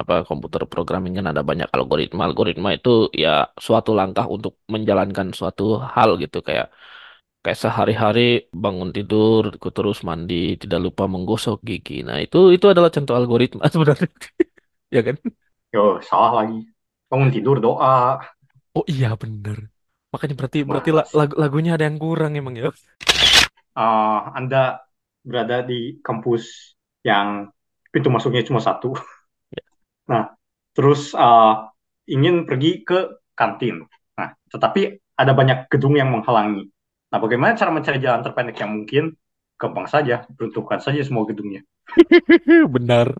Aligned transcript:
apa 0.00 0.12
komputer 0.28 0.62
programming 0.72 1.14
kan 1.18 1.26
ada 1.32 1.42
banyak 1.50 1.68
algoritma. 1.76 2.22
Algoritma 2.28 2.68
itu 2.76 2.90
ya 3.22 3.28
suatu 3.66 3.90
langkah 3.98 4.26
untuk 4.36 4.52
menjalankan 4.74 5.28
suatu 5.38 5.62
hal 5.94 6.10
gitu 6.22 6.38
kayak 6.48 6.66
kayak 7.44 7.58
sehari-hari 7.64 8.20
bangun 8.64 8.90
tidur, 8.96 9.42
terus 9.76 9.98
mandi, 10.08 10.34
tidak 10.62 10.78
lupa 10.86 11.04
menggosok 11.14 11.56
gigi. 11.68 11.94
Nah, 12.08 12.16
itu 12.24 12.38
itu 12.56 12.66
adalah 12.72 12.90
contoh 12.96 13.14
algoritma 13.20 13.64
sebenarnya. 13.74 14.08
Ya 14.96 15.00
kan? 15.08 15.16
Yo, 15.74 15.82
salah 16.08 16.30
lagi. 16.42 16.58
Bangun 17.10 17.30
tidur 17.34 17.56
doa. 17.64 18.18
Oh 18.78 18.84
iya 18.92 19.08
bener. 19.22 19.58
Makanya 20.12 20.34
berarti 20.38 20.58
berarti 20.70 20.90
Mas, 20.96 21.10
lagu 21.18 21.34
lagunya 21.42 21.70
ada 21.76 21.84
yang 21.88 21.98
kurang 22.04 22.32
emang 22.40 22.54
ya. 22.62 22.68
eh, 23.76 24.18
Anda 24.38 24.82
berada 25.26 25.56
di 25.66 25.98
kampus 26.06 26.74
yang 27.06 27.50
pintu 27.92 28.08
masuknya 28.14 28.42
cuma 28.46 28.60
satu. 28.62 28.94
Nah, 30.10 30.24
terus 30.76 31.12
eh, 31.14 31.52
ingin 32.14 32.46
pergi 32.48 32.82
ke 32.86 32.98
kantin. 33.38 33.84
Nah, 34.18 34.28
tetapi 34.52 34.80
ada 35.16 35.32
banyak 35.32 35.58
gedung 35.72 35.94
yang 36.00 36.10
menghalangi. 36.12 36.68
Nah, 37.10 37.18
bagaimana 37.22 37.56
cara 37.58 37.70
mencari 37.72 37.98
jalan 38.02 38.22
terpendek 38.24 38.56
yang 38.62 38.72
mungkin? 38.76 39.04
Gampang 39.56 39.88
saja, 39.88 40.28
peruntukkan 40.36 40.80
saja 40.84 41.00
semua 41.00 41.24
gedungnya. 41.24 41.64
Benar. 42.74 43.16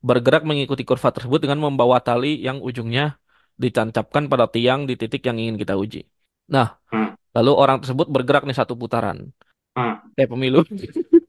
Bergerak 0.00 0.42
mengikuti 0.48 0.82
kurva 0.88 1.12
tersebut 1.12 1.40
dengan 1.44 1.60
membawa 1.60 2.00
tali 2.00 2.40
yang 2.40 2.58
ujungnya 2.64 3.20
ditancapkan 3.60 4.24
pada 4.32 4.46
tiang 4.48 4.80
di 4.88 4.94
titik 4.96 5.20
yang 5.28 5.36
ingin 5.36 5.56
kita 5.60 5.76
uji. 5.76 6.08
Nah, 6.54 6.66
Hmm, 6.92 7.14
lalu 7.36 7.52
orang 7.62 7.78
tersebut 7.82 8.06
bergerak 8.14 8.42
nih 8.48 8.56
satu 8.60 8.74
putaran. 8.80 9.18
hmm. 9.76 10.10
Kayak 10.16 10.30
pemilu. 10.32 10.60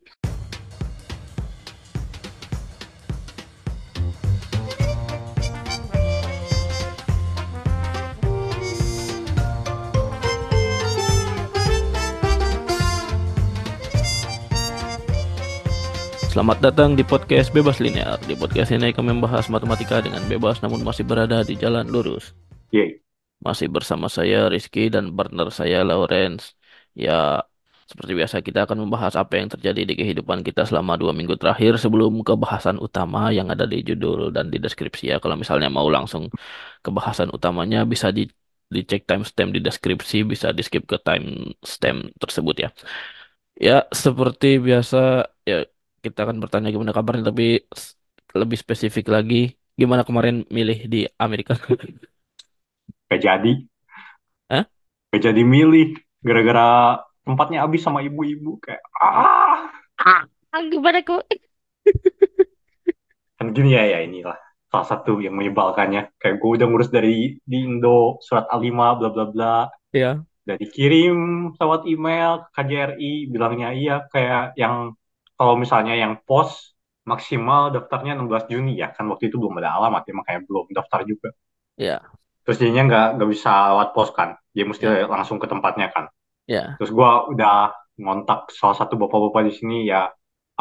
Selamat 16.31 16.63
datang 16.63 16.95
di 16.95 17.03
podcast 17.03 17.51
Bebas 17.51 17.83
Linear. 17.83 18.15
Di 18.23 18.39
podcast 18.39 18.71
ini 18.71 18.95
kami 18.95 19.11
membahas 19.11 19.51
matematika 19.51 19.99
dengan 19.99 20.23
bebas 20.31 20.63
namun 20.63 20.79
masih 20.79 21.03
berada 21.03 21.43
di 21.43 21.59
jalan 21.59 21.83
lurus. 21.91 22.31
Yeay. 22.71 23.03
Masih 23.43 23.67
bersama 23.67 24.07
saya 24.07 24.47
Rizky 24.47 24.87
dan 24.87 25.11
partner 25.11 25.51
saya 25.51 25.83
Lawrence. 25.83 26.55
Ya, 26.95 27.43
seperti 27.83 28.15
biasa 28.15 28.39
kita 28.47 28.63
akan 28.63 28.87
membahas 28.87 29.19
apa 29.19 29.43
yang 29.43 29.51
terjadi 29.51 29.83
di 29.83 29.91
kehidupan 29.99 30.39
kita 30.47 30.63
selama 30.63 30.95
dua 30.95 31.11
minggu 31.11 31.35
terakhir 31.35 31.75
sebelum 31.75 32.23
ke 32.23 32.31
bahasan 32.39 32.79
utama 32.79 33.27
yang 33.35 33.51
ada 33.51 33.67
di 33.67 33.83
judul 33.83 34.31
dan 34.31 34.47
di 34.47 34.55
deskripsi 34.55 35.11
ya. 35.11 35.19
Kalau 35.19 35.35
misalnya 35.35 35.67
mau 35.67 35.91
langsung 35.91 36.31
ke 36.79 36.89
bahasan 36.95 37.27
utamanya 37.35 37.83
bisa 37.83 38.07
di 38.15 38.31
dicek 38.71 39.03
timestamp 39.03 39.51
di 39.51 39.59
deskripsi, 39.59 40.23
bisa 40.23 40.55
di 40.55 40.63
skip 40.63 40.87
ke 40.87 40.95
timestamp 40.95 42.15
tersebut 42.23 42.55
ya. 42.55 42.69
Ya, 43.59 43.83
seperti 43.91 44.63
biasa 44.63 45.27
ya 45.43 45.67
kita 46.01 46.25
akan 46.25 46.41
bertanya 46.41 46.73
gimana 46.73 46.91
kabarnya 46.91 47.29
tapi 47.29 47.61
lebih 48.33 48.57
spesifik 48.57 49.13
lagi 49.13 49.53
gimana 49.81 50.05
kemarin 50.05 50.43
milih 50.51 50.79
di 50.85 51.01
Amerika? 51.17 51.55
Gak 53.09 53.21
jadi. 53.21 53.53
Hah? 54.47 54.65
Gak 55.11 55.21
jadi 55.25 55.41
milih. 55.41 55.97
Gara-gara 56.21 57.01
tempatnya 57.25 57.65
habis 57.65 57.81
sama 57.81 58.05
ibu-ibu. 58.05 58.61
Kayak, 58.61 58.83
ah. 59.01 59.67
Ah, 59.99 60.61
gimana 60.67 61.01
kok? 61.01 61.25
Kan 63.41 63.57
gini 63.57 63.73
ya, 63.73 63.83
ya 63.87 63.99
inilah. 64.05 64.37
Salah 64.71 64.87
satu 64.87 65.19
yang 65.19 65.35
menyebalkannya. 65.35 66.15
Kayak 66.15 66.39
gue 66.39 66.49
udah 66.61 66.67
ngurus 66.69 66.93
dari 66.93 67.41
di 67.43 67.57
Indo, 67.67 68.21
surat 68.23 68.47
A5, 68.47 68.71
bla 68.71 69.09
bla 69.11 69.25
bla. 69.27 69.55
Ya, 69.91 70.23
Udah 70.47 70.55
dikirim 70.55 71.17
lewat 71.59 71.83
email 71.89 72.47
ke 72.55 72.63
KJRI, 72.63 73.13
bilangnya 73.27 73.69
iya. 73.75 73.95
Kayak 74.07 74.55
yang, 74.55 74.95
kalau 75.41 75.55
misalnya 75.63 75.93
yang 76.03 76.13
pos, 76.27 76.51
maksimal 77.11 77.61
daftarnya 77.75 78.13
16 78.17 78.45
Juni 78.53 78.73
ya. 78.83 78.87
Kan 78.97 79.05
waktu 79.11 79.25
itu 79.33 79.37
belum 79.41 79.57
ada 79.61 79.71
alamat 79.81 80.03
ya, 80.09 80.13
makanya 80.19 80.41
belum 80.49 80.65
daftar 80.77 81.01
juga. 81.11 81.29
ya, 81.77 82.11
Terus 82.45 82.57
jadinya 82.61 82.83
nggak 82.89 83.05
nggak 83.17 83.29
bisa 83.33 83.49
lewat 83.73 83.89
pos 83.95 84.09
kan. 84.17 84.29
Dia 84.55 84.65
mesti 84.69 84.83
ya, 84.85 85.05
langsung 85.13 85.37
ke 85.41 85.47
tempatnya 85.51 85.87
kan. 85.95 86.05
ya, 86.47 86.79
Terus 86.79 86.91
gua 86.97 87.09
udah 87.33 87.53
ngontak 88.01 88.39
salah 88.59 88.77
satu 88.81 88.95
bapak-bapak 89.01 89.41
di 89.49 89.53
sini 89.59 89.75
ya 89.91 90.09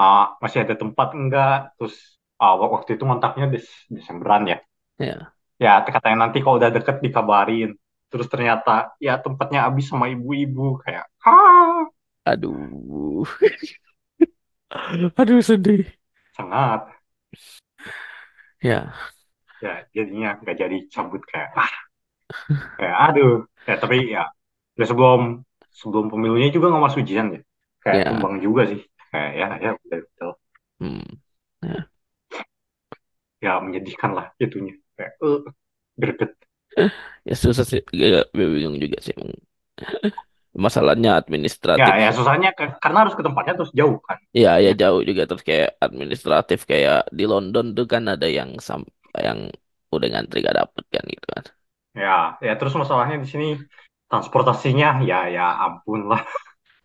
ah, 0.01 0.23
masih 0.43 0.65
ada 0.67 0.77
tempat 0.83 1.09
enggak? 1.19 1.55
Terus 1.79 1.95
wak- 2.41 2.73
waktu 2.77 2.91
itu 2.99 3.05
ngontaknya 3.09 3.47
Des 3.55 3.67
Desemberan 3.97 4.43
ya. 4.53 4.59
ya. 4.99 5.33
Ya 5.65 5.73
katanya 5.95 6.17
nanti 6.29 6.39
kalau 6.43 6.57
udah 6.61 6.73
deket 6.77 6.97
dikabarin. 7.05 7.71
Terus 8.11 8.27
ternyata 8.33 8.71
ya 9.07 9.13
tempatnya 9.25 9.61
habis 9.67 9.85
sama 9.93 10.07
ibu-ibu 10.15 10.81
kayak 10.83 11.05
ah 11.29 11.85
Aduh, 12.31 13.25
aduh 15.21 15.43
sedih. 15.43 15.83
sangat. 16.37 16.81
Ya, 18.61 18.93
ya 19.65 19.73
jadinya 19.97 20.37
nggak 20.41 20.57
jadi 20.57 20.77
cabut 20.93 21.23
kayak 21.31 21.51
ah 21.57 21.73
kayak 22.79 22.97
aduh. 23.09 23.35
Ya 23.69 23.75
tapi 23.83 23.97
ya 24.15 24.25
ya 24.79 24.85
sebelum 24.89 25.45
sebelum 25.73 26.07
pemilunya 26.13 26.49
juga 26.53 26.73
nggak 26.73 26.85
masuk 26.85 27.01
ujian 27.05 27.27
ya. 27.37 27.41
Kayak 27.81 27.99
ya, 27.99 28.05
tumbang 28.13 28.37
juga 28.45 28.63
sih. 28.71 28.81
Kayak 29.11 29.31
ya 29.41 29.47
ya 29.65 29.71
udah 29.77 29.99
udah 30.05 30.31
hmm, 30.81 31.09
ya. 31.65 31.81
ya 33.41 33.53
menyedihkan 33.65 34.11
lah 34.13 34.27
itunya. 34.37 34.75
Kayak 34.97 35.13
eh 35.25 35.41
greget. 35.97 36.33
Ya 37.29 37.35
susah 37.37 37.67
sih, 37.67 37.83
ya, 37.93 38.25
bingung 38.33 38.79
juga 38.81 38.99
sih. 39.03 39.13
Masalahnya 40.55 41.15
ya 41.15 41.19
administratif. 41.21 41.95
ya 42.03 42.11
susahnya 42.11 42.51
ke- 42.59 42.77
karena 42.83 42.99
harus 43.07 43.15
ke 43.19 43.23
tempatnya 43.27 43.55
terus 43.59 43.73
jauh 43.75 43.99
kan. 44.03 44.19
Ya, 44.35 44.59
ya 44.63 44.71
ya 44.71 44.73
jauh 44.79 45.03
juga. 45.09 45.23
Terus 45.29 45.43
kayak 45.47 45.69
administratif 45.87 46.59
kayak 46.71 47.11
di 47.19 47.25
London 47.33 47.67
tuh 47.77 47.87
kan 47.93 48.03
ada 48.15 48.27
yang 48.39 48.51
sam 48.63 48.83
yang 49.27 49.51
udah 49.91 50.07
ngantri 50.11 50.39
gak 50.47 50.55
dapet 50.61 50.85
kan 50.95 51.05
gitu 51.11 51.27
kan. 51.35 51.45
ya 51.95 52.39
ya 52.47 52.53
terus 52.59 52.75
masalahnya 52.79 53.17
di 53.23 53.29
sini 53.33 53.47
transportasinya 54.11 55.03
ya 55.07 55.19
ya 55.31 55.47
ampun 55.67 56.01
lah. 56.11 56.23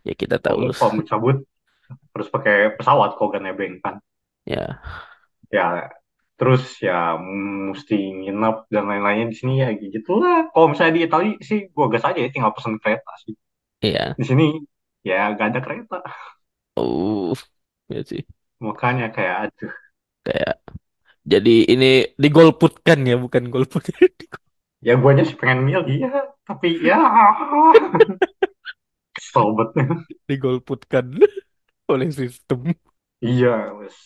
Ya 0.05 0.13
kita 0.13 0.37
tahu. 0.37 0.69
kalau 0.77 0.91
mau 0.97 1.05
cabut 1.11 1.35
harus 2.13 2.29
pakai 2.35 2.55
pesawat 2.77 3.09
kalau 3.17 3.29
gak 3.33 3.43
nebeng 3.45 3.75
kan. 3.83 3.95
Ya, 4.45 4.79
ya 5.53 5.89
terus 6.39 6.63
ya 6.83 7.15
mesti 7.71 7.95
nginep 7.95 8.55
dan 8.73 8.83
lain-lainnya 8.91 9.27
di 9.31 9.37
sini 9.39 9.53
ya 9.63 9.69
gitu 9.79 10.11
lah. 10.23 10.51
Kalau 10.51 10.67
misalnya 10.71 10.93
di 10.99 11.03
Italia 11.07 11.33
sih 11.49 11.59
gua 11.75 11.87
gas 11.93 12.03
aja 12.09 12.19
ya 12.25 12.29
tinggal 12.33 12.51
pesen 12.55 12.75
kereta 12.83 13.11
sih 13.23 13.33
iya. 13.85 14.17
di 14.17 14.23
sini 14.29 14.43
ya 15.07 15.15
gak 15.37 15.47
ada 15.49 15.59
kereta 15.65 15.95
Oh, 16.77 17.33
ya 17.89 18.03
sih. 18.05 18.25
makanya 18.65 19.05
kayak 19.15 19.35
aduh 19.43 19.71
Kayak 20.25 20.55
jadi 21.31 21.53
ini 21.73 21.85
digolputkan 22.23 22.99
ya, 23.09 23.15
bukan 23.23 23.43
golput. 23.53 23.83
ya 24.87 24.93
guanya 25.01 25.23
sih 25.27 25.37
pengen 25.39 25.59
milih 25.67 25.95
ya 26.03 26.09
tapi 26.47 26.67
ya 26.89 26.97
banget 29.57 30.05
Digolputkan 30.29 31.05
oleh 31.93 32.09
sistem. 32.11 32.75
iya 33.25 33.47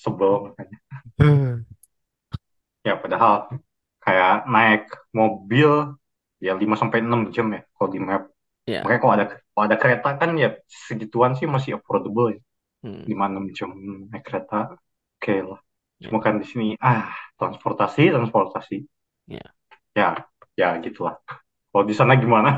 sebel 0.02 0.32
makanya 0.44 0.78
ya 2.88 2.94
padahal 3.02 3.34
kayak 4.04 4.32
naik 4.54 4.82
mobil 5.20 5.70
ya 6.46 6.52
5 6.62 6.76
sampai 6.82 7.00
6 7.06 7.20
jam 7.36 7.48
ya 7.56 7.60
kalau 7.76 7.90
di 7.96 8.00
map 8.08 8.22
Ya. 8.70 8.84
makanya 8.84 9.02
kalau 9.04 9.14
ada 9.18 9.26
kalau 9.54 9.66
ada 9.68 9.78
kereta 9.84 10.10
kan 10.22 10.30
ya 10.44 10.48
segituan 10.88 11.32
sih 11.40 11.48
masih 11.56 11.72
affordable 11.78 12.28
ya 12.36 12.40
Hmm. 12.84 13.10
5 13.10 13.26
6 13.32 13.46
jam 13.58 13.70
naik 14.12 14.24
kereta 14.28 14.58
oke 15.20 15.34
lah 15.50 15.60
Ya. 16.00 16.10
cuma 16.10 16.20
kan 16.26 16.36
di 16.42 16.46
sini 16.52 16.66
ah 16.90 17.02
transportasi 17.40 18.02
transportasi 18.16 18.76
Ya. 19.28 19.54
ya 20.00 20.08
ya 20.60 20.68
gitulah 20.86 21.16
kalau 21.72 21.86
di 21.90 21.96
sana 22.00 22.14
gimana 22.22 22.50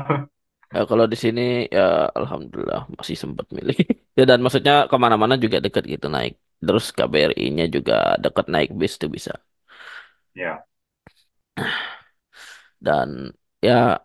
Ya, 0.74 0.80
kalau 0.90 1.04
di 1.12 1.16
sini 1.24 1.40
ya 1.76 1.80
alhamdulillah 2.18 2.80
masih 2.98 3.16
sempat 3.22 3.46
milih. 3.56 3.76
Ya 4.18 4.22
dan 4.30 4.38
maksudnya 4.44 4.72
ke 4.90 4.96
mana-mana 5.04 5.34
juga 5.44 5.56
deket 5.64 5.84
gitu 5.92 6.06
naik. 6.14 6.32
Terus 6.64 6.84
KBRI-nya 6.96 7.64
juga 7.76 7.92
deket 8.24 8.46
naik 8.54 8.68
bis 8.80 8.92
tuh 9.00 9.08
bisa. 9.16 9.32
ya 10.34 10.66
Dan 12.82 13.32
ya 13.62 14.02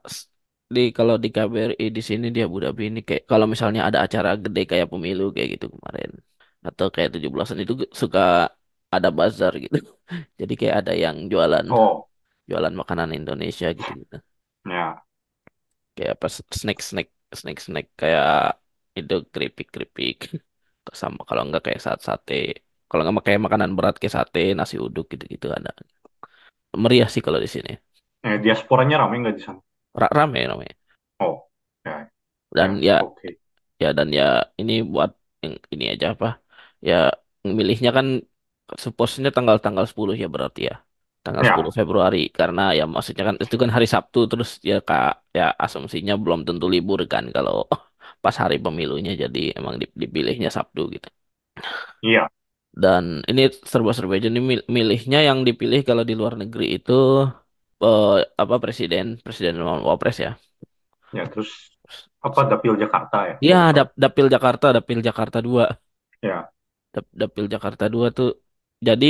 di 0.76 0.82
kalau 0.98 1.16
di 1.24 1.28
KBRI 1.36 1.86
di 1.98 2.02
sini 2.10 2.26
di 2.36 2.40
Abu 2.46 2.58
Dhabi 2.64 2.84
ini 2.90 3.00
kayak 3.08 3.24
kalau 3.32 3.46
misalnya 3.54 3.82
ada 3.88 4.00
acara 4.06 4.30
gede 4.44 4.60
kayak 4.72 4.88
pemilu 4.92 5.24
kayak 5.36 5.50
gitu 5.54 5.66
kemarin 5.76 6.10
atau 6.68 6.86
kayak 6.96 7.10
17-an 7.14 7.60
itu 7.64 7.74
suka 8.02 8.20
ada 8.96 9.10
bazar 9.20 9.52
gitu. 9.64 9.78
Jadi 10.40 10.54
kayak 10.60 10.76
ada 10.80 10.92
yang 11.04 11.16
jualan 11.32 11.66
oh 11.70 12.08
jualan 12.50 12.74
makanan 12.82 13.10
Indonesia 13.20 13.68
gitu 13.80 13.92
gitu. 14.02 14.16
ya 14.66 15.04
Kayak 15.96 16.12
apa 16.16 16.28
snack 16.62 16.80
snack 16.90 17.08
snack 17.40 17.58
snack 17.66 17.86
kayak 18.02 18.28
itu 19.00 19.14
keripik 19.34 19.68
keripik 19.74 20.18
sama 21.02 21.20
kalau 21.30 21.42
enggak 21.46 21.62
kayak 21.66 21.82
saat 21.86 22.00
sate 22.08 22.34
kalau 22.88 23.02
enggak 23.04 23.26
kayak 23.28 23.42
makanan 23.46 23.72
berat 23.78 23.96
kayak 24.02 24.16
sate 24.18 24.40
nasi 24.60 24.76
uduk 24.86 25.06
gitu 25.14 25.24
gitu 25.34 25.48
ada. 25.58 25.70
meriah 26.84 27.10
sih 27.14 27.22
kalau 27.26 27.40
di 27.44 27.50
sini. 27.56 27.72
Eh, 28.28 28.38
diasporanya 28.44 28.96
ramai 29.02 29.18
nggak 29.22 29.36
di 29.38 29.42
sana? 29.46 29.60
Ra- 30.00 30.10
Rame, 30.18 30.48
rame. 30.48 30.68
Oh, 31.20 31.48
ya, 31.86 32.10
Dan 32.58 32.70
ya, 32.82 32.88
ya, 32.88 32.94
oke. 33.00 33.30
ya 33.84 33.88
dan 33.98 34.10
ya 34.20 34.24
ini 34.62 34.74
buat 34.94 35.12
yang 35.44 35.54
ini 35.74 35.86
aja 35.94 36.06
apa? 36.16 36.28
Ya 36.88 36.96
milihnya 37.60 37.90
kan 37.98 38.08
supposenya 38.86 39.30
tanggal-tanggal 39.36 39.86
10 39.92 40.16
ya 40.24 40.28
berarti 40.36 40.62
ya. 40.70 40.74
Tanggal 41.26 41.46
10 41.50 41.72
Ya, 41.72 41.76
Februari 41.80 42.18
karena 42.40 42.62
ya 42.80 42.84
maksudnya 42.94 43.24
kan 43.30 43.36
itu 43.46 43.56
kan 43.64 43.72
hari 43.76 43.88
Sabtu 43.94 44.20
terus 44.32 44.50
ya 44.70 44.76
kak 44.88 45.04
ya 45.38 45.44
asumsinya 45.66 46.14
belum 46.24 46.40
tentu 46.48 46.66
libur 46.76 47.00
kan 47.14 47.26
kalau 47.36 47.54
pas 48.24 48.36
hari 48.44 48.56
pemilunya 48.66 49.12
jadi 49.24 49.40
emang 49.60 49.76
dip- 49.82 49.98
dipilihnya 50.04 50.50
Sabtu 50.58 50.82
gitu. 50.96 51.08
iya, 52.04 52.30
Dan 52.84 53.06
ini 53.30 53.42
serba-serba 53.72 54.14
aja 54.22 54.30
nih 54.34 54.44
mil- 54.50 54.68
milihnya 54.76 55.20
yang 55.28 55.40
dipilih 55.48 55.82
kalau 55.90 56.04
di 56.10 56.14
luar 56.20 56.34
negeri 56.42 56.66
itu 56.78 56.94
eh, 57.84 58.10
apa 58.42 58.56
presiden, 58.64 59.06
presiden 59.26 59.54
sama 59.60 59.74
wapres 59.90 60.18
ya. 60.26 60.32
ya. 61.16 61.24
Terus 61.32 61.50
apa 62.28 62.42
Dapil 62.50 62.74
Jakarta 62.84 63.18
ya? 63.30 63.38
Ya, 63.50 63.58
tahu. 63.70 63.78
dap 63.78 63.88
Dapil 64.04 64.28
Jakarta, 64.34 64.66
Dapil 64.76 65.00
Jakarta 65.08 65.38
dua 65.48 65.64
Ya, 66.22 66.52
Dap- 66.94 67.14
Dapil 67.22 67.46
Jakarta 67.54 67.86
dua 67.94 68.08
tuh. 68.18 68.30
Jadi 68.88 69.06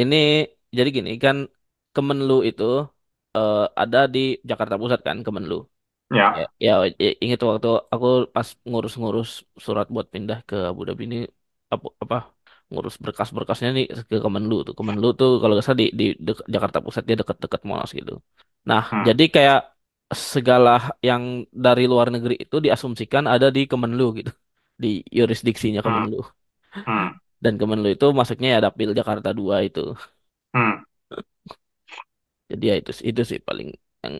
ini 0.00 0.16
jadi 0.76 0.88
gini 0.96 1.10
kan 1.24 1.36
Kemenlu 1.94 2.32
itu 2.48 2.64
eh, 3.36 3.56
ada 3.82 3.98
di 4.14 4.18
Jakarta 4.50 4.74
Pusat 4.82 5.00
kan 5.08 5.18
Kemenlu. 5.26 5.54
Ya, 6.10 6.40
ya, 6.40 6.44
ya, 6.66 6.72
ya, 7.04 7.08
ingat 7.24 7.40
waktu 7.50 7.68
aku 7.94 8.06
pas 8.36 8.48
ngurus-ngurus 8.70 9.28
surat 9.64 9.86
buat 9.94 10.06
pindah 10.14 10.38
ke 10.48 10.56
Abu 10.70 10.82
Dhabi 10.88 11.02
ini 11.08 11.16
apa, 11.74 11.86
apa 12.04 12.16
ngurus 12.72 12.94
berkas-berkasnya 13.04 13.68
nih 13.76 13.84
ke 14.10 14.16
Kemenlu 14.24 14.54
tuh. 14.66 14.74
Kemenlu 14.78 15.06
tuh 15.18 15.28
kalau 15.40 15.52
nggak 15.54 15.66
salah 15.66 15.80
di, 15.82 15.86
di 16.00 16.04
dek- 16.26 16.46
Jakarta 16.54 16.78
Pusat 16.84 17.02
dia 17.08 17.16
deket-deket 17.20 17.60
Monas 17.70 17.90
gitu. 17.98 18.12
Nah, 18.70 18.82
hmm, 18.90 19.08
jadi 19.08 19.22
kayak 19.34 19.58
segala 20.34 20.70
yang 21.08 21.22
dari 21.64 21.82
luar 21.92 22.08
negeri 22.14 22.34
itu 22.44 22.56
diasumsikan 22.64 23.24
ada 23.34 23.46
di 23.56 23.60
Kemenlu 23.70 24.04
gitu. 24.18 24.30
Di 24.82 24.88
yurisdiksinya 25.18 25.80
hmm, 25.84 25.86
Kemenlu. 25.86 26.16
hmm, 26.86 27.08
Dan 27.44 27.54
Kemenlu 27.60 27.88
itu 27.94 28.06
masuknya 28.18 28.48
ya 28.54 28.58
Dapil 28.66 28.90
Jakarta 28.98 29.28
dua 29.38 29.56
itu. 29.68 29.80
hmm, 30.54 30.84
Jadi 32.50 32.64
ya 32.70 32.74
itu 32.80 32.90
itu 33.10 33.20
sih 33.30 33.38
paling 33.48 33.68
yang 34.04 34.14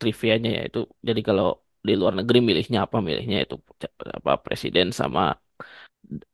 trivianya 0.00 0.48
ya 0.56 0.60
itu. 0.68 0.78
Jadi 1.08 1.20
kalau 1.28 1.44
di 1.86 1.92
luar 2.00 2.12
negeri 2.18 2.38
milihnya 2.48 2.78
apa? 2.86 2.96
Milihnya 3.06 3.36
itu 3.44 3.54
apa 4.18 4.30
presiden 4.44 4.86
sama 5.00 5.20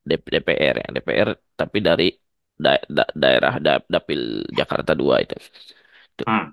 DPR 0.08 0.74
ya. 0.82 0.86
DPR 0.96 1.28
tapi 1.60 1.78
dari 1.88 2.04
da- 2.64 2.84
da- 2.96 3.12
daerah 3.22 3.52
da- 3.66 3.86
dapil 3.94 4.20
Jakarta 4.58 4.92
dua 5.00 5.14
itu. 5.24 5.34
Itu. 6.12 6.24
hmm, 6.26 6.52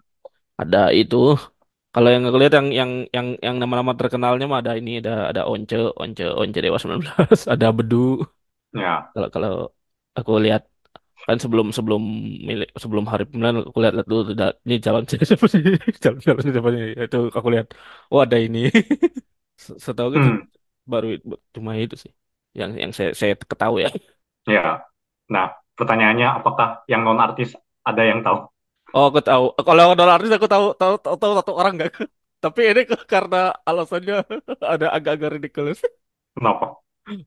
Ada 0.61 0.77
itu. 0.99 1.17
Kalau 1.93 2.09
yang 2.13 2.23
ngelihat 2.27 2.53
yang 2.59 2.67
yang 2.79 2.91
yang 3.17 3.27
yang 3.45 3.55
nama-nama 3.61 3.93
terkenalnya 3.99 4.45
mah 4.51 4.59
ada 4.61 4.73
ini 4.79 4.91
ada 5.01 5.11
ada 5.31 5.41
Once, 5.53 5.73
Once, 6.01 6.21
Once 6.41 6.57
Dewa 6.65 6.77
19, 6.83 7.27
ada 7.55 7.67
Bedu. 7.77 7.97
ya, 8.73 9.13
Kalau 9.13 9.27
kalau 9.35 9.51
aku 10.17 10.31
lihat 10.45 10.61
kan 11.27 11.37
sebelum 11.43 11.67
sebelum 11.77 12.01
milik 12.49 12.67
sebelum 12.83 13.05
hari 13.11 13.23
pemilihan 13.29 13.57
aku 13.69 13.79
lihat 13.83 13.93
lihat 13.97 14.07
dulu 14.11 14.21
ini 14.67 14.75
calon 14.85 15.03
siapa 15.29 15.45
sih 15.53 15.61
calon 16.03 16.19
calon 16.25 16.43
siapa 16.55 16.69
sih 16.75 16.83
itu 17.05 17.17
aku 17.37 17.49
lihat 17.55 17.67
oh 18.11 18.19
ada 18.25 18.37
ini 18.45 18.59
Se- 19.65 19.79
setahu 19.85 20.09
gitu 20.17 20.27
hmm, 20.27 20.47
baru 20.91 21.07
cuma 21.55 21.71
itu 21.83 21.95
sih 22.03 22.11
yang 22.59 22.71
yang 22.73 22.91
saya 22.97 23.13
saya 23.13 23.33
ketahui 23.37 23.85
ya. 23.85 23.91
Ya. 24.49 24.65
Nah, 25.29 25.45
pertanyaannya 25.77 26.27
apakah 26.41 26.67
yang 26.91 27.05
non 27.05 27.21
artis 27.21 27.53
ada 27.85 28.01
yang 28.01 28.19
tahu? 28.25 28.49
oh 28.95 29.05
aku 29.11 29.19
tahu. 29.21 29.45
Kalau 29.67 29.93
dolar 29.93 30.17
artis 30.17 30.33
aku 30.33 30.47
tahu 30.49 30.65
tahu 30.81 30.93
tahu, 31.03 31.15
tahu 31.21 31.31
satu 31.37 31.51
orang 31.53 31.73
nggak? 31.77 31.91
Tapi 32.43 32.61
ini 32.69 32.81
karena 33.13 33.53
alasannya 33.69 34.15
ada 34.73 34.87
agak-agak 34.95 35.29
ridiculous. 35.37 35.79
Kenapa? 36.37 36.77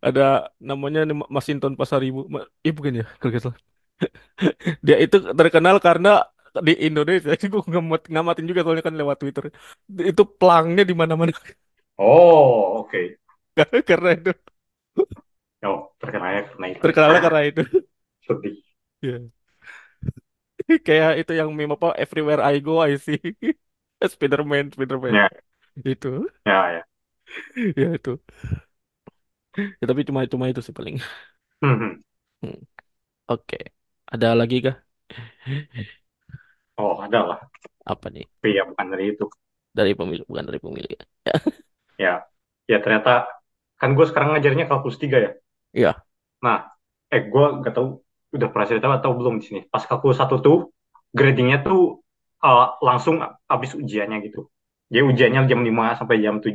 ada 0.05 0.53
namanya 0.61 1.01
Masinton 1.33 1.73
Pasaribu. 1.73 2.29
Eh 2.67 2.73
bukan 2.77 3.01
ya? 3.01 3.05
Kalau 3.21 3.33
salah. 3.41 3.59
Dia 4.87 4.97
itu 5.05 5.17
terkenal 5.39 5.77
karena 5.81 6.09
di 6.67 6.73
Indonesia. 6.89 7.33
Sih 7.41 7.49
gue 7.53 7.63
ngamat 7.65 8.03
ngamatin 8.13 8.45
juga 8.49 8.61
soalnya 8.65 8.85
kan 8.89 8.95
lewat 9.01 9.17
Twitter. 9.23 9.45
Itu 10.11 10.23
pelangnya 10.39 10.83
di 10.91 10.95
mana-mana. 10.97 11.33
Oh, 12.01 12.81
oke. 12.85 12.99
karena 13.89 14.09
itu 14.17 14.31
Oh, 15.69 15.79
terkenalnya 16.01 16.43
karena 16.49 16.67
itu. 16.75 16.83
terkenalnya 16.83 17.21
karena 17.25 17.41
itu. 17.51 17.63
Sedih. 18.27 18.59
ya 19.03 19.21
kayak 20.87 21.11
itu 21.25 21.33
yang 21.41 21.51
meme 21.57 21.75
apa 21.77 21.89
Everywhere 22.03 22.41
I 22.43 22.61
Go 22.61 22.81
I 22.83 22.97
See. 23.01 23.19
Spiderman 24.13 24.73
Spiderman. 24.73 25.17
Ya, 25.17 25.29
itu. 25.85 26.09
Ya, 26.47 26.73
ya. 26.73 26.85
ya 27.77 27.95
itu. 27.97 28.19
Ya, 29.81 29.85
tapi 29.91 30.01
cuma 30.09 30.21
cuma 30.33 30.47
itu 30.51 30.61
sih 30.67 30.75
paling. 30.79 30.97
Hmm, 31.63 31.75
hmm. 31.81 32.01
Hmm, 32.43 32.57
oke. 33.33 33.59
Ada 34.15 34.29
lagi 34.41 34.57
kah? 34.67 34.77
Oh, 36.79 36.95
ada 37.05 37.21
lah. 37.29 37.41
apa 37.85 38.09
nih? 38.15 38.27
Tapi 38.41 38.49
ya 38.59 38.63
bukan 38.69 38.87
dari 38.93 39.05
itu. 39.13 39.25
dari 39.79 39.93
pemilu 39.99 40.23
bukan 40.31 40.45
dari 40.49 40.59
pemilih 40.63 40.91
ya. 40.99 41.05
Ya, 41.99 42.27
ya 42.71 42.79
ternyata 42.83 43.11
kan 43.81 43.97
gue 43.97 44.05
sekarang 44.05 44.37
ngajarnya 44.37 44.69
kalkulus 44.69 45.01
3 45.01 45.17
ya. 45.17 45.31
ya 45.73 45.93
Nah, 46.45 46.69
eh 47.09 47.25
gue 47.25 47.47
gak 47.65 47.73
tahu 47.73 48.05
udah 48.37 48.49
pernah 48.53 48.67
cerita 48.69 48.87
atau 48.93 49.17
belum 49.17 49.41
di 49.41 49.45
sini. 49.49 49.61
Pas 49.67 49.83
kalkulus 49.89 50.21
satu 50.21 50.39
tuh 50.45 50.59
gradingnya 51.11 51.65
tuh 51.65 52.05
uh, 52.45 52.77
langsung 52.85 53.25
habis 53.49 53.73
ujiannya 53.73 54.21
gitu. 54.29 54.49
Jadi 54.91 55.05
ujiannya 55.07 55.41
jam 55.47 55.61
5 55.63 55.99
sampai 56.03 56.17
jam 56.21 56.37
7, 56.43 56.53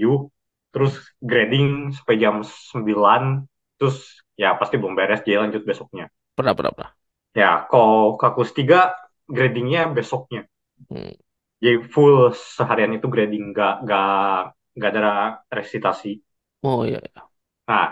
terus 0.75 0.93
grading 1.23 1.95
sampai 1.95 2.15
jam 2.19 2.43
9, 2.43 3.47
terus 3.79 4.21
ya 4.35 4.59
pasti 4.59 4.75
belum 4.75 4.93
beres, 4.93 5.23
dia 5.23 5.39
lanjut 5.39 5.63
besoknya. 5.63 6.11
pernah 6.35 6.51
pernah 6.51 6.71
pernah 6.75 6.91
Ya, 7.35 7.63
kalau 7.67 8.19
kalkulus 8.19 8.51
3 8.51 8.91
gradingnya 9.27 9.87
besoknya. 9.91 10.47
Hmm. 10.91 11.15
Jadi 11.63 11.87
full 11.87 12.35
seharian 12.35 12.95
itu 12.95 13.07
grading, 13.07 13.55
nggak 13.55 13.87
nggak 13.87 14.39
nggak 14.75 14.91
ada 14.91 15.39
resitasi. 15.47 16.19
Oh 16.65 16.81
iya 16.87 16.99
iya. 17.07 17.21
Nah, 17.69 17.87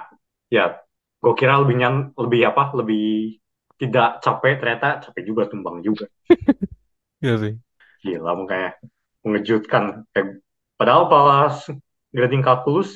ya, 0.55 0.63
gue 1.21 1.33
kira 1.39 1.53
lebih 1.61 1.75
nyan, 1.81 1.95
lebih 2.23 2.41
apa, 2.49 2.63
lebih 2.79 3.01
tidak 3.81 4.07
capek, 4.23 4.53
ternyata 4.61 4.87
capek 5.03 5.23
juga, 5.29 5.43
tumbang 5.51 5.77
juga. 5.87 6.05
Iya 7.23 7.37
sih 7.41 7.53
Gila, 8.03 8.31
makanya 8.39 8.69
mengejutkan. 9.25 9.83
Kayak, 10.13 10.29
padahal 10.79 11.03
pas 11.13 11.55
grading 12.15 12.43
kalkulus, 12.47 12.89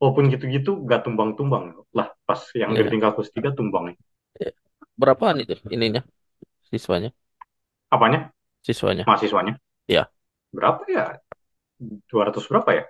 walaupun 0.00 0.24
gitu-gitu, 0.32 0.72
gak 0.90 1.02
tumbang-tumbang. 1.06 1.64
Lah, 1.96 2.08
pas 2.28 2.40
yang 2.56 2.72
Iya. 2.72 2.78
grading 2.78 3.02
kalkulus 3.04 3.30
3 3.34 3.50
tumbang. 3.58 3.94
Iya. 4.40 4.50
berapaan 5.00 5.36
itu 5.42 5.54
ininya 5.74 6.00
siswanya 6.70 7.10
Apanya? 7.94 8.32
siswanya 8.62 9.06
Mahasiswanya. 9.06 9.54
ya 9.88 10.12
Berapa 10.56 10.82
ya? 10.96 11.04
200 12.10 12.44
berapa 12.50 12.70
ya? 12.78 12.84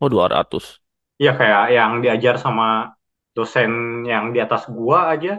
oh 0.00 0.08
200 0.08 0.80
Iya, 1.20 1.30
kayak 1.38 1.62
yang 1.76 1.90
diajar 2.02 2.34
sama 2.44 2.64
dosen 3.36 3.70
yang 4.12 4.24
di 4.34 4.38
atas 4.44 4.62
gua 4.76 4.98
aja, 5.14 5.30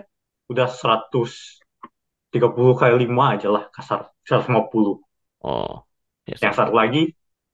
udah 0.51 0.67
130 0.81 2.74
kali 2.79 2.93
5 3.03 3.24
aja 3.36 3.48
lah, 3.55 3.63
kasar. 3.75 4.00
150. 4.27 4.95
oh 5.41 5.86
ya 6.27 6.38
Yang 6.43 6.53
satu 6.59 6.74
lagi 6.81 7.01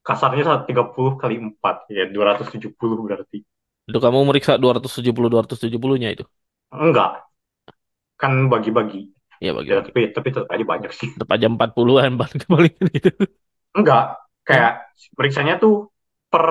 kasarnya 0.08 0.42
130 0.46 1.14
kali 1.22 1.36
4 1.48 1.76
ya 1.98 2.04
270 2.16 3.00
berarti. 3.06 3.38
itu 3.90 3.98
kamu 4.06 4.20
meriksa 4.30 4.54
270 4.62 5.28
270 5.34 5.98
nya 6.02 6.10
itu 6.16 6.24
Enggak, 6.72 7.26
kan 8.22 8.34
bagi-bagi. 8.52 9.02
ya 9.44 9.52
Ya, 9.70 9.78
bagi-bagi 9.80 9.86
tapi 9.86 10.00
tapi 10.16 10.28
tetap 10.34 10.50
aja 10.54 10.66
banyak 10.72 10.92
sih. 11.00 11.12
tetap 11.16 11.30
aja 11.36 11.46
40-an 11.52 12.14
paling 12.20 12.42
paling 12.52 12.76
itu 12.98 13.10
Enggak, 13.78 14.04
kayak 14.48 14.72
periksanya 15.18 15.54
tuh 15.64 15.92
per 16.32 16.46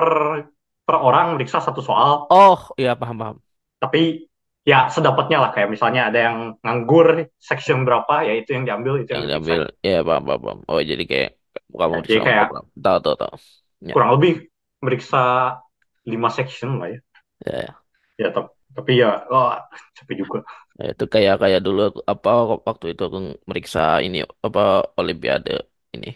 per 0.85 1.01
orang 1.01 1.35
meriksa 1.35 1.59
satu 1.59 1.81
soal, 1.81 2.29
oh 2.29 2.59
iya 2.77 2.93
paham 2.93 3.17
paham. 3.17 3.37
Tapi 3.81 4.29
ya 4.61 4.87
sedapatnya 4.93 5.41
lah. 5.41 5.51
Kayak 5.51 5.73
misalnya 5.73 6.13
ada 6.13 6.19
yang 6.29 6.37
nganggur 6.61 7.25
section 7.41 7.83
berapa 7.83 8.25
ya 8.25 8.33
itu 8.37 8.53
yang 8.53 8.63
diambil 8.69 9.01
itu 9.01 9.11
yang 9.11 9.25
yang 9.25 9.41
diambil. 9.41 9.61
Ya 9.81 9.99
paham 10.05 10.23
paham, 10.29 10.41
paham. 10.45 10.59
oh 10.69 10.81
jadi 10.81 11.03
kayak 11.03 11.31
kamu 11.75 11.93
Ya, 11.95 12.01
jadi 12.05 12.21
kayak 12.21 12.45
tahu 12.77 12.97
tahu 13.01 13.15
tahu. 13.17 13.35
Ya. 13.83 13.93
kurang 13.93 14.11
lebih 14.17 14.49
meriksa 14.79 15.21
5 16.07 16.37
section 16.37 16.79
lah 16.79 16.87
ya. 16.93 16.99
ya, 17.43 17.57
ya. 17.57 17.71
Ya 18.15 18.27
tapi, 18.31 18.49
tapi 18.71 18.91
ya 19.01 19.11
oh, 19.27 19.51
capek 19.97 20.15
juga. 20.23 20.39
Ya, 20.79 20.91
itu 20.95 21.05
kayak 21.07 21.35
kayak 21.41 21.61
dulu 21.63 21.91
apa 22.05 22.31
waktu 22.63 22.95
itu 22.95 23.01
aku 23.03 23.19
meriksa 23.47 23.99
ini 24.03 24.23
apa 24.43 24.85
Olimpiade 24.99 25.67
ini 25.95 26.15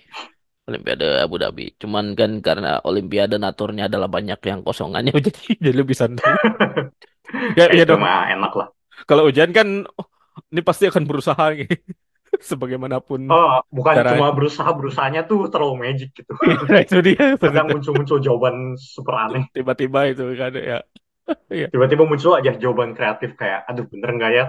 Olimpiade 0.70 1.08
Abu 1.26 1.36
Dhabi. 1.42 1.66
Cuman 1.82 2.14
kan 2.14 2.32
karena 2.46 2.80
Olimpiade 2.86 3.36
naturnya 3.42 3.90
adalah 3.90 4.08
banyak 4.08 4.40
yang 4.46 4.60
kosongannya 4.62 5.12
jadi 5.28 5.42
jadi 5.60 5.76
lebih 5.82 5.96
santai. 5.98 6.30
Ya 7.30 7.70
Ya 7.70 7.74
iya 7.78 7.86
dong. 7.86 8.02
enak 8.02 8.54
lah. 8.58 8.68
Kalau 9.06 9.30
ujian 9.30 9.54
kan 9.54 9.86
oh, 9.86 10.06
ini 10.50 10.62
pasti 10.66 10.90
akan 10.90 11.06
berusaha 11.06 11.46
gitu. 11.54 11.78
Sebagaimanapun 12.50 13.26
Oh, 13.30 13.62
bukan 13.70 13.94
cuma 14.02 14.06
caranya. 14.06 14.34
berusaha 14.34 14.70
berusahanya 14.74 15.22
tuh 15.30 15.50
terlalu 15.50 15.76
magic 15.90 16.10
gitu. 16.14 16.32
Nah, 16.70 16.82
itu 16.82 16.98
dia 17.06 17.38
Kadang 17.38 17.68
muncul-muncul 17.74 18.18
jawaban 18.22 18.56
super 18.78 19.14
aneh. 19.18 19.44
Tiba-tiba 19.54 20.00
itu 20.10 20.24
kan 20.38 20.52
ya. 20.58 20.80
Iya. 21.54 21.68
Tiba-tiba 21.70 22.04
muncul 22.10 22.34
aja 22.38 22.52
jawaban 22.58 22.98
kreatif 22.98 23.38
kayak, 23.38 23.66
aduh 23.70 23.86
bener 23.86 24.10
nggak 24.18 24.32
ya? 24.34 24.46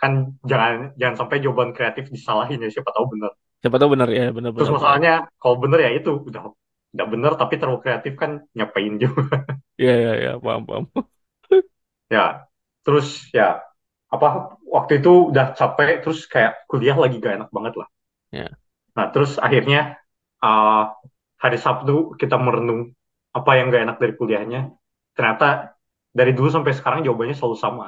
Kan 0.00 0.12
jangan 0.48 0.96
jangan 0.96 1.16
sampai 1.20 1.36
jawaban 1.44 1.70
kreatif 1.76 2.08
disalahin 2.08 2.64
ya 2.64 2.68
siapa 2.72 2.88
tahu 2.96 3.12
bener. 3.12 3.32
Siapa 3.62 3.76
tahu 3.80 3.90
benar 3.94 4.08
ya, 4.18 4.24
Terus 4.56 4.68
benar-benar 4.68 4.72
benar. 4.78 4.80
masalahnya 4.80 5.12
kalau 5.40 5.56
bener 5.62 5.78
ya 5.86 5.90
itu 5.98 6.10
udah 6.28 6.42
udah 6.92 7.06
bener 7.12 7.32
tapi 7.40 7.54
terlalu 7.60 7.80
kreatif 7.84 8.12
kan 8.20 8.30
nyapain 8.56 8.94
juga. 9.00 9.22
Iya, 9.80 9.92
iya, 10.00 10.10
iya, 10.20 10.30
paham, 10.44 10.62
paham. 10.68 10.84
Ya, 12.12 12.46
terus 12.84 13.06
ya 13.32 13.62
apa 14.14 14.28
waktu 14.76 14.92
itu 15.00 15.10
udah 15.32 15.46
capek 15.58 15.88
terus 16.04 16.20
kayak 16.32 16.52
kuliah 16.70 16.96
lagi 17.02 17.16
gak 17.24 17.34
enak 17.40 17.50
banget 17.56 17.74
lah. 17.80 17.88
Ya, 18.32 18.58
Nah, 18.96 19.06
terus 19.12 19.40
akhirnya 19.40 19.96
uh, 20.44 20.92
hari 21.40 21.58
Sabtu 21.60 22.14
kita 22.20 22.36
merenung 22.36 22.92
apa 23.32 23.50
yang 23.58 23.72
gak 23.72 23.82
enak 23.88 23.96
dari 24.02 24.12
kuliahnya. 24.20 24.60
Ternyata 25.16 25.72
dari 26.12 26.32
dulu 26.36 26.48
sampai 26.52 26.72
sekarang 26.76 27.00
jawabannya 27.06 27.36
selalu 27.36 27.56
sama. 27.56 27.86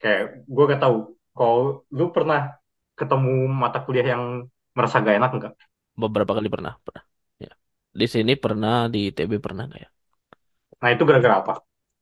Kayak 0.00 0.44
gue 0.44 0.64
gak 0.72 0.82
tahu, 0.84 0.96
kalau 1.36 1.60
lu 1.88 2.04
pernah 2.12 2.52
ketemu 2.98 3.48
mata 3.48 3.78
kuliah 3.86 4.06
yang 4.14 4.24
merasa 4.76 4.96
gak 5.06 5.16
enak 5.18 5.30
nggak? 5.38 5.52
beberapa 6.02 6.32
kali 6.36 6.48
pernah, 6.54 6.72
pernah. 6.86 7.04
Ya. 7.44 7.50
Di 8.00 8.06
sini 8.14 8.32
pernah, 8.44 8.74
di 8.92 8.98
ITB 9.08 9.32
pernah 9.46 9.62
nggak 9.68 9.80
ya? 9.84 9.88
Nah, 10.80 10.90
itu 10.94 11.02
gara-gara 11.08 11.34
apa? 11.42 11.52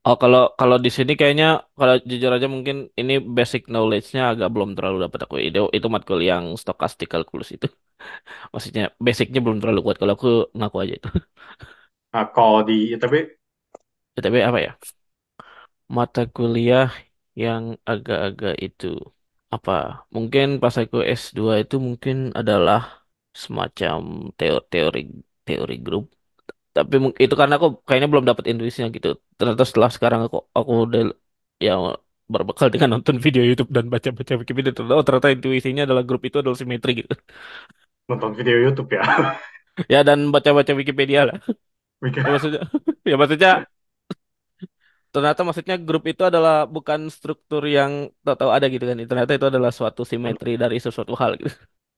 Oh, 0.09 0.17
kalau 0.23 0.41
kalau 0.61 0.77
di 0.85 0.91
sini 0.97 1.13
kayaknya 1.21 1.47
kalau 1.79 1.95
jujur 2.11 2.31
aja 2.37 2.49
mungkin 2.55 2.77
ini 3.01 3.13
basic 3.37 3.63
knowledge-nya 3.73 4.23
agak 4.33 4.49
belum 4.55 4.71
terlalu 4.77 4.97
dapat 5.05 5.21
aku. 5.25 5.35
Itu 5.49 5.59
itu 5.77 5.87
matkul 5.95 6.19
yang 6.31 6.45
stochastic 6.63 7.09
calculus 7.13 7.49
itu. 7.57 7.67
Maksudnya 8.53 8.83
basicnya 9.07 9.41
belum 9.45 9.59
terlalu 9.63 9.81
kuat 9.87 9.97
kalau 10.01 10.15
aku 10.19 10.29
ngaku 10.59 10.77
aja 10.85 10.95
itu. 11.01 11.09
Nah, 12.13 12.25
kalau 12.35 12.61
di 12.69 12.77
ITB, 12.95 13.15
ITB 14.17 14.37
apa 14.49 14.59
ya? 14.67 14.73
Mata 15.97 16.23
kuliah 16.37 16.89
yang 17.45 17.65
agak-agak 17.93 18.55
itu 18.67 18.87
apa? 19.55 19.73
Mungkin 20.17 20.47
pas 20.63 20.75
aku 20.83 20.97
S2 21.19 21.53
itu 21.63 21.75
mungkin 21.89 22.17
adalah 22.41 22.79
semacam 23.43 24.01
teori 24.39 24.61
teori 24.73 25.01
teori 25.47 25.75
grup. 25.87 26.05
Tapi 26.77 26.95
itu 27.25 27.35
karena 27.41 27.55
aku 27.59 27.69
kayaknya 27.87 28.09
belum 28.13 28.27
dapat 28.31 28.45
intuisinya 28.51 28.89
gitu. 28.97 29.09
Ternyata 29.39 29.65
setelah 29.69 29.91
sekarang 29.97 30.21
aku 30.27 30.37
aku 30.59 30.73
udah 30.87 31.01
ya 31.67 31.73
berbekal 32.35 32.69
dengan 32.75 32.89
nonton 32.95 33.17
video 33.25 33.43
YouTube 33.49 33.71
dan 33.77 33.85
baca-baca 33.95 34.33
Wikipedia 34.41 34.73
ternyata, 34.77 34.95
oh 35.01 35.05
ternyata 35.09 35.29
intuisinya 35.37 35.83
adalah 35.89 36.03
grup 36.09 36.23
itu 36.29 36.37
adalah 36.43 36.59
simetri 36.61 36.93
gitu. 37.01 37.15
nonton 38.11 38.33
video 38.39 38.57
YouTube 38.65 38.91
ya. 38.99 39.03
Ya 39.93 40.01
dan 40.09 40.29
baca-baca 40.35 40.73
Wikipedia 40.77 41.25
lah. 41.29 41.39
Ya 42.17 42.23
maksudnya 42.33 42.61
ya 43.11 43.15
maksudnya 43.21 43.51
ternyata 45.15 45.41
maksudnya 45.47 45.77
grup 45.87 46.03
itu 46.11 46.23
adalah 46.31 46.55
bukan 46.75 47.01
struktur 47.17 47.63
yang 47.77 47.93
tahu-tahu 48.25 48.51
ada 48.57 48.67
gitu 48.75 48.85
kan. 48.89 48.97
Ternyata 49.11 49.33
itu 49.37 49.47
adalah 49.53 49.71
suatu 49.79 50.03
simetri 50.11 50.51
dari 50.63 50.77
sesuatu 50.87 51.13
hal 51.23 51.31
gitu. 51.41 51.51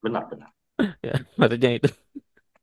Benar-benar. 0.03 0.53
Ya, 1.07 1.13
maksudnya 1.39 1.71
itu. 1.79 1.89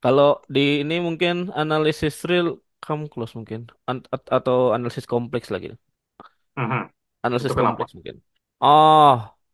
Kalau 0.03 0.27
di 0.55 0.61
ini 0.83 0.95
mungkin 1.07 1.35
analisis 1.61 2.15
real 2.29 2.47
come 2.83 3.03
close 3.13 3.33
mungkin 3.39 3.61
An- 3.89 4.07
at- 4.15 4.29
atau 4.37 4.57
analisis 4.75 5.05
kompleks 5.13 5.49
lagi. 5.55 5.69
Mhm. 6.57 6.81
Itu 7.41 7.51
Analisis 7.51 7.55
kenapa? 7.57 7.83
kompleks 7.83 7.91
mungkin. 7.97 8.15
Oh, 8.63 9.07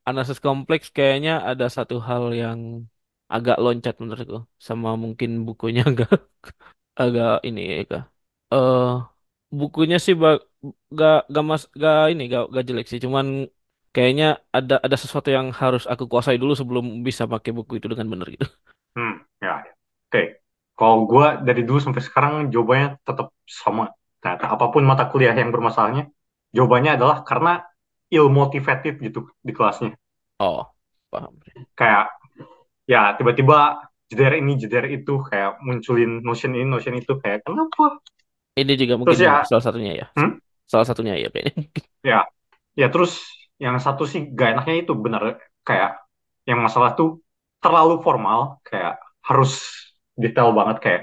analisis 0.08 0.40
kompleks 0.46 0.88
kayaknya 0.98 1.32
ada 1.50 1.66
satu 1.78 1.96
hal 2.10 2.24
yang 2.42 2.60
agak 3.34 3.56
loncat 3.64 3.96
menurutku. 4.02 4.38
Sama 4.68 4.90
mungkin 5.04 5.30
bukunya 5.48 5.82
agak 5.90 6.10
agak 7.02 7.30
ini 7.48 7.62
ya 7.72 7.76
Kak. 7.92 8.04
Eh 8.54 8.86
bukunya 9.60 9.98
sih 10.06 10.16
gak 10.90 11.28
gak 11.28 11.46
mas 11.46 11.64
gak 11.76 12.14
ini 12.14 12.24
gak, 12.32 12.50
gak 12.54 12.66
jelek 12.66 12.88
sih. 12.88 13.02
Cuman 13.04 13.52
kayaknya 13.96 14.44
ada 14.52 14.80
ada 14.80 14.98
sesuatu 15.00 15.32
yang 15.32 15.56
harus 15.56 15.88
aku 15.88 16.08
kuasai 16.12 16.36
dulu 16.36 16.52
sebelum 16.56 17.04
bisa 17.04 17.24
pakai 17.28 17.56
buku 17.56 17.80
itu 17.80 17.88
dengan 17.88 18.08
benar 18.12 18.28
gitu. 18.32 18.48
Hmm, 18.96 19.24
ya. 19.40 19.64
ya. 19.64 19.74
Oke. 20.12 20.44
Kalau 20.76 21.08
gue 21.08 21.28
dari 21.48 21.64
dulu 21.64 21.80
sampai 21.80 22.04
sekarang 22.04 22.52
jawabannya 22.52 23.00
tetap 23.00 23.32
sama. 23.48 23.96
Ternyata 24.20 24.52
apa 24.52 24.66
pun 24.68 24.84
mata 24.84 25.08
kuliah 25.08 25.32
yang 25.32 25.56
bermasalahnya, 25.56 26.12
jawabannya 26.52 27.00
adalah 27.00 27.24
karena 27.24 27.64
ill 28.12 28.28
motivated 28.28 29.00
gitu 29.00 29.32
di 29.40 29.56
kelasnya. 29.56 29.96
Oh, 30.44 30.68
paham. 31.08 31.40
Kayak 31.80 32.12
ya 32.84 33.16
tiba-tiba 33.16 33.88
jeder 34.12 34.38
ini 34.38 34.60
jeder 34.60 34.86
itu 34.92 35.24
kayak 35.26 35.64
munculin 35.64 36.22
notion 36.22 36.54
ini 36.54 36.68
notion 36.68 36.96
itu 37.00 37.16
kayak 37.18 37.48
kenapa? 37.48 38.04
Ini 38.56 38.74
juga 38.80 38.94
mungkin 38.96 39.16
Terus 39.16 39.26
ya, 39.26 39.44
salah 39.44 39.64
satunya 39.64 39.94
ya. 39.96 40.08
hmm, 40.16 40.40
Salah 40.72 40.86
satunya 40.90 41.14
ya 41.24 41.28
kayaknya. 41.34 41.54
ya, 42.10 42.26
ya 42.80 42.88
terus 42.94 43.12
yang 43.64 43.78
satu 43.86 44.04
sih 44.12 44.22
gak 44.38 44.50
enaknya 44.56 44.76
itu 44.86 44.94
benar 45.06 45.24
kayak 45.68 45.92
yang 46.50 46.60
masalah 46.66 46.92
tuh 47.00 47.10
terlalu 47.64 47.96
formal 48.06 48.62
kayak 48.68 49.00
harus 49.28 49.52
detail 50.24 50.50
banget 50.60 50.78
kayak 50.84 51.02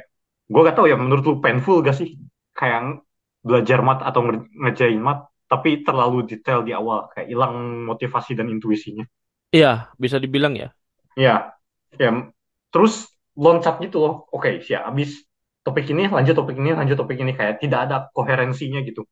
gue 0.52 0.61
gak 0.69 0.76
tahu 0.78 0.87
ya 0.92 0.97
menurut 1.00 1.25
lu 1.28 1.35
painful 1.45 1.76
gak 1.87 1.97
sih? 2.00 2.11
Kayak 2.59 3.02
belajar 3.47 3.78
mat 3.88 4.00
atau 4.09 4.21
nge- 4.26 4.49
ngerjain 4.62 5.00
mat 5.02 5.19
tapi 5.50 5.85
terlalu 5.87 6.25
detail 6.31 6.61
di 6.66 6.73
awal 6.76 7.11
kayak 7.12 7.28
hilang 7.33 7.54
motivasi 7.90 8.33
dan 8.38 8.49
intuisinya. 8.54 9.04
Iya, 9.57 9.69
bisa 10.02 10.16
dibilang 10.25 10.54
ya. 10.62 10.66
ya 11.16 11.52
ya 12.00 12.11
terus 12.73 12.92
loncat 13.37 13.75
gitu 13.85 13.97
loh. 14.04 14.14
Oke 14.35 14.61
sih 14.64 14.76
habis 14.76 15.25
topik 15.64 15.87
ini 15.92 16.02
lanjut 16.09 16.35
topik 16.38 16.57
ini 16.61 16.71
lanjut 16.78 16.97
topik 17.00 17.19
ini 17.23 17.33
kayak 17.38 17.54
tidak 17.62 17.81
ada 17.88 17.97
koherensinya 18.16 18.81
gitu 18.88 19.02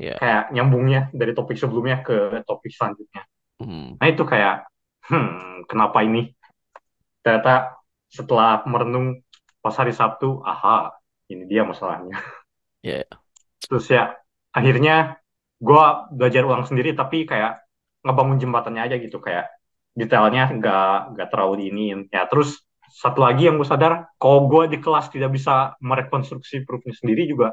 Ya. 0.00 0.16
kayak 0.16 0.48
nyambungnya 0.56 1.12
dari 1.12 1.36
topik 1.36 1.60
sebelumnya 1.60 2.00
ke 2.00 2.40
topik 2.48 2.72
selanjutnya 2.72 3.28
Hmm. 3.60 4.00
nah 4.00 4.08
itu 4.08 4.24
kayak 4.24 4.64
hmm 5.04 5.68
kenapa 5.68 6.00
ini 6.00 6.32
ternyata 7.20 7.76
setelah 8.08 8.64
merenung 8.64 9.20
pas 9.60 9.76
hari 9.76 9.92
Sabtu 9.92 10.40
aha 10.40 10.96
ini 11.28 11.44
dia 11.44 11.68
masalahnya 11.68 12.16
Ya. 12.80 13.04
terus 13.68 13.84
ya 13.92 14.16
akhirnya 14.56 15.20
gue 15.60 15.84
belajar 16.16 16.48
ulang 16.48 16.64
sendiri 16.64 16.96
tapi 16.96 17.28
kayak 17.28 17.60
ngebangun 18.00 18.40
jembatannya 18.40 18.80
aja 18.88 18.96
gitu 18.96 19.20
kayak 19.20 19.52
detailnya 19.92 20.48
nggak 20.48 21.12
nggak 21.12 21.28
terlalu 21.28 21.68
diinin 21.68 22.08
ya 22.08 22.24
terus 22.24 22.64
satu 22.88 23.20
lagi 23.20 23.52
yang 23.52 23.60
gue 23.60 23.68
sadar 23.68 24.08
kalau 24.16 24.48
gue 24.48 24.72
di 24.72 24.80
kelas 24.80 25.12
tidak 25.12 25.36
bisa 25.36 25.76
merekonstruksi 25.84 26.64
proofnya 26.64 26.96
sendiri 26.96 27.28
juga 27.28 27.52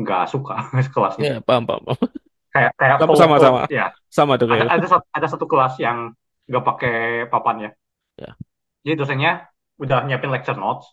nggak 0.00 0.22
suka 0.32 0.54
kelasnya 0.94 1.24
Ya, 1.26 1.40
paham, 1.40 1.64
paham. 1.66 1.82
paham. 1.88 2.08
kayak 2.54 2.70
kayak 2.80 2.96
Sama, 3.00 3.14
sama, 3.16 3.36
sama. 3.40 3.60
Ya 3.68 3.86
Sama 4.12 4.32
tuh 4.40 4.48
ada 4.52 4.64
kayak. 4.64 4.68
ada 4.78 4.86
satu, 4.92 5.06
ada 5.16 5.26
satu 5.32 5.46
kelas 5.50 5.74
yang 5.82 5.98
nggak 6.48 6.64
pakai 6.68 6.94
papan 7.32 7.56
ya 7.66 7.70
Ya. 8.16 8.36
jadi 8.84 8.94
dosennya 9.00 9.30
udah 9.82 9.98
nyiapin 10.08 10.32
lecture 10.32 10.56
notes 10.56 10.86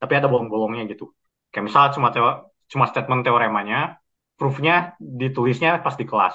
tapi 0.00 0.12
ada 0.18 0.26
bolong-bolongnya 0.30 0.82
gitu 0.90 1.10
kayak 1.52 1.64
misal 1.70 1.84
cuma 1.94 2.08
teo- 2.14 2.50
cuma 2.70 2.84
statement 2.90 3.22
teoremanya 3.26 3.98
proofnya 4.38 4.98
ditulisnya 4.98 5.78
pas 5.84 5.94
di 5.94 6.04
kelas 6.10 6.34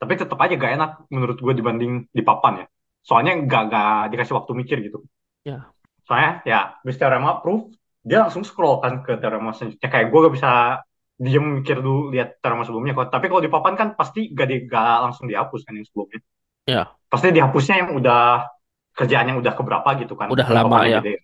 tapi 0.00 0.12
tetap 0.20 0.38
aja 0.40 0.54
gak 0.56 0.72
enak 0.78 0.90
menurut 1.12 1.38
gue 1.42 1.52
dibanding 1.58 1.92
di 2.14 2.22
papan 2.22 2.64
ya 2.64 2.66
soalnya 3.02 3.32
gak, 3.50 3.62
gak 3.72 3.90
dikasih 4.14 4.34
waktu 4.38 4.52
mikir 4.60 4.76
gitu 4.86 4.98
Ya. 5.44 5.72
soalnya 6.06 6.30
ya 6.50 6.58
habis 6.82 6.96
teorema 7.00 7.38
proof 7.42 7.70
dia 8.08 8.18
langsung 8.24 8.42
scroll 8.48 8.80
kan 8.82 9.04
ke 9.04 9.12
teorema 9.20 9.50
selanjutnya 9.54 9.88
kayak 9.92 10.06
gue 10.10 10.18
gak 10.26 10.34
bisa 10.36 10.50
diem 11.20 11.44
mikir 11.60 11.76
dulu 11.84 12.08
lihat 12.14 12.40
teorema 12.40 12.64
sebelumnya 12.64 12.92
Kalo- 12.96 13.12
tapi 13.12 13.26
kalau 13.28 13.42
di 13.44 13.50
papan 13.52 13.74
kan 13.80 13.88
pasti 13.98 14.20
gak, 14.32 14.46
di, 14.50 14.56
gak 14.64 15.04
langsung 15.04 15.26
dihapus 15.30 15.60
kan 15.68 15.72
yang 15.76 15.86
sebelumnya 15.88 16.20
Ya. 16.68 16.82
pasti 17.12 17.26
dihapusnya 17.34 17.74
yang 17.82 17.90
udah 17.98 18.22
kerjaan 18.94 19.26
yang 19.32 19.38
udah 19.42 19.52
keberapa 19.58 19.88
gitu 20.00 20.14
kan 20.16 20.28
Udah 20.32 20.46
kan 20.46 20.54
lama 20.64 20.78
ya. 20.86 21.00
gede 21.02 21.14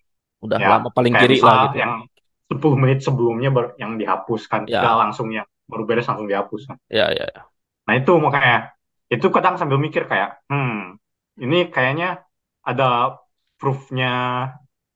Udah 0.43 0.57
ya 0.61 0.69
lama 0.77 0.89
paling 0.93 1.13
kiri 1.17 1.37
lah 1.41 1.73
gitu. 1.73 1.81
yang 1.81 1.93
10 2.47 2.75
menit 2.79 2.99
sebelumnya 3.03 3.49
baru 3.51 3.69
yang 3.81 3.91
dihapuskan 4.01 4.69
gak 4.69 4.71
Ya. 4.71 4.93
langsung 5.01 5.27
yang 5.33 5.47
baru 5.67 5.83
beres 5.83 6.07
langsung 6.07 6.27
dihapus 6.31 6.61
kan. 6.71 6.77
Ya, 6.87 7.11
ya, 7.11 7.25
ya. 7.27 7.41
nah 7.87 7.93
itu 7.99 8.11
makanya 8.19 8.71
itu 9.07 9.27
kadang 9.31 9.55
sambil 9.59 9.79
mikir 9.79 10.03
kayak 10.11 10.43
hmm 10.51 10.95
ini 11.43 11.69
kayaknya 11.71 12.23
ada 12.65 13.19
proofnya 13.59 14.11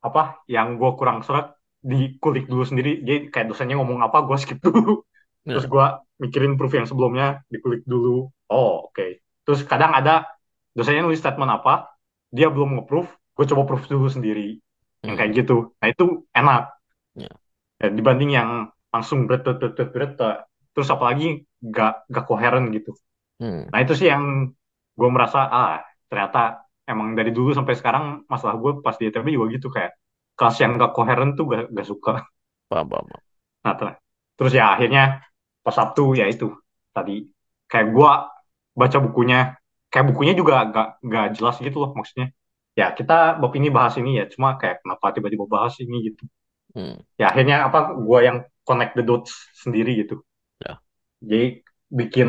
apa 0.01 0.21
yang 0.49 0.75
gue 0.81 0.91
kurang 0.97 1.21
seret 1.25 1.53
dikulik 1.81 2.45
dulu 2.45 2.63
sendiri 2.65 3.01
jadi 3.01 3.19
kayak 3.33 3.47
dosennya 3.53 3.75
ngomong 3.81 4.05
apa 4.05 4.21
gue 4.25 4.37
skip 4.37 4.59
dulu 4.61 5.01
terus 5.49 5.65
Ya. 5.65 5.69
gue 5.69 5.85
mikirin 6.21 6.53
proof 6.53 6.73
yang 6.77 6.85
sebelumnya 6.85 7.41
dikulik 7.49 7.81
dulu 7.89 8.29
oh 8.53 8.71
oke 8.89 9.21
terus 9.41 9.65
kadang 9.65 9.91
ada 9.97 10.29
dosennya 10.77 11.01
nulis 11.01 11.17
statement 11.17 11.49
apa 11.49 11.89
dia 12.29 12.47
belum 12.53 12.77
nge-proof 12.79 13.09
gue 13.09 13.45
coba 13.49 13.63
proof 13.65 13.83
dulu 13.89 14.07
sendiri 14.07 14.61
yang 15.01 15.17
Hmm. 15.17 15.17
kayak 15.17 15.31
gitu 15.33 15.73
nah 15.81 15.89
itu 15.89 16.05
enak 16.31 16.69
Ya. 17.17 17.27
Ya, 17.81 17.89
dibanding 17.91 18.31
yang 18.31 18.49
langsung 18.93 19.25
bret 19.27 19.41
bret 19.43 19.57
bret 19.59 19.73
bret, 19.75 19.91
bret, 19.91 20.11
terus 20.71 20.87
apalagi 20.87 21.43
gak 21.59 22.05
gak 22.07 22.25
koheren 22.29 22.69
gitu 22.71 22.93
Hmm. 23.41 23.65
nah 23.73 23.81
itu 23.81 23.97
sih 23.97 24.05
yang 24.13 24.53
gue 24.93 25.09
merasa 25.09 25.49
ah 25.49 25.81
ternyata 26.05 26.61
emang 26.85 27.17
dari 27.17 27.33
dulu 27.33 27.57
sampai 27.57 27.73
sekarang 27.73 28.21
masalah 28.29 28.61
gue 28.61 28.85
pas 28.85 28.93
di 28.93 29.09
ITB 29.09 29.33
juga 29.33 29.47
gitu 29.57 29.67
kayak 29.73 29.97
kelas 30.41 30.57
yang 30.65 30.71
gak 30.81 30.93
koheren 30.97 31.31
tuh 31.37 31.45
gak, 31.53 31.63
gak 31.77 31.87
suka. 31.91 32.13
paham 32.69 32.89
paham. 32.89 33.21
Nah, 33.65 33.73
ter- 33.79 33.97
terus 34.37 34.53
ya 34.57 34.73
akhirnya 34.73 35.21
pas 35.61 35.73
Sabtu 35.77 36.17
ya 36.19 36.25
itu 36.33 36.49
tadi 36.95 37.29
kayak 37.69 37.87
gue 37.95 38.11
baca 38.79 38.97
bukunya, 39.05 39.39
kayak 39.91 40.05
bukunya 40.13 40.33
juga 40.39 40.53
gak, 40.73 40.87
gak 41.05 41.25
jelas 41.37 41.55
gitu 41.61 41.77
loh 41.83 41.91
maksudnya. 41.97 42.27
Ya 42.79 42.87
kita 42.97 43.37
bab 43.41 43.51
ini 43.59 43.67
bahas 43.69 43.93
ini 44.01 44.17
ya, 44.19 44.25
cuma 44.33 44.55
kayak 44.61 44.81
kenapa 44.83 45.05
tiba-tiba 45.15 45.45
bahas 45.45 45.75
ini 45.83 45.95
gitu. 46.09 46.23
Hmm, 46.75 47.01
Ya 47.19 47.25
akhirnya 47.31 47.57
apa 47.67 47.79
gue 47.95 48.19
yang 48.27 48.37
connect 48.67 48.93
the 48.99 49.03
dots 49.05 49.31
sendiri 49.63 49.91
gitu. 50.03 50.15
ya. 50.65 50.81
Jadi 51.21 51.61
bikin 51.99 52.27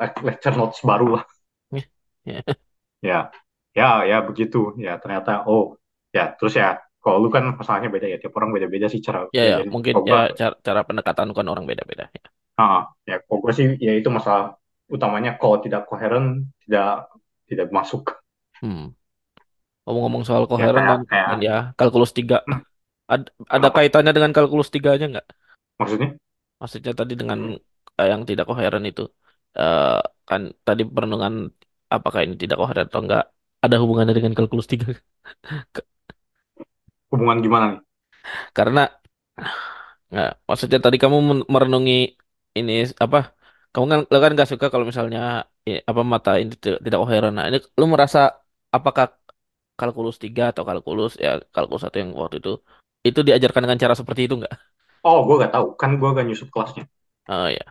le- 0.00 0.22
lecture 0.26 0.54
notes 0.56 0.80
baru 0.84 1.06
lah. 1.20 1.24
Ya. 2.24 2.42
Ya, 3.08 3.30
ya, 3.78 3.88
ya 4.10 4.16
begitu. 4.28 4.58
Ya 4.86 4.92
ternyata 5.02 5.30
oh 5.50 5.64
ya 6.16 6.22
terus 6.38 6.54
ya 6.60 6.68
kalau 6.98 7.18
lu 7.22 7.28
kan 7.30 7.44
masalahnya 7.54 7.88
beda 7.88 8.06
ya 8.10 8.16
tiap 8.18 8.34
orang 8.38 8.50
beda-beda 8.54 8.86
sih 8.90 9.00
cara 9.02 9.30
Ya, 9.30 9.44
ya, 9.44 9.56
mungkin 9.66 9.94
ya 10.02 10.34
cara, 10.34 10.54
cara 10.60 10.80
pendekatan 10.82 11.30
kan 11.32 11.46
orang 11.46 11.64
beda-beda. 11.64 12.10
Ya. 12.10 12.28
ah, 12.58 12.90
ya 13.06 13.22
kalau 13.24 13.38
gua 13.42 13.52
sih 13.54 13.78
ya 13.78 13.92
itu 13.94 14.10
masalah 14.10 14.58
utamanya 14.90 15.38
kalau 15.38 15.62
tidak 15.62 15.86
koheren 15.86 16.48
tidak 16.66 17.06
tidak 17.48 17.66
masuk. 17.70 18.02
Hmm. 18.60 18.92
Ngomong-ngomong 19.86 20.22
soal 20.28 20.44
Ya 20.44 20.48
koheren 20.50 20.76
kayak 20.76 20.88
dan, 20.90 21.00
kayak 21.08 21.26
dan 21.32 21.38
ya 21.48 21.56
kalkulus 21.78 22.12
tiga, 22.12 22.44
hmm, 22.44 22.60
Ad, 23.08 23.22
ada 23.48 23.68
kenapa? 23.68 23.76
kaitannya 23.80 24.12
dengan 24.12 24.32
kalkulus 24.36 24.68
tiganya 24.74 25.06
nggak? 25.16 25.26
Maksudnya? 25.80 26.08
Maksudnya 26.60 26.92
tadi 27.00 27.14
dengan 27.20 27.38
eh, 28.00 28.08
yang 28.12 28.22
tidak 28.28 28.44
koheren 28.50 28.84
itu, 28.90 29.02
eh 29.58 30.00
kan 30.28 30.40
tadi 30.66 30.82
perenungan 30.84 31.34
apakah 31.94 32.20
ini 32.26 32.34
tidak 32.42 32.56
koheren 32.60 32.86
atau 32.90 33.00
enggak 33.04 33.22
ada 33.64 33.76
hubungannya 33.82 34.14
dengan 34.18 34.34
kalkulus 34.36 34.68
tiga? 34.72 34.92
Hubungan 37.12 37.38
gimana 37.44 37.64
nih? 37.72 37.80
Karena 38.52 38.88
nggak, 40.10 40.28
maksudnya 40.48 40.78
tadi 40.84 40.96
kamu 41.02 41.16
merenungi 41.54 41.92
ini 42.58 42.72
apa? 43.04 43.18
Kamu 43.72 43.84
kan 43.92 44.00
lo 44.12 44.16
kan 44.24 44.30
nggak 44.34 44.48
suka 44.52 44.66
kalau 44.72 44.86
misalnya 44.90 45.18
eh, 45.68 45.78
apa 45.90 46.00
mata 46.12 46.30
ini 46.42 46.52
tidak, 46.62 46.98
koheren. 47.02 47.32
Nah, 47.36 47.44
ini 47.48 47.56
lu 47.80 47.84
merasa 47.94 48.18
apakah 48.76 49.04
kalkulus 49.78 50.16
tiga 50.24 50.42
atau 50.52 50.64
kalkulus 50.68 51.12
ya 51.24 51.30
kalkulus 51.54 51.82
satu 51.84 51.96
yang 52.02 52.10
waktu 52.22 52.36
itu 52.42 52.50
itu 53.08 53.20
diajarkan 53.26 53.62
dengan 53.64 53.80
cara 53.84 53.94
seperti 54.00 54.20
itu 54.26 54.34
nggak? 54.40 54.54
Oh, 55.08 55.18
gua 55.26 55.34
gak 55.42 55.52
tahu. 55.54 55.66
Kan 55.80 55.90
gua 56.00 56.08
gak 56.16 56.26
nyusup 56.28 56.48
kelasnya. 56.54 56.84
Oh 57.28 57.46
ya, 57.48 57.62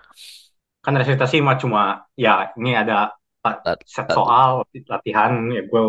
Kan 0.84 0.94
resitasi 1.02 1.38
mah 1.44 1.56
cuma 1.62 1.82
ya 2.16 2.54
ini 2.60 2.72
ada 2.82 3.12
set 3.44 4.08
soal 4.16 4.52
latihan 4.94 5.32
ya 5.56 5.62
gue 5.72 5.84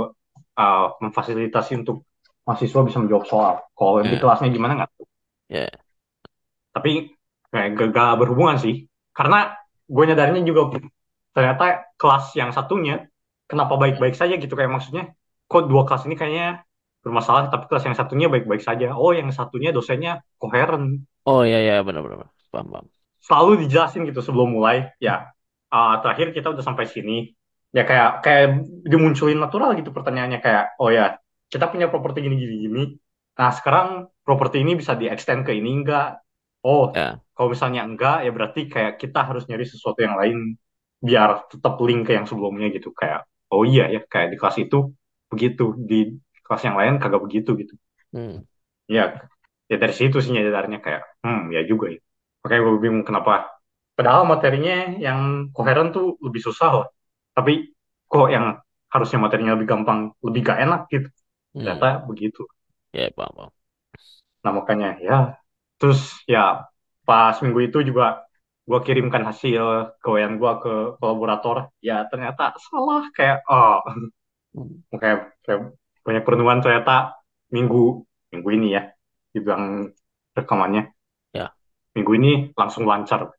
uh, 0.62 0.84
memfasilitasi 1.02 1.72
untuk 1.80 1.96
mahasiswa 2.48 2.80
bisa 2.88 2.98
menjawab 3.04 3.24
soal. 3.28 3.54
Kalau 3.76 4.00
di 4.00 4.16
ya, 4.16 4.16
kelasnya 4.16 4.48
gimana 4.48 4.72
nggak 4.80 4.90
tahu. 4.96 5.04
ya, 5.52 5.68
Tapi 6.72 7.12
kayak 7.52 7.68
gak, 7.76 7.88
gak 7.92 8.16
berhubungan 8.16 8.56
sih. 8.56 8.88
Karena 9.12 9.52
gue 9.84 10.04
nyadarinnya 10.08 10.48
juga 10.48 10.80
ternyata 11.36 11.92
kelas 12.00 12.32
yang 12.40 12.56
satunya 12.56 13.04
kenapa 13.44 13.76
baik-baik 13.76 14.16
saja 14.16 14.40
gitu 14.40 14.56
kayak 14.56 14.72
maksudnya 14.72 15.12
kok 15.48 15.68
dua 15.68 15.84
kelas 15.84 16.08
ini 16.08 16.16
kayaknya 16.16 16.64
bermasalah 17.04 17.52
tapi 17.52 17.68
kelas 17.68 17.84
yang 17.84 17.96
satunya 17.96 18.26
baik-baik 18.32 18.64
saja. 18.64 18.96
Oh, 18.96 19.12
yang 19.12 19.28
satunya 19.28 19.68
dosennya 19.68 20.24
koheren. 20.40 21.04
Oh 21.28 21.44
ya 21.44 21.60
ya 21.60 21.84
benar-benar 21.84 22.32
paham 22.48 22.68
paham. 22.72 22.86
Selalu 23.20 23.68
dijelasin 23.68 24.08
gitu 24.08 24.24
sebelum 24.24 24.56
mulai. 24.56 24.88
Ya, 24.96 25.36
uh, 25.68 26.00
terakhir 26.00 26.32
kita 26.32 26.48
udah 26.48 26.64
sampai 26.64 26.88
sini. 26.88 27.36
Ya 27.76 27.84
kayak 27.84 28.24
kayak 28.24 28.64
dimunculin 28.88 29.36
natural 29.36 29.76
gitu 29.76 29.92
pertanyaannya 29.92 30.40
kayak 30.40 30.80
oh 30.80 30.88
ya 30.88 31.20
kita 31.52 31.64
punya 31.72 31.86
properti 31.92 32.18
gini 32.26 32.36
gini 32.42 32.54
gini. 32.66 32.82
Nah 33.38 33.50
sekarang 33.58 33.88
properti 34.26 34.56
ini 34.64 34.72
bisa 34.80 34.92
di-extend 35.00 35.40
ke 35.46 35.52
ini 35.58 35.70
enggak? 35.82 36.20
Oh 36.66 36.84
Ya, 36.94 37.20
kalau 37.34 37.48
misalnya 37.54 37.82
enggak 37.88 38.16
ya 38.26 38.30
berarti 38.36 38.60
kayak 38.72 38.92
kita 39.02 39.18
harus 39.28 39.42
nyari 39.48 39.64
sesuatu 39.68 39.98
yang 40.06 40.16
lain 40.20 40.36
biar 40.98 41.46
tetap 41.52 41.78
link 41.86 42.10
ke 42.10 42.12
yang 42.18 42.26
sebelumnya 42.26 42.66
gitu 42.74 42.90
kayak 42.90 43.22
oh 43.54 43.62
iya 43.62 43.86
ya 43.94 44.00
kayak 44.12 44.28
di 44.34 44.36
kelas 44.40 44.56
itu 44.64 44.76
begitu 45.30 45.64
di 45.90 46.18
kelas 46.44 46.62
yang 46.66 46.76
lain 46.80 46.94
kagak 47.02 47.22
begitu 47.26 47.50
gitu. 47.62 47.74
hmm, 48.12 48.44
Ya 48.88 49.02
ya 49.70 49.76
dari 49.82 49.92
situ 49.98 50.16
sih 50.24 50.32
nyadarnya 50.34 50.78
kayak 50.84 51.02
hmm 51.24 51.52
ya 51.54 51.60
juga 51.70 51.86
ya. 51.94 51.98
Makanya 52.42 52.60
gue 52.66 52.74
bingung 52.84 53.04
kenapa 53.08 53.32
Padahal 53.98 54.24
materinya 54.24 54.96
yang 54.96 55.20
koheren 55.52 55.92
tuh 55.92 56.16
lebih 56.24 56.40
susah 56.40 56.68
loh. 56.72 56.86
Tapi 57.36 57.52
kok 58.08 58.28
yang 58.32 58.56
harusnya 58.88 59.20
materinya 59.20 59.52
lebih 59.58 59.68
gampang, 59.68 60.00
lebih 60.24 60.40
gak 60.48 60.58
enak 60.64 60.80
gitu. 60.88 61.08
Ternyata 61.56 61.86
hmm, 61.86 62.08
begitu. 62.10 62.40
ya 62.92 63.10
paham 63.16 63.32
paham. 63.36 63.52
Nah 64.44 64.52
makanya 64.58 64.88
ya. 65.06 65.14
Terus 65.78 66.00
ya 66.32 66.40
pas 67.08 67.34
minggu 67.44 67.60
itu 67.68 67.78
juga 67.88 68.04
gue 68.68 68.78
kirimkan 68.86 69.22
hasil 69.28 69.64
gawean 70.04 70.32
gue 70.40 70.52
ke 70.62 70.70
kolaborator. 71.00 71.56
Ya 71.88 71.94
ternyata 72.10 72.42
salah 72.68 73.02
kayak 73.16 73.36
oh 73.50 73.78
Hmm, 74.56 74.82
kayak, 75.02 75.18
kayak 75.44 75.60
banyak 76.06 76.22
perenungan 76.26 76.58
ternyata 76.64 76.92
minggu 77.54 78.02
minggu 78.32 78.48
ini 78.56 78.66
ya 78.76 78.82
dibilang 79.36 79.92
rekamannya 80.36 80.90
Ya, 81.32 81.54
minggu 81.96 82.12
ini 82.18 82.30
langsung 82.58 82.84
lancar 82.88 83.32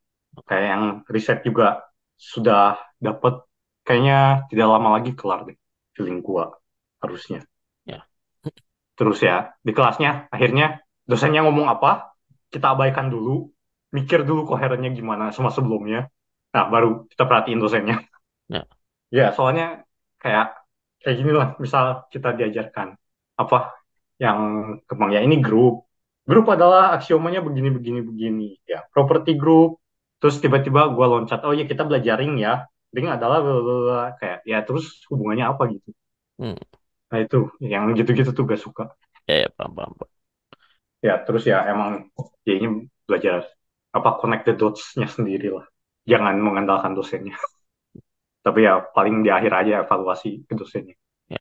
kayak 0.48 0.66
yang 0.72 0.84
riset 1.10 1.38
juga 1.46 1.82
sudah 2.16 2.76
dapat 3.00 3.42
kayaknya 3.86 4.44
tidak 4.50 4.66
lama 4.70 4.88
lagi 5.00 5.10
kelar 5.18 5.40
deh 5.48 5.56
feeling 5.96 6.20
gua 6.22 6.52
harusnya 7.02 7.42
ya, 7.42 7.44
terus 9.00 9.24
ya 9.24 9.56
di 9.64 9.72
kelasnya 9.72 10.28
akhirnya 10.28 10.84
dosennya 11.08 11.40
ngomong 11.48 11.72
apa? 11.72 12.12
Kita 12.52 12.76
abaikan 12.76 13.08
dulu 13.08 13.48
mikir 13.96 14.28
dulu 14.28 14.44
koherennya 14.44 14.92
gimana 14.92 15.32
sama 15.32 15.48
sebelumnya. 15.48 16.12
Nah 16.52 16.64
baru 16.68 17.08
kita 17.08 17.24
perhatiin 17.24 17.56
dosennya. 17.56 18.04
Ya, 18.52 18.62
ya 19.08 19.26
soalnya 19.32 19.88
kayak 20.20 20.52
kayak 21.00 21.16
gini 21.16 21.32
lah 21.32 21.48
misal 21.56 22.04
kita 22.12 22.36
diajarkan 22.36 22.98
apa 23.40 23.72
yang 24.20 24.38
kembang 24.84 25.16
ya 25.16 25.24
ini 25.24 25.40
grup. 25.40 25.88
Grup 26.28 26.46
adalah 26.52 26.92
aksiomanya 26.94 27.40
begini 27.40 27.72
begini 27.72 28.00
begini. 28.04 28.48
Ya 28.68 28.84
properti 28.92 29.34
grup. 29.40 29.80
Terus 30.20 30.36
tiba-tiba 30.36 30.92
gua 30.92 31.08
loncat 31.08 31.40
oh 31.48 31.56
ya 31.56 31.64
kita 31.64 31.88
belajar 31.88 32.20
ring 32.20 32.36
ya. 32.36 32.68
Ring 32.92 33.08
adalah 33.08 33.40
blablabla. 33.40 34.20
kayak 34.20 34.38
ya 34.44 34.60
terus 34.66 35.00
hubungannya 35.08 35.46
apa 35.48 35.62
gitu? 35.72 35.90
Hmm, 36.36 36.58
nah 37.10 37.18
itu 37.18 37.38
yang 37.62 37.90
gitu-gitu 37.98 38.30
tuh 38.30 38.44
gak 38.46 38.62
suka 38.62 38.84
ya, 39.28 39.46
ya 39.46 39.48
paham 39.56 39.72
paham. 39.74 39.92
paham. 39.98 40.10
ya 41.02 41.14
terus 41.26 41.42
ya 41.48 41.58
emang 41.66 42.08
ya 42.46 42.52
ini 42.58 42.68
belajar 43.06 43.46
apa 43.90 44.10
connect 44.22 44.44
the 44.46 44.54
dots-nya 44.54 45.08
sendiri 45.10 45.50
lah 45.50 45.66
jangan 46.06 46.38
mengandalkan 46.38 46.94
dosennya 46.94 47.34
tapi 48.46 48.64
ya 48.66 48.80
paling 48.94 49.22
di 49.24 49.30
akhir 49.30 49.52
aja 49.52 49.72
evaluasi 49.84 50.44
ke 50.48 50.54
dosennya 50.56 50.96
Ya, 51.30 51.38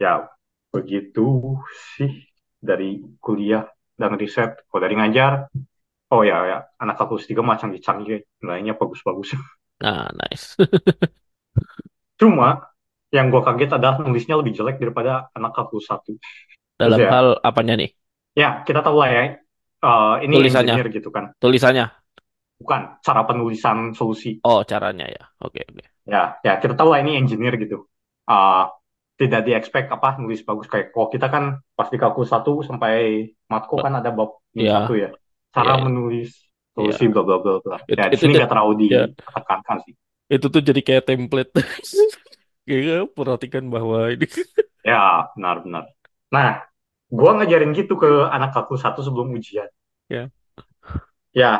ya 0.00 0.12
begitu 0.74 1.56
sih 1.96 2.10
dari 2.60 3.00
kuliah 3.22 3.64
dan 3.94 4.18
riset 4.18 4.64
kalau 4.68 4.82
dari 4.82 4.94
ngajar 4.98 5.32
oh 6.12 6.22
ya 6.26 6.36
ya 6.50 6.58
anak 6.82 6.94
kalkulus 6.98 7.26
tiga 7.30 7.42
macam 7.42 7.70
canggih 7.78 8.26
nilainya 8.42 8.74
bagus-bagus 8.76 9.38
nah 9.82 10.08
nice. 10.20 10.56
cuma 12.20 12.73
yang 13.16 13.26
gue 13.32 13.42
kaget 13.46 13.70
adalah 13.78 13.96
nulisnya 14.02 14.34
lebih 14.40 14.52
jelek 14.58 14.76
daripada 14.82 15.12
anak 15.36 15.50
kalkulus 15.56 15.86
satu. 15.90 16.12
Terus 16.80 16.96
Dalam 16.96 16.98
ya 16.98 17.10
hal 17.12 17.26
apanya 17.48 17.74
nih? 17.80 17.90
ya 18.34 18.48
kita 18.66 18.80
tahu 18.86 18.96
lah 19.02 19.10
ya 19.16 19.22
eh, 19.86 20.14
ini 20.26 20.36
Tulisannya, 20.36 20.74
engineer 20.74 20.86
gitu 20.96 21.08
kan. 21.14 21.24
Tulisannya. 21.42 21.86
bukan 22.60 22.80
cara 23.06 23.22
penulisan 23.28 23.78
solusi. 23.98 24.30
Oh 24.44 24.60
caranya 24.70 25.06
ya. 25.16 25.22
Oke 25.44 25.60
oke. 25.68 25.84
ya 26.04 26.36
ya 26.46 26.52
kita 26.62 26.74
tahu 26.78 26.88
lah 26.92 27.00
ini 27.04 27.16
engineer 27.20 27.54
gitu. 27.60 27.88
Ah, 28.28 28.72
tidak 29.20 29.40
di 29.46 29.52
expect 29.58 29.88
apa 29.94 30.18
nulis 30.22 30.40
bagus. 30.48 30.66
Kayak 30.72 30.86
kalau 30.94 31.08
kita 31.12 31.26
kan 31.34 31.44
pas 31.76 31.88
di 31.92 31.96
kalkulus 32.00 32.30
satu 32.34 32.60
sampai 32.68 32.92
matko 33.52 33.76
kan 33.84 33.92
ada 34.00 34.10
bab 34.10 34.40
ini 34.56 34.66
satu 34.68 34.92
Ya, 34.98 35.08
ya 35.08 35.10
cara 35.54 35.78
ya, 35.78 35.84
menulis 35.86 36.30
ya. 36.78 36.98
solusi 36.98 37.04
bla 37.12 37.22
bla 37.26 37.36
bla 37.42 37.54
bla. 37.64 37.76
Itu 37.86 38.00
ya 38.00 38.06
di 38.10 38.16
sini 38.18 38.32
nggak 38.36 38.50
terlalu 38.50 38.72
ya. 38.90 39.02
ditekankan 39.10 39.78
sih. 39.86 39.94
Itu 40.32 40.46
tuh 40.52 40.62
jadi 40.64 40.80
kayak 40.80 41.04
template. 41.08 41.52
Kayaknya 42.64 42.98
perhatikan 43.12 43.64
bahwa 43.68 44.08
ini. 44.08 44.24
ya 44.88 45.28
benar 45.36 45.64
benar. 45.64 45.84
Nah 46.32 46.64
gua 47.12 47.30
ngajarin 47.38 47.76
gitu 47.76 48.00
ke 48.00 48.08
anak 48.28 48.56
kalkulus 48.56 48.82
satu 48.84 49.04
sebelum 49.04 49.32
ujian. 49.36 49.68
Ya. 50.08 50.28
ya 51.32 51.52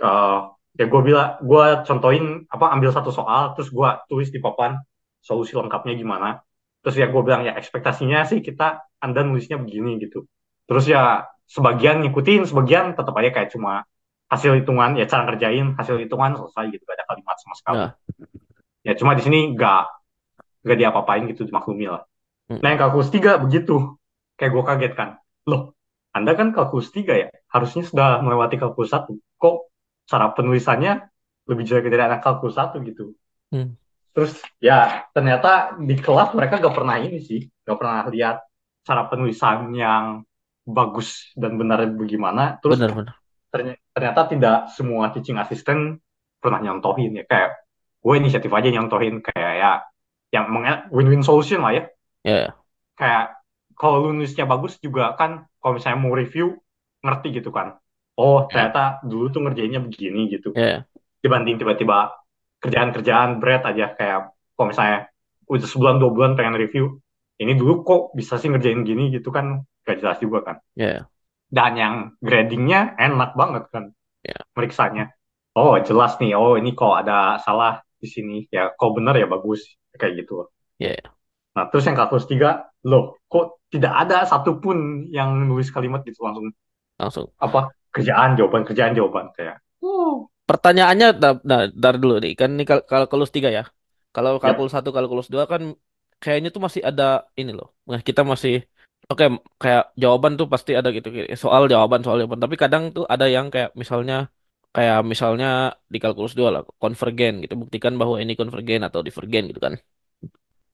eh, 0.00 0.40
ya 0.72 0.84
gue 0.88 1.00
bilang 1.04 1.36
gue 1.44 1.66
contohin 1.84 2.48
apa 2.48 2.72
ambil 2.72 2.88
satu 2.88 3.12
soal 3.12 3.52
terus 3.52 3.68
gue 3.68 3.88
tulis 4.08 4.32
di 4.32 4.40
papan 4.40 4.80
solusi 5.20 5.52
lengkapnya 5.56 5.94
gimana. 5.96 6.40
Terus 6.82 6.96
ya 6.98 7.06
gue 7.12 7.22
bilang 7.22 7.46
ya 7.46 7.54
ekspektasinya 7.54 8.26
sih 8.26 8.42
kita 8.42 8.80
anda 8.98 9.20
nulisnya 9.22 9.60
begini 9.60 10.00
gitu. 10.02 10.26
Terus 10.66 10.88
ya 10.88 11.28
sebagian 11.46 12.00
ngikutin 12.02 12.48
sebagian 12.48 12.96
tetap 12.96 13.12
aja 13.12 13.30
kayak 13.30 13.50
cuma 13.52 13.84
hasil 14.32 14.56
hitungan 14.56 14.96
ya 14.96 15.04
cara 15.04 15.28
ngerjain 15.28 15.76
hasil 15.76 16.00
hitungan 16.00 16.32
selesai 16.40 16.72
gitu 16.72 16.82
gak 16.88 16.96
ada 16.96 17.06
kalimat 17.06 17.36
sama 17.36 17.54
sekali. 17.54 17.76
Nah, 17.76 17.90
ya 18.82 18.92
cuma 18.96 19.12
di 19.12 19.22
sini 19.22 19.52
gak 19.52 19.84
gak 20.62 20.78
diapa-apain 20.78 21.26
gitu 21.30 21.44
dimaklumi 21.44 21.90
lah 21.90 22.02
Hmm. 22.50 22.58
Nah 22.58 22.68
yang 22.74 22.80
kalkulus 22.84 23.08
3 23.08 23.38
begitu. 23.38 23.96
Kayak 24.36 24.50
gue 24.52 24.64
kaget 24.66 24.92
kan. 24.98 25.08
Loh, 25.46 25.78
Anda 26.10 26.34
kan 26.34 26.50
kalkulus 26.50 26.90
3 26.90 27.14
ya? 27.14 27.28
Harusnya 27.48 27.86
sudah 27.86 28.18
melewati 28.20 28.58
kalkulus 28.58 28.90
1. 28.90 29.14
Kok 29.38 29.56
cara 30.10 30.34
penulisannya 30.34 31.06
lebih 31.46 31.64
jelek 31.64 31.86
dari 31.88 32.02
anak 32.02 32.20
kalkulus 32.20 32.58
1 32.58 32.82
gitu. 32.82 33.14
Hmm. 33.54 33.78
Terus 34.12 34.36
ya 34.60 35.06
ternyata 35.14 35.78
di 35.80 35.96
kelas 35.96 36.34
mereka 36.36 36.58
gak 36.60 36.74
pernah 36.76 36.98
ini 36.98 37.22
sih. 37.22 37.46
Gak 37.62 37.78
pernah 37.78 38.04
lihat 38.10 38.42
cara 38.82 39.06
penulisan 39.06 39.70
yang 39.72 40.26
bagus 40.66 41.30
dan 41.38 41.56
benar 41.56 41.86
bagaimana. 41.94 42.58
Terus 42.58 42.76
Benar-benar. 42.82 43.16
ternyata 43.94 44.20
tidak 44.28 44.58
semua 44.74 45.14
teaching 45.14 45.38
assistant 45.38 46.02
pernah 46.42 46.58
nyontohin 46.58 47.22
ya. 47.22 47.24
Kayak 47.24 47.62
gue 48.02 48.14
inisiatif 48.18 48.50
aja 48.50 48.68
nyontohin 48.68 49.22
kayak 49.22 49.52
ya 49.62 49.72
yang 50.32 50.48
win-win 50.88 51.20
solution 51.22 51.60
lah 51.60 51.72
ya. 51.76 51.84
Ya, 52.24 52.36
ya. 52.48 52.50
Kayak 52.96 53.24
kalau 53.76 54.08
lu 54.08 54.10
nulisnya 54.16 54.48
bagus 54.48 54.80
juga 54.80 55.12
kan 55.20 55.44
kalau 55.60 55.76
misalnya 55.76 55.98
mau 56.00 56.14
review 56.16 56.56
ngerti 57.04 57.28
gitu 57.42 57.50
kan. 57.52 57.76
Oh, 58.16 58.44
Ya, 58.48 58.68
ternyata 58.68 58.82
dulu 59.04 59.32
tuh 59.32 59.40
ngerjainnya 59.44 59.80
begini 59.84 60.28
gitu. 60.32 60.52
ya. 60.56 60.84
Dibanding 61.22 61.56
tiba-tiba 61.60 62.12
kerjaan-kerjaan 62.62 63.38
berat 63.42 63.62
aja 63.66 63.94
kayak 63.96 64.18
kalau 64.54 64.66
misalnya 64.70 64.98
udah 65.50 65.68
sebulan 65.68 65.96
dua 65.98 66.10
bulan 66.14 66.32
pengen 66.38 66.56
review, 66.56 66.96
ini 67.42 67.52
dulu 67.58 67.82
kok 67.82 68.02
bisa 68.14 68.38
sih 68.38 68.48
ngerjain 68.48 68.86
gini 68.86 69.10
gitu 69.10 69.28
kan 69.34 69.66
gak 69.82 69.98
jelas 69.98 70.18
juga 70.22 70.38
kan. 70.46 70.56
Ya. 70.78 71.10
Dan 71.52 71.72
yang 71.76 71.94
gradingnya 72.22 72.96
enak 72.96 73.36
banget 73.36 73.68
kan 73.68 73.84
Ya. 74.22 74.38
meriksanya. 74.54 75.10
Oh 75.58 75.74
jelas 75.82 76.14
nih, 76.22 76.32
oh 76.38 76.54
ini 76.54 76.72
kok 76.78 76.94
ada 77.02 77.42
salah 77.42 77.82
di 77.98 78.06
sini 78.06 78.46
ya, 78.48 78.70
kok 78.72 78.90
bener 78.94 79.18
ya 79.18 79.26
bagus 79.26 79.66
kayak 79.96 80.24
gitu. 80.24 80.48
Ya, 80.80 80.96
ya. 80.96 81.06
Nah 81.52 81.68
terus 81.68 81.84
yang 81.84 81.96
kalkulus 81.96 82.26
tiga, 82.28 82.72
loh 82.86 83.20
kok 83.28 83.60
tidak 83.68 83.92
ada 83.92 84.24
satupun 84.24 85.08
yang 85.12 85.48
nulis 85.48 85.72
kalimat 85.72 86.04
gitu 86.04 86.24
langsung 86.24 86.52
Langsung. 87.00 87.26
apa 87.40 87.72
kerjaan 87.92 88.36
jawaban 88.36 88.62
kerjaan 88.64 88.92
jawaban 88.96 89.32
kayak. 89.36 89.60
Oh. 89.82 90.28
Pertanyaannya, 90.42 91.08
nah, 91.22 91.34
nah, 91.46 91.62
dar 91.70 91.96
dulu 91.96 92.18
nih. 92.18 92.34
Kan 92.34 92.58
ini 92.58 92.66
kal 92.66 92.82
kalkulus 92.84 93.30
3 93.30 93.48
ya. 93.48 93.64
Kalau 94.12 94.36
kalkulus 94.42 94.74
1, 94.74 94.90
kalkulus 94.90 95.28
2 95.30 95.48
kan 95.48 95.78
kayaknya 96.18 96.52
tuh 96.52 96.60
masih 96.60 96.82
ada 96.84 97.30
ini 97.38 97.54
loh. 97.54 97.72
Nah, 97.88 98.02
kita 98.02 98.26
masih 98.26 98.66
Oke, 99.10 99.26
kayak 99.58 99.92
jawaban 99.98 100.38
tuh 100.38 100.46
pasti 100.46 100.78
ada 100.78 100.88
gitu. 100.94 101.10
Soal 101.34 101.66
jawaban, 101.66 102.06
soal 102.06 102.22
jawaban. 102.22 102.38
Tapi 102.38 102.54
kadang 102.54 102.94
tuh 102.94 103.04
ada 103.10 103.26
yang 103.26 103.50
kayak 103.50 103.74
misalnya 103.74 104.30
kayak 104.74 104.96
misalnya 105.12 105.46
di 105.92 105.98
kalkulus 106.02 106.34
2 106.38 106.48
lah, 106.54 106.62
konvergen 106.82 107.32
gitu. 107.42 107.54
Buktikan 107.62 107.94
bahwa 108.00 108.16
ini 108.22 108.32
konvergen 108.40 108.80
atau 108.88 109.00
divergen 109.06 109.42
gitu 109.50 109.60
kan. 109.66 109.74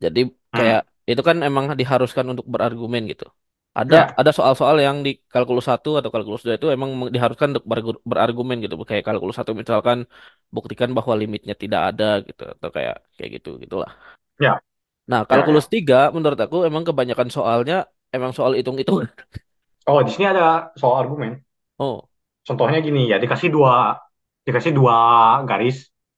Jadi 0.05 0.21
kayak 0.57 0.79
Hmm. 0.79 0.89
itu 1.11 1.23
kan 1.29 1.37
emang 1.49 1.65
diharuskan 1.81 2.27
untuk 2.33 2.47
berargumen 2.55 3.03
gitu. 3.13 3.25
Ada 3.79 3.97
Ya, 3.97 4.19
ada 4.21 4.31
soal-soal 4.39 4.77
yang 4.87 4.97
di 5.07 5.11
kalkulus 5.33 5.67
1 5.71 5.89
atau 5.99 6.11
kalkulus 6.15 6.43
2 6.45 6.55
itu 6.59 6.67
emang 6.77 6.91
diharuskan 7.15 7.49
untuk 7.55 7.67
berargu- 7.71 8.03
berargumen 8.11 8.57
gitu. 8.65 8.75
Kayak 8.91 9.05
kalkulus 9.09 9.37
1 9.39 9.53
misalkan 9.61 9.99
buktikan 10.55 10.91
bahwa 10.97 11.15
limitnya 11.21 11.55
tidak 11.63 11.81
ada 11.95 12.05
gitu 12.29 12.43
atau 12.55 12.69
kayak 12.77 12.95
kayak 13.17 13.31
gitu 13.39 13.49
gitulah. 13.63 13.91
ya, 14.41 14.61
Nah, 15.11 15.23
ya, 15.31 15.31
kalkulus 15.31 15.67
ya. 15.67 15.73
3 15.75 15.97
menurut 16.17 16.39
aku 16.45 16.57
emang 16.69 16.85
kebanyakan 16.89 17.29
soalnya 17.37 17.75
emang 18.15 18.33
soal 18.37 18.53
hitung-hitung. 18.59 18.99
Oh 19.93 20.01
di 20.07 20.11
sini 20.15 20.27
ada 20.33 20.47
soal 20.81 20.95
argumen. 21.03 21.33
Oh, 21.79 22.08
Contohnya 22.49 22.79
gini 22.81 23.01
ya, 23.13 23.17
dikasih 23.21 23.53
dua 23.53 24.01
dikasih 24.49 24.73
dua 24.73 24.97
garis 25.45 25.77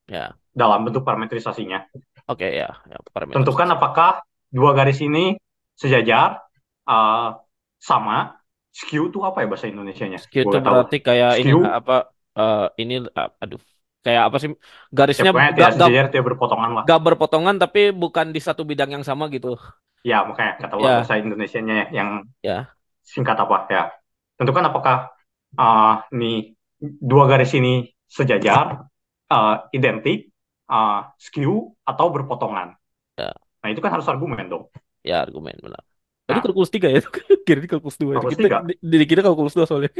ya. 0.08 0.36
dalam 0.54 0.86
bentuk 0.86 1.02
parametrisasinya. 1.02 1.90
Oke 2.30 2.46
ya, 2.46 2.70
ya 2.86 2.98
Tentukan 3.34 3.66
parametrisasi. 3.66 3.74
apakah 3.74 4.22
dua 4.50 4.70
garis 4.78 4.98
ini 5.02 5.34
sejajar, 5.74 6.38
uh, 6.86 7.38
sama. 7.82 8.38
Skew 8.70 9.10
itu 9.10 9.18
apa 9.26 9.42
ya 9.42 9.46
bahasa 9.50 9.66
Indonesianya? 9.66 10.18
Skew 10.22 10.46
Gue 10.46 10.50
itu 10.50 10.56
gak 10.56 10.62
tahu. 10.62 10.74
berarti 10.78 10.96
kayak 11.02 11.32
ini 11.42 11.50
Skew, 11.50 11.58
apa 11.58 11.92
eh, 12.38 12.66
ini 12.82 12.94
ah, 13.18 13.30
aduh. 13.42 13.60
Kayak 14.00 14.22
apa 14.32 14.36
sih 14.40 14.48
ya 14.48 14.56
garisnya 14.96 15.28
pokoknya 15.28 15.50
gak, 15.52 15.56
gak, 15.58 15.72
sejajar, 15.76 16.04
tidak 16.08 16.24
berpotongan 16.32 16.70
lah. 16.72 16.84
gak 16.88 17.00
berpotongan 17.04 17.56
tapi 17.60 17.92
bukan 17.92 18.26
di 18.32 18.40
satu 18.40 18.62
bidang 18.64 18.90
yang 18.96 19.04
sama 19.04 19.28
gitu. 19.28 19.60
Ya, 20.00 20.24
makanya 20.24 20.56
kata 20.56 20.74
Ya, 20.80 21.04
bahasa 21.04 21.14
Indonesianya 21.20 21.92
yang 21.92 22.24
ya, 22.40 22.72
singkat 23.04 23.36
apa 23.36 23.56
ya. 23.68 23.82
Tentukan 24.40 24.64
apakah 24.72 25.12
uh, 25.58 26.04
nih 26.14 26.54
dua 26.80 27.24
garis 27.30 27.52
ini 27.56 27.88
sejajar, 28.06 28.86
uh, 29.30 29.54
identik, 29.74 30.30
uh, 30.70 31.10
skew, 31.18 31.74
atau 31.86 32.06
berpotongan. 32.14 32.74
ya, 33.18 33.32
Nah, 33.60 33.68
itu 33.72 33.80
kan 33.84 33.92
harus 33.94 34.08
argumen 34.08 34.46
dong. 34.48 34.64
ya 35.04 35.24
argumen 35.24 35.56
benar. 35.64 35.82
Tadi 36.28 36.38
Nah, 36.38 36.44
kalkulus 36.44 36.70
3 36.70 36.88
ya. 36.94 37.00
Kira 37.46 37.58
ini 37.58 37.68
kalkulus 37.70 37.98
2 37.98 38.14
itu. 38.18 38.22
kalkulus 38.22 38.38
tiga. 38.38 38.58
di, 38.68 38.96
di 39.02 39.06
kita 39.10 39.20
kalkulus 39.26 39.54
2 39.56 39.66
soalnya. 39.66 39.90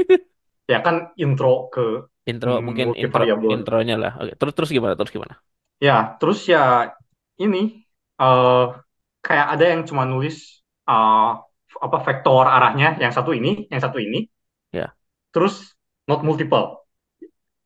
Ya 0.71 0.79
kan 0.87 0.97
intro 1.19 1.67
ke 1.75 2.07
Intro 2.31 2.61
mungkin 2.63 2.95
intro 2.95 3.25
intronya 3.51 3.97
lah. 3.99 4.13
Oke, 4.21 4.33
terus 4.39 4.53
terus 4.55 4.71
gimana? 4.71 4.95
Terus 4.95 5.11
gimana? 5.11 5.35
Ya, 5.87 5.93
terus 6.21 6.39
ya 6.53 6.59
ini 7.43 7.59
eh 8.21 8.61
kayak 9.25 9.47
ada 9.53 9.65
yang 9.73 9.83
cuma 9.89 10.03
nulis 10.13 10.37
eh, 10.91 11.29
apa 11.87 11.97
vektor 12.07 12.45
arahnya 12.57 12.87
yang 13.03 13.13
satu 13.17 13.31
ini, 13.39 13.49
yang 13.73 13.81
satu 13.85 13.99
ini, 14.07 14.19
Ya, 14.73 14.95
terus 15.35 15.55
not 16.09 16.21
multiple, 16.27 16.66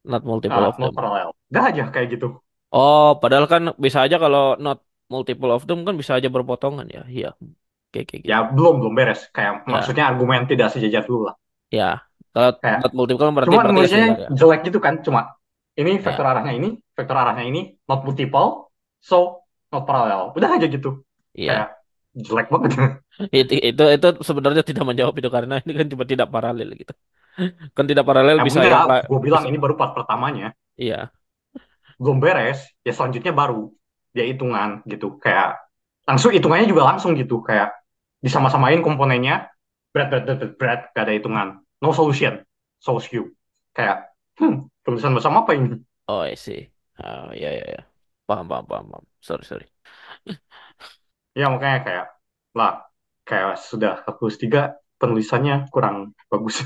not 0.05 0.25
multiple 0.25 0.65
eh, 0.65 0.67
of 0.67 0.79
not 0.81 0.93
them. 0.93 0.97
parallel. 0.97 1.29
Dah 1.53 1.65
aja 1.71 1.85
kayak 1.95 2.09
gitu. 2.17 2.27
Oh, 2.75 3.05
padahal 3.23 3.47
kan 3.53 3.63
bisa 3.85 3.99
aja 4.05 4.17
kalau 4.25 4.43
not 4.65 4.79
multiple 5.13 5.51
of 5.57 5.63
them 5.69 5.79
kan 5.87 5.95
bisa 6.01 6.13
aja 6.19 6.29
berpotongan 6.35 6.87
ya. 6.97 7.01
Iya. 7.17 7.29
Kayak 7.93 8.07
kayak 8.11 8.23
gitu. 8.29 8.31
Ya 8.31 8.39
belum 8.57 8.75
belum 8.81 8.95
beres. 8.99 9.21
Kayak 9.37 9.53
Ya, 9.67 9.75
maksudnya 9.75 10.05
argumen 10.11 10.41
tidak 10.51 10.69
sejajar 10.75 11.03
dulu 11.09 11.21
lah. 11.29 11.35
ya. 11.73 11.85
Kalau 12.35 12.51
Kayak 12.63 12.81
not 12.83 12.93
multiple 12.97 13.23
kan 13.27 13.35
berarti 13.37 13.57
cuma 13.57 13.61
berarti 13.63 13.83
ya 13.95 14.03
nulisnya 14.03 14.05
ya. 14.23 14.29
jelek 14.39 14.61
gitu 14.69 14.79
kan. 14.83 14.95
Cuma 15.07 15.21
ini 15.81 15.99
Ya, 15.99 16.01
vektor 16.05 16.25
arahnya 16.27 16.53
ini, 16.59 16.69
vektor 16.97 17.17
arahnya 17.19 17.45
ini 17.51 17.61
not 17.89 18.01
multiple, 18.07 18.71
so 19.03 19.43
not 19.73 19.85
parallel. 19.89 20.33
Udah 20.37 20.51
aja 20.59 20.67
gitu. 20.71 21.03
iya. 21.35 21.55
Kayak 21.57 21.79
jelek 22.27 22.47
banget. 22.53 22.73
Itu 23.39 23.55
itu 23.69 23.83
itu 23.95 24.07
sebenarnya 24.29 24.63
tidak 24.69 24.85
menjawab 24.89 25.15
itu 25.21 25.31
karena 25.37 25.55
ini 25.63 25.73
kan 25.79 25.87
cuma 25.93 26.05
tidak 26.13 26.29
paralel 26.35 26.69
gitu. 26.81 26.93
Kan 27.77 27.87
tidak 27.91 28.05
paralel 28.09 28.39
Ya 28.39 28.45
bisa 28.47 28.61
yang 28.71 28.81
enggak, 28.81 28.85
la- 28.91 29.09
gue 29.09 29.19
bilang 29.27 29.45
ini 29.51 29.57
baru 29.63 29.75
part 29.79 29.93
pertamanya. 29.99 30.49
Iya, 30.77 31.13
belum 32.01 32.19
beres, 32.19 32.59
ya 32.83 32.93
selanjutnya 32.95 33.33
baru 33.35 33.71
dia 34.15 34.25
hitungan 34.27 34.83
gitu. 34.87 35.19
Kayak 35.23 35.59
langsung 36.07 36.31
hitungannya 36.35 36.67
juga 36.71 36.83
langsung 36.87 37.15
gitu. 37.19 37.43
Kayak 37.43 37.75
disama-samain 38.23 38.81
komponennya, 38.83 39.51
berat, 39.95 40.09
berat, 40.11 40.25
berat, 40.27 40.39
berat, 40.41 40.53
berat, 40.59 40.81
gak 40.95 41.03
ada 41.07 41.15
hitungan. 41.15 41.49
No 41.83 41.91
solution, 41.95 42.43
so 42.83 42.99
skew. 42.99 43.31
Kayak, 43.75 44.11
hmm, 44.41 44.71
tulisan 44.87 45.13
bersama 45.15 45.45
apa 45.47 45.53
ini? 45.59 45.79
Oh, 46.09 46.21
I 46.21 46.35
see. 46.35 46.71
Oh, 47.03 47.33
iya 47.35 47.49
iya. 47.57 47.81
Paham 48.27 48.47
paham 48.49 48.67
paham 48.71 48.87
paham. 48.93 49.07
Sorry 49.21 49.45
sorry. 49.45 49.67
Ya 51.35 51.51
makanya 51.51 51.79
kayak, 51.83 52.07
lah, 52.55 52.87
kayak 53.27 53.59
sudah 53.59 54.07
kalkulus 54.07 54.39
tiga, 54.39 54.79
penulisannya 55.03 55.69
kurang 55.75 56.15
bagus. 56.31 56.63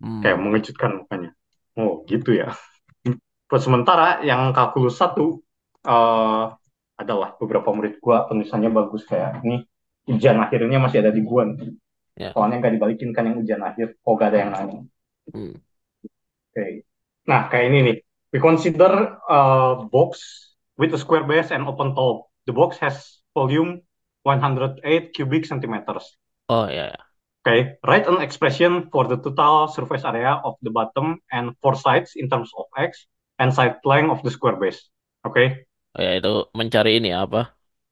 kayak 0.00 0.36
Hmm. 0.40 0.44
mengejutkan 0.48 0.90
makanya. 1.04 1.36
Oh 1.76 2.08
gitu 2.08 2.32
ya. 2.32 2.56
Sementara 3.60 4.24
yang 4.24 4.56
kalkulus 4.56 4.96
satu, 4.96 5.44
eh 5.84 6.44
adalah 7.00 7.32
beberapa 7.40 7.72
murid 7.72 7.96
gua 8.00 8.28
penulisannya 8.28 8.68
bagus 8.72 9.08
kayak 9.08 9.40
ini 9.44 9.64
ujian 10.08 10.36
akhirnya 10.36 10.76
masih 10.80 11.04
ada 11.04 11.12
di 11.12 11.20
gua 11.24 11.48
nih. 11.48 11.72
Ya. 12.16 12.32
Soalnya 12.32 12.64
nggak 12.64 12.74
dibalikin 12.76 13.12
kan 13.12 13.28
yang 13.28 13.40
ujian 13.40 13.60
akhir. 13.60 13.96
Oh 14.04 14.16
gak 14.16 14.32
ada 14.32 14.38
yang 14.44 14.50
nanya. 14.52 14.80
Hmm. 15.32 15.56
Oke. 16.52 16.84
Nah 17.28 17.48
kayak 17.48 17.66
ini 17.72 17.78
nih. 17.84 17.96
We 18.30 18.38
consider 18.38 19.20
a 19.26 19.40
box 19.90 20.20
with 20.78 20.94
a 20.94 21.00
square 21.00 21.28
base 21.28 21.50
and 21.52 21.66
open 21.66 21.92
top. 21.92 22.30
The 22.46 22.54
box 22.56 22.78
has 22.80 23.20
volume 23.36 23.82
108 24.22 25.12
cubic 25.14 25.46
centimeters. 25.46 26.16
Oh 26.48 26.66
iya 26.70 26.84
iya. 26.92 27.10
Okay, 27.40 27.76
write 27.88 28.06
an 28.08 28.20
expression 28.20 28.88
for 28.92 29.08
the 29.08 29.16
total 29.16 29.68
surface 29.68 30.04
area 30.04 30.40
of 30.44 30.56
the 30.62 30.70
bottom 30.70 31.20
and 31.32 31.56
four 31.64 31.74
sides 31.74 32.12
in 32.16 32.28
terms 32.28 32.50
of 32.56 32.66
x 32.76 33.06
and 33.38 33.52
side 33.54 33.76
length 33.84 34.10
of 34.12 34.20
the 34.22 34.30
square 34.30 34.56
base. 34.60 34.88
Oke, 35.24 35.32
okay? 35.32 35.48
Oh, 35.94 36.00
ya 36.06 36.10
itu 36.18 36.28
mencari 36.58 36.90
ini 36.98 37.06
ya, 37.14 37.18
apa? 37.26 37.38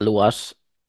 Luas 0.04 0.36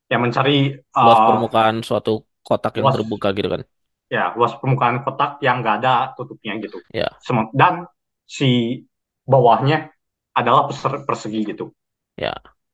yang 0.09 0.21
mencari 0.25 0.73
luas 1.03 1.19
uh, 1.19 1.23
permukaan 1.27 1.75
suatu 1.87 2.11
kotak 2.47 2.73
yang 2.79 2.87
luas 2.87 2.93
terbuka 2.93 3.27
gitu 3.37 3.49
kan. 3.53 3.61
ya 4.09 4.33
luas 4.37 4.53
permukaan 4.61 5.01
kotak 5.05 5.31
yang 5.45 5.61
nggak 5.61 5.75
ada 5.81 5.93
tutupnya 6.17 6.53
gitu. 6.61 6.79
Ya. 6.93 7.09
Dan 7.53 7.85
si 8.25 8.81
bawahnya 9.27 9.91
adalah 10.33 10.65
perse- 10.69 11.03
persegi 11.05 11.41
gitu. 11.51 11.65
Ya. 12.17 12.33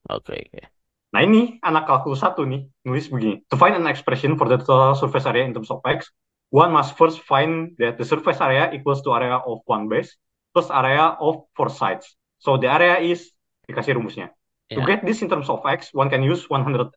Oke 0.09 0.33
oke. 0.53 0.74
Nah 1.15 1.23
ini 1.23 1.63
anak 1.63 1.87
kalkulus 1.87 2.19
satu 2.19 2.43
nih 2.43 2.67
nulis 2.83 3.07
begini. 3.07 3.39
To 3.47 3.55
find 3.55 3.71
an 3.71 3.87
expression 3.87 4.35
for 4.35 4.51
the 4.51 4.59
total 4.59 4.99
surface 4.99 5.23
area 5.23 5.47
in 5.47 5.55
terms 5.55 5.71
of 5.71 5.79
x, 5.87 6.11
one 6.51 6.75
must 6.75 6.99
first 6.99 7.23
find 7.23 7.71
that 7.79 7.95
the 7.95 8.03
surface 8.03 8.43
area 8.43 8.67
equals 8.75 8.99
to 9.07 9.15
area 9.15 9.39
of 9.39 9.63
one 9.63 9.87
base 9.87 10.11
plus 10.51 10.67
area 10.67 11.15
of 11.15 11.47
four 11.55 11.71
sides. 11.71 12.03
So 12.43 12.59
the 12.59 12.67
area 12.67 12.99
is 12.99 13.31
dikasih 13.63 13.95
rumusnya. 13.95 14.35
To 14.75 14.83
Ya. 14.83 14.87
get 14.91 15.07
this 15.07 15.23
in 15.23 15.31
terms 15.31 15.47
of 15.47 15.63
x, 15.63 15.95
one 15.95 16.11
can 16.11 16.19
use 16.19 16.51
108 16.51 16.91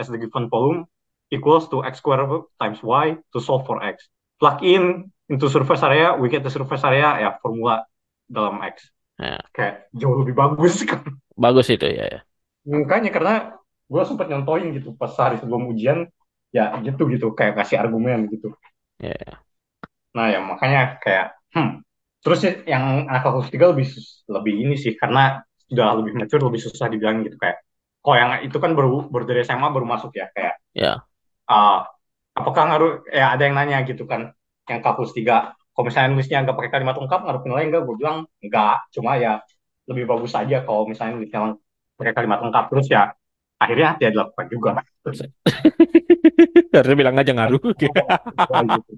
as 0.00 0.08
the 0.08 0.16
given 0.16 0.48
volume 0.48 0.88
equals 1.28 1.68
to 1.68 1.84
x 1.84 2.00
squared 2.00 2.24
times 2.56 2.80
y 2.80 3.20
to 3.36 3.38
solve 3.44 3.68
for 3.68 3.84
x. 3.84 4.08
Plug 4.40 4.64
in 4.64 5.12
into 5.28 5.52
surface 5.52 5.84
area, 5.84 6.16
we 6.16 6.32
get 6.32 6.40
the 6.40 6.48
surface 6.48 6.88
area 6.88 7.20
ya 7.20 7.36
formula 7.44 7.84
dalam 8.24 8.64
x. 8.64 8.88
Ya, 9.20 9.36
Kayak 9.52 9.92
jauh 9.92 10.16
lebih 10.24 10.32
bagus 10.32 10.80
kan. 10.88 11.04
bagus 11.36 11.68
itu 11.68 11.84
ya 11.84 12.08
ya. 12.08 12.20
Makanya 12.64 13.12
karena 13.12 13.34
gue 13.88 14.02
sempet 14.04 14.26
nyontohin 14.28 14.76
gitu 14.76 14.92
pas 14.94 15.10
hari 15.16 15.40
sebelum 15.40 15.68
ujian 15.72 16.04
ya 16.52 16.76
gitu 16.84 17.08
gitu 17.08 17.32
kayak 17.32 17.56
kasih 17.64 17.80
argumen 17.80 18.28
gitu. 18.28 18.52
Ya, 19.00 19.16
ya. 19.16 19.34
Nah 20.16 20.26
ya 20.28 20.40
makanya 20.44 21.00
kayak 21.00 21.36
hmm. 21.56 21.84
Terus 22.18 22.42
yang 22.66 23.06
anak 23.06 23.22
kelas 23.22 23.48
tiga 23.48 23.70
lebih 23.70 23.88
lebih 24.26 24.54
ini 24.66 24.74
sih 24.74 24.98
karena 24.98 25.38
sudah 25.70 26.02
lebih 26.02 26.18
mature 26.18 26.42
lebih 26.42 26.60
susah 26.60 26.90
dibilang 26.90 27.22
gitu 27.22 27.38
kayak 27.38 27.62
kok 28.02 28.16
yang 28.18 28.30
itu 28.42 28.58
kan 28.58 28.74
baru 28.74 29.06
baru 29.06 29.24
dari 29.28 29.46
SMA 29.46 29.68
baru 29.70 29.86
masuk 29.86 30.12
ya 30.18 30.26
kayak 30.34 30.58
Ya, 30.76 31.02
ah, 31.50 31.90
apakah 32.36 32.62
ngaruh 32.70 32.92
ya 33.10 33.34
ada 33.34 33.42
yang 33.48 33.58
nanya 33.58 33.82
gitu 33.82 34.06
kan 34.06 34.30
yang 34.70 34.78
kalkulus 34.84 35.10
tiga 35.10 35.56
kalau 35.74 35.84
misalnya 35.90 36.08
nulisnya 36.14 36.38
nggak 36.46 36.54
pakai 36.54 36.70
kalimat 36.70 36.94
lengkap 36.94 37.20
ngaruh 37.26 37.42
nilai 37.48 37.64
enggak 37.66 37.82
gue 37.82 37.96
bilang 37.98 38.16
enggak 38.38 38.76
cuma 38.94 39.18
ya 39.18 39.42
lebih 39.90 40.04
bagus 40.06 40.32
aja 40.38 40.62
kalau 40.62 40.86
misalnya 40.86 41.18
nulisnya 41.18 41.58
pakai 41.98 42.14
kalimat 42.14 42.38
lengkap 42.46 42.64
terus 42.70 42.86
ya 42.86 43.10
akhirnya 43.62 43.88
tidak 43.98 44.12
dilakukan 44.14 44.46
juga 44.54 44.70
terus 45.02 45.18
harusnya 46.74 46.96
bilang 46.98 47.16
aja 47.20 47.32
ngaruh. 47.34 47.60
gitu. 48.74 48.92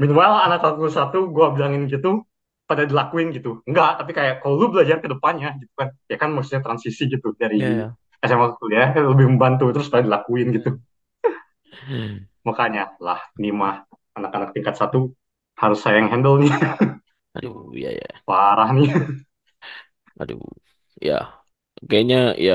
Meanwhile 0.00 0.34
anak 0.48 0.58
kalkulus 0.64 0.96
satu 0.96 1.28
gue 1.28 1.46
bilangin 1.56 1.84
gitu 1.92 2.24
pada 2.64 2.86
dilakuin 2.86 3.34
gitu 3.34 3.60
enggak 3.66 3.98
tapi 3.98 4.10
kayak 4.14 4.34
kalau 4.40 4.54
lu 4.54 4.66
belajar 4.70 5.02
ke 5.02 5.10
depannya 5.10 5.58
gitu 5.58 5.72
kan 5.74 5.88
ya 6.06 6.16
kan 6.22 6.30
maksudnya 6.30 6.62
transisi 6.62 7.02
gitu 7.10 7.34
dari 7.34 7.58
Ya, 7.58 7.68
ya. 7.68 7.96
SMA 8.22 8.46
ke 8.54 8.56
kuliah 8.62 8.88
kan 8.94 9.02
lebih 9.10 9.26
membantu 9.26 9.64
terus 9.74 9.90
pada 9.90 10.06
dilakuin 10.06 10.48
gitu 10.56 10.78
Hmm. 11.70 12.28
makanya 12.46 12.96
lah 13.00 13.20
ini 13.38 13.50
mah 13.52 13.84
anak-anak 14.16 14.50
tingkat 14.56 14.74
satu 14.80 15.12
harus 15.60 15.78
saya 15.80 16.00
yang 16.00 16.08
handle 16.12 16.40
nih 16.40 16.52
Aduh, 17.36 17.74
ya 17.74 17.90
ya. 17.94 18.08
parah 18.26 18.70
nih 18.76 18.90
Aduh, 20.20 20.40
ya. 21.08 21.14
Kayaknya 21.88 22.18
ya 22.46 22.54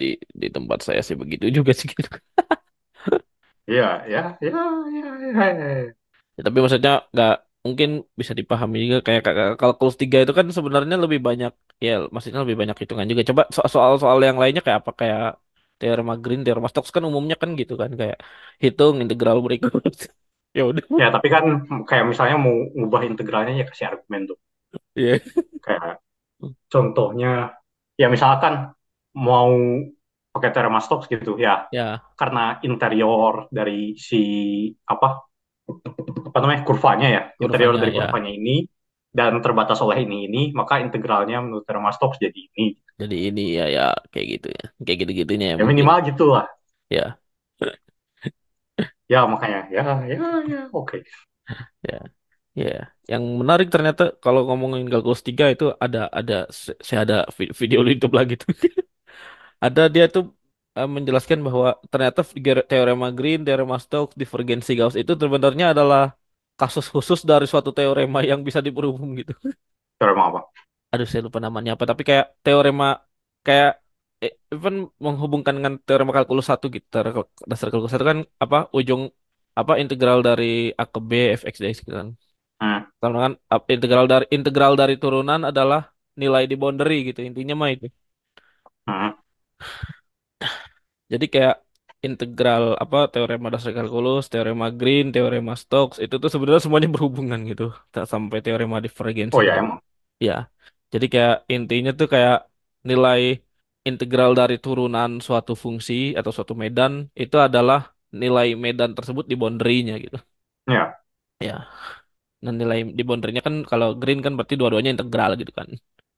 di 0.00 0.06
di 0.42 0.46
tempat 0.56 0.78
saya 0.86 1.00
sih 1.06 1.16
begitu 1.22 1.44
juga 1.58 1.72
sih 1.78 1.88
gitu. 1.96 2.08
Iya, 3.70 3.84
ya, 4.12 4.18
ya, 4.46 4.50
ya, 4.94 5.06
ya, 5.22 5.44
ya. 5.60 5.66
Ya, 6.36 6.40
tapi 6.46 6.56
maksudnya 6.62 6.92
nggak 7.14 7.32
mungkin 7.66 7.88
bisa 8.20 8.32
dipahami 8.40 8.76
juga 8.84 8.98
kayak 9.06 9.20
kayak 9.26 9.46
kalkulus 9.60 9.96
tiga 10.02 10.16
itu 10.24 10.32
kan 10.38 10.46
sebenarnya 10.56 10.96
lebih 11.04 11.20
banyak 11.28 11.52
ya 11.86 11.92
maksudnya 12.12 12.40
lebih 12.44 12.58
banyak 12.60 12.76
hitungan 12.82 13.06
juga. 13.10 13.22
Coba 13.30 13.42
so- 13.56 13.68
soal-soal 13.74 14.18
yang 14.28 14.38
lainnya 14.42 14.62
kayak 14.66 14.78
apa 14.82 14.92
kayak 15.00 15.20
teorema 15.80 16.14
Green, 16.22 16.40
teorema 16.44 16.68
Stokes 16.72 16.92
kan 16.96 17.04
umumnya 17.10 17.36
kan 17.42 17.50
gitu 17.60 17.74
kan 17.82 17.90
kayak 18.00 18.16
hitung 18.64 18.94
integral 19.04 19.38
berikut. 19.46 19.72
Ya 20.58 20.62
udah. 20.70 20.82
Ya, 21.02 21.06
tapi 21.14 21.28
kan 21.34 21.44
kayak 21.88 22.04
misalnya 22.10 22.36
mau 22.44 22.54
ngubah 22.78 23.02
integralnya 23.10 23.52
ya 23.60 23.64
kasih 23.70 23.86
argumen 23.94 24.22
tuh. 24.30 24.38
Iya. 24.98 25.20
Kayak 25.64 26.00
contohnya, 26.72 27.28
ya 28.00 28.06
misalkan 28.14 28.54
mau 29.16 29.50
pakai 30.34 30.50
Stokes 30.84 31.06
gitu 31.10 31.38
ya, 31.38 31.66
Ya, 31.70 32.02
karena 32.18 32.58
interior 32.66 33.50
dari 33.50 33.98
si 33.98 34.16
apa 34.86 35.26
apa 36.28 36.36
namanya 36.42 36.62
kurvanya 36.68 37.06
ya, 37.16 37.20
interior 37.44 37.74
kurvanya 37.74 37.80
dari 37.80 37.92
ya. 37.98 37.98
kurvanya 37.98 38.30
ini 38.38 38.66
dan 39.10 39.42
terbatas 39.44 39.78
oleh 39.82 40.06
ini 40.06 40.16
ini, 40.30 40.40
maka 40.54 40.78
integralnya 40.84 41.42
menurut 41.44 41.64
Stokes 41.96 42.18
jadi 42.22 42.38
ini. 42.54 42.66
Jadi 43.00 43.16
ini 43.28 43.40
ya 43.58 43.64
ya 43.76 43.82
kayak 44.12 44.26
gitu 44.32 44.46
ya. 44.58 44.62
Kayak 44.84 44.98
gitu-gitunya 45.02 45.46
ya 45.52 45.56
Ya 45.58 45.64
mungkin. 45.64 45.86
minimal 45.86 46.02
gitulah. 46.10 46.46
Ya, 46.90 47.20
Ya 49.10 49.18
makanya, 49.32 49.58
ya, 49.74 49.82
ya, 50.10 50.16
ya, 50.50 50.58
oke. 50.72 50.96
ya. 51.88 51.96
Ya, 52.52 52.92
yang 53.12 53.24
menarik 53.40 53.68
ternyata 53.74 54.02
kalau 54.24 54.40
ngomongin 54.46 54.84
kalkulus 54.92 55.22
3 55.28 55.44
itu 55.54 55.64
ada 55.84 55.98
ada 56.18 56.34
saya 56.86 57.00
ada 57.06 57.16
vi- 57.38 57.54
video 57.60 57.80
YouTube 57.88 58.14
lagi 58.20 58.34
tuh. 58.42 58.50
Ada 59.64 59.82
dia 59.94 60.04
tuh 60.14 60.22
eh, 60.78 60.88
menjelaskan 60.96 61.38
bahwa 61.46 61.66
ternyata 61.92 62.20
teorema 62.70 63.06
Green, 63.18 63.38
teorema 63.46 63.76
Stokes, 63.84 64.14
divergensi 64.20 64.70
Gauss 64.78 64.96
itu 65.02 65.12
sebenarnya 65.22 65.64
adalah 65.74 66.02
kasus 66.60 66.86
khusus 66.92 67.20
dari 67.30 67.44
suatu 67.50 67.70
teorema 67.76 68.18
yang 68.30 68.40
bisa 68.46 68.60
diperumum 68.66 69.08
gitu. 69.20 69.32
Teorema 69.98 70.24
apa? 70.28 70.40
Aduh, 70.92 71.06
saya 71.10 71.22
lupa 71.26 71.38
namanya 71.46 71.70
apa, 71.74 71.84
tapi 71.90 72.02
kayak 72.08 72.26
teorema 72.44 72.84
kayak 73.46 73.70
eh, 74.24 74.32
even 74.52 74.74
menghubungkan 75.04 75.54
dengan 75.58 75.74
teorema 75.86 76.12
kalkulus 76.16 76.46
satu 76.50 76.66
gitu. 76.76 76.86
Dasar 77.50 77.66
kalkulus 77.70 77.92
satu 77.94 78.06
kan 78.12 78.18
apa 78.44 78.56
ujung 78.78 79.02
apa 79.60 79.72
integral 79.82 80.18
dari 80.28 80.44
A 80.80 80.84
ke 80.92 80.98
B 81.08 81.10
fx 81.40 81.56
dx 81.62 81.76
gitu 81.84 81.94
kan. 82.00 82.08
Hmm, 82.60 82.84
ap- 83.54 83.68
integral 83.74 84.06
dari 84.12 84.26
integral 84.36 84.72
dari 84.80 84.94
turunan 85.02 85.40
adalah 85.50 85.80
nilai 86.20 86.44
di 86.50 86.54
boundary 86.60 86.94
gitu. 87.08 87.20
Intinya 87.28 87.54
mah 87.60 87.70
itu. 87.74 87.86
hmm. 88.86 89.19
Jadi 91.12 91.24
kayak 91.32 91.56
integral 92.06 92.62
apa 92.82 92.96
teorema 93.12 93.46
dasar 93.52 93.72
kalkulus, 93.76 94.24
teorema 94.32 94.66
Green, 94.80 95.04
teorema 95.14 95.52
Stokes 95.62 95.96
itu 96.04 96.14
tuh 96.22 96.30
sebenarnya 96.32 96.62
semuanya 96.64 96.88
berhubungan 96.94 97.40
gitu. 97.50 97.64
Tak 97.94 98.04
sampai 98.12 98.38
teorema 98.44 98.76
divergensi 98.84 99.36
Oh 99.36 99.44
ya 99.44 99.54
emang. 99.60 99.78
Ya. 100.26 100.32
Jadi 100.92 101.06
kayak 101.12 101.34
intinya 101.54 101.90
tuh 101.98 102.08
kayak 102.14 102.36
nilai 102.88 103.20
integral 103.88 104.30
dari 104.40 104.56
turunan 104.64 105.10
suatu 105.26 105.52
fungsi 105.64 105.92
atau 106.18 106.30
suatu 106.36 106.54
medan 106.62 106.92
itu 107.22 107.36
adalah 107.46 107.78
nilai 108.22 108.46
medan 108.64 108.90
tersebut 108.96 109.24
di 109.30 109.34
boundary-nya 109.40 109.94
gitu. 110.04 110.18
Ya. 110.66 111.00
Ya. 111.40 111.68
Nah, 112.44 112.52
nilai 112.60 112.78
di 112.98 113.02
boundary-nya 113.08 113.42
kan 113.48 113.54
kalau 113.70 113.88
green 114.00 114.20
kan 114.24 114.32
berarti 114.36 114.54
dua-duanya 114.60 114.90
integral 114.94 115.30
gitu 115.40 115.52
kan. 115.58 115.68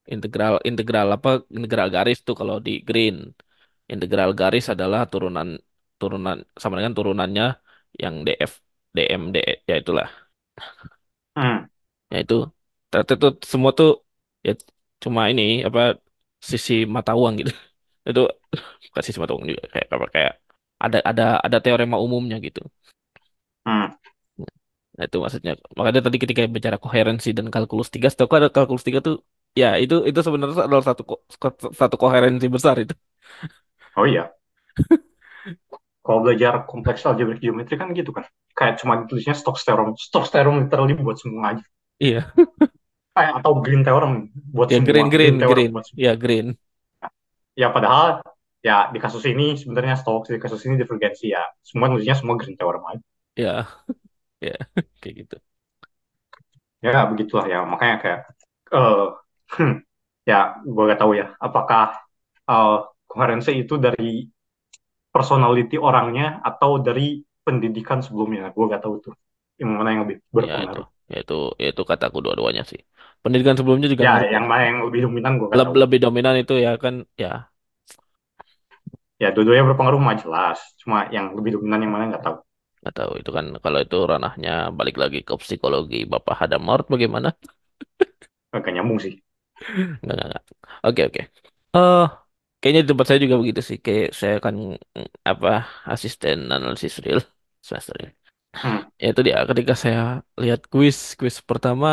Integral 0.03 0.53
integral 0.67 1.07
apa? 1.15 1.29
Integral 1.57 1.87
garis 1.95 2.17
tuh 2.27 2.35
kalau 2.39 2.55
di 2.59 2.71
green. 2.87 3.15
Integral 3.93 4.29
garis 4.39 4.65
adalah 4.73 5.01
turunan 5.11 5.47
turunan 5.99 6.37
sama 6.61 6.75
dengan 6.79 6.95
turunannya 6.97 7.43
yang 8.01 8.15
df 8.27 8.51
dm 8.95 9.21
d 9.33 9.37
ya 9.69 9.75
itulah. 9.81 10.07
Hmm. 11.35 11.65
Ya 12.11 12.17
itu 12.23 12.35
ternyata 12.89 13.13
itu 13.17 13.27
semua 13.51 13.71
tuh 13.79 13.89
ya 14.47 14.51
cuma 15.03 15.21
ini 15.31 15.43
apa 15.67 15.79
sisi 16.51 16.73
mata 16.95 17.11
uang 17.19 17.33
gitu. 17.41 17.51
Itu 18.09 18.21
bukan 18.91 19.03
sisi 19.05 19.19
mata 19.21 19.31
uang 19.35 19.45
juga 19.51 19.63
kayak 19.73 19.87
apa 19.95 20.05
kayak 20.15 20.33
ada 20.85 20.97
ada 21.09 21.23
ada 21.45 21.57
teorema 21.63 21.95
umumnya 22.05 22.35
gitu. 22.47 22.59
Hmm. 23.65 23.93
Nah, 24.97 25.03
itu 25.09 25.17
maksudnya. 25.23 25.51
Makanya 25.77 26.01
tadi 26.05 26.17
ketika 26.23 26.41
bicara 26.57 26.77
koherensi 26.83 27.29
dan 27.37 27.47
kalkulus 27.53 27.89
tiga, 27.93 28.07
setahu 28.13 28.29
ada 28.39 28.49
kalkulus 28.55 28.85
tiga 28.87 28.99
tuh 29.07 29.15
ya 29.61 29.67
itu 29.83 29.95
itu 30.09 30.19
sebenarnya 30.25 30.55
adalah 30.67 30.85
satu 30.89 31.03
satu 31.81 31.95
koherensi 32.01 32.45
besar 32.55 32.75
itu. 32.83 32.93
Oh 33.95 34.05
iya. 34.07 34.33
Kalau 36.05 36.19
belajar 36.25 36.53
kompleks 36.71 37.01
algebra 37.09 37.35
geometri 37.43 37.75
kan 37.81 37.89
gitu 37.99 38.11
kan. 38.17 38.23
Kayak 38.57 38.75
cuma 38.81 38.93
ditulisnya 39.03 39.35
Stokes 39.39 39.63
theorem. 39.65 39.89
Stokes 40.07 40.31
theorem 40.33 40.55
literally 40.63 40.93
buat 41.05 41.17
semua 41.23 41.43
aja. 41.51 41.63
Iya. 41.99 42.33
Eh, 43.21 43.29
atau 43.37 43.51
Green 43.65 43.81
theorem 43.85 44.13
buat 44.55 44.69
Ya 44.71 44.79
semua. 44.79 45.05
green 45.09 45.09
green 45.13 45.35
theorem 45.39 45.47
green. 45.49 45.73
buat 45.73 45.85
semua. 45.89 46.03
Ya 46.05 46.15
green. 46.15 46.57
Ya 47.61 47.67
padahal 47.75 48.07
ya 48.67 48.89
di 48.93 48.99
kasus 49.03 49.23
ini 49.31 49.45
sebenarnya 49.61 49.95
Stokes, 50.01 50.29
di 50.33 50.39
kasus 50.43 50.61
ini 50.67 50.75
divergensi 50.81 51.25
ya. 51.35 51.43
Semua 51.61 51.87
nulisnya 51.91 52.15
semua 52.19 52.35
Green 52.39 52.55
theorem 52.57 52.83
aja. 52.91 53.03
Ya. 53.35 53.67
Ya 54.43 54.55
kayak 55.01 55.15
gitu. 55.23 55.35
Ya 56.85 56.99
begitulah 57.09 57.45
ya. 57.53 57.57
Makanya 57.71 57.95
kayak 58.03 58.19
eh 58.75 59.03
hmm, 59.51 59.73
ya 60.29 60.35
gue 60.63 60.83
gak 60.91 60.99
tahu 61.01 61.13
ya 61.21 61.25
apakah 61.41 61.83
eh, 62.51 62.77
koherensi 63.09 63.51
itu 63.63 63.75
dari 63.85 64.27
personality 65.13 65.75
orangnya 65.89 66.41
atau 66.49 66.71
dari 66.81 67.21
pendidikan 67.45 67.99
sebelumnya. 68.05 68.49
Gue 68.55 68.65
gak 68.73 68.83
tahu 68.85 68.95
tuh. 69.05 69.13
Yang 69.59 69.69
mana 69.77 69.89
yang 69.93 70.01
lebih 70.07 70.17
Ya 70.47 70.53
itu. 70.65 70.77
berpengaruh. 70.77 70.85
Ya 71.11 71.15
itu 71.23 71.33
ya 71.61 71.65
itu 71.71 71.81
kataku 71.91 72.17
dua-duanya 72.25 72.61
sih. 72.71 72.79
Pendidikan 73.23 73.55
sebelumnya 73.59 73.87
juga 73.93 74.05
Ya, 74.05 74.11
yang 74.33 74.45
mana 74.49 74.63
yang 74.69 74.77
lebih 74.89 75.01
dominan 75.09 75.33
gue 75.41 75.49
Leb- 75.57 75.75
lebih 75.81 75.99
dominan 76.03 76.35
itu 76.41 76.53
ya 76.65 76.71
kan 76.83 76.93
ya 77.23 77.29
Ya, 79.21 79.27
dua-duanya 79.33 79.63
berpengaruh 79.73 80.01
mah 80.05 80.15
jelas. 80.23 80.59
Cuma 80.81 80.97
yang 81.15 81.25
lebih 81.37 81.51
dominan 81.57 81.79
yang 81.83 81.93
mana 81.95 82.03
nggak 82.11 82.23
tahu. 82.25 82.37
nggak 82.81 82.95
tahu 82.99 83.13
itu 83.21 83.31
kan 83.37 83.45
kalau 83.63 83.79
itu 83.85 83.97
ranahnya 84.11 84.51
balik 84.77 84.95
lagi 85.01 85.19
ke 85.27 85.33
psikologi 85.43 85.97
Bapak 86.11 86.35
Hadamard 86.39 86.85
bagaimana? 86.93 87.29
Agak 88.55 88.71
nyambung 88.75 88.99
sih. 89.03 89.13
Nggak, 90.03 90.15
nggak, 90.17 90.27
nggak. 90.29 90.43
Oke, 90.85 91.01
oke. 91.09 91.21
Eh, 91.75 91.99
kayaknya 92.59 92.79
di 92.85 92.89
tempat 92.91 93.05
saya 93.09 93.19
juga 93.25 93.35
begitu 93.41 93.61
sih. 93.69 93.77
Kayak 93.85 94.07
saya 94.19 94.35
kan 94.45 94.55
mm, 94.97 95.07
apa 95.31 95.47
asisten 95.93 96.37
analisis 96.55 96.93
real 97.05 97.19
semester 97.67 97.95
ini. 98.01 98.11
Hmm. 98.61 98.79
Ya 99.01 99.05
itu 99.11 99.21
dia. 99.27 99.37
Ketika 99.49 99.73
saya 99.83 99.99
lihat 100.41 100.61
kuis, 100.71 100.97
kuis 101.19 101.37
pertama, 101.49 101.87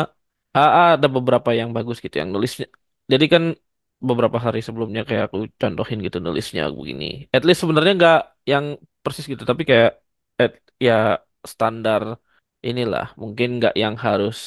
AA 0.57 0.81
ada 0.95 1.07
beberapa 1.15 1.49
yang 1.59 1.69
bagus 1.77 1.97
gitu 2.05 2.15
yang 2.21 2.29
nulisnya. 2.35 2.65
Jadi 3.11 3.25
kan 3.33 3.43
beberapa 4.09 4.37
hari 4.45 4.59
sebelumnya 4.67 5.01
kayak 5.07 5.23
aku 5.29 5.37
contohin 5.61 5.99
gitu 6.05 6.17
nulisnya 6.25 6.63
begini. 6.79 7.05
At 7.35 7.43
least 7.45 7.59
sebenarnya 7.63 7.93
nggak 7.99 8.17
yang 8.51 8.65
persis 9.03 9.25
gitu, 9.31 9.43
tapi 9.49 9.63
kayak 9.69 9.89
at, 10.41 10.51
ya 10.85 10.93
standar 11.53 12.03
inilah. 12.67 13.05
Mungkin 13.21 13.47
nggak 13.57 13.73
yang 13.83 13.95
harus 14.05 14.37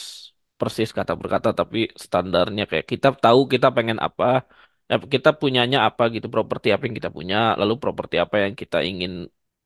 persis 0.64 0.90
kata 0.98 1.12
per 1.20 1.28
kata, 1.34 1.48
tapi 1.60 1.78
standarnya 2.04 2.64
kayak 2.70 2.86
kita 2.92 3.08
tahu 3.24 3.40
kita 3.52 3.68
pengen 3.76 3.98
apa, 4.06 4.24
eh, 4.90 5.00
kita 5.14 5.30
punyanya 5.40 5.78
apa 5.88 6.02
gitu, 6.14 6.26
properti 6.34 6.68
apa 6.74 6.82
yang 6.88 6.96
kita 6.98 7.10
punya, 7.16 7.36
lalu 7.60 7.74
properti 7.84 8.16
apa 8.24 8.36
yang 8.44 8.54
kita 8.62 8.78
ingin 8.90 9.12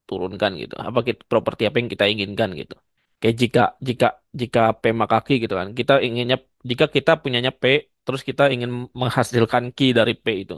turunkan 0.08 0.50
gitu. 0.62 0.74
Apa 0.88 0.98
kita, 1.08 1.20
properti 1.32 1.62
apa 1.68 1.76
yang 1.80 1.88
kita 1.94 2.04
inginkan 2.12 2.50
gitu. 2.60 2.74
Kayak 3.20 3.36
jika 3.42 3.62
jika 3.88 4.06
jika 4.40 4.60
P 4.80 4.84
maka 5.00 5.16
Q 5.26 5.28
gitu 5.44 5.54
kan. 5.60 5.68
Kita 5.78 5.92
inginnya 6.06 6.36
jika 6.70 6.84
kita 6.96 7.12
punyanya 7.22 7.52
P 7.60 7.64
terus 8.06 8.22
kita 8.28 8.42
ingin 8.54 8.70
menghasilkan 9.00 9.64
Q 9.76 9.78
dari 9.98 10.14
P 10.24 10.26
itu. 10.48 10.54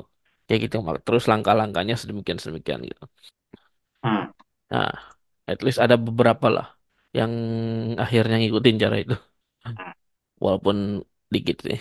Kayak 0.47 0.61
gitu. 0.65 0.77
Terus 1.07 1.25
langkah-langkahnya 1.31 1.95
sedemikian 2.01 2.39
sedemikian 2.43 2.81
gitu. 2.91 3.05
Hmm. 4.05 4.33
Nah, 4.73 4.93
at 5.51 5.61
least 5.65 5.81
ada 5.85 5.97
beberapa 6.07 6.47
lah 6.57 6.67
yang 7.19 7.33
akhirnya 8.05 8.37
ngikutin 8.39 8.77
cara 8.83 8.97
itu. 9.03 9.17
Hmm. 9.67 9.93
Walaupun 10.41 11.05
dikit 11.33 11.57
sih. 11.67 11.79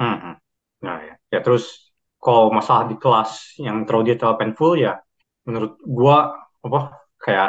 Hmm. 0.00 0.36
Nah, 0.80 0.96
ya. 1.04 1.14
ya 1.28 1.38
terus 1.44 1.92
kalau 2.20 2.48
masalah 2.52 2.88
di 2.88 2.96
kelas 2.96 3.56
yang 3.60 3.84
terlalu 3.84 4.12
detail 4.16 4.36
painful 4.40 4.76
ya 4.76 4.96
menurut 5.44 5.76
gua 5.84 6.16
apa 6.60 6.80
kayak 7.20 7.48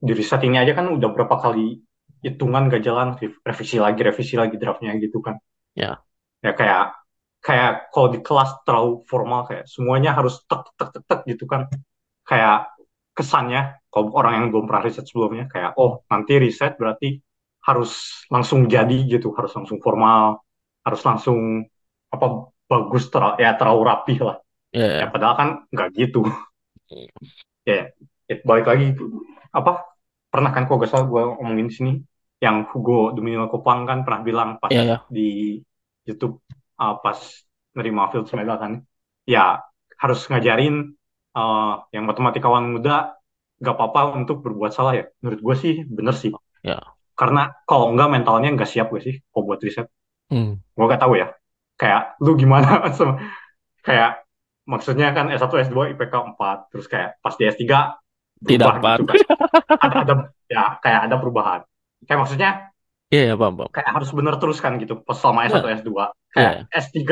di 0.00 0.12
riset 0.12 0.40
ini 0.44 0.56
aja 0.60 0.72
kan 0.76 0.88
udah 0.92 1.08
berapa 1.12 1.36
kali 1.40 1.80
hitungan 2.24 2.68
gak 2.72 2.82
jalan 2.84 3.08
revisi 3.44 3.76
lagi 3.80 4.00
revisi 4.04 4.34
lagi 4.40 4.56
draftnya 4.60 4.92
gitu 5.00 5.20
kan 5.24 5.36
Ya, 5.76 6.00
ya 6.40 6.52
kayak 6.56 6.96
kayak 7.44 7.92
kalau 7.92 8.08
di 8.14 8.20
kelas 8.24 8.50
terlalu 8.64 9.04
formal 9.04 9.44
kayak 9.48 9.64
semuanya 9.68 10.16
harus 10.16 10.40
tek 10.48 10.64
tek 10.80 10.88
tek 10.96 11.04
tek 11.04 11.20
gitu 11.28 11.44
kan 11.44 11.68
kayak 12.24 12.72
kesannya 13.16 13.76
kalau 13.92 14.12
orang 14.16 14.32
yang 14.40 14.46
belum 14.52 14.64
pernah 14.68 14.82
riset 14.88 15.04
sebelumnya 15.08 15.44
kayak 15.52 15.76
oh 15.80 16.04
nanti 16.08 16.32
riset 16.40 16.76
berarti 16.80 17.20
harus 17.66 18.22
langsung 18.30 18.70
jadi 18.70 18.98
gitu 19.10 19.34
harus 19.34 19.52
langsung 19.56 19.78
formal 19.82 20.38
harus 20.86 21.02
langsung 21.02 21.66
apa 22.14 22.26
bagus 22.70 23.10
ter 23.10 23.22
ya 23.42 23.58
terlalu 23.58 23.82
rapi 23.86 24.14
lah 24.22 24.38
ya, 24.70 24.86
ya 24.86 24.98
ya. 25.02 25.06
padahal 25.10 25.34
kan 25.34 25.48
nggak 25.74 25.88
gitu 25.98 26.22
ya 27.66 27.90
ya, 28.26 28.34
balik 28.46 28.66
lagi 28.70 28.94
apa 29.50 29.86
pernah 30.30 30.50
kan 30.54 30.66
kok 30.68 30.78
gak 30.82 30.90
salah 30.90 31.06
gue 31.08 31.22
omongin 31.42 31.70
sini 31.72 31.92
yang 32.42 32.68
Hugo 32.68 33.16
Domino 33.16 33.48
Kopang 33.48 33.88
kan 33.88 34.04
pernah 34.04 34.20
bilang 34.20 34.50
pas 34.60 34.68
Ya, 34.68 34.82
ya. 34.84 34.98
di 35.08 35.56
YouTube 36.04 36.44
uh, 36.76 37.00
pas 37.00 37.16
nerima 37.74 38.06
Fields 38.12 38.30
Medal 38.36 38.58
kan 38.60 38.72
ya 39.24 39.64
harus 39.96 40.20
ngajarin 40.28 40.92
uh, 41.32 41.82
yang 41.90 42.04
matematikawan 42.04 42.68
muda 42.68 43.16
gak 43.56 43.74
apa-apa 43.74 44.20
untuk 44.20 44.44
berbuat 44.44 44.70
salah 44.76 44.92
ya 45.00 45.04
menurut 45.24 45.40
gue 45.40 45.54
sih 45.56 45.74
bener 45.88 46.14
sih 46.14 46.30
Ya. 46.66 46.95
Karena 47.16 47.42
kalau 47.64 47.90
enggak 47.96 48.08
mentalnya 48.12 48.48
nggak 48.52 48.68
siap 48.68 48.92
gue 48.92 49.00
sih 49.00 49.14
kalau 49.32 49.48
buat 49.48 49.60
riset? 49.64 49.88
Hmm. 50.28 50.58
gue 50.58 50.84
gak 50.90 51.00
tahu 51.02 51.16
ya. 51.16 51.32
Kayak 51.80 52.18
lu 52.20 52.36
gimana? 52.36 52.82
Kayak 53.86 54.26
maksudnya 54.66 55.14
kan 55.14 55.30
S1 55.30 55.70
S2 55.70 55.94
IPK 55.94 56.14
4 56.34 56.74
terus 56.74 56.86
kayak 56.90 57.22
pas 57.22 57.34
di 57.38 57.46
S3 57.46 57.62
Tidak 58.42 58.74
gitu 58.82 59.04
kan. 59.06 59.16
Ada 59.78 59.96
ada 60.02 60.14
ya 60.50 60.64
kayak 60.82 61.00
ada 61.06 61.16
perubahan. 61.22 61.60
Kayak 62.04 62.20
maksudnya 62.26 62.50
Iya, 63.06 63.22
ya, 63.30 63.34
paham, 63.38 63.54
paham. 63.54 63.70
kayak 63.70 63.88
harus 63.94 64.10
benar 64.10 64.34
terus 64.42 64.58
kan 64.58 64.74
gitu 64.82 64.98
pas 65.06 65.14
selama 65.14 65.46
S1 65.46 65.62
Ya, 65.62 65.74
S2 65.78 65.90
kayak 66.34 66.52
ya, 66.58 66.62
S3 66.82 67.02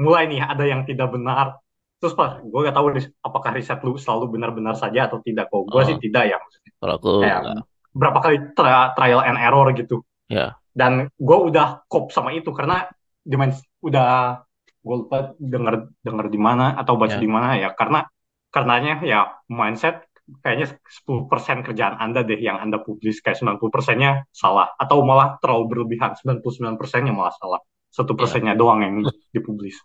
mulai 0.00 0.24
nih 0.32 0.40
ada 0.40 0.64
yang 0.64 0.88
tidak 0.88 1.12
benar. 1.12 1.60
Terus 2.00 2.16
pas 2.16 2.40
gue 2.40 2.60
gak 2.64 2.72
tahu 2.72 2.96
apakah 3.20 3.50
riset 3.52 3.76
lu 3.84 4.00
selalu 4.00 4.32
benar-benar 4.32 4.72
saja 4.80 5.04
atau 5.12 5.20
tidak. 5.20 5.52
Kok 5.52 5.68
gue 5.68 5.82
sih 5.84 5.96
Oh, 5.96 6.00
tidak 6.00 6.32
ya 6.32 6.36
maksudnya. 6.40 6.72
Kalau 6.80 6.94
aku 6.96 7.10
kayak 7.20 7.38
enggak. 7.44 7.69
Berapa 7.92 8.18
kali 8.22 8.36
tra- 8.54 8.92
trial 8.94 9.20
and 9.26 9.38
error 9.38 9.66
gitu. 9.74 10.02
Ya, 10.30 10.54
dan 10.74 11.10
gue 11.18 11.38
udah 11.50 11.82
kop 11.90 12.14
sama 12.14 12.30
itu 12.30 12.54
karena 12.54 12.86
dimens 13.26 13.60
udah 13.82 14.40
gue 14.80 14.96
lupa 14.96 15.36
denger 15.36 15.92
denger 16.00 16.26
di 16.32 16.40
mana 16.40 16.78
atau 16.78 16.94
baca 16.96 17.18
ya, 17.18 17.22
di 17.22 17.28
mana 17.28 17.58
ya. 17.58 17.74
Karena 17.74 18.06
karenanya 18.50 19.02
ya 19.02 19.20
mindset 19.50 20.06
kayaknya 20.46 20.78
10% 20.86 21.66
kerjaan 21.66 21.98
Anda 21.98 22.22
deh 22.22 22.38
yang 22.38 22.62
Anda 22.62 22.78
publis 22.78 23.18
kayak 23.18 23.42
90 23.42 23.70
persennya 23.74 24.24
salah. 24.30 24.70
Atau 24.78 25.02
malah 25.02 25.36
terlalu 25.42 25.64
berlebihan 25.74 26.14
99 26.14 26.78
persennya 26.78 27.10
malah 27.10 27.34
salah. 27.34 27.60
Satu 27.90 28.14
ya. 28.14 28.18
persennya 28.22 28.54
doang 28.54 28.80
yang 28.86 28.94
dipublis. 29.34 29.76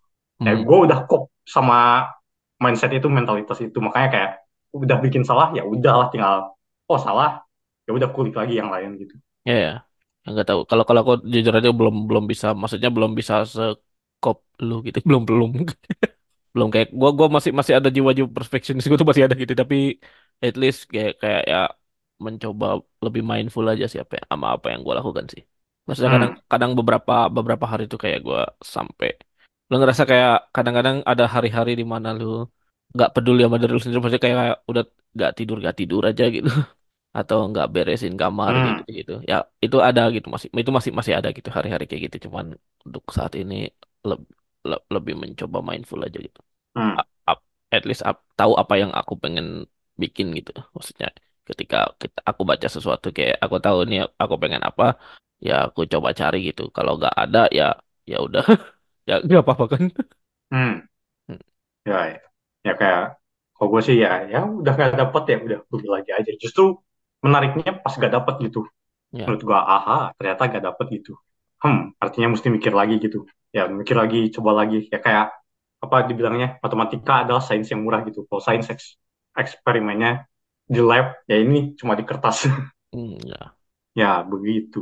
Ya 0.44 0.52
Hmm. 0.54 0.68
gue 0.68 0.78
udah 0.92 1.08
kop 1.08 1.32
sama 1.48 2.12
mindset 2.60 2.92
itu 2.94 3.08
mentalitas 3.10 3.58
itu. 3.64 3.78
Makanya 3.82 4.10
kayak 4.12 4.32
udah 4.76 4.98
bikin 5.00 5.24
salah 5.24 5.56
ya 5.56 5.64
udahlah 5.64 6.12
tinggal 6.12 6.52
oh 6.92 7.00
salah 7.00 7.45
ya 7.86 7.92
udah 7.98 8.10
kulik 8.16 8.34
lagi 8.40 8.54
yang 8.62 8.70
lain 8.76 8.92
gitu 9.02 9.16
Ya, 9.48 9.54
ya. 9.66 9.70
Enggak 10.28 10.46
tahu. 10.50 10.60
Kalau 10.70 10.84
kalau 10.88 11.00
aku 11.04 11.14
jujur 11.34 11.54
aja 11.58 11.70
belum 11.80 11.96
belum 12.10 12.24
bisa, 12.32 12.48
maksudnya 12.60 12.90
belum 12.96 13.12
bisa 13.20 13.34
sekop 13.54 14.38
lu 14.68 14.74
gitu. 14.88 14.98
Belum 15.08 15.22
belum 15.30 15.50
belum 16.54 16.68
kayak 16.74 16.88
gua 17.00 17.10
gua 17.18 17.28
masih 17.36 17.52
masih 17.60 17.74
ada 17.80 17.90
jiwa-jiwa 17.96 18.30
perfeksionis 18.38 18.86
gua 18.90 18.98
tuh 19.02 19.10
masih 19.12 19.24
ada 19.28 19.36
gitu. 19.44 19.54
Tapi 19.62 19.76
at 20.46 20.56
least 20.62 20.80
kayak 20.94 21.12
kayak 21.22 21.42
ya 21.52 21.58
mencoba 22.26 22.66
lebih 23.06 23.22
mindful 23.32 23.66
aja 23.72 23.86
sih 23.92 24.00
apa 24.04 24.14
sama 24.32 24.48
apa 24.56 24.66
yang 24.72 24.80
gua 24.86 24.94
lakukan 25.00 25.26
sih. 25.34 25.42
Maksudnya 25.86 26.12
kadang 26.16 26.32
hmm 26.32 26.46
kadang 26.52 26.72
beberapa 26.80 27.14
beberapa 27.36 27.66
hari 27.72 27.82
itu 27.88 27.98
kayak 28.04 28.20
gua 28.28 28.40
sampai 28.76 29.08
lu 29.70 29.74
ngerasa 29.82 30.04
kayak 30.12 30.32
kadang-kadang 30.56 30.98
ada 31.12 31.24
hari-hari 31.36 31.72
di 31.80 31.86
mana 31.94 32.08
lu 32.20 32.26
nggak 32.96 33.10
peduli 33.16 33.40
sama 33.46 33.58
diri 33.62 33.72
lu 33.76 33.80
sendiri, 33.84 34.00
maksudnya 34.04 34.26
kayak 34.28 34.40
udah 34.72 34.84
nggak 35.16 35.32
tidur 35.38 35.56
nggak 35.62 35.76
tidur 35.80 36.02
aja 36.10 36.24
gitu. 36.36 36.50
atau 37.18 37.38
nggak 37.50 37.68
beresin 37.74 38.14
kamar 38.22 38.54
hmm. 38.54 38.66
gitu 38.66 38.82
gitu. 39.00 39.12
Ya 39.32 39.36
itu 39.66 39.78
ada 39.88 40.02
gitu 40.16 40.28
masih 40.34 40.48
itu 40.62 40.72
masih 40.78 40.92
masih 41.00 41.14
ada 41.20 41.30
gitu 41.38 41.50
hari-hari 41.58 41.84
kayak 41.90 42.02
gitu. 42.08 42.18
Cuman 42.30 42.46
untuk 42.88 43.04
saat 43.18 43.34
ini 43.42 43.56
leb- 44.10 44.32
le- 44.70 44.86
lebih 44.96 45.14
mencoba 45.24 45.58
mindful 45.70 46.00
aja 46.08 46.18
gitu. 46.28 46.40
Hmm. 46.76 46.96
At 47.76 47.84
least 47.90 48.02
ap- 48.10 48.24
tahu 48.40 48.54
apa 48.62 48.74
yang 48.82 48.92
aku 49.00 49.14
pengen 49.24 49.68
bikin 50.02 50.28
gitu. 50.38 50.52
Maksudnya 50.76 51.08
ketika 51.50 51.78
kita 52.02 52.20
aku 52.30 52.42
baca 52.50 52.68
sesuatu 52.76 53.08
kayak 53.18 53.36
aku 53.44 53.58
tahu 53.66 53.78
nih 53.90 54.00
aku 54.22 54.36
pengen 54.42 54.62
apa 54.70 54.84
ya 55.48 55.54
aku 55.68 55.82
coba 55.94 56.10
cari 56.20 56.38
gitu. 56.50 56.62
Kalau 56.76 56.92
nggak 57.00 57.16
ada 57.22 57.40
ya 57.58 57.66
ya 58.12 58.18
udah. 58.28 58.44
Ya 59.10 59.22
nggak 59.22 59.42
apa-apa 59.46 59.66
kan? 59.78 59.84
Hmm. 60.52 60.86
Hmm, 61.28 61.38
ya 61.90 61.98
ya, 62.14 62.18
ya 62.68 62.72
kayak 62.80 63.02
kalau 63.56 63.68
gue 63.74 63.82
sih 63.88 63.96
ya 64.04 64.10
ya 64.34 64.40
udah 64.60 64.72
gak 64.82 64.90
dapet 65.02 65.24
ya 65.32 65.36
udah 65.46 65.60
beli 65.72 65.88
lagi 65.96 66.10
aja. 66.18 66.32
Justru 66.44 66.64
menariknya 67.24 67.72
pas 67.84 67.94
gak 67.96 68.12
dapet 68.14 68.36
gitu. 68.50 68.66
Ya. 69.12 69.26
Menurut 69.26 69.42
gue 69.44 69.58
aha 69.60 70.14
ternyata 70.18 70.42
gak 70.52 70.64
dapet 70.74 70.88
gitu. 71.02 71.14
Hmm 71.64 71.96
artinya 72.04 72.36
mesti 72.36 72.48
mikir 72.52 72.74
lagi 72.76 72.96
gitu. 73.04 73.26
Ya 73.56 73.68
mikir 73.72 73.96
lagi 73.98 74.30
coba 74.36 74.52
lagi. 74.66 74.88
Ya 74.94 75.00
kayak 75.02 75.34
apa 75.84 75.98
dibilangnya 76.10 76.58
matematika 76.64 77.24
adalah 77.28 77.42
sains 77.44 77.70
yang 77.72 77.82
murah 77.86 78.02
gitu. 78.08 78.26
Kalau 78.30 78.42
sains 78.44 78.68
eks- 78.72 78.98
eksperimennya 79.38 80.26
di 80.66 80.82
lab 80.82 81.18
ya 81.30 81.38
ini 81.42 81.76
cuma 81.80 81.94
di 82.00 82.04
kertas. 82.08 82.48
Hmm, 82.94 83.18
ya. 83.28 83.56
Ya 83.96 84.24
begitu. 84.24 84.80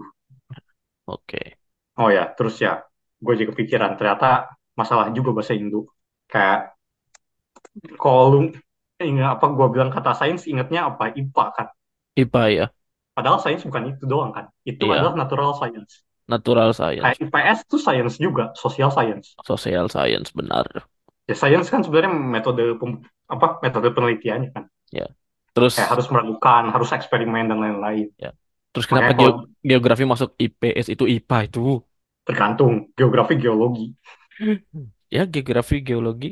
Oke. 1.05 1.57
Oh 2.01 2.09
ya 2.17 2.23
terus 2.37 2.55
ya 2.65 2.71
gue 3.23 3.33
juga 3.39 3.49
kepikiran 3.53 3.91
ternyata 3.97 4.49
masalah 4.79 5.05
juga 5.15 5.29
bahasa 5.37 5.53
Indo. 5.57 5.89
Kayak 6.31 6.73
kalau 8.01 8.23
lu 8.33 8.39
ingat 9.09 9.27
apa 9.39 9.45
gue 9.57 9.67
bilang 9.73 9.89
kata 9.95 10.11
sains 10.19 10.43
ingatnya 10.51 10.79
apa? 10.89 11.03
IPA 11.19 11.45
kan 11.57 11.67
IPA 12.21 12.43
ya 12.57 12.65
Padahal 13.17 13.39
sains 13.43 13.63
bukan 13.67 13.83
itu 13.93 14.03
doang 14.11 14.31
kan. 14.37 14.45
Itu 14.71 14.83
adalah 14.93 15.13
iya 15.13 15.21
natural 15.21 15.51
science. 15.59 15.93
natural 16.27 16.73
Kayak 17.01 17.17
science 17.19 17.19
IPS 17.23 17.59
itu 17.67 17.77
science 17.85 18.15
juga, 18.25 18.45
social 18.63 18.89
science. 18.95 19.27
social 19.47 19.87
science 19.89 20.31
benar 20.33 20.67
Ya 21.29 21.35
science 21.41 21.67
kan 21.73 21.81
sebenarnya 21.83 22.11
metode 22.35 22.63
pem- 22.79 23.03
apa 23.33 23.45
metode 23.63 23.87
penelitiannya 23.95 24.49
kan. 24.55 24.63
ya 24.91 25.07
terus 25.53 25.75
Kayak 25.75 25.89
harus 25.91 26.07
meragukan, 26.13 26.63
harus 26.73 26.89
eksperimen 26.97 27.45
dan 27.49 27.57
lain-lain. 27.63 28.07
Ya. 28.21 28.29
Terus 28.73 28.85
kenapa 28.89 29.11
Makanya 29.11 29.13
kalau 29.19 29.31
geo- 29.31 29.39
geografi 29.69 30.03
masuk 30.11 30.29
IPS 30.43 30.87
itu 30.93 31.03
IPA 31.13 31.37
itu? 31.47 31.59
tergantung 32.27 32.91
geografi 32.97 33.33
geologi. 33.39 33.95
Ya, 35.15 35.21
geografi 35.33 35.75
geologi. 35.87 36.27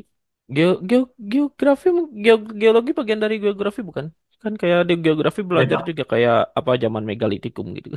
Geo, 0.54 0.70
geo, 0.88 1.02
geografi 1.32 1.88
geo, 2.24 2.36
geologi 2.60 2.90
bagian 2.98 3.20
dari 3.24 3.34
geografi 3.44 3.80
bukan? 3.88 4.06
Kan 4.42 4.54
kayak 4.60 4.80
di 4.88 4.94
geografi 5.04 5.40
belajar 5.50 5.78
Beda, 5.78 5.88
juga 5.88 6.02
kayak 6.12 6.34
apa 6.58 6.70
zaman 6.84 7.04
megalitikum 7.10 7.66
gitu. 7.78 7.88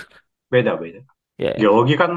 beda, 0.51 0.77
beda. 0.81 1.01
Ya, 1.37 1.49
ya. 1.57 1.61
Geologi 1.61 1.95
kan 1.99 2.11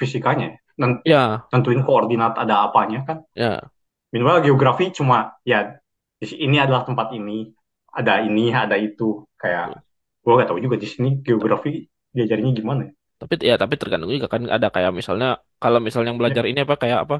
fisikanya, 0.00 0.56
Nen- 0.80 1.02
Ya, 1.04 1.48
nentuin 1.52 1.82
koordinat 1.86 2.34
ada 2.38 2.68
apanya 2.68 3.00
kan. 3.08 3.18
ya. 3.34 3.70
Minimal 4.14 4.44
geografi 4.46 4.90
cuma 4.94 5.36
ya 5.46 5.78
ini 6.22 6.56
adalah 6.62 6.82
tempat 6.88 7.12
ini, 7.18 7.52
ada 7.92 8.22
ini, 8.24 8.52
ada 8.54 8.76
itu. 8.80 9.24
Kayak 9.40 9.82
gue 10.24 10.32
gak 10.40 10.48
tahu 10.50 10.60
juga 10.64 10.76
di 10.80 10.88
sini 10.88 11.10
geografi 11.26 11.86
diajarinnya 12.16 12.54
gimana. 12.56 12.82
ya. 12.90 12.92
Tapi 13.20 13.34
ya 13.48 13.54
tapi 13.62 13.74
tergantung 13.80 14.10
juga 14.16 14.28
kan 14.34 14.42
ada 14.56 14.68
kayak 14.74 14.92
misalnya 15.00 15.26
kalau 15.62 15.78
misalnya 15.84 16.08
yang 16.12 16.20
belajar 16.22 16.44
Ya, 16.44 16.50
ini 16.50 16.58
apa 16.64 16.74
kayak 16.82 16.98
apa? 17.04 17.14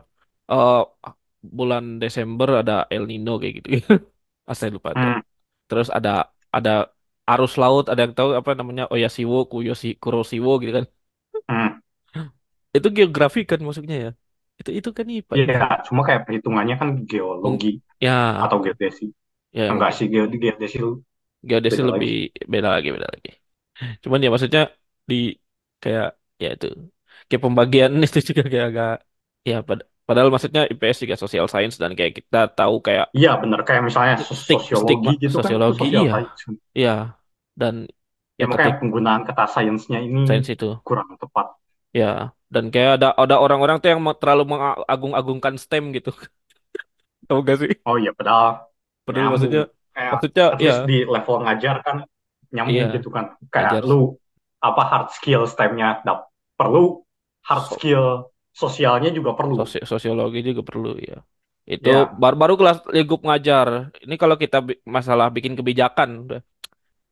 eh 0.52 0.74
bulan 1.58 1.84
Desember 2.02 2.48
ada 2.60 2.72
El 2.94 3.02
Nino 3.10 3.30
kayak 3.40 3.54
gitu. 3.58 3.68
Ah, 4.48 4.54
saya 4.58 4.70
lupa 4.76 4.90
tuh. 5.02 5.12
Hmm, 5.12 5.20
Terus 5.68 5.88
ada 5.98 6.10
ada 6.56 6.70
arus 7.30 7.52
laut, 7.62 7.84
ada 7.90 8.00
yang 8.04 8.14
tahu 8.18 8.30
apa 8.40 8.50
namanya 8.60 8.84
Oyasiwo, 8.94 9.36
Kuyoshi, 9.50 9.88
Kuroshiwo 10.02 10.50
gitu 10.62 10.72
kan. 10.78 10.86
hmm. 11.48 11.78
Itu 12.76 12.88
geografi 12.96 13.40
kan 13.50 13.58
maksudnya 13.66 13.96
ya. 14.04 14.08
Itu 14.60 14.70
itu 14.78 14.88
kan 14.98 15.06
IPA 15.16 15.36
Iya, 15.36 15.44
itu. 15.46 15.56
cuma 15.86 16.00
kayak 16.06 16.22
perhitungannya 16.26 16.74
kan 16.80 16.88
geologi 17.10 17.68
ya, 18.00 18.12
atau 18.44 18.56
geodesi. 18.64 19.04
ya 19.52 19.66
Enggak 19.72 19.90
sih, 19.96 20.06
geode 20.12 20.36
geodesi 20.42 20.78
geodesi 21.48 21.80
beda 21.80 21.86
lebih 21.88 22.08
lagi. 22.08 22.10
beda 22.52 22.68
lagi, 22.74 22.88
beda 22.94 23.08
lagi. 23.14 23.28
Cuman 24.04 24.18
ya 24.24 24.28
maksudnya 24.34 24.62
di 25.10 25.14
kayak 25.82 26.06
ya 26.44 26.48
itu 26.56 26.66
kayak 27.28 27.42
pembagian 27.46 27.90
itu 28.06 28.18
juga 28.30 28.42
kayak 28.52 28.66
agak 28.70 28.90
ya 29.50 29.54
pad- 29.68 29.86
padahal 30.08 30.28
maksudnya 30.34 30.62
IPS 30.72 30.98
juga 31.04 31.16
social 31.18 31.46
science 31.52 31.76
dan 31.82 31.92
kayak 31.98 32.12
kita 32.22 32.40
tahu 32.58 32.74
kayak 32.86 33.06
Iya, 33.12 33.30
bener. 33.42 33.60
Kayak 33.66 33.82
misalnya 33.88 34.14
sosiologi 34.22 34.74
stigma 34.82 35.10
gitu 35.18 35.36
kan, 35.42 35.52
sosiologi 35.52 35.78
sosial 35.82 36.02
iya. 36.04 36.10
science. 36.12 36.40
iya. 36.78 36.96
Dan 37.56 37.74
Ya, 38.36 38.44
ya 38.44 38.52
makanya 38.52 38.76
ketik 38.76 38.80
penggunaan 38.84 39.22
kata 39.24 39.44
sainsnya 39.48 39.98
ini 40.04 40.28
sains 40.28 40.48
itu. 40.52 40.68
kurang 40.84 41.08
tepat. 41.16 41.46
ya 41.96 42.36
dan 42.52 42.68
kayak 42.68 43.00
ada 43.00 43.08
ada 43.16 43.36
orang-orang 43.40 43.80
tuh 43.80 43.88
yang 43.90 44.00
terlalu 44.20 44.44
mengagung-agungkan 44.52 45.54
STEM 45.56 45.96
gitu. 45.96 46.12
Tahu 47.28 47.40
gak 47.42 47.56
sih? 47.64 47.72
Oh 47.88 47.96
iya, 47.96 48.12
padahal 48.12 48.68
padahal 49.08 49.28
maksudnya 49.34 49.62
Kayak 49.96 50.10
maksudnya 50.12 50.46
ya 50.60 50.74
di 50.84 50.98
level 51.08 51.36
ngajar 51.48 51.76
kan 51.80 51.96
nyambung 52.52 52.76
iya. 52.76 52.86
gitu 52.92 53.08
kan. 53.08 53.24
Kayak 53.48 53.70
ajar 53.80 53.82
lu 53.88 54.00
apa 54.60 54.82
hard 54.84 55.08
skill 55.16 55.42
STEM-nya 55.48 56.04
perlu, 56.60 57.00
hard 57.48 57.64
so- 57.66 57.74
skill 57.80 58.04
sosialnya 58.62 59.10
juga 59.18 59.30
perlu. 59.38 59.56
sosi- 59.56 59.84
sosiologi 59.92 60.38
juga 60.48 60.62
perlu 60.68 60.88
ya 61.08 61.16
itu 61.74 61.88
Ya, 61.88 62.18
baru-baru 62.22 62.54
kelas 62.60 62.78
lingkup 62.96 63.20
ngajar. 63.26 63.68
Ini 64.04 64.14
kalau 64.22 64.36
kita 64.42 64.56
bi- 64.66 64.78
masalah 64.96 65.26
bikin 65.36 65.54
kebijakan 65.58 66.08
udah. 66.24 66.40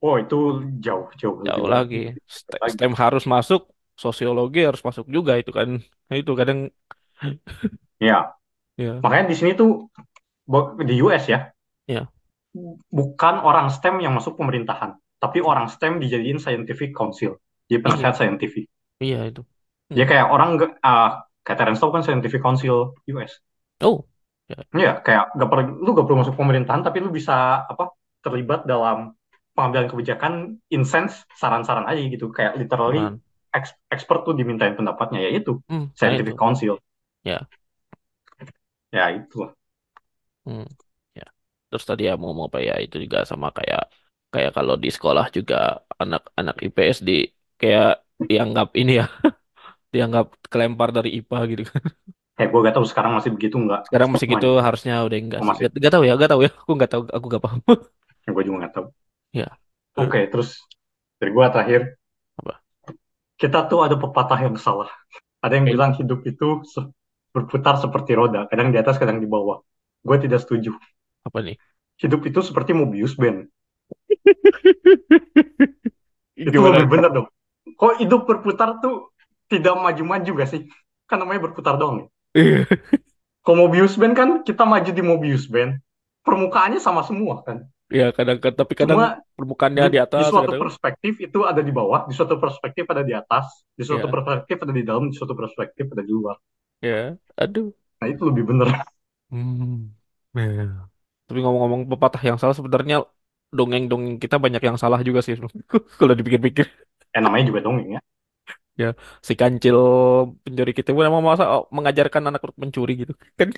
Oh 0.07 0.14
itu 0.22 0.36
jauh 0.84 1.07
jauh 1.20 1.36
jauh 1.47 1.66
lagi, 1.72 1.72
lagi. 1.74 1.97
Lebih 1.97 2.22
St- 2.36 2.62
lagi. 2.62 2.72
STEM 2.72 2.92
harus 3.03 3.24
masuk 3.34 3.61
sosiologi 4.05 4.59
harus 4.68 4.82
masuk 4.88 5.07
juga 5.16 5.32
itu 5.40 5.51
kan. 5.59 5.68
Nah, 6.09 6.16
itu 6.20 6.32
kadang 6.40 6.59
Ya, 8.01 8.34
ya. 8.76 9.05
Makanya 9.05 9.26
di 9.32 9.36
sini 9.38 9.53
tuh 9.61 9.70
di 10.88 10.95
US 11.05 11.24
ya, 11.32 11.40
ya. 11.86 12.09
Bukan 12.99 13.34
orang 13.49 13.66
STEM 13.76 13.97
yang 14.05 14.12
masuk 14.18 14.34
pemerintahan, 14.40 14.90
tapi 15.22 15.38
orang 15.51 15.66
STEM 15.74 15.92
dijadiin 16.03 16.38
scientific 16.42 16.90
council, 16.95 17.32
jadi 17.68 17.78
iya. 17.88 18.05
penasehat 18.05 18.14
saintifik. 18.18 18.66
iya 19.05 19.16
itu. 19.28 19.40
Dia 19.95 20.05
Hmm. 20.05 20.11
kayak 20.11 20.26
orang 20.34 20.51
ah 20.82 21.22
kayak 21.45 21.59
Terence 21.61 21.80
Tao 21.82 21.90
kan 21.95 22.03
scientific 22.07 22.40
council 22.47 22.76
US. 23.12 23.32
oh. 23.80 24.07
Ya 24.49 24.64
Iya, 24.74 24.90
kayak 25.07 25.22
gak 25.38 25.49
perlu, 25.51 25.62
lu 25.84 25.88
gak 25.97 26.05
perlu 26.07 26.18
masuk 26.22 26.34
pemerintahan, 26.40 26.82
tapi 26.86 26.99
lu 27.05 27.09
bisa 27.18 27.62
apa 27.72 27.84
terlibat 28.24 28.66
dalam 28.66 29.14
pengambilan 29.55 29.86
kebijakan, 29.90 30.32
in 30.74 30.82
sense 30.82 31.22
saran-saran 31.40 31.86
aja 31.86 32.01
gitu, 32.14 32.26
kayak 32.36 32.59
literally 32.61 32.99
aman 32.99 33.22
ex- 33.55 33.78
expert 33.95 34.26
tuh 34.26 34.34
dimintain 34.34 34.74
pendapatnya, 34.74 35.18
ya 35.26 35.30
itu. 35.38 35.62
Hmm, 35.68 35.84
nah 36.03 36.12
itu. 36.18 36.34
Scientific 36.34 36.34
council, 36.42 36.74
ya. 37.24 37.49
Ya 38.92 39.11
itu. 39.12 39.55
hmm, 40.45 40.62
ya. 41.18 41.24
Terus 41.68 41.84
tadi 41.88 42.03
ya 42.09 42.12
mau 42.20 42.26
ngomong 42.30 42.47
apa 42.51 42.59
ya 42.68 42.72
itu 42.84 42.97
juga 43.05 43.18
sama 43.30 43.47
kayak 43.57 43.80
kayak 44.32 44.51
kalau 44.57 44.74
di 44.82 44.88
sekolah 44.97 45.24
juga 45.36 45.55
anak-anak 46.03 46.57
IPS 46.66 46.99
di 47.09 47.12
kayak 47.61 47.84
dianggap 48.28 48.68
ini 48.80 48.90
ya 49.01 49.05
dianggap 49.95 50.26
kelempar 50.53 50.88
dari 50.97 51.09
IPA 51.18 51.40
gitu 51.53 51.62
kan 51.72 51.82
Kayak 52.36 52.49
gue 52.53 52.61
gak 52.66 52.74
tahu 52.76 52.86
sekarang 52.90 53.12
masih 53.16 53.30
begitu 53.36 53.57
nggak 53.64 53.82
sekarang 53.86 54.09
masih 54.12 54.26
gitu 54.32 54.47
stigmanya, 54.47 54.51
harusnya 54.66 54.92
udah 55.07 55.18
enggak 55.22 55.40
oh, 55.40 55.45
sih 55.47 55.55
masih, 55.55 55.62
gak, 55.62 55.70
gak 55.84 55.92
tahu 55.95 56.03
ya 56.09 56.12
gak 56.22 56.30
tahu 56.32 56.40
ya 56.47 56.51
aku 56.62 56.72
gak 56.82 56.90
tahu 56.92 57.03
aku 57.16 57.26
gak 57.34 57.42
paham 57.45 57.61
gue 58.34 58.42
juga 58.47 58.59
gak 58.66 58.72
tahu. 58.76 58.86
ya 59.32 59.59
Oke, 60.03 60.20
terus 60.30 60.49
dari 61.20 61.30
gue 61.36 61.47
terakhir, 61.55 61.80
apa 62.38 62.55
kita 63.40 63.59
tuh 63.70 63.80
ada 63.86 63.97
pepatah 64.03 64.38
yang 64.47 64.57
salah. 64.59 64.88
Ada 65.45 65.55
yang 65.61 65.66
Eh, 65.66 65.74
bilang 65.74 65.92
hidup 66.01 66.20
itu 66.30 66.49
se- 66.66 66.90
berputar 67.34 67.74
seperti 67.84 68.12
roda, 68.20 68.47
kadang 68.51 68.68
di 68.74 68.78
atas, 68.82 68.97
kadang 69.03 69.18
di 69.22 69.28
bawah. 69.30 69.59
Gue 70.07 70.16
tidak 70.24 70.40
setuju. 70.45 70.72
apa 71.26 71.38
nih 71.45 71.57
Hidup 72.03 72.22
itu 72.30 72.40
seperti 72.49 72.70
Mobius 72.80 73.12
band. 73.20 73.38
Itu 76.49 76.59
lebih 76.66 76.86
benar 76.92 77.11
dong. 77.16 77.26
Kok 77.80 77.92
hidup 78.03 78.20
berputar 78.28 78.68
tuh 78.82 79.14
tidak 79.55 79.75
maju-maju 79.79 80.31
gak 80.41 80.51
sih? 80.53 80.61
Kan 81.09 81.19
namanya 81.23 81.41
berputar 81.51 81.75
doang. 81.81 81.97
ya. 82.03 82.07
Iya. 82.35 82.59
Kalau 83.45 83.57
Mobius 83.69 83.95
band 84.01 84.15
kan 84.21 84.29
kita 84.49 84.65
maju 84.65 84.91
di 84.91 85.03
Mobius 85.05 85.45
band. 85.53 85.79
Permukaannya 86.27 86.81
sama 86.81 87.03
semua 87.05 87.45
kan. 87.47 87.59
ya 87.93 88.11
kadang 88.17 88.41
tapi 88.41 88.75
kadang 88.75 88.99
Cuma 88.99 89.07
permukaannya 89.37 89.85
di, 89.93 89.97
di 89.97 89.99
di 90.01 90.01
atas 90.05 90.25
suatu 90.25 90.47
kadang 90.49 90.63
perspektif 90.63 91.13
itu 91.21 91.39
ada 91.51 91.61
di 91.61 91.73
bawah, 91.79 92.01
di 92.09 92.15
suatu 92.17 92.35
perspektif 92.41 92.85
ada 92.91 93.03
di 93.05 93.15
atas, 93.15 93.47
di 93.79 93.85
suatu 93.85 94.07
ya 94.07 94.13
perspektif 94.15 94.57
ada 94.65 94.73
di 94.73 94.83
dalam, 94.89 95.05
di 95.13 95.17
suatu 95.19 95.35
perspektif 95.37 95.85
ada 95.95 96.03
di 96.03 96.13
luar. 96.13 96.37
ya 96.83 97.17
aduh 97.43 97.75
Nah 98.01 98.09
itu 98.13 98.23
lebih 98.29 98.45
benar. 98.51 98.69
hmm. 99.31 99.91
Ya. 100.35 100.91
tapi 101.27 101.39
ngomong-ngomong 101.45 101.83
pepatah 101.95 102.23
yang 102.29 102.39
salah 102.43 102.57
sebenarnya 102.59 102.97
dongeng-dongeng 103.55 104.19
kita 104.19 104.37
banyak 104.45 104.63
yang 104.69 104.79
salah 104.83 105.01
juga 105.07 105.21
sih 105.27 105.35
kalau 106.01 106.15
dipikir-pikir 106.19 106.67
Eh 107.15 107.21
namanya 107.23 107.45
juga 107.51 107.61
dongeng 107.63 107.89
ya. 107.97 108.01
Ya 108.83 108.87
si 109.29 109.33
kancil 109.41 109.77
pencuri 110.45 110.70
kita 110.79 110.89
pun 110.97 111.05
emang 111.11 111.22
masa 111.31 111.45
oh, 111.55 111.62
mengajarkan 111.77 112.22
anak 112.29 112.41
untuk 112.47 112.59
mencuri 112.64 112.93
gitu 113.03 113.12
kan? 113.39 113.49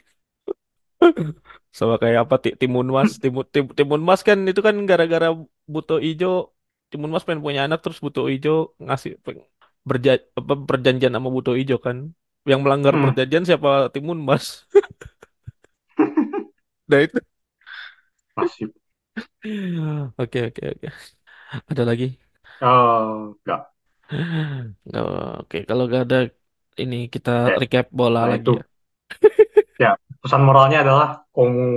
Sama 1.79 1.95
kayak 2.03 2.21
apa 2.25 2.35
Ti- 2.43 2.57
Timun 2.61 2.87
Mas 2.97 3.11
Timun 3.23 3.45
Tim- 3.55 3.73
Timun 3.79 4.01
Mas 4.09 4.21
kan 4.29 4.39
itu 4.51 4.61
kan 4.67 4.75
gara-gara 4.91 5.27
Buto 5.73 5.95
Ijo 6.09 6.27
Timun 6.91 7.11
Mas 7.12 7.25
pengen 7.27 7.43
punya 7.47 7.61
anak 7.67 7.79
terus 7.85 7.99
Buto 8.05 8.21
Ijo 8.35 8.51
ngasih 8.87 9.11
berja, 9.91 10.11
apa, 10.39 10.53
perjanjian 10.69 11.12
sama 11.17 11.29
Buto 11.37 11.53
Ijo 11.62 11.77
kan. 11.87 11.99
Yang 12.51 12.61
melanggar 12.64 12.95
Hmm, 12.95 13.03
perjanjian 13.03 13.45
siapa? 13.49 13.71
Timun 13.95 14.19
Mas 14.29 14.47
nah 16.89 17.01
itu. 17.03 17.19
Nasib. 18.37 18.73
oke 20.19 20.39
oke 20.49 20.62
oke. 20.75 20.89
Ada 21.71 21.83
lagi? 21.89 22.07
Eh, 22.61 22.67
enggak. 23.45 23.76
Nggak, 24.87 25.05
oke 25.41 25.57
kalau 25.69 25.83
gak 25.95 26.03
ada 26.05 26.17
ini 26.83 26.97
kita 27.15 27.31
Ya, 27.47 27.57
recap 27.61 27.85
bola 27.99 28.21
nah 28.21 28.33
lagi 28.33 28.49
itu. 28.49 28.51
ya 28.59 28.63
Ya, 29.83 29.91
pesan 30.25 30.43
moralnya 30.49 30.79
adalah 30.85 31.09
kalau 31.33 31.49
mau 31.53 31.71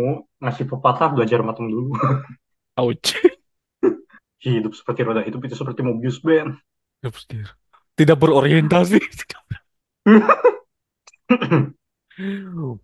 ngasih 0.44 0.66
pepatah 0.72 1.08
belajar 1.16 1.40
matem 1.44 1.68
dulu. 1.74 1.92
ouch 2.78 3.14
Hidup 4.46 4.74
seperti 4.80 5.02
roda 5.08 5.22
hidup 5.28 5.42
itu 5.48 5.56
seperti 5.60 5.82
Mobius 5.88 6.18
band. 6.26 6.52
tidak 7.98 8.18
berorientasi 8.18 8.98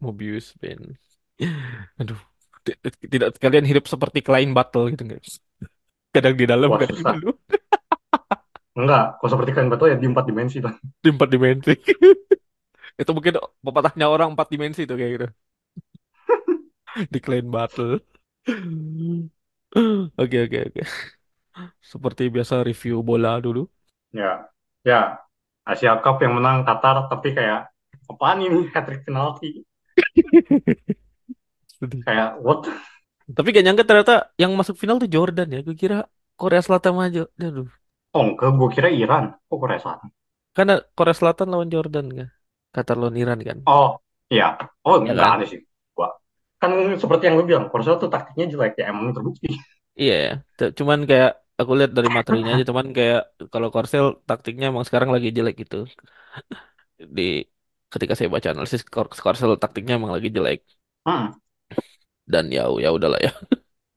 Mobius 0.02 0.54
band 0.62 0.98
aduh 2.00 2.20
Ti- 2.66 2.80
tidak 3.14 3.30
kalian 3.44 3.66
hidup 3.70 3.86
seperti 3.94 4.20
Klein 4.26 4.50
Battle 4.58 4.90
gitu 4.94 5.04
guys 5.12 5.32
kadang 6.16 6.36
di 6.42 6.46
dalam 6.52 6.72
Wah 6.72 6.82
kadang 6.82 7.02
di 7.10 7.16
susah. 7.16 7.18
luar 7.24 7.38
Enggak, 8.76 9.18
kalau 9.24 9.30
seperti 9.32 9.52
kalian 9.56 9.72
betul 9.72 9.88
ya 9.88 9.98
di 9.98 10.08
empat 10.12 10.26
dimensi 10.28 10.60
lah. 10.60 10.76
di 11.04 11.10
empat 11.10 11.30
dimensi. 11.32 11.74
Itu 13.02 13.12
mungkin 13.16 13.40
pepatahnya 13.64 14.08
orang 14.08 14.36
empat 14.36 14.48
dimensi 14.52 14.84
tuh 14.84 14.96
kayak 14.96 15.12
gitu. 15.20 15.28
Di 17.12 17.20
Klein 17.20 17.52
Battle. 17.52 18.00
Oke 20.16 20.38
oke 20.48 20.60
oke. 20.72 20.84
Seperti 21.84 22.32
biasa 22.32 22.64
review 22.64 23.04
bola 23.04 23.36
dulu. 23.44 23.68
Ya, 24.16 24.48
ya. 24.88 25.20
Asia 25.68 25.98
Cup 26.00 26.24
yang 26.24 26.40
menang 26.40 26.64
Qatar, 26.64 27.12
tapi 27.12 27.36
kayak 27.36 27.68
apaan 28.08 28.48
ini? 28.48 28.70
Hat-trick 28.72 29.04
penalti? 29.04 29.66
Kayak 32.06 32.40
what? 32.40 32.64
tapi 33.26 33.50
gak 33.50 33.66
nyangka 33.66 33.84
ternyata 33.90 34.16
yang 34.38 34.54
masuk 34.54 34.78
final 34.78 35.02
tuh 35.02 35.10
Jordan 35.10 35.50
ya. 35.50 35.60
Gue 35.66 35.76
kira 35.76 36.06
Korea 36.38 36.62
Selatan 36.62 36.96
aja 37.02 37.26
aduh 37.42 37.68
Oh 38.18 38.24
enggak, 38.28 38.50
gue 38.60 38.70
kira 38.76 38.90
Iran. 39.02 39.24
Kok 39.48 39.58
Korea 39.62 39.80
Selatan? 39.84 40.10
karena 40.56 40.74
Korea 40.98 41.16
Selatan 41.20 41.48
lawan 41.54 41.70
Jordan 41.74 42.06
kan 42.18 42.28
Qatar 42.76 42.96
lawan 43.02 43.18
Iran 43.24 43.40
kan 43.48 43.58
Oh, 43.68 43.88
iya. 44.34 44.46
Oh, 44.86 44.96
ya 45.06 45.14
enggak 45.14 45.18
kan 45.20 45.32
aneh 45.34 45.48
sih. 45.52 45.60
Gua. 45.96 46.08
Kan 46.62 46.72
seperti 47.02 47.24
yang 47.28 47.36
gue 47.40 47.46
bilang, 47.50 47.66
Korea 47.70 47.84
Selatan 47.86 48.04
tuh 48.06 48.12
taktiknya 48.16 48.46
jelek 48.54 48.72
ya, 48.80 48.84
emang 48.92 49.06
terbukti. 49.16 49.48
Iya 50.02 50.14
ya. 50.26 50.30
Cuman 50.80 51.00
kayak 51.10 51.30
aku 51.60 51.72
lihat 51.78 51.92
dari 51.98 52.10
materinya 52.18 52.50
aja 52.54 52.64
cuman 52.70 52.88
kayak 52.98 53.20
kalau 53.54 53.68
Korsel 53.74 54.06
taktiknya 54.30 54.66
emang 54.72 54.86
sekarang 54.88 55.10
lagi 55.16 55.28
jelek 55.38 55.56
gitu. 55.62 55.76
Di 57.18 57.22
ketika 57.94 58.14
saya 58.18 58.30
baca 58.36 58.50
analisis 58.54 58.82
Kor- 58.94 59.14
Korsel 59.24 59.52
taktiknya 59.64 59.94
emang 60.00 60.12
lagi 60.16 60.30
jelek 60.36 60.60
Hmm. 61.06 61.40
dan 62.26 62.50
ya 62.54 62.66
ya 62.82 62.90
udahlah 62.96 63.20
ya. 63.22 63.32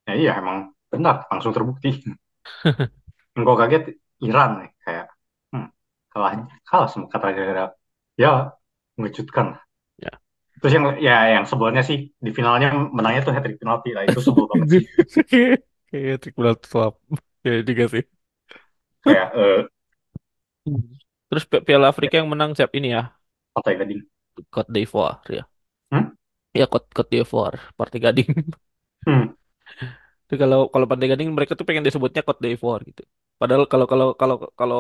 Ya 0.08 0.12
iya, 0.20 0.30
emang 0.40 0.58
benar, 0.92 1.14
langsung 1.30 1.52
terbukti. 1.56 1.88
Enggak 3.36 3.56
kaget 3.60 3.82
Iran 4.26 4.50
nih, 4.60 4.70
kayak 4.84 5.06
hmm, 5.52 5.66
kalah 6.12 6.30
kalah 6.68 6.88
sama 6.92 7.06
kata 7.12 7.28
gara 7.36 7.64
ya 8.22 8.30
mengejutkan. 8.98 9.46
Ya. 9.98 10.10
Terus 10.58 10.72
yang 10.74 10.86
ya 10.98 11.14
yang 11.38 11.44
sebelumnya 11.46 11.82
sih 11.86 11.98
di 12.18 12.30
finalnya 12.34 12.68
menangnya 12.96 13.20
tuh 13.26 13.32
hat 13.34 13.42
trick 13.46 13.58
penalti 13.62 13.90
lah 13.94 14.02
itu 14.10 14.18
sebel 14.26 14.44
banget 14.50 14.68
sih. 14.74 14.82
Kayak 15.90 16.16
trik 16.22 16.34
berat 16.38 16.58
swap. 16.70 16.94
Ya 17.46 17.62
juga 17.62 17.84
sih. 17.94 18.02
Kayak 19.04 19.28
eh 19.38 19.60
Terus 21.28 21.44
Pi- 21.50 21.64
Piala 21.66 21.86
Afrika 21.92 22.14
yang 22.20 22.28
menang 22.32 22.50
siap 22.56 22.70
ini 22.78 22.88
ya, 22.96 23.02
Pantai 23.54 23.74
Gading. 23.78 24.02
Cote 24.50 24.72
d'Ivoire 24.72 25.20
ya. 25.36 25.44
Hmm? 25.92 26.08
Ya 26.58 26.66
Cote 26.72 26.88
Cote 26.96 27.10
d'Ivoire, 27.12 27.58
Partai 27.78 27.98
Gading. 28.04 28.30
Hmm. 29.06 29.32
Tapi 30.28 30.36
kalau 30.42 30.60
kalau 30.72 30.86
Pantai 30.90 31.08
Gading 31.10 31.28
mereka 31.36 31.52
tuh 31.58 31.66
pengen 31.68 31.84
disebutnya 31.86 32.22
Cote 32.26 32.40
d'Ivoire 32.44 32.82
gitu. 32.90 33.02
Padahal 33.40 33.64
kalau 33.72 33.86
kalau 33.92 34.06
kalau 34.20 34.36
kalau 34.60 34.78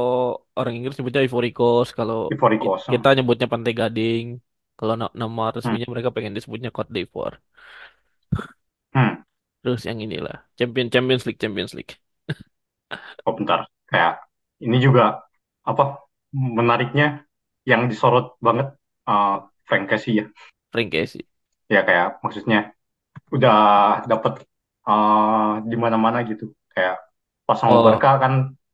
orang 0.58 0.72
Inggris 0.76 0.96
nyebutnya 0.98 1.22
Ivory 1.26 1.48
Coast, 1.58 1.90
kalau 1.98 2.16
Ivory 2.32 2.58
Coast. 2.58 2.88
kita 2.92 3.08
nyebutnya 3.16 3.46
Pantai 3.52 3.72
Gading. 3.80 4.24
Kalau 4.78 4.94
na- 5.00 5.14
nama 5.22 5.42
Hmm. 5.42 5.54
resminya 5.56 5.86
mereka 5.92 6.10
pengen 6.16 6.32
disebutnya 6.36 6.70
Cote 6.76 6.90
d'Ivoire. 6.94 7.36
Hmm. 8.94 9.22
Terus 9.62 9.82
yang 9.88 9.98
inilah 10.06 10.36
Champion 10.58 10.88
Champions 10.94 11.24
League 11.26 11.40
Champions 11.42 11.72
League. 11.76 11.92
Oh 13.26 13.34
bentar. 13.38 13.66
Kayak 13.88 14.12
ini 14.64 14.76
juga 14.82 15.24
apa 15.64 15.84
menariknya 16.32 17.24
yang 17.68 17.88
disorot 17.90 18.36
banget 18.40 18.68
eh 19.08 19.36
Frank 19.68 19.84
Casey 19.90 20.12
ya. 20.24 20.26
Frank 20.72 20.92
Casey. 20.92 21.26
Ya 21.68 21.80
kayak 21.84 22.06
maksudnya 22.24 22.72
udah 23.34 23.56
dapet 24.10 24.34
eh 24.88 25.52
di 25.70 25.76
mana-mana 25.84 26.18
gitu. 26.30 26.52
Kayak 26.74 26.96
pas 27.48 27.58
sama 27.62 27.76
Oh, 27.76 27.84
Barca 27.86 28.10
kan 28.22 28.32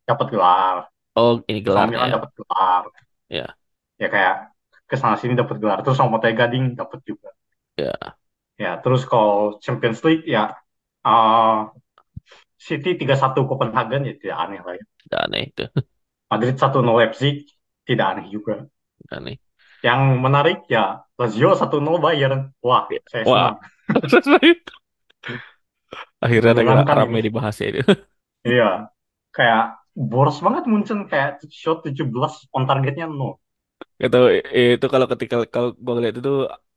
dapat 0.08 0.26
gelar, 0.34 0.76
oh 1.20 1.32
ini 1.50 1.60
gelarnya 1.66 1.90
Milan 1.90 2.10
ya. 2.10 2.14
dapat 2.14 2.30
gelar. 2.38 2.84
Ya, 3.28 3.56
Ya 4.02 4.06
kayak 4.14 4.34
ke 4.90 4.96
sana 5.00 5.16
sini 5.20 5.34
dapat 5.40 5.56
gelar, 5.62 5.78
terus 5.82 5.96
sama 5.98 6.12
Pantai 6.14 6.32
Gading 6.38 6.64
dapat 6.80 7.00
juga. 7.08 7.28
ya, 7.76 8.16
Ya, 8.62 8.70
terus 8.82 9.02
kalau 9.10 9.58
Champions 9.64 10.00
League 10.06 10.24
ya 10.34 10.42
eh 11.06 11.56
City 12.66 12.90
tiga 13.00 13.14
satu 13.22 13.40
Copenhagen 13.50 14.02
ya 14.08 14.14
tidak 14.20 14.38
aneh 14.44 14.60
lah 14.66 14.74
ya. 14.80 14.84
udah 15.06 15.20
aneh 15.26 15.42
itu. 15.50 15.64
Madrid 16.30 16.56
satu 16.62 16.78
0 16.84 16.96
Leipzig 17.00 17.34
tidak 17.88 18.06
aneh 18.12 18.26
juga. 18.34 18.54
Udah 19.04 19.16
aneh. 19.20 19.38
Yang 19.86 20.00
menarik 20.24 20.58
ya 20.74 20.84
Lazio 21.20 21.50
satu 21.60 21.76
0 21.84 21.98
Bayern. 22.04 22.40
Wah, 22.66 22.84
Ya. 22.88 23.00
saya 23.10 23.24
Wah, 23.24 23.50
senang. 23.50 23.56
akhirnya 26.24 26.50
ada 26.56 26.64
Menyenangkan 26.64 26.98
rame 26.98 27.18
dibahas 27.26 27.56
ya 27.62 27.66
itu. 27.72 27.82
Iya. 28.48 28.64
Kayak 29.36 29.62
boros 30.10 30.36
banget 30.44 30.64
Munchen 30.70 30.98
kayak 31.10 31.30
shot 31.60 31.78
17 31.86 32.32
on 32.56 32.62
targetnya 32.68 33.06
0. 33.10 33.34
Gitu, 34.02 34.16
itu 34.58 34.86
kalau 34.92 35.06
ketika 35.12 35.36
kalau 35.54 35.68
gue 35.84 35.92
lihat 36.02 36.16
itu 36.20 36.30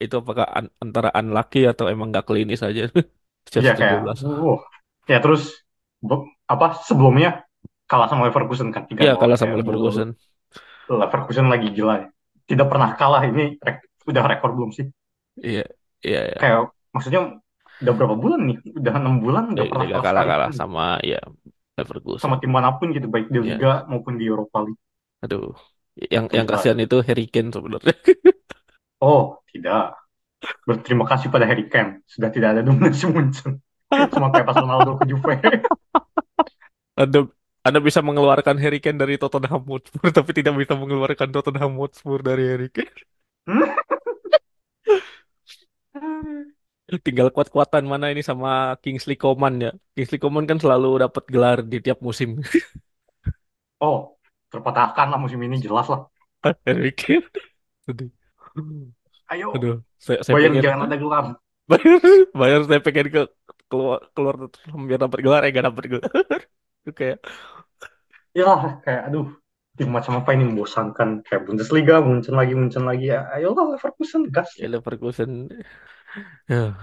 itu 0.03 0.15
apakah 0.22 0.45
an- 0.57 0.74
antara 0.84 1.09
unlucky 1.20 1.59
atau 1.72 1.86
emang 1.93 2.07
gak 2.15 2.26
klinis 2.30 2.61
aja. 2.68 2.82
Shot 3.51 3.63
Iya 3.63 3.72
kayak 3.80 3.99
17. 3.99 4.20
uh. 4.26 4.59
Ya 5.11 5.18
terus 5.24 5.41
apa 6.47 6.68
sebelumnya 6.88 7.43
kalah 7.89 8.07
sama 8.11 8.28
Leverkusen 8.28 8.70
kan 8.76 8.84
Iya 9.01 9.11
3-0 9.13 9.20
kalah 9.20 9.38
sama 9.39 9.53
Leverkusen. 9.59 10.09
Leverkusen 10.91 11.47
lagi 11.53 11.68
gila 11.76 11.95
ya. 12.01 12.07
Tidak 12.47 12.68
pernah 12.72 12.89
kalah 12.99 13.24
ini 13.28 13.59
rek- 13.59 13.88
udah 14.07 14.24
rekor 14.32 14.51
belum 14.55 14.72
sih? 14.72 14.88
Iya, 15.47 15.63
iya, 16.05 16.20
iya. 16.30 16.41
Kayak 16.41 16.59
maksudnya 16.93 17.22
udah 17.82 17.93
berapa 17.97 18.15
bulan 18.18 18.39
nih? 18.47 18.57
Udah 18.80 18.93
enam 18.99 19.15
bulan 19.24 19.43
udah 19.53 19.65
pernah 19.70 19.86
Liga 19.88 19.93
kalah 19.93 20.07
sekali 20.09 20.32
kalah-kalah 20.34 20.49
pun 20.49 20.53
sama 20.59 21.01
ya 21.11 21.20
sama 22.21 22.28
Leverkusen. 22.32 22.41
tim 22.41 22.51
mana 22.55 22.69
pun 22.78 22.88
gitu 22.95 23.07
baik 23.13 23.28
di 23.34 23.38
Ya, 23.39 23.43
Liga 23.47 23.71
maupun 23.91 24.13
di 24.19 24.25
Europa 24.32 24.57
League. 24.65 24.82
aduh. 25.23 25.47
Yang 26.13 26.25
yang 26.38 26.45
Gila. 26.45 26.51
kasihan 26.51 26.80
itu 26.86 26.97
Harry 27.07 27.25
Kane 27.34 27.49
sebenarnya. 27.55 27.93
Oh, 29.01 29.38
tidak. 29.53 29.93
Berterima 30.67 31.05
kasih 31.11 31.28
pada 31.34 31.45
Harry 31.49 31.65
Kane 31.71 32.01
sudah 32.07 32.30
tidak 32.36 32.49
ada 32.57 32.61
dominasi 32.67 33.05
Munchen. 33.13 33.51
Sama 34.13 34.28
kayak 34.34 34.45
pas 34.49 34.57
Ronaldo 34.59 34.91
ke 35.01 35.05
Juve. 35.09 35.34
Anda 37.01 37.19
Anda 37.67 37.80
bisa 37.84 37.99
mengeluarkan 38.07 38.55
Harry 38.63 38.80
Kane 38.84 38.99
dari 39.01 39.15
Tottenham 39.19 39.63
Hotspur 39.67 40.07
tapi 40.17 40.32
tidak 40.38 40.53
bisa 40.61 40.73
mengeluarkan 40.80 41.30
Tottenham 41.36 41.73
Hotspur 41.82 42.19
dari 42.23 42.43
Harry 42.47 42.69
Kane. 42.71 43.01
Tinggal 47.05 47.27
kuat-kuatan 47.35 47.83
mana 47.91 48.05
ini 48.13 48.21
sama 48.29 48.49
Kingsley 48.83 49.15
Coman 49.21 49.53
ya. 49.65 49.69
Kingsley 49.95 50.19
Coman 50.23 50.45
kan 50.49 50.57
selalu 50.63 50.88
dapat 51.03 51.23
gelar 51.33 51.57
di 51.71 51.77
tiap 51.85 51.99
musim. 52.07 52.29
Oh, 53.85 53.97
terpatahkan 54.51 55.07
lah 55.11 55.19
musim 55.23 55.39
ini 55.47 55.57
jelas 55.65 55.85
lah. 55.93 56.01
Harry 56.65 56.91
Kane. 56.91 57.29
Aduh. 57.89 58.11
Ayo, 59.33 59.49
Aduh, 59.55 59.73
saya, 60.05 60.19
saya 60.27 60.38
Bayern 60.38 60.43
pengen 60.43 60.63
jangan 60.63 60.81
ada 60.88 60.97
gelar. 61.03 61.25
bayar, 61.69 61.99
bayar 62.39 62.59
saya 62.69 62.79
pengen 62.85 63.07
ke 63.15 63.21
keluar 63.69 63.99
keluar 64.15 64.35
biar 64.89 64.99
dapat 65.03 65.19
gelar 65.25 65.41
eh 65.45 65.51
gak 65.57 65.65
dapat 65.69 65.83
gelar. 65.91 66.11
Itu 66.83 66.91
kayak 66.99 67.17
Ya 68.38 68.43
lah, 68.49 68.59
kayak 68.83 69.01
aduh, 69.11 69.27
tim 69.77 69.89
macam 69.95 70.13
apa 70.19 70.29
ini 70.35 70.43
membosankan. 70.49 71.09
Kayak 71.25 71.41
Bundesliga, 71.47 71.95
Munchen 72.07 72.35
lagi, 72.39 72.53
Munchen 72.59 72.85
lagi. 72.89 73.05
Ya, 73.13 73.19
ayolah 73.35 73.65
Leverkusen, 73.75 74.21
gas. 74.35 74.51
ya 74.59 74.67
Leverkusen. 74.71 75.49
Ya, 76.49 76.76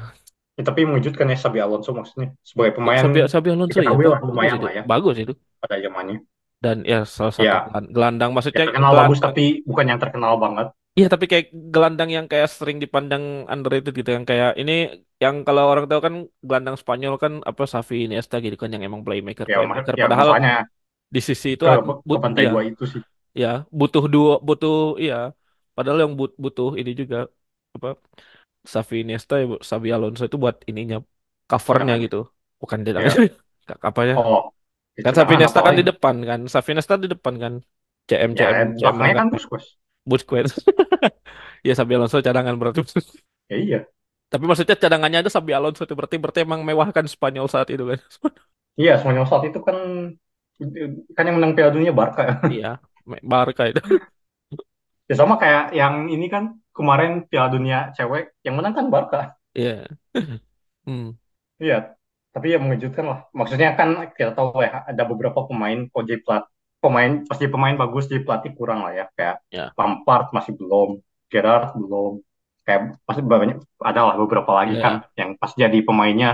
Ya, 0.59 0.62
tapi 0.68 0.80
mengejutkan 0.87 1.26
ya 1.32 1.37
Xabi 1.43 1.59
Alonso 1.64 1.91
maksudnya. 1.99 2.28
Sebagai 2.47 2.74
Ya, 2.87 2.93
Xabi, 3.01 3.18
pemain 3.18 3.26
Xabi 3.32 3.49
Alonso 3.55 3.78
ya 3.89 3.93
bagus 4.28 4.28
lumayan 4.28 4.59
itu. 4.59 4.66
lah 4.66 4.72
ya 4.78 4.85
Bagus 4.91 5.14
itu. 5.22 5.32
pada 5.62 5.76
zamannya. 5.85 6.18
Dan 6.64 6.76
ya 6.93 6.99
salah 7.16 7.35
satu 7.39 7.55
Ya, 7.55 7.59
gelan- 7.64 7.91
gelandang 7.95 8.30
ya 8.55 8.61
maksudnya 8.61 8.66
terkenal 8.66 8.93
bagus 9.01 9.18
gelandang 9.20 9.26
tapi 9.26 9.43
bukan 9.68 9.87
yang 9.91 10.01
terkenal 10.03 10.35
banget. 10.45 10.66
Iya 10.99 11.07
tapi 11.12 11.24
kayak 11.30 11.47
gelandang 11.74 12.09
yang 12.16 12.26
kayak 12.30 12.49
sering 12.57 12.78
dipandang 12.82 13.22
underrated 13.53 13.93
gitu 13.99 14.11
yang 14.16 14.26
kayak 14.30 14.51
ini 14.61 14.72
yang 15.22 15.37
kalau 15.47 15.62
orang 15.70 15.85
tahu 15.91 16.01
kan 16.07 16.14
gelandang 16.47 16.76
Spanyol 16.82 17.14
kan 17.22 17.32
apa 17.51 17.62
Xavi 17.72 17.95
Iniesta 18.07 18.35
gitu 18.45 18.57
kan 18.62 18.70
yang 18.74 18.82
emang 18.89 19.03
playmaker 19.07 19.47
Ya, 19.51 19.57
ma- 19.68 19.74
playmaker 19.74 19.95
ya 19.99 20.05
padahal 20.05 20.28
masalahnya 20.28 20.53
di 21.14 21.20
sisi 21.28 21.49
itu 21.55 21.64
ke, 21.64 21.93
ke 22.11 22.16
pantai 22.24 22.45
ya 22.47 22.51
itu 22.70 22.85
sih. 22.93 23.03
ya 23.43 23.49
butuh 23.78 24.05
dua 24.14 24.32
butuh 24.49 24.72
iya 25.03 25.14
padahal 25.76 25.99
yang 26.05 26.12
but, 26.20 26.32
butuh 26.45 26.68
ini 26.80 26.91
juga 27.01 27.16
apa 27.76 27.89
Xavi 28.72 28.94
Iniesta 29.04 29.34
ya, 29.42 29.46
Xabi 29.70 29.88
Alonso 29.96 30.22
itu 30.28 30.36
buat 30.44 30.56
ininya 30.70 30.96
covernya 31.50 31.94
Cadangannya. 31.94 32.04
gitu 32.04 32.16
bukan 32.60 32.80
di 32.86 32.90
Ya. 32.96 33.10
apa 33.88 34.00
ya 34.10 34.14
Oh, 34.20 34.40
kan 35.04 35.12
Xavi 35.18 35.32
Iniesta 35.36 35.60
kan 35.66 35.74
di 35.78 35.84
depan 35.90 36.16
kan 36.28 36.40
Xavi 36.52 36.68
Iniesta 36.74 36.94
di 37.04 37.08
depan 37.14 37.34
kan 37.42 37.54
CM 38.08 38.32
Ya, 38.38 38.46
CM 38.56 38.68
CM 38.78 38.96
kan 39.18 39.26
Busquets. 39.32 39.66
Busquets 40.10 40.52
ya 41.66 41.72
Xabi 41.78 41.92
Alonso 41.96 42.18
cadangan 42.26 42.56
berarti 42.60 42.80
Ya 43.48 43.56
iya. 43.56 43.86
Tapi 44.32 44.44
maksudnya 44.50 44.74
cadangannya 44.82 45.18
ada 45.22 45.30
Xabi 45.34 45.52
Alonso 45.54 45.82
itu 45.86 45.94
berarti 45.98 46.16
berarti 46.22 46.40
emang 46.46 46.60
mewahkan 46.68 47.06
Spanyol 47.06 47.46
saat 47.52 47.68
itu 47.70 47.84
kan. 47.90 48.00
Iya, 48.80 48.90
semuanya 48.98 49.22
saat 49.30 49.44
itu 49.48 49.58
kan 49.66 49.76
kan 51.16 51.24
yang 51.26 51.36
menang 51.38 51.52
Piala 51.56 51.72
Dunia 51.74 51.92
Barca. 51.94 52.22
Iya, 52.52 52.66
Barca 53.30 53.62
itu. 53.70 53.80
Ya 55.08 55.14
sama 55.20 55.34
kayak 55.42 55.62
yang 55.78 55.94
ini 56.14 56.26
kan 56.34 56.44
kemarin 56.77 57.11
Piala 57.31 57.49
Dunia 57.55 57.79
cewek 57.97 58.22
yang 58.47 58.55
menang 58.59 58.75
kan 58.79 58.87
Barca. 58.95 59.20
Iya. 59.55 59.87
Hmm, 60.87 61.16
Iya, 61.62 61.75
tapi 62.35 62.47
ya 62.53 62.59
mengejutkan 62.62 63.05
lah. 63.11 63.18
Maksudnya 63.39 63.68
kan 63.79 63.89
kita 64.18 64.31
tahu 64.37 64.49
ya 64.66 64.70
ada 64.91 65.03
beberapa 65.11 65.41
pemain 65.49 65.79
kok 65.93 66.03
jadi 66.09 66.20
pelat 66.25 66.45
pemain 66.83 67.11
pas 67.29 67.37
jadi 67.41 67.53
pemain 67.55 67.77
bagus 67.83 68.05
jadi 68.11 68.22
pelatih 68.27 68.53
kurang 68.59 68.79
lah 68.85 68.93
ya. 68.99 69.05
Kayak 69.16 69.37
ya, 69.51 69.75
Lampard 69.79 70.27
masih 70.37 70.53
belum, 70.59 70.89
Gerrard 71.31 71.70
belum. 71.81 72.12
Kayak 72.66 72.81
pasti 73.07 73.20
banyak 73.22 73.57
ada 73.91 74.01
lah 74.09 74.14
beberapa 74.22 74.51
lagi 74.59 74.75
kan 74.85 74.95
ya, 74.95 75.14
yang 75.20 75.31
pas 75.41 75.53
jadi 75.62 75.79
pemainnya 75.89 76.29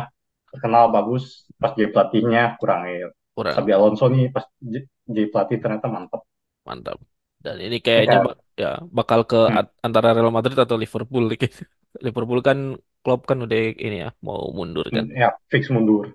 terkenal 0.50 0.84
bagus, 0.94 1.22
pas 1.60 1.72
jadi 1.78 1.90
pelatihnya 1.94 2.40
kurang 2.60 2.80
ya. 2.88 3.08
kurang 3.34 3.54
Xabi 3.54 3.70
Alonso 3.74 4.04
nih 4.14 4.30
pas 4.34 4.44
jadi 5.10 5.26
pelatih 5.32 5.58
ternyata 5.62 5.86
mantap. 5.90 6.22
mantap. 6.68 6.98
Dan 7.44 7.56
ini 7.66 7.76
Ya 7.96 8.00
kayaknya 8.00 8.16
kayak 8.22 8.24
ya 8.60 8.66
bakal 8.98 9.20
ke 9.30 9.36
hmm, 9.46 9.60
antara 9.86 10.08
Real 10.16 10.32
Madrid 10.36 10.56
atau 10.64 10.76
Liverpool 10.82 11.24
gitu. 11.32 11.46
Liverpool 12.06 12.40
kan 12.48 12.58
Klopp 13.02 13.20
kan 13.30 13.38
udah 13.44 13.58
ini 13.86 13.96
ya 14.04 14.08
mau 14.26 14.40
mundur 14.58 14.86
kan. 14.96 15.06
ya 15.20 15.28
fix 15.50 15.70
mundur. 15.70 16.14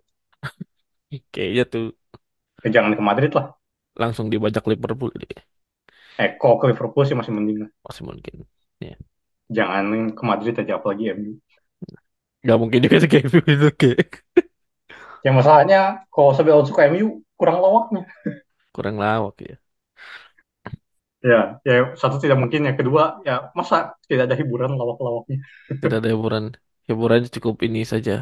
Kayaknya 1.34 1.64
tuh 1.72 1.84
Ya, 2.66 2.70
jangan 2.76 2.93
ke 2.98 3.04
Madrid 3.10 3.32
lah. 3.38 3.46
langsung 4.02 4.28
dibajak 4.34 4.64
Liverpool 4.72 5.12
ini. 5.20 5.28
Eh, 6.24 6.30
kok 6.41 6.56
ke 6.62 6.66
Liverpool 6.72 7.06
sih 7.08 7.18
masih 7.20 7.34
mending 7.36 7.58
lah. 7.64 7.70
Masih 7.86 8.04
mungkin. 8.10 8.36
Ya. 8.84 8.96
Jangan 9.58 9.86
ke 10.18 10.24
Madrid 10.30 10.56
aja 10.62 10.74
apalagi 10.78 11.04
MU. 11.18 11.34
Gak 12.48 12.58
mungkin 12.62 12.80
juga 12.86 12.96
sih 13.02 13.10
kayak 13.12 13.26
gitu 13.50 13.68
kayak 13.80 14.08
Yang 15.26 15.36
masalahnya 15.41 15.80
kalau 16.14 16.32
Alonso 16.32 16.72
ke 16.78 16.82
MU 16.88 17.08
kurang 17.36 17.58
lawaknya. 17.64 18.06
kurang 18.76 18.96
lawak 19.04 19.36
ya. 19.48 19.56
Ya, 21.30 21.38
ya 21.68 21.74
satu 22.02 22.16
tidak 22.24 22.38
mungkin. 22.42 22.62
Yang 22.68 22.78
kedua, 22.86 23.04
ya 23.28 23.34
masa 23.58 23.76
tidak 24.10 24.24
ada 24.30 24.36
hiburan 24.42 24.72
lawak-lawaknya. 24.80 25.38
Tidak 25.82 25.98
ada 26.00 26.10
hiburan. 26.14 26.46
Hiburannya 26.88 27.30
cukup 27.36 27.56
ini 27.68 27.82
saja. 27.92 28.14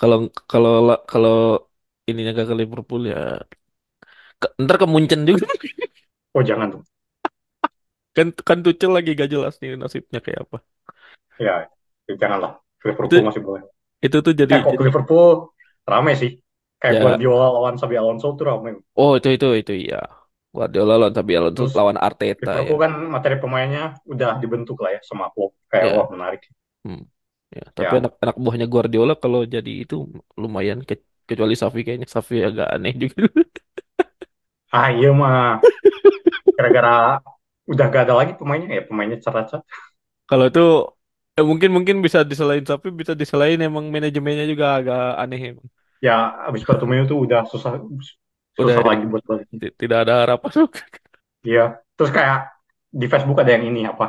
Kalau 0.00 0.16
kalau 0.50 0.70
kalau 1.10 1.32
ininya 2.08 2.30
gak 2.38 2.48
ke 2.50 2.54
Liverpool 2.60 3.02
ya 3.12 3.16
ke- 4.40 4.52
ntar 4.62 4.76
ke 4.80 4.86
Munchen 4.92 5.22
juga 5.28 5.46
Oh 6.34 6.42
jangan 6.42 6.68
tuh. 6.72 6.82
kan 8.16 8.26
kan 8.48 8.58
Tuchel 8.64 8.90
lagi 8.96 9.10
gak 9.20 9.30
jelas 9.34 9.54
nih 9.60 9.70
nasibnya 9.82 10.18
kayak 10.24 10.40
apa 10.46 10.56
Ya, 11.46 11.54
ya 12.08 12.14
janganlah. 12.22 12.52
Itu 13.04 13.14
Liverpool 13.14 13.22
masih 13.26 13.42
boleh. 13.46 13.62
itu 14.04 14.16
tuh 14.26 14.34
jadi 14.40 14.54
Eh, 14.54 14.60
kok 14.64 14.74
jadi 14.74 14.86
Liverpool 14.86 15.26
rame 15.92 16.12
sih. 16.22 16.32
Kayak 16.80 16.96
ya 16.96 17.02
Guardiola 17.02 17.46
lawan 17.56 17.76
Xabi 17.80 17.96
Alonso 18.00 18.28
tuh 18.38 18.46
rame. 18.50 18.70
oh 19.00 19.10
itu 19.18 19.28
itu 19.36 19.46
itu 19.60 19.72
iya. 19.82 19.96
Guardiola 20.54 20.94
lawan 21.00 21.14
tapi 21.18 21.32
Alonso 21.38 21.62
Terus 21.62 21.72
lawan 21.78 21.98
Arteta 22.06 22.52
ya. 22.68 22.74
Liverpool 22.74 22.78
kan 22.84 22.92
materi 23.14 23.36
pemainnya 23.42 23.84
udah 24.12 24.30
dibentuk 24.42 24.76
lah 24.82 24.90
ya 24.96 25.00
sama 25.10 25.26
klub. 25.34 25.52
Kayak 25.70 25.88
wah 25.94 26.06
Ya. 26.06 26.14
menarik. 26.14 26.42
Hmm. 26.84 27.00
Ya, 27.56 27.62
tapi 27.78 27.92
Ya, 27.92 27.94
anak 28.00 28.12
anak 28.24 28.36
buahnya 28.44 28.66
Guardiola 28.72 29.14
kalau 29.24 29.40
jadi 29.54 29.70
itu 29.82 29.94
lumayan 30.42 30.78
ke- 30.88 31.04
kecuali 31.28 31.54
Xavi 31.62 31.80
kayaknya 31.86 32.08
Xavi 32.14 32.36
agak 32.48 32.68
aneh 32.76 32.92
juga. 33.02 33.16
ah 34.76 34.88
iya 34.96 35.08
mah. 35.20 35.60
Gara-gara 36.56 36.90
udah 37.70 37.84
gak 37.92 38.02
ada 38.06 38.14
lagi 38.20 38.32
pemainnya 38.38 38.68
ya 38.78 38.82
pemainnya 38.88 39.18
ceracet. 39.24 39.60
Kalau 40.28 40.44
itu 40.50 40.60
eh, 41.38 41.44
mungkin 41.50 41.70
mungkin 41.76 41.96
bisa 42.04 42.18
diselain 42.30 42.62
Xavi 42.68 42.88
bisa 43.00 43.12
diselain 43.20 43.58
emang 43.68 43.84
manajemennya 43.94 44.44
juga 44.52 44.66
agak 44.78 44.98
aneh 45.22 45.40
emang. 45.52 45.68
Ya 46.06 46.16
abis 46.48 46.62
Bartomeu 46.68 47.02
tuh 47.10 47.18
udah 47.24 47.40
susah 47.52 47.72
Udah 48.60 48.74
susah 48.76 48.86
lagi 48.90 49.04
buat 49.10 49.24
balik. 49.28 49.46
ti- 49.60 49.74
tidak 49.80 49.98
ada 50.06 50.14
harapan. 50.22 50.50
Iya. 51.46 51.62
Terus 51.96 52.10
kayak 52.16 52.38
di 53.00 53.06
Facebook 53.12 53.38
ada 53.42 53.52
yang 53.56 53.64
ini 53.70 53.80
apa? 53.86 54.06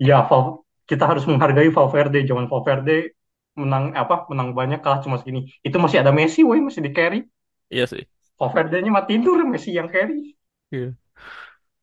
Ya 0.00 0.24
Val, 0.28 0.64
kita 0.88 1.04
harus 1.10 1.24
menghargai 1.28 1.70
Valverde. 1.70 2.18
Jangan 2.28 2.46
Valverde 2.50 3.14
menang 3.52 3.92
apa 3.92 4.24
menang 4.32 4.56
banyak 4.56 4.80
kalah 4.84 5.00
cuma 5.04 5.16
segini. 5.20 5.48
Itu 5.60 5.76
masih 5.76 6.00
ada 6.02 6.12
Messi, 6.12 6.40
woi 6.42 6.60
masih 6.64 6.82
di 6.86 6.90
carry. 6.96 7.20
Iya 7.70 7.86
sih. 7.86 8.02
Valverde-nya 8.40 8.90
mah 8.96 9.04
tidur, 9.10 9.38
Messi 9.52 9.70
yang 9.78 9.88
carry. 9.94 10.34
Iya. 10.72 10.94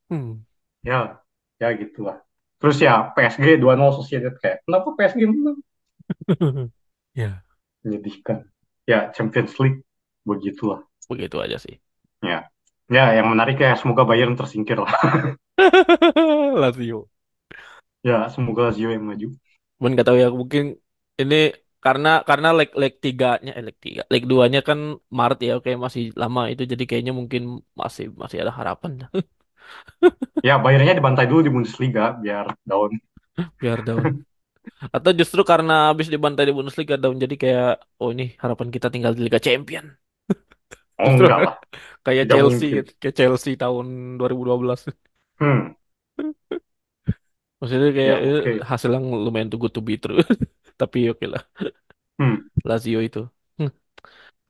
Hmm. 0.09 0.41
Ya, 0.83 1.21
ya 1.61 1.67
gitulah. 1.81 2.17
Terus 2.59 2.77
ya 2.85 2.93
PSG 3.15 3.45
2-0 3.61 3.91
Sociedad 3.95 4.33
kayak 4.41 4.57
kenapa 4.65 4.87
PSG 4.97 5.21
menang? 5.29 5.57
Ya, 7.15 7.43
Menyedihkan. 7.83 8.47
Ya 8.87 9.11
Champions 9.15 9.53
League 9.59 9.83
begitulah. 10.25 10.81
begitu 11.09 11.37
aja 11.43 11.57
sih. 11.65 11.75
Ya, 12.23 12.37
ya 12.91 13.03
yang 13.17 13.27
menarik 13.31 13.55
ya 13.63 13.71
semoga 13.79 14.03
Bayern 14.09 14.35
tersingkir 14.39 14.77
lah. 14.83 14.91
Lazio. 16.61 17.09
Ya 18.07 18.15
semoga 18.33 18.61
Lazio 18.67 18.87
yang 18.95 19.03
maju. 19.09 19.27
Cuman 19.77 19.89
nggak 19.93 20.07
tahu 20.07 20.17
ya 20.23 20.27
mungkin 20.41 20.63
ini 21.21 21.35
karena 21.85 22.09
karena 22.29 22.47
leg 22.57 22.69
leg 22.81 22.93
tiganya 23.03 23.51
eh 23.57 23.63
leg 23.67 23.77
tiga 23.85 24.01
leg 24.13 24.23
duanya 24.31 24.59
kan 24.67 24.79
Maret 25.17 25.39
ya 25.47 25.51
kayak 25.63 25.79
masih 25.85 26.03
lama 26.21 26.41
itu 26.51 26.63
jadi 26.71 26.83
kayaknya 26.89 27.13
mungkin 27.19 27.41
masih 27.81 28.05
masih 28.21 28.37
ada 28.43 28.51
harapan 28.59 28.91
Ya 30.47 30.55
Bayernnya 30.63 30.93
dibantai 30.99 31.25
dulu 31.29 31.41
di 31.45 31.51
Bundesliga 31.55 32.03
biar 32.23 32.45
down. 32.69 32.91
biar 33.61 33.79
down 33.87 34.05
atau 34.95 35.11
justru 35.19 35.41
karena 35.51 35.73
habis 35.91 36.07
dibantai 36.13 36.43
di 36.49 36.53
Bundesliga 36.57 36.95
down 37.03 37.17
jadi 37.23 37.35
kayak 37.43 37.67
oh 38.01 38.09
ini 38.15 38.23
harapan 38.43 38.69
kita 38.75 38.87
tinggal 38.93 39.13
di 39.17 39.21
Liga 39.27 39.39
Champion 39.47 39.85
enggak 41.07 41.37
lah, 41.45 41.53
kayak 42.05 42.23
tidak 42.23 42.31
Chelsea 42.31 42.65
mungkin. 42.65 42.79
gitu. 42.79 42.91
kayak 42.99 43.15
Chelsea 43.19 43.51
tahun 43.61 43.85
2012 44.19 44.81
Hmm, 45.39 45.73
maksudnya 47.59 47.89
kayak 47.97 48.15
ya 48.15 48.17
eh, 48.27 48.37
oke. 48.39 48.51
hasil 48.69 48.89
yang 48.95 49.05
lumayan 49.25 49.49
good 49.61 49.73
to 49.75 49.81
be 49.87 49.93
true 50.01 50.19
tapi 50.79 50.97
oke 51.11 51.25
lah 51.33 51.41
Hmm, 52.19 52.49
Lazio 52.67 52.99
itu 53.07 53.19
hmm, 53.57 53.69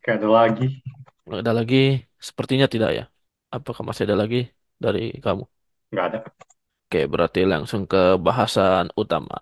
kayak 0.04 0.18
ada 0.20 0.28
lagi. 0.38 0.66
ada 1.42 1.52
lagi 1.60 1.76
sepertinya 2.28 2.66
tidak 2.74 2.90
ya 2.98 3.04
apakah 3.56 3.84
masih 3.88 4.04
ada 4.08 4.18
lagi 4.22 4.38
dari 4.84 5.00
kamu 5.26 5.44
Nggak 5.92 6.06
ada. 6.10 6.20
Oke, 6.90 7.00
berarti 7.14 7.40
langsung 7.52 7.82
ke 7.92 7.98
bahasan 8.26 8.86
utama. 9.02 9.38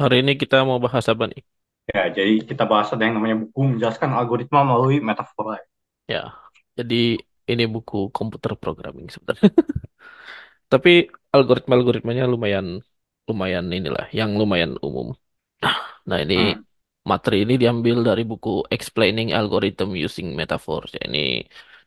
Hari 0.00 0.16
ini 0.22 0.32
kita 0.40 0.56
mau 0.68 0.78
bahas 0.84 1.06
apa 1.12 1.24
nih? 1.30 1.40
Ya, 1.94 2.02
jadi 2.16 2.32
kita 2.50 2.64
bahas 2.70 2.88
ada 2.94 3.02
yang 3.06 3.14
namanya 3.18 3.36
buku 3.42 3.60
menjelaskan 3.70 4.10
algoritma 4.18 4.60
melalui 4.68 4.96
metafora. 5.08 5.56
Ya, 6.12 6.18
jadi 6.78 6.94
ini 7.50 7.62
buku 7.74 7.96
komputer 8.16 8.52
programming 8.62 9.06
sebenarnya. 9.14 9.50
Tapi 10.72 10.90
algoritma-algoritmanya 11.36 12.24
lumayan, 12.32 12.66
lumayan 13.28 13.66
inilah, 13.78 14.06
yang 14.18 14.30
lumayan 14.40 14.72
umum. 14.86 15.08
Nah, 16.08 16.18
ini 16.24 16.34
Hmm, 16.34 16.64
materi 17.10 17.36
ini 17.44 17.54
diambil 17.62 17.96
dari 18.08 18.22
buku 18.30 18.50
Explaining 18.74 19.28
Algorithm 19.38 19.88
Using 20.06 20.28
Metaphors. 20.40 20.88
Ya, 20.96 21.02
ini 21.08 21.20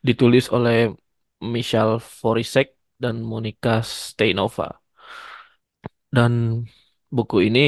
ditulis 0.07 0.45
oleh 0.55 0.75
Michal 1.53 1.89
Forisek 2.21 2.67
dan 3.03 3.15
Monica 3.31 3.71
Steinova. 3.83 4.65
Dan 6.15 6.33
buku 7.15 7.35
ini 7.47 7.59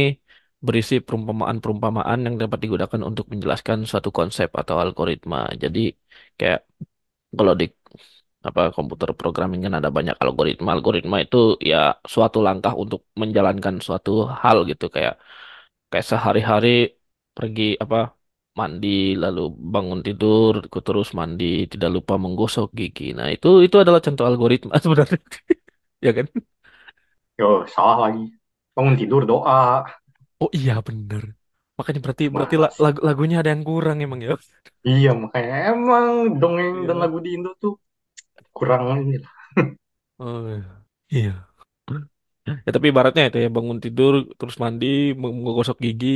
berisi 0.67 0.93
perumpamaan-perumpamaan 1.05 2.19
yang 2.25 2.35
dapat 2.43 2.59
digunakan 2.63 3.01
untuk 3.09 3.25
menjelaskan 3.33 3.77
suatu 3.89 4.09
konsep 4.19 4.49
atau 4.61 4.75
algoritma. 4.83 5.37
Jadi 5.63 5.79
kayak 6.39 6.59
kalau 7.37 7.53
di 7.61 7.65
apa 8.49 8.61
komputer 8.77 9.09
programming 9.19 9.61
kan 9.65 9.73
ada 9.79 9.89
banyak 9.97 10.15
algoritma. 10.23 10.69
Algoritma 10.77 11.17
itu 11.25 11.37
ya 11.71 11.77
suatu 12.13 12.37
langkah 12.47 12.73
untuk 12.83 12.99
menjalankan 13.21 13.75
suatu 13.87 14.11
hal 14.43 14.57
gitu 14.71 14.85
kayak 14.95 15.13
kayak 15.91 16.05
sehari-hari 16.11 16.69
pergi 17.37 17.63
apa 17.83 17.97
mandi 18.59 18.87
lalu 19.23 19.39
bangun 19.73 19.99
tidur 20.07 20.53
terus 20.87 21.07
mandi 21.19 21.45
tidak 21.73 21.89
lupa 21.95 22.13
menggosok 22.23 22.67
gigi. 22.79 23.03
Nah, 23.17 23.27
itu 23.35 23.47
itu 23.65 23.75
adalah 23.83 23.99
contoh 24.05 24.25
algoritma 24.29 24.73
sebenarnya. 24.85 25.19
Ya 26.05 26.11
kan? 26.17 26.27
yo 27.39 27.45
salah 27.73 27.97
lagi. 28.03 28.23
Bangun 28.75 28.95
tidur 28.99 29.21
doa. 29.29 29.87
Oh 30.43 30.49
iya 30.57 30.73
bener. 30.87 31.23
Makanya 31.77 31.99
berarti 32.03 32.23
berarti 32.35 32.55
la- 32.63 32.73
Mas. 32.73 32.77
lagu 32.83 32.99
lagunya 33.07 33.35
ada 33.41 33.49
yang 33.53 33.63
kurang 33.69 33.97
emang 34.05 34.19
ya. 34.27 34.31
Iya, 34.89 35.09
makanya 35.21 35.53
emang 35.71 36.05
dongeng 36.39 36.73
dan 36.87 36.97
Iya. 36.97 37.03
lagu 37.03 37.17
di 37.25 37.29
Indo 37.35 37.49
tuh 37.61 37.73
kurang 38.57 38.83
ini 39.03 39.15
lah. 39.23 39.33
Oh 40.19 40.61
iya. 41.09 41.47
Ya 42.65 42.69
tapi 42.75 42.87
ibaratnya 42.91 43.23
itu 43.27 43.37
ya 43.43 43.49
bangun 43.57 43.77
tidur 43.85 44.13
terus 44.39 44.55
mandi 44.63 44.85
meng- 45.21 45.39
menggosok 45.45 45.77
gigi 45.85 46.07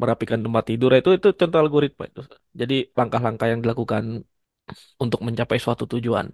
merapikan 0.00 0.40
tempat 0.44 0.64
tidur 0.70 0.90
itu 0.98 1.08
itu 1.16 1.28
contoh 1.40 1.58
algoritma 1.62 2.04
itu. 2.10 2.20
Jadi 2.60 2.74
langkah-langkah 2.98 3.46
yang 3.52 3.60
dilakukan 3.64 4.04
untuk 5.02 5.20
mencapai 5.26 5.58
suatu 5.64 5.84
tujuan. 5.92 6.26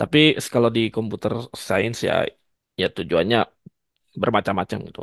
Tapi 0.00 0.18
kalau 0.54 0.70
di 0.76 0.80
komputer 0.96 1.32
science 1.66 1.98
ya 2.08 2.14
ya 2.82 2.86
tujuannya 2.96 3.38
bermacam-macam 4.22 4.78
gitu. 4.88 5.00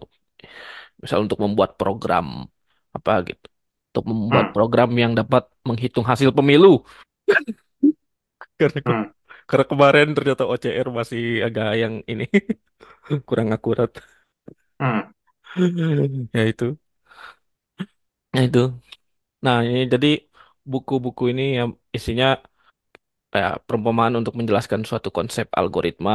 Misal 1.04 1.20
untuk 1.26 1.40
membuat 1.44 1.72
program 1.80 2.26
apa 2.98 3.12
gitu. 3.28 3.46
Untuk 3.92 4.06
membuat 4.12 4.46
Hmm, 4.46 4.54
program 4.56 4.90
yang 5.04 5.14
dapat 5.20 5.44
menghitung 5.68 6.06
hasil 6.12 6.30
pemilu. 6.38 6.68
Karena 8.60 8.80
hmm, 8.86 9.12
Karena 9.50 9.66
kemarin 9.72 10.08
ternyata 10.18 10.44
OCR 10.52 10.88
masih 11.00 11.22
agak 11.48 11.68
yang 11.82 11.94
ini 12.12 12.26
kurang 13.30 13.50
akurat. 13.56 13.92
hmm, 14.80 15.12
Ya 16.34 16.44
itu. 16.50 16.78
Ya 18.36 18.40
itu. 18.48 18.60
Nah, 19.46 19.58
ini 19.68 19.80
jadi 19.94 20.08
buku-buku 20.72 21.24
ini 21.32 21.44
yang 21.60 21.70
isinya 21.98 22.28
ya, 23.40 23.46
perumpamaan 23.66 24.14
untuk 24.20 24.34
menjelaskan 24.40 24.82
suatu 24.90 25.10
konsep 25.18 25.46
algoritma 25.60 26.14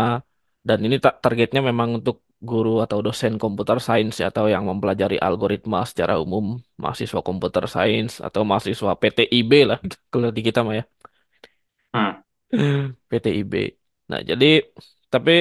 dan 0.68 0.78
ini 0.87 0.97
ta- 1.05 1.16
targetnya 1.24 1.61
memang 1.68 1.89
untuk 1.99 2.16
guru 2.51 2.71
atau 2.85 2.99
dosen 3.07 3.33
komputer 3.43 3.79
sains 3.87 4.15
ya, 4.21 4.27
atau 4.33 4.45
yang 4.55 4.65
mempelajari 4.71 5.17
algoritma 5.27 5.79
secara 5.91 6.15
umum, 6.25 6.45
mahasiswa 6.83 7.21
komputer 7.29 7.65
sains 7.75 8.13
atau 8.27 8.43
mahasiswa 8.49 8.91
PTIB 9.01 9.53
lah 9.71 9.79
kalau 10.13 10.29
di 10.37 10.41
kita 10.49 10.61
mah 10.67 10.75
ya. 10.81 10.85
hmm, 11.93 12.25
PTIB. 13.11 13.55
Nah, 14.11 14.21
jadi 14.31 14.47
tapi 15.13 15.33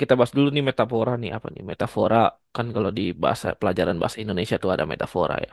kita 0.00 0.12
bahas 0.18 0.32
dulu 0.36 0.48
nih 0.54 0.64
metafora 0.68 1.12
nih 1.20 1.30
apa 1.36 1.46
nih? 1.54 1.62
Metafora 1.70 2.16
kan 2.54 2.66
kalau 2.74 2.90
di 2.98 3.02
bahasa 3.22 3.46
pelajaran 3.60 3.96
bahasa 4.00 4.18
Indonesia 4.24 4.56
tuh 4.62 4.70
ada 4.74 4.84
metafora 4.92 5.34
ya. 5.46 5.52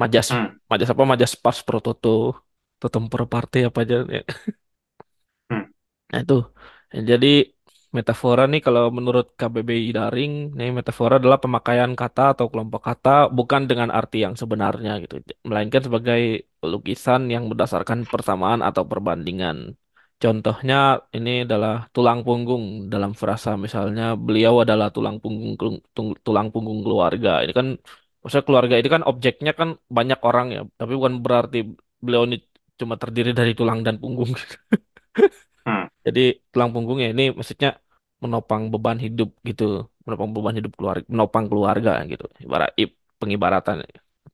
Majas, 0.00 0.28
hmm, 0.30 0.58
majas 0.70 0.88
apa? 0.94 1.04
Majas 1.12 1.32
pas 1.44 1.58
prototo, 1.68 2.08
totem 2.80 3.04
per 3.12 3.22
parte 3.32 3.58
apa 3.68 3.78
aja 3.84 3.96
ya. 4.16 4.22
hmm, 5.50 5.64
Nah, 6.10 6.18
itu. 6.24 6.34
Jadi 7.10 7.26
metafora 7.96 8.42
nih 8.52 8.60
kalau 8.66 8.82
menurut 8.96 9.26
KBBI 9.40 9.88
Daring, 9.96 10.32
nih 10.58 10.68
metafora 10.78 11.14
adalah 11.20 11.38
pemakaian 11.44 11.92
kata 12.00 12.22
atau 12.34 12.46
kelompok 12.52 12.82
kata 12.88 13.10
bukan 13.36 13.62
dengan 13.70 13.88
arti 13.98 14.16
yang 14.24 14.34
sebenarnya 14.42 14.90
gitu, 15.02 15.14
melainkan 15.48 15.82
sebagai 15.86 16.20
lukisan 16.72 17.20
yang 17.34 17.44
berdasarkan 17.50 17.98
persamaan 18.12 18.60
atau 18.68 18.82
perbandingan. 18.90 19.56
Contohnya 20.22 20.74
ini 21.16 21.30
adalah 21.46 21.72
tulang 21.94 22.18
punggung 22.26 22.64
dalam 22.92 23.12
frasa 23.20 23.50
misalnya 23.64 24.02
beliau 24.26 24.54
adalah 24.64 24.88
tulang 24.96 25.16
punggung 25.22 25.74
tulang 26.26 26.48
punggung 26.52 26.80
keluarga. 26.84 27.30
Ini 27.44 27.52
kan 27.58 27.66
maksudnya 28.20 28.46
keluarga 28.48 28.74
ini 28.80 28.88
kan 28.94 29.02
objeknya 29.10 29.52
kan 29.60 29.68
banyak 29.96 30.18
orang 30.28 30.46
ya, 30.56 30.60
tapi 30.80 30.92
bukan 30.98 31.14
berarti 31.24 31.58
beliau 32.04 32.22
ini 32.28 32.36
cuma 32.80 32.94
terdiri 33.02 33.30
dari 33.38 33.52
tulang 33.58 33.78
dan 33.86 33.96
punggung. 34.02 34.30
Jadi 36.08 36.20
tulang 36.52 36.70
punggungnya 36.74 37.06
ini 37.12 37.22
maksudnya 37.38 37.68
menopang 38.22 38.62
beban 38.72 38.98
hidup 39.04 39.28
gitu, 39.48 39.64
menopang 40.04 40.28
beban 40.34 40.54
hidup 40.58 40.72
keluarga, 40.78 41.04
menopang 41.12 41.44
keluarga 41.50 41.90
gitu. 42.10 42.24
Ibarat 42.44 42.70
pengibaratan. 43.20 43.76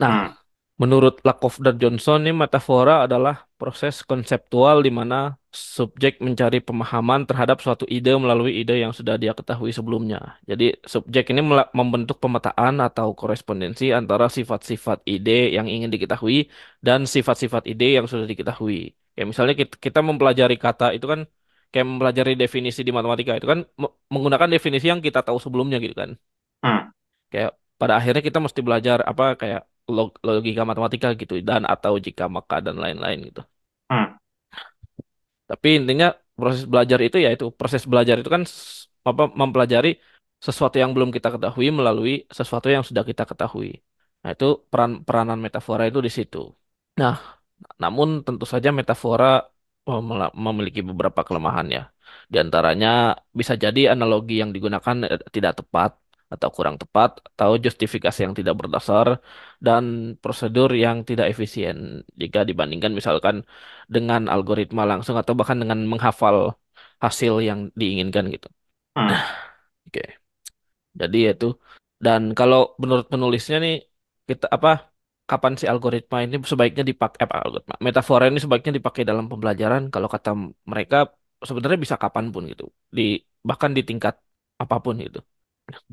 Nah, 0.01 0.12
hmm, 0.29 0.45
Menurut 0.83 1.22
Lakoff 1.27 1.55
dan 1.62 1.79
Johnson, 1.79 2.18
ini 2.27 2.35
metafora 2.35 3.07
adalah 3.07 3.47
proses 3.61 4.03
konseptual 4.11 4.83
di 4.83 4.91
mana 4.91 5.39
subjek 5.55 6.18
mencari 6.27 6.59
pemahaman 6.59 7.20
terhadap 7.31 7.62
suatu 7.62 7.87
ide 7.87 8.11
melalui 8.18 8.59
ide 8.59 8.83
yang 8.83 8.91
sudah 8.99 9.14
dia 9.22 9.33
ketahui 9.39 9.70
sebelumnya. 9.70 10.18
Jadi, 10.51 10.64
subjek 10.83 11.31
ini 11.31 11.41
membentuk 11.79 12.18
pemetaan 12.18 12.75
atau 12.83 13.14
korespondensi 13.14 13.95
antara 13.95 14.27
sifat-sifat 14.27 14.99
ide 15.07 15.55
yang 15.55 15.70
ingin 15.70 15.95
diketahui 15.95 16.51
dan 16.83 17.07
sifat-sifat 17.14 17.62
ide 17.70 17.85
yang 18.03 18.07
sudah 18.11 18.27
diketahui. 18.27 18.99
Ya, 19.14 19.22
misalnya 19.31 19.55
kita, 19.61 19.75
kita 19.79 20.01
mempelajari 20.03 20.59
kata 20.59 20.91
itu 20.99 21.07
kan 21.12 21.20
kayak 21.75 21.87
mempelajari 21.91 22.33
definisi 22.43 22.81
di 22.89 22.93
matematika 22.99 23.33
itu 23.39 23.49
kan 23.53 23.61
me- 23.83 23.95
menggunakan 24.14 24.51
definisi 24.55 24.87
yang 24.93 25.03
kita 25.07 25.20
tahu 25.27 25.39
sebelumnya 25.45 25.79
gitu 25.85 25.97
kan. 26.03 26.11
hmm, 26.64 26.91
Kayak 27.33 27.51
pada 27.81 27.93
akhirnya 27.99 28.22
kita 28.29 28.39
mesti 28.45 28.61
belajar 28.66 28.99
apa 29.11 29.25
kayak 29.41 29.61
log- 29.97 30.18
logika 30.27 30.62
matematika 30.70 31.09
gitu 31.20 31.35
dan 31.49 31.62
atau 31.75 31.93
jika 32.07 32.25
maka 32.37 32.57
dan 32.66 32.77
lain-lain 32.83 33.18
gitu. 33.29 33.41
hmm, 33.91 34.16
Tapi 35.51 35.68
intinya 35.79 36.07
proses 36.39 36.64
belajar 36.72 36.99
itu 37.07 37.16
ya 37.25 37.29
itu 37.35 37.45
proses 37.59 37.83
belajar 37.93 38.16
itu 38.20 38.31
kan 38.37 38.43
apa 39.11 39.22
mempelajari 39.41 39.89
sesuatu 40.47 40.77
yang 40.83 40.91
belum 40.95 41.11
kita 41.16 41.29
ketahui 41.35 41.66
melalui 41.79 42.12
sesuatu 42.39 42.68
yang 42.75 42.85
sudah 42.89 43.05
kita 43.11 43.22
ketahui. 43.31 43.68
Nah, 44.22 44.31
itu 44.35 44.45
peran 44.70 44.91
peranan 45.07 45.39
metafora 45.45 45.83
itu 45.91 46.01
di 46.07 46.11
situ. 46.16 46.39
Nah, 47.01 47.16
namun 47.83 48.09
tentu 48.27 48.45
saja 48.53 48.70
metafora 48.79 49.27
memiliki 50.47 50.80
beberapa 50.91 51.20
kelemahan 51.28 51.66
ya. 51.76 51.80
Di 52.32 52.37
antaranya 52.45 52.89
bisa 53.41 53.55
jadi 53.64 53.80
analogi 53.93 54.32
yang 54.43 54.51
digunakan 54.57 54.97
eh, 55.12 55.20
tidak 55.37 55.53
tepat 55.61 55.91
atau 56.35 56.49
kurang 56.57 56.76
tepat 56.82 57.11
atau 57.30 57.51
justifikasi 57.64 58.18
yang 58.26 58.35
tidak 58.39 58.55
berdasar 58.61 59.09
dan 59.66 59.85
prosedur 60.22 60.70
yang 60.85 60.97
tidak 61.09 61.26
efisien 61.32 61.76
jika 62.20 62.39
dibandingkan 62.49 62.93
misalkan 62.99 63.37
dengan 63.95 64.20
algoritma 64.35 64.82
langsung 64.91 65.16
atau 65.20 65.32
bahkan 65.39 65.59
dengan 65.62 65.78
menghafal 65.93 66.37
hasil 67.05 67.35
yang 67.49 67.61
diinginkan 67.80 68.24
gitu. 68.35 68.49
hmm, 68.97 69.35
Oke. 69.87 70.24
Jadi 71.01 71.16
itu 71.30 71.47
dan 72.05 72.22
kalau 72.39 72.59
menurut 72.82 73.07
penulisnya 73.12 73.57
nih 73.64 73.74
kita 74.28 74.47
apa 74.57 74.68
kapan 75.31 75.53
si 75.61 75.64
algoritma 75.72 76.16
ini 76.25 76.37
sebaiknya 76.53 76.85
dipakai 76.91 77.20
apa 77.27 77.35
algoritma 77.45 77.75
metafora 77.87 78.25
ini 78.31 78.39
sebaiknya 78.45 78.72
dipakai 78.79 79.03
dalam 79.11 79.25
pembelajaran 79.31 79.83
kalau 79.95 80.09
kata 80.14 80.31
mereka 80.72 80.97
sebenarnya 81.49 81.79
bisa 81.85 81.97
kapan 82.03 82.25
pun 82.35 82.43
gitu 82.53 82.64
di 82.97 83.03
bahkan 83.49 83.70
di 83.77 83.83
tingkat 83.89 84.14
apa 84.62 84.77
pun 84.85 84.95
gitu 85.01 85.20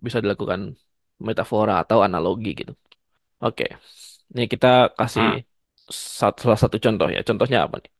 bisa 0.05 0.17
dilakukan 0.23 0.75
metafora 1.21 1.83
atau 1.83 2.01
analogi 2.01 2.51
gitu. 2.57 2.73
Oke. 3.41 3.65
Ini 4.33 4.43
kita 4.49 4.95
kasih 4.97 5.41
hmm. 5.41 5.41
sat- 6.19 6.39
salah 6.41 6.59
satu 6.59 6.77
contoh 6.81 7.07
ya. 7.09 7.21
Contohnya 7.21 7.65
apa 7.65 7.77
nih? 7.81 7.91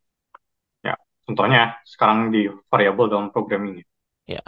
Ya, 0.82 0.96
contohnya 1.26 1.62
sekarang 1.86 2.34
di 2.34 2.50
variabel 2.72 3.06
dalam 3.12 3.28
programming. 3.34 3.82
Ya. 4.28 4.42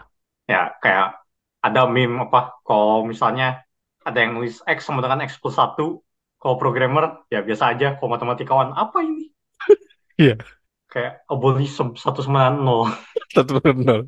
Ya, 0.50 0.76
kayak 0.84 1.18
ada 1.64 1.88
meme 1.88 2.28
apa, 2.28 2.60
kalau 2.68 3.08
misalnya 3.08 3.64
ada 4.04 4.18
yang 4.20 4.36
nulis 4.36 4.60
X 4.68 4.84
sama 4.84 5.00
dengan 5.00 5.24
X 5.24 5.40
plus 5.40 5.56
satu 5.56 6.04
kalau 6.44 6.56
programmer, 6.62 7.06
ya 7.34 7.40
biasa 7.48 7.66
aja, 7.74 7.88
kalau 7.98 8.10
matematikawan, 8.16 8.70
apa 8.84 9.00
ini? 9.10 9.24
Iya. 10.20 10.38
Kayak 10.92 11.14
dengan 11.30 12.54
nol. 12.66 12.88
Satu 13.34 13.60
per 13.62 13.76
nol. 13.76 14.02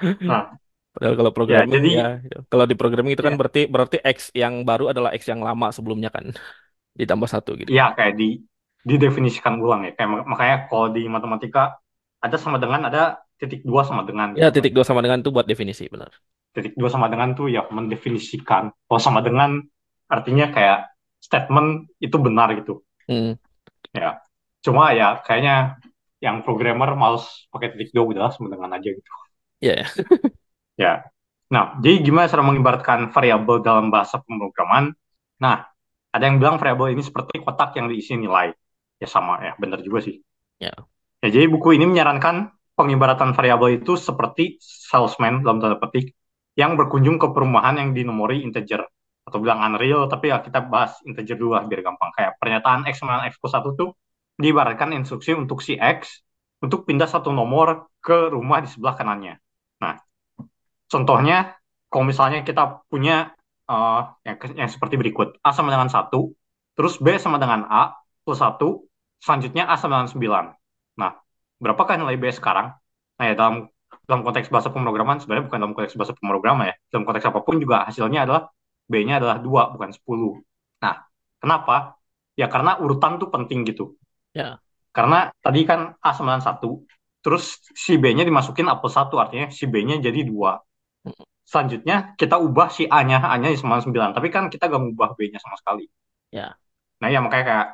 Nah, 0.20 0.56
Padahal 0.94 1.14
kalau 1.20 1.32
ya 1.46 1.58
programming 1.62 1.68
jadi, 1.72 1.88
ya, 1.96 2.20
ya. 2.30 2.38
kalau 2.52 2.64
di 2.70 2.76
programming 2.80 3.14
itu 3.16 3.24
kan 3.24 3.32
ya, 3.32 3.38
berarti 3.40 3.60
berarti 3.74 3.96
X 4.16 4.18
yang 4.36 4.54
baru 4.68 4.84
adalah 4.92 5.10
X 5.16 5.22
yang 5.32 5.40
lama 5.48 5.66
sebelumnya 5.76 6.10
kan 6.16 6.26
ditambah 7.00 7.28
satu 7.34 7.50
gitu. 7.62 7.74
ya 7.78 7.84
kayak 7.96 8.14
di 8.20 8.28
didefinisikan 8.82 9.54
ulang 9.62 9.80
ya. 9.86 9.90
Kayak 9.96 10.08
mak- 10.12 10.28
makanya 10.32 10.56
kalau 10.70 10.86
di 10.90 11.02
matematika 11.06 11.78
ada 12.22 12.36
sama 12.38 12.58
dengan, 12.62 12.80
ada 12.90 13.02
titik 13.38 13.62
dua 13.66 13.82
sama 13.86 14.02
dengan 14.08 14.34
Ya 14.40 14.46
gitu 14.46 14.54
titik 14.54 14.72
dua 14.76 14.84
sama 14.88 15.00
dengan 15.04 15.20
itu 15.22 15.30
buat 15.34 15.46
definisi 15.50 15.84
benar. 15.92 16.10
Titik 16.52 16.76
dua 16.76 16.90
sama 16.92 17.08
dengan 17.08 17.32
tuh 17.32 17.48
ya 17.48 17.64
mendefinisikan. 17.72 18.68
Kalau 18.84 19.00
sama 19.00 19.20
dengan 19.24 19.56
artinya 20.12 20.52
kayak 20.52 20.92
statement 21.24 21.88
itu 21.96 22.16
benar 22.20 22.52
gitu. 22.60 22.84
Hmm. 23.08 23.40
Ya, 23.96 24.20
cuma 24.60 24.92
ya 24.92 25.24
kayaknya 25.24 25.80
yang 26.20 26.44
programmer 26.44 26.92
males 26.92 27.48
pakai 27.48 27.72
titik 27.72 27.96
dua 27.96 28.04
udah 28.12 28.28
sama 28.28 28.52
dengan 28.52 28.76
aja 28.76 28.88
gitu. 28.92 29.10
Ya, 29.64 29.74
ya. 29.80 29.88
Ya. 30.80 31.04
Nah, 31.52 31.76
jadi 31.84 32.00
gimana 32.00 32.32
cara 32.32 32.40
mengibaratkan 32.40 33.12
variabel 33.12 33.60
dalam 33.60 33.92
bahasa 33.92 34.16
pemrograman? 34.24 34.96
Nah, 35.36 35.68
ada 36.08 36.24
yang 36.24 36.40
bilang 36.40 36.56
variabel 36.56 36.96
ini 36.96 37.04
seperti 37.04 37.44
kotak 37.44 37.76
yang 37.76 37.92
diisi 37.92 38.16
nilai. 38.16 38.56
Ya 38.96 39.04
sama 39.04 39.36
ya, 39.44 39.52
benar 39.60 39.84
juga 39.84 40.00
sih. 40.00 40.24
Ya. 40.56 40.72
Ya, 41.20 41.28
jadi 41.28 41.52
buku 41.52 41.76
ini 41.76 41.84
menyarankan 41.86 42.56
pengibaratan 42.72 43.36
variabel 43.36 43.84
itu 43.84 44.00
seperti 44.00 44.56
salesman 44.64 45.44
dalam 45.44 45.60
tanda 45.60 45.76
petik 45.76 46.16
yang 46.56 46.74
berkunjung 46.80 47.20
ke 47.20 47.28
perumahan 47.30 47.76
yang 47.78 47.90
dinomori 47.92 48.40
integer 48.42 48.88
atau 49.32 49.40
bilang 49.40 49.64
unreal, 49.64 50.04
tapi 50.12 50.28
ya 50.28 50.44
kita 50.44 50.60
bahas 50.68 51.00
integer 51.08 51.40
lah 51.40 51.64
biar 51.64 51.80
gampang. 51.80 52.12
Kayak 52.12 52.36
pernyataan 52.36 52.84
X 52.92 53.00
sama 53.00 53.24
X 53.32 53.40
plus 53.40 53.56
1 53.56 53.72
tuh 53.72 53.96
diibaratkan 54.36 54.92
instruksi 54.92 55.32
untuk 55.32 55.64
si 55.64 55.80
X 55.80 56.20
untuk 56.60 56.84
pindah 56.84 57.08
satu 57.08 57.32
nomor 57.32 57.88
ke 58.04 58.28
rumah 58.28 58.60
di 58.60 58.68
sebelah 58.68 58.92
kanannya. 58.92 59.40
Nah, 59.80 59.96
contohnya 60.92 61.56
kalau 61.88 62.04
misalnya 62.04 62.44
kita 62.44 62.84
punya 62.92 63.32
uh, 63.72 64.14
yang, 64.22 64.36
yang 64.54 64.70
seperti 64.70 65.00
berikut. 65.00 65.40
A 65.40 65.50
sama 65.56 65.72
dengan 65.72 65.88
1, 65.88 66.12
terus 66.76 67.00
B 67.00 67.16
sama 67.16 67.40
dengan 67.40 67.64
A 67.66 67.96
plus 68.22 68.38
1, 68.38 68.60
selanjutnya 69.18 69.64
A 69.66 69.80
sama 69.80 70.04
dengan 70.04 70.10
9. 70.12 71.00
Nah, 71.00 71.10
berapakah 71.58 71.96
nilai 71.96 72.20
B 72.20 72.28
sekarang? 72.30 72.76
Nah, 73.16 73.24
ya 73.24 73.34
dalam 73.34 73.66
dalam 74.08 74.24
konteks 74.26 74.48
bahasa 74.48 74.72
pemrograman 74.72 75.20
sebenarnya 75.20 75.44
bukan 75.46 75.58
dalam 75.60 75.72
konteks 75.76 75.94
bahasa 75.98 76.14
pemrograman 76.16 76.64
ya. 76.72 76.74
Dalam 76.90 77.04
konteks 77.06 77.26
apa 77.28 77.40
pun 77.44 77.60
juga 77.60 77.86
hasilnya 77.86 78.24
adalah 78.24 78.48
B-nya 78.92 79.16
adalah 79.20 79.40
2 79.40 79.72
bukan 79.72 79.90
10. 79.96 80.44
Nah, 80.84 80.94
kenapa? 81.40 81.96
Ya 82.36 82.52
karena 82.52 82.76
urutan 82.76 83.16
tuh 83.16 83.32
penting 83.32 83.64
gitu. 83.64 83.96
Ya. 84.36 84.60
Karena 84.92 85.32
tadi 85.40 85.64
kan 85.64 85.96
A 86.04 86.10
sama 86.12 86.36
dengan 86.36 86.44
1, 86.44 86.84
terus 87.24 87.64
si 87.72 87.96
B-nya 87.96 88.28
dimasukin 88.28 88.68
A 88.68 88.76
plus 88.76 88.92
1, 88.92 89.16
artinya 89.16 89.48
si 89.48 89.64
B-nya 89.64 89.96
jadi 90.04 90.20
2. 90.28 90.60
Selanjutnya 91.48 92.12
kita 92.20 92.36
ubah 92.36 92.68
si 92.68 92.84
A-nya, 92.88 93.24
A-nya 93.24 93.48
sama 93.56 93.80
9. 93.80 94.12
Tapi 94.12 94.28
kan 94.28 94.52
kita 94.52 94.68
gak 94.68 94.82
ngubah 94.84 95.16
B-nya 95.16 95.40
sama 95.40 95.56
sekali. 95.56 95.88
Ya. 96.28 96.56
Nah 97.00 97.08
ya 97.08 97.24
makanya 97.24 97.44
kayak 97.48 97.68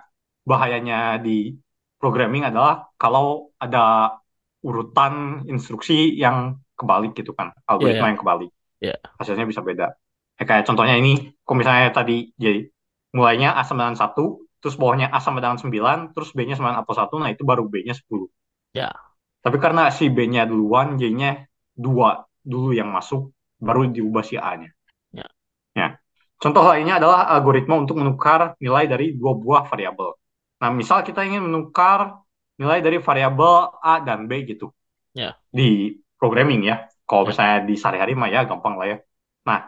bahayanya 0.47 0.99
di 1.21 1.59
programming 1.99 2.47
adalah 2.47 2.89
kalau 2.97 3.51
ada 3.59 4.15
urutan 4.63 5.45
instruksi 5.47 6.15
yang 6.15 6.59
kebalik 6.79 7.15
gitu 7.19 7.35
kan, 7.35 7.51
algoritma 7.67 7.99
Ya, 7.99 8.07
ya. 8.07 8.11
yang 8.15 8.21
kebalik. 8.23 8.51
Ya. 8.79 8.97
Hasilnya 9.19 9.47
bisa 9.47 9.61
beda. 9.63 9.95
Ya, 10.39 10.45
kayak 10.47 10.65
contohnya 10.71 10.95
ini, 10.95 11.35
kalau 11.43 11.59
misalnya 11.59 11.91
tadi 11.91 12.31
jadi 12.39 12.71
mulainya 13.11 13.59
A 13.59 13.67
sama 13.67 13.91
dengan 13.91 13.99
1, 13.99 14.47
terus 14.63 14.79
bawahnya 14.79 15.11
A 15.11 15.19
sama 15.19 15.43
dengan 15.43 15.59
9, 15.59 16.15
terus 16.15 16.31
B-nya 16.31 16.55
sama 16.55 16.71
dengan 16.75 16.87
plus 16.87 16.99
1, 16.99 17.19
nah 17.19 17.31
itu 17.31 17.43
baru 17.43 17.67
B-nya 17.67 17.95
10. 17.95 18.31
Ya. 18.75 18.95
Tapi 19.43 19.57
karena 19.59 19.91
si 19.91 20.07
B-nya 20.11 20.47
duluan, 20.47 20.95
jadinya 20.95 21.43
2 21.75 22.23
dulu 22.47 22.71
yang 22.71 22.91
masuk, 22.95 23.35
baru 23.59 23.91
diubah 23.91 24.23
si 24.23 24.39
A-nya. 24.39 24.71
Ya. 25.11 25.27
Ya. 25.75 25.89
Contoh 26.39 26.63
lainnya 26.63 27.03
adalah 27.03 27.27
algoritma 27.35 27.75
untuk 27.75 27.99
menukar 27.99 28.55
nilai 28.63 28.87
dari 28.87 29.19
dua 29.19 29.35
buah 29.35 29.67
variabel. 29.67 30.15
Nah, 30.63 30.71
misal 30.71 31.03
kita 31.03 31.27
ingin 31.27 31.43
menukar 31.51 32.23
nilai 32.59 32.79
dari 32.79 33.03
variabel 33.03 33.75
A 33.83 33.99
dan 34.07 34.31
B 34.31 34.47
gitu. 34.47 34.71
Ya. 35.19 35.35
Di 35.51 35.99
programming 36.15 36.63
ya. 36.63 36.87
Kalau 37.03 37.27
Ya. 37.27 37.29
misalnya 37.35 37.59
di 37.67 37.75
sehari-hari 37.75 38.15
mah 38.15 38.31
ya 38.31 38.47
gampang 38.47 38.79
lah 38.79 38.87
ya. 38.87 38.99
Nah, 39.51 39.67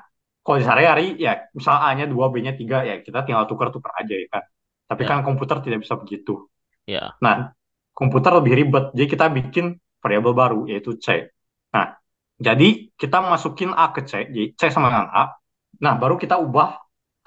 kalau 0.50 0.58
di 0.58 0.66
sehari-hari 0.66 1.14
ya 1.14 1.46
misal 1.54 1.78
A-nya 1.78 2.10
2, 2.10 2.26
B-nya 2.34 2.58
3 2.58 2.82
ya 2.82 2.98
kita 3.06 3.22
tinggal 3.22 3.46
tukar-tukar 3.46 3.94
aja 4.02 4.14
ya 4.18 4.26
kan. 4.26 4.42
Tapi 4.90 5.02
Ya. 5.06 5.08
kan 5.14 5.18
komputer 5.22 5.62
tidak 5.62 5.86
bisa 5.86 5.94
begitu. 5.94 6.50
Ya. 6.90 7.14
Nah, 7.22 7.54
komputer 7.94 8.34
lebih 8.34 8.58
ribet. 8.58 8.84
Jadi 8.98 9.06
kita 9.06 9.30
bikin 9.30 9.78
variabel 10.02 10.34
baru 10.34 10.60
yaitu 10.66 10.98
C. 10.98 11.30
Nah, 11.70 11.94
jadi 12.42 12.90
kita 12.98 13.22
masukin 13.22 13.70
A 13.70 13.94
ke 13.94 14.02
C, 14.02 14.26
jadi 14.26 14.50
C 14.58 14.62
sama 14.74 14.90
dengan 14.90 15.06
A. 15.14 15.24
Nah, 15.78 15.94
baru 15.94 16.18
kita 16.18 16.34
ubah 16.42 16.74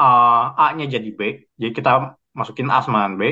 uh, 0.04 0.46
A-nya 0.60 0.92
jadi 0.92 1.10
B. 1.16 1.48
Jadi 1.56 1.72
kita 1.72 2.20
masukin 2.36 2.68
A 2.68 2.84
sama 2.84 3.08
dengan 3.08 3.16
B. 3.16 3.24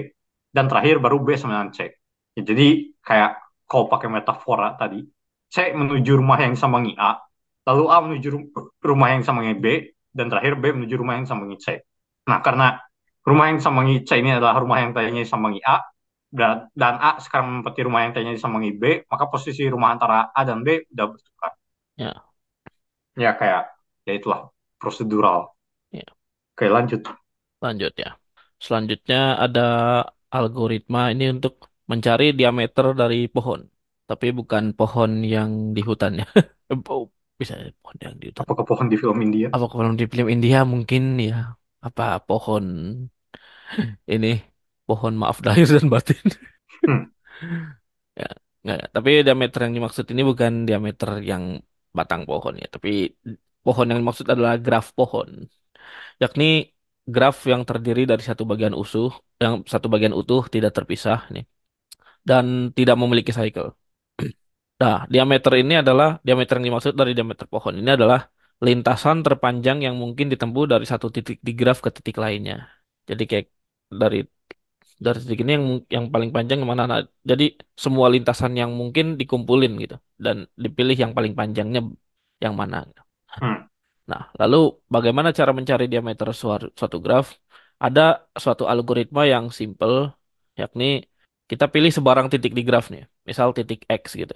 Dan 0.55 0.71
terakhir 0.71 1.03
baru 1.03 1.19
B 1.19 1.35
sama 1.35 1.59
dengan 1.59 1.75
C. 1.75 1.91
Ya, 2.39 2.41
jadi 2.47 2.95
kayak 3.03 3.31
kalau 3.67 3.91
pakai 3.91 4.07
metafora 4.07 4.79
tadi, 4.79 5.03
C 5.51 5.75
menuju 5.75 6.15
rumah 6.15 6.39
yang 6.39 6.55
disambangi 6.55 6.95
A, 6.95 7.19
lalu 7.67 7.83
A 7.93 7.97
menuju 8.05 8.27
ru- 8.33 8.49
rumah 8.81 9.07
yang 9.13 9.19
disambangi 9.23 9.55
B, 9.63 9.65
dan 10.17 10.27
terakhir 10.31 10.53
B 10.61 10.65
menuju 10.75 10.95
rumah 11.01 11.13
yang 11.19 11.25
disambangi 11.27 11.57
C. 11.61 11.67
Nah, 12.29 12.39
karena 12.45 12.77
rumah 13.27 13.45
yang 13.51 13.57
disambangi 13.61 13.95
C 14.07 14.11
ini 14.21 14.29
adalah 14.37 14.55
rumah 14.63 14.77
yang 14.83 14.91
tadinya 14.95 15.21
disambangi 15.23 15.61
A, 15.65 15.77
dan, 16.31 16.67
dan 16.73 16.95
A 16.99 17.19
sekarang 17.23 17.47
menempati 17.59 17.81
rumah 17.87 18.01
yang 18.07 18.11
tadinya 18.15 18.35
disambangi 18.35 18.71
B, 18.75 18.83
maka 19.11 19.25
posisi 19.31 19.63
rumah 19.67 19.95
antara 19.95 20.31
A 20.33 20.41
dan 20.47 20.63
B 20.65 20.87
udah 20.93 21.05
bertukar. 21.11 21.51
Ya, 21.95 22.23
Ya 23.23 23.31
kayak, 23.39 23.63
ya 24.07 24.11
itulah 24.19 24.39
prosedural. 24.81 25.39
ya. 25.91 26.05
Oke 26.55 26.69
lanjut. 26.69 27.01
Lanjut 27.63 27.93
ya. 28.03 28.07
Selanjutnya 28.65 29.17
ada 29.43 29.61
algoritma 30.35 30.99
ini 31.13 31.23
untuk 31.35 31.53
mencari 31.91 32.23
diameter 32.39 32.85
dari 33.01 33.17
pohon. 33.35 33.61
Tapi 34.09 34.27
bukan 34.39 34.63
pohon 34.77 35.11
yang 35.33 35.49
di 35.75 35.81
hutan 35.89 36.11
ya. 36.21 36.25
Bisa 37.41 37.53
pohon 37.81 37.97
yang 38.05 38.15
di 38.21 38.25
hutan. 38.29 38.43
Apakah 38.45 38.65
pohon 38.69 38.87
di 38.91 38.97
film 39.01 39.17
India? 39.25 39.47
Apa 39.49 39.65
kalau 39.65 39.91
di 39.97 40.05
film 40.05 40.27
India 40.29 40.59
mungkin 40.61 41.01
ya 41.17 41.57
apa 41.81 42.21
pohon 42.21 42.65
ini 44.05 44.27
pohon 44.87 45.13
maaf 45.21 45.37
lahir 45.45 45.67
dan 45.67 45.87
batin. 45.93 46.21
Hmm, 46.85 47.03
Ya, 48.19 48.27
enggak. 48.63 48.79
Tapi 48.95 49.09
diameter 49.25 49.59
yang 49.65 49.73
dimaksud 49.77 50.05
ini 50.13 50.21
bukan 50.29 50.51
diameter 50.67 51.09
yang 51.31 51.43
batang 51.97 52.21
pohon 52.29 52.53
ya, 52.61 52.67
tapi 52.75 52.89
pohon 53.65 53.85
yang 53.89 53.99
dimaksud 54.01 54.27
adalah 54.33 54.53
graf 54.65 54.85
pohon, 54.97 55.29
yakni 56.23 56.45
graf 57.15 57.37
yang 57.51 57.61
terdiri 57.69 58.03
dari 58.11 58.23
satu 58.29 58.43
bagian 58.51 58.75
usuh, 58.83 59.09
yang 59.43 59.53
satu 59.73 59.87
bagian 59.93 60.13
utuh 60.21 60.41
tidak 60.53 60.71
terpisah 60.77 61.19
nih, 61.33 61.45
dan 62.29 62.45
tidak 62.77 62.95
memiliki 63.01 63.31
cycle. 63.39 63.69
Nah, 64.81 64.95
diameter 65.13 65.53
ini 65.61 65.73
adalah 65.81 66.07
diameter 66.25 66.53
yang 66.57 66.65
dimaksud 66.69 66.93
dari 66.99 67.11
diameter 67.17 67.45
pohon 67.53 67.73
ini 67.81 67.89
adalah 67.97 68.19
lintasan 68.65 69.17
terpanjang 69.25 69.77
yang 69.85 69.95
mungkin 70.03 70.25
ditempuh 70.33 70.63
dari 70.73 70.85
satu 70.91 71.07
titik 71.15 71.37
di 71.47 71.51
graf 71.59 71.77
ke 71.85 71.89
titik 71.95 72.17
lainnya. 72.23 72.55
Jadi 73.09 73.23
kayak 73.29 73.45
dari 74.01 74.17
dari 75.05 75.17
titik 75.23 75.39
ini 75.43 75.51
yang 75.57 75.65
yang 75.95 76.05
paling 76.13 76.31
panjang 76.35 76.57
yang 76.61 76.69
mana? 76.73 76.83
Nah, 76.91 76.99
jadi 77.31 77.43
semua 77.83 78.07
lintasan 78.15 78.51
yang 78.61 78.71
mungkin 78.81 79.05
dikumpulin 79.19 79.71
gitu 79.83 79.95
dan 80.25 80.37
dipilih 80.63 80.97
yang 81.03 81.11
paling 81.17 81.33
panjangnya 81.39 81.79
yang 82.43 82.53
mana. 82.61 82.77
gitu. 82.89 83.01
hmm, 83.41 83.57
Nah, 84.11 84.21
lalu 84.41 84.55
bagaimana 84.93 85.29
cara 85.39 85.51
mencari 85.57 85.83
diameter 85.91 86.27
suatu, 86.41 86.65
suatu 86.79 86.97
graf? 87.05 87.25
Ada 87.85 88.01
suatu 88.43 88.63
algoritma 88.73 89.21
yang 89.33 89.45
simple, 89.59 89.95
yakni 90.61 90.85
kita 91.51 91.65
pilih 91.73 91.91
sebarang 91.97 92.27
titik 92.31 92.53
di 92.57 92.63
graf 92.63 92.85
nih, 92.93 93.03
misal 93.27 93.47
titik 93.57 93.83
X 94.03 94.03
gitu. 94.21 94.35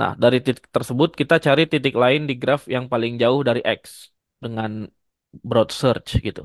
Nah, 0.00 0.10
dari 0.22 0.42
titik 0.42 0.66
tersebut 0.74 1.10
kita 1.20 1.34
cari 1.46 1.62
titik 1.72 1.94
lain 1.94 2.26
di 2.30 2.34
graf 2.42 2.66
yang 2.74 2.84
paling 2.92 3.12
jauh 3.22 3.40
dari 3.48 3.62
X 3.62 4.10
dengan 4.42 4.70
broad 5.48 5.70
search 5.80 6.18
gitu. 6.26 6.42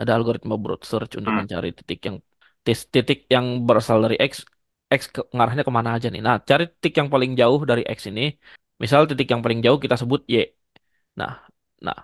Ada 0.00 0.10
algoritma 0.18 0.54
broad 0.64 0.82
search 0.90 1.12
untuk 1.18 1.30
hmm, 1.30 1.40
mencari 1.46 1.70
titik 1.78 2.00
yang 2.06 2.16
titik 2.66 3.18
yang 3.34 3.46
berasal 3.66 3.98
dari 4.04 4.16
X, 4.18 4.32
X 4.90 5.00
ke, 5.14 5.20
ngarahnya 5.36 5.62
ke 5.68 5.72
mana 5.78 5.90
aja 5.96 6.06
nih. 6.14 6.22
Nah, 6.26 6.36
cari 6.48 6.64
titik 6.74 6.94
yang 7.00 7.08
paling 7.14 7.32
jauh 7.40 7.60
dari 7.70 7.82
X 7.86 7.98
ini. 8.10 8.34
Misal 8.82 9.06
titik 9.10 9.28
yang 9.32 9.42
paling 9.44 9.60
jauh 9.62 9.78
kita 9.84 9.94
sebut 10.02 10.20
Y. 10.26 10.34
Nah, 11.20 11.32
nah, 11.86 11.98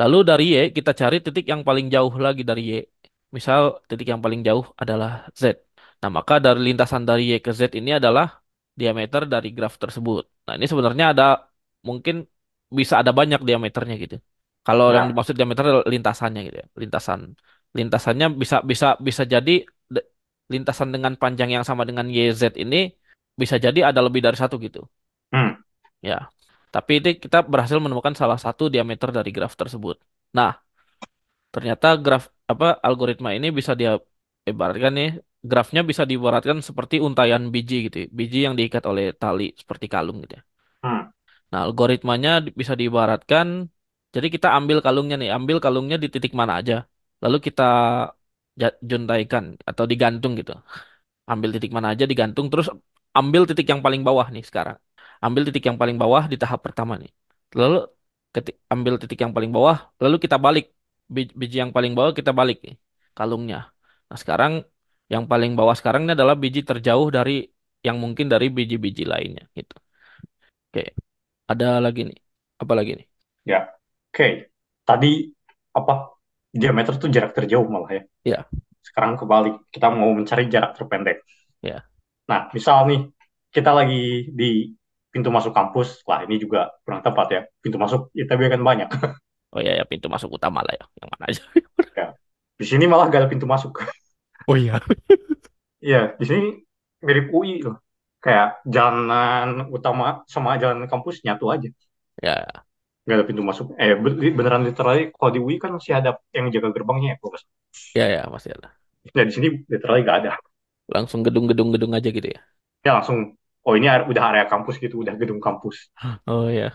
lalu 0.00 0.16
dari 0.28 0.44
Y 0.52 0.56
kita 0.76 0.92
cari 1.00 1.16
titik 1.24 1.44
yang 1.52 1.60
paling 1.68 1.86
jauh 1.94 2.12
lagi 2.26 2.42
dari 2.50 2.62
Y. 2.72 2.72
Misal 3.36 3.84
titik 3.88 4.08
yang 4.12 4.20
paling 4.24 4.40
jauh 4.48 4.64
adalah 4.82 5.28
Z. 5.40 5.67
Nah, 6.02 6.10
maka 6.18 6.34
dari 6.44 6.60
lintasan 6.68 7.02
dari 7.08 7.22
Y 7.30 7.34
ke 7.46 7.50
Z 7.58 7.62
ini 7.78 7.90
adalah 7.98 8.26
diameter 8.80 9.22
dari 9.32 9.48
graf 9.56 9.74
tersebut. 9.82 10.22
Nah, 10.46 10.52
ini 10.58 10.66
sebenarnya 10.70 11.04
ada 11.12 11.24
mungkin 11.88 12.14
bisa 12.78 12.94
ada 13.00 13.12
banyak 13.18 13.40
diameternya 13.48 13.94
gitu. 14.04 14.16
Kalau 14.66 14.84
yang 14.96 15.04
ya, 15.04 15.10
dimaksud 15.10 15.34
diameter 15.38 15.64
lintasannya 15.92 16.40
gitu 16.46 16.56
ya. 16.62 16.66
Lintasan 16.82 17.20
lintasannya 17.78 18.26
bisa 18.42 18.56
bisa 18.70 18.86
bisa 19.08 19.22
jadi 19.34 19.52
de- 19.94 20.06
lintasan 20.52 20.88
dengan 20.94 21.12
panjang 21.22 21.50
yang 21.54 21.64
sama 21.68 21.82
dengan 21.88 22.06
YZ 22.16 22.42
ini 22.62 22.76
bisa 23.40 23.56
jadi 23.64 23.78
ada 23.88 24.00
lebih 24.06 24.20
dari 24.26 24.36
satu 24.42 24.54
gitu. 24.66 24.78
hmm, 25.32 25.62
Ya. 26.08 26.14
Tapi 26.74 26.90
ini 27.00 27.10
kita 27.24 27.36
berhasil 27.52 27.78
menemukan 27.84 28.14
salah 28.20 28.38
satu 28.44 28.62
diameter 28.72 29.08
dari 29.16 29.30
graf 29.36 29.52
tersebut. 29.60 29.96
Nah, 30.36 30.50
ternyata 31.54 31.86
graf 32.04 32.22
apa 32.52 32.66
algoritma 32.86 33.28
ini 33.36 33.46
bisa 33.58 33.72
dia 33.80 33.90
ibaratkan 34.50 34.92
nih 34.98 35.08
grafnya 35.50 35.82
bisa 35.90 36.02
diibaratkan 36.08 36.58
seperti 36.68 36.96
untaian 37.08 37.42
biji 37.54 37.74
gitu 37.88 37.96
ya. 38.04 38.06
Biji 38.18 38.38
yang 38.46 38.54
diikat 38.58 38.84
oleh 38.90 39.04
tali 39.16 39.44
seperti 39.60 39.86
kalung 39.92 40.18
gitu 40.24 40.34
ya. 40.40 40.42
hmm, 40.82 41.10
Nah, 41.52 41.60
algoritmanya 41.66 42.30
bisa 42.60 42.74
diibaratkan 42.80 43.46
jadi 44.14 44.26
kita 44.34 44.48
ambil 44.58 44.78
kalungnya 44.86 45.14
nih, 45.20 45.30
ambil 45.36 45.56
kalungnya 45.64 45.96
di 46.02 46.08
titik 46.14 46.32
mana 46.40 46.52
aja. 46.60 46.74
Lalu 47.22 47.36
kita 47.46 47.62
juntaikan 48.90 49.44
atau 49.70 49.84
digantung 49.90 50.32
gitu. 50.40 50.52
Ambil 51.32 51.50
titik 51.54 51.72
mana 51.76 51.88
aja 51.94 52.04
digantung 52.12 52.46
terus 52.52 52.68
ambil 53.18 53.42
titik 53.48 53.66
yang 53.72 53.82
paling 53.86 54.02
bawah 54.08 54.26
nih 54.34 54.44
sekarang. 54.50 54.78
Ambil 55.24 55.42
titik 55.48 55.64
yang 55.68 55.78
paling 55.82 55.96
bawah 56.02 56.24
di 56.32 56.36
tahap 56.42 56.60
pertama 56.66 56.94
nih. 57.02 57.10
Lalu 57.60 57.76
ketik 58.34 58.56
ambil 58.74 58.94
titik 59.02 59.18
yang 59.24 59.32
paling 59.36 59.52
bawah, 59.56 59.76
lalu 60.02 60.16
kita 60.24 60.36
balik 60.46 60.64
Bij- 61.16 61.34
biji 61.40 61.56
yang 61.62 61.72
paling 61.76 61.92
bawah 61.98 62.12
kita 62.18 62.32
balik 62.40 62.58
nih 62.66 62.74
kalungnya. 63.18 63.58
Nah, 64.08 64.18
sekarang 64.22 64.52
yang 65.12 65.24
paling 65.30 65.52
bawah 65.58 65.76
sekarang 65.78 66.00
ini 66.04 66.12
adalah 66.16 66.36
biji 66.42 66.60
terjauh 66.68 67.08
dari 67.16 67.32
yang 67.86 67.96
mungkin 68.04 68.26
dari 68.32 68.46
biji-biji 68.56 69.02
lainnya 69.12 69.42
gitu. 69.58 69.74
Oke, 70.68 70.82
ada 71.52 71.66
lagi 71.84 72.00
nih. 72.08 72.18
Apa 72.62 72.72
lagi 72.78 72.92
nih? 72.98 73.06
ya. 73.46 73.58
Oke, 74.08 74.50
tadi 74.88 75.30
apa 75.78 75.92
diameter 76.50 76.94
tuh 77.02 77.08
jarak 77.14 77.32
terjauh 77.36 77.66
malah 77.68 77.90
ya. 77.98 78.02
Ya, 78.24 78.48
Sekarang 78.86 79.14
kebalik, 79.20 79.54
kita 79.74 79.88
mau 79.92 80.10
mencari 80.18 80.44
jarak 80.52 80.72
terpendek. 80.78 81.18
ya. 81.62 81.88
Nah, 82.30 82.40
misal 82.56 82.76
nih 82.88 83.00
kita 83.54 83.70
lagi 83.78 84.28
di 84.38 84.44
pintu 85.12 85.28
masuk 85.32 85.52
kampus, 85.56 85.88
lah 86.08 86.20
ini 86.28 86.36
juga 86.44 86.68
kurang 86.84 87.00
tepat 87.06 87.26
ya. 87.34 87.40
Pintu 87.62 87.76
masuk 87.80 88.00
ITB 88.18 88.42
kan 88.52 88.60
banyak. 88.68 88.88
Oh 89.54 89.60
ya, 89.64 89.72
ya 89.80 89.84
pintu 89.88 90.06
masuk 90.12 90.30
utama 90.36 90.60
lah 90.66 90.74
ya. 90.76 90.84
Yang 91.00 91.08
mana 91.12 91.24
aja? 91.32 91.42
Ya. 91.96 92.06
Di 92.60 92.64
sini 92.70 92.84
malah 92.90 93.06
gak 93.12 93.20
ada 93.26 93.30
pintu 93.32 93.46
masuk. 93.48 93.72
Oh 94.48 94.56
iya. 94.56 94.80
Iya, 95.86 95.98
di 96.20 96.24
sini 96.30 96.46
mirip 97.06 97.26
UI 97.36 97.52
loh. 97.66 97.76
Kayak 98.24 98.46
jalan 98.74 99.48
utama 99.76 100.04
sama 100.34 100.50
jalan 100.62 100.78
kampus 100.92 101.16
nyatu 101.26 101.44
aja. 101.54 101.68
Ya, 102.22 102.64
Gak 103.08 103.16
ada 103.16 103.26
pintu 103.28 103.42
masuk. 103.50 103.66
Eh, 103.82 103.92
be- 104.04 104.34
beneran 104.38 104.62
literally 104.68 105.02
kalau 105.16 105.30
di 105.34 105.40
UI 105.44 105.56
kan 105.62 105.70
masih 105.76 105.92
ada 105.98 106.10
yang 106.36 106.46
jaga 106.54 106.68
gerbangnya 106.76 107.08
ya. 107.12 107.16
kalau 107.18 107.30
nggak 107.32 107.42
salah. 107.42 107.56
ya, 107.94 108.04
ya 108.14 108.22
masih 108.32 108.50
ada. 108.56 108.68
Nah, 109.14 109.24
di 109.28 109.32
sini 109.34 109.48
literally 109.68 110.00
gak 110.08 110.16
ada. 110.24 110.32
Langsung 110.94 111.20
gedung-gedung 111.26 111.68
gedung 111.74 111.92
aja 111.96 112.08
gitu 112.16 112.28
ya. 112.34 112.40
Ya 112.86 112.90
langsung, 112.96 113.18
oh 113.66 113.74
ini 113.78 113.86
udah 114.10 114.22
area 114.30 114.44
kampus 114.52 114.76
gitu, 114.82 114.94
udah 115.02 115.14
gedung 115.20 115.40
kampus. 115.46 115.76
Oh 116.26 116.48
ya. 116.50 116.70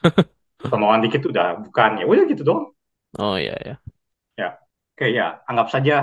Kemauan 0.72 1.00
dikit 1.06 1.24
udah 1.32 1.48
bukan 1.66 1.92
ya. 2.00 2.06
Udah 2.12 2.24
gitu 2.32 2.44
doang. 2.48 2.66
Oh 3.20 3.38
ya 3.38 3.56
ya. 3.66 3.78
Ya, 4.40 4.48
oke 4.94 5.06
ya. 5.18 5.26
Anggap 5.50 5.68
saja 5.74 5.94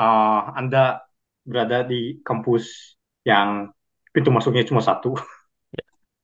uh, 0.00 0.40
Anda 0.56 1.04
berada 1.44 1.84
di 1.84 2.24
kampus 2.24 2.96
yang 3.28 3.68
pintu 4.10 4.32
masuknya 4.32 4.64
cuma 4.64 4.80
satu. 4.80 5.14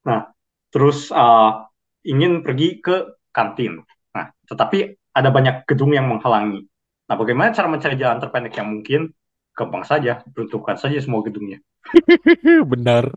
Nah, 0.06 0.32
terus 0.72 1.12
uh, 1.12 1.68
ingin 2.06 2.40
pergi 2.40 2.80
ke 2.80 3.18
kantin. 3.34 3.84
Nah, 4.16 4.32
tetapi 4.48 4.96
ada 5.12 5.28
banyak 5.28 5.68
gedung 5.68 5.92
yang 5.92 6.08
menghalangi. 6.08 6.64
Nah, 7.06 7.14
bagaimana 7.18 7.52
cara 7.52 7.68
mencari 7.68 7.98
jalan 7.98 8.22
terpendek 8.22 8.54
yang 8.56 8.68
mungkin? 8.70 9.12
Gampang 9.56 9.88
saja, 9.88 10.20
peruntukkan 10.30 10.76
saja 10.76 11.00
semua 11.00 11.24
gedungnya. 11.24 11.58
Benar. 12.72 13.08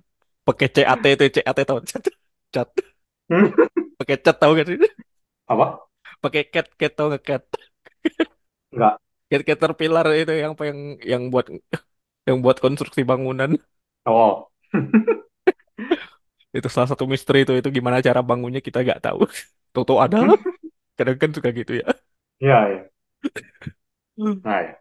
Pakai 0.48 0.72
CAT 0.72 1.04
itu 1.04 1.26
CAT 1.42 1.58
tau 1.68 1.80
cat. 1.84 2.04
Cat. 2.50 2.70
Pakai 4.00 4.18
cat 4.18 4.38
tau 4.40 4.56
gak 4.56 4.66
sih? 4.66 4.80
apa? 5.50 5.84
Pakai 6.22 6.48
cat 6.48 6.68
cat 6.74 6.94
tau 6.96 7.12
gak 7.12 7.24
cat? 7.26 7.44
Enggak. 8.72 8.96
Cat 9.30 9.42
caterpillar 9.46 10.06
itu 10.18 10.34
yang 10.34 10.54
yang 10.58 10.80
yang 11.06 11.24
buat 11.34 11.46
yang 12.28 12.38
buat 12.44 12.58
konstruksi 12.64 13.02
bangunan. 13.06 13.58
Oh, 14.06 14.50
Itu 16.50 16.68
salah 16.74 16.90
satu 16.90 17.06
misteri 17.06 17.46
itu 17.46 17.54
itu 17.54 17.70
gimana 17.70 18.02
cara 18.02 18.22
bangunnya 18.26 18.62
kita 18.62 18.82
gak 18.82 19.02
tahu. 19.06 19.26
Toto 19.76 20.02
ada. 20.02 20.18
Kadang 20.98 21.18
kan 21.22 21.30
suka 21.32 21.50
gitu 21.54 21.78
ya. 21.80 21.86
ya, 22.40 22.60
ya. 22.70 22.82
Nah, 24.44 24.60
ya. 24.68 24.74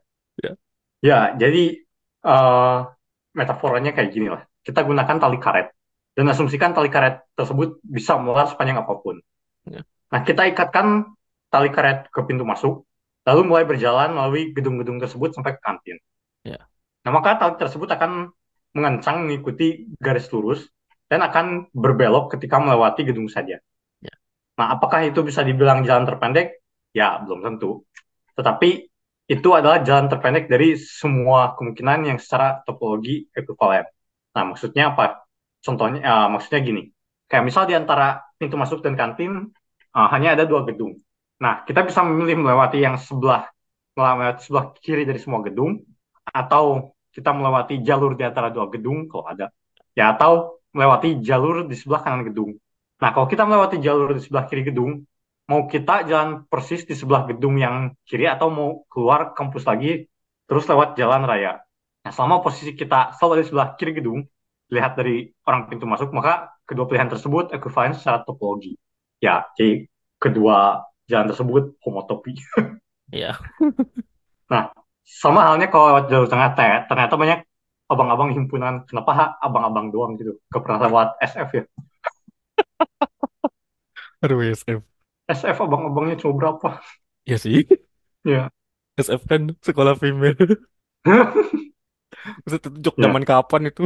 Ya. 0.42 0.52
Ya, 0.98 1.18
jadi 1.38 1.86
uh, 2.26 2.90
metaforanya 3.38 3.94
kayak 3.94 4.10
gini 4.10 4.26
lah. 4.34 4.42
Kita 4.66 4.82
gunakan 4.82 5.16
tali 5.22 5.38
karet 5.38 5.70
dan 6.18 6.26
asumsikan 6.26 6.74
tali 6.74 6.90
karet 6.90 7.22
tersebut 7.38 7.78
bisa 7.86 8.18
memuat 8.18 8.50
sepanjang 8.50 8.82
apa 8.82 8.94
pun. 8.98 9.22
Ya. 9.70 9.86
Nah, 10.10 10.20
kita 10.26 10.48
ikatkan 10.50 11.14
tali 11.52 11.70
karet 11.70 12.10
ke 12.10 12.20
pintu 12.26 12.42
masuk, 12.42 12.87
lalu 13.28 13.40
mulai 13.44 13.64
berjalan 13.68 14.16
melalui 14.16 14.56
gedung-gedung 14.56 14.96
tersebut 14.96 15.36
sampai 15.36 15.52
ke 15.56 15.60
kantin. 15.60 16.00
Ya. 16.48 16.64
Nah, 17.04 17.10
maka 17.12 17.36
tali 17.36 17.60
tersebut 17.60 17.88
akan 17.92 18.32
mengencang 18.72 19.28
mengikuti 19.28 19.84
garis 20.00 20.32
lurus 20.32 20.64
dan 21.12 21.20
akan 21.20 21.68
berbelok 21.76 22.32
ketika 22.32 22.56
melewati 22.56 23.04
gedung 23.04 23.28
saja. 23.28 23.60
Ya. 24.00 24.14
Nah, 24.56 24.80
apakah 24.80 25.04
itu 25.04 25.20
bisa 25.20 25.44
dibilang 25.44 25.84
jalan 25.84 26.08
terpendek? 26.08 26.64
Ya, 26.96 27.20
belum 27.20 27.44
tentu. 27.44 27.84
Tetapi 28.32 28.88
itu 29.28 29.48
adalah 29.52 29.84
jalan 29.84 30.08
terpendek 30.08 30.48
dari 30.48 30.80
semua 30.80 31.52
kemungkinan 31.52 32.08
yang 32.08 32.16
secara 32.16 32.64
topologi 32.64 33.28
ekuivalen. 33.28 33.84
Nah, 34.32 34.44
maksudnya 34.48 34.96
apa? 34.96 35.28
Contohnya, 35.60 36.00
uh, 36.00 36.28
maksudnya 36.32 36.64
gini, 36.64 36.88
kayak 37.28 37.44
misal 37.44 37.68
di 37.68 37.76
antara 37.76 38.24
pintu 38.40 38.56
masuk 38.56 38.80
dan 38.80 38.96
kantin 38.96 39.52
uh, 39.92 40.08
hanya 40.16 40.32
ada 40.32 40.48
dua 40.48 40.64
gedung. 40.64 40.96
Nah, 41.38 41.62
kita 41.62 41.86
bisa 41.86 42.02
memilih 42.02 42.42
melewati 42.42 42.82
yang 42.82 42.98
sebelah 42.98 43.46
melewati 43.94 44.46
sebelah 44.46 44.66
kiri 44.78 45.02
dari 45.02 45.18
semua 45.18 45.42
gedung, 45.42 45.82
atau 46.30 46.94
kita 47.10 47.34
melewati 47.34 47.82
jalur 47.82 48.14
di 48.14 48.22
antara 48.22 48.52
dua 48.52 48.70
gedung 48.70 49.10
kalau 49.10 49.26
ada, 49.26 49.50
ya 49.94 50.14
atau 50.14 50.62
melewati 50.70 51.18
jalur 51.18 51.66
di 51.66 51.74
sebelah 51.74 52.06
kanan 52.06 52.22
gedung. 52.26 52.54
Nah, 52.98 53.10
kalau 53.14 53.26
kita 53.26 53.42
melewati 53.46 53.82
jalur 53.82 54.14
di 54.14 54.22
sebelah 54.22 54.46
kiri 54.46 54.62
gedung, 54.70 55.02
mau 55.50 55.66
kita 55.66 56.06
jalan 56.06 56.46
persis 56.46 56.84
di 56.86 56.94
sebelah 56.94 57.26
gedung 57.26 57.58
yang 57.58 57.94
kiri 58.06 58.28
atau 58.28 58.52
mau 58.52 58.86
keluar 58.86 59.32
kampus 59.34 59.64
lagi 59.66 60.06
terus 60.46 60.64
lewat 60.70 60.94
jalan 60.94 61.26
raya. 61.26 61.62
Nah, 62.06 62.12
selama 62.14 62.42
posisi 62.44 62.74
kita 62.74 63.18
selalu 63.18 63.42
di 63.42 63.46
sebelah 63.50 63.68
kiri 63.74 63.92
gedung, 63.98 64.22
lihat 64.68 64.94
dari 64.94 65.32
orang 65.48 65.66
pintu 65.66 65.88
masuk, 65.88 66.12
maka 66.12 66.52
kedua 66.68 66.84
pilihan 66.84 67.08
tersebut 67.08 67.50
ekuivalen 67.50 67.96
secara 67.96 68.22
topologi. 68.22 68.76
Ya, 69.18 69.48
jadi 69.56 69.88
kedua 70.20 70.86
jalan 71.10 71.26
tersebut 71.32 71.62
homotopi. 71.84 72.32
Iya. 73.12 73.40
nah, 74.52 74.72
sama 75.04 75.40
halnya 75.46 75.66
kalau 75.72 75.84
lewat 75.92 76.04
jalur 76.12 76.28
tengah, 76.28 76.50
ternyata 76.88 77.14
banyak 77.16 77.38
abang-abang 77.88 78.30
himpunan. 78.36 78.74
Kenapa 78.88 79.40
abang-abang 79.40 79.88
doang 79.94 80.12
gitu? 80.20 80.36
Pernah 80.52 80.78
lewat 80.88 81.08
SF 81.24 81.48
ya? 81.58 81.64
Aduh, 84.22 84.42
SF. 84.42 84.82
SF 85.28 85.56
abang-abangnya 85.64 86.16
cuma 86.20 86.32
berapa? 86.38 86.68
Iya 87.28 87.36
sih. 87.44 87.56
Ya. 88.24 88.50
SF 88.98 89.22
kan 89.30 89.42
sekolah 89.66 89.94
female. 90.02 90.36
Maksud 92.44 92.58
itu 92.60 92.68
jok 92.84 92.94
Ya. 92.98 93.02
zaman 93.06 93.22
kapan 93.30 93.62
itu? 93.70 93.82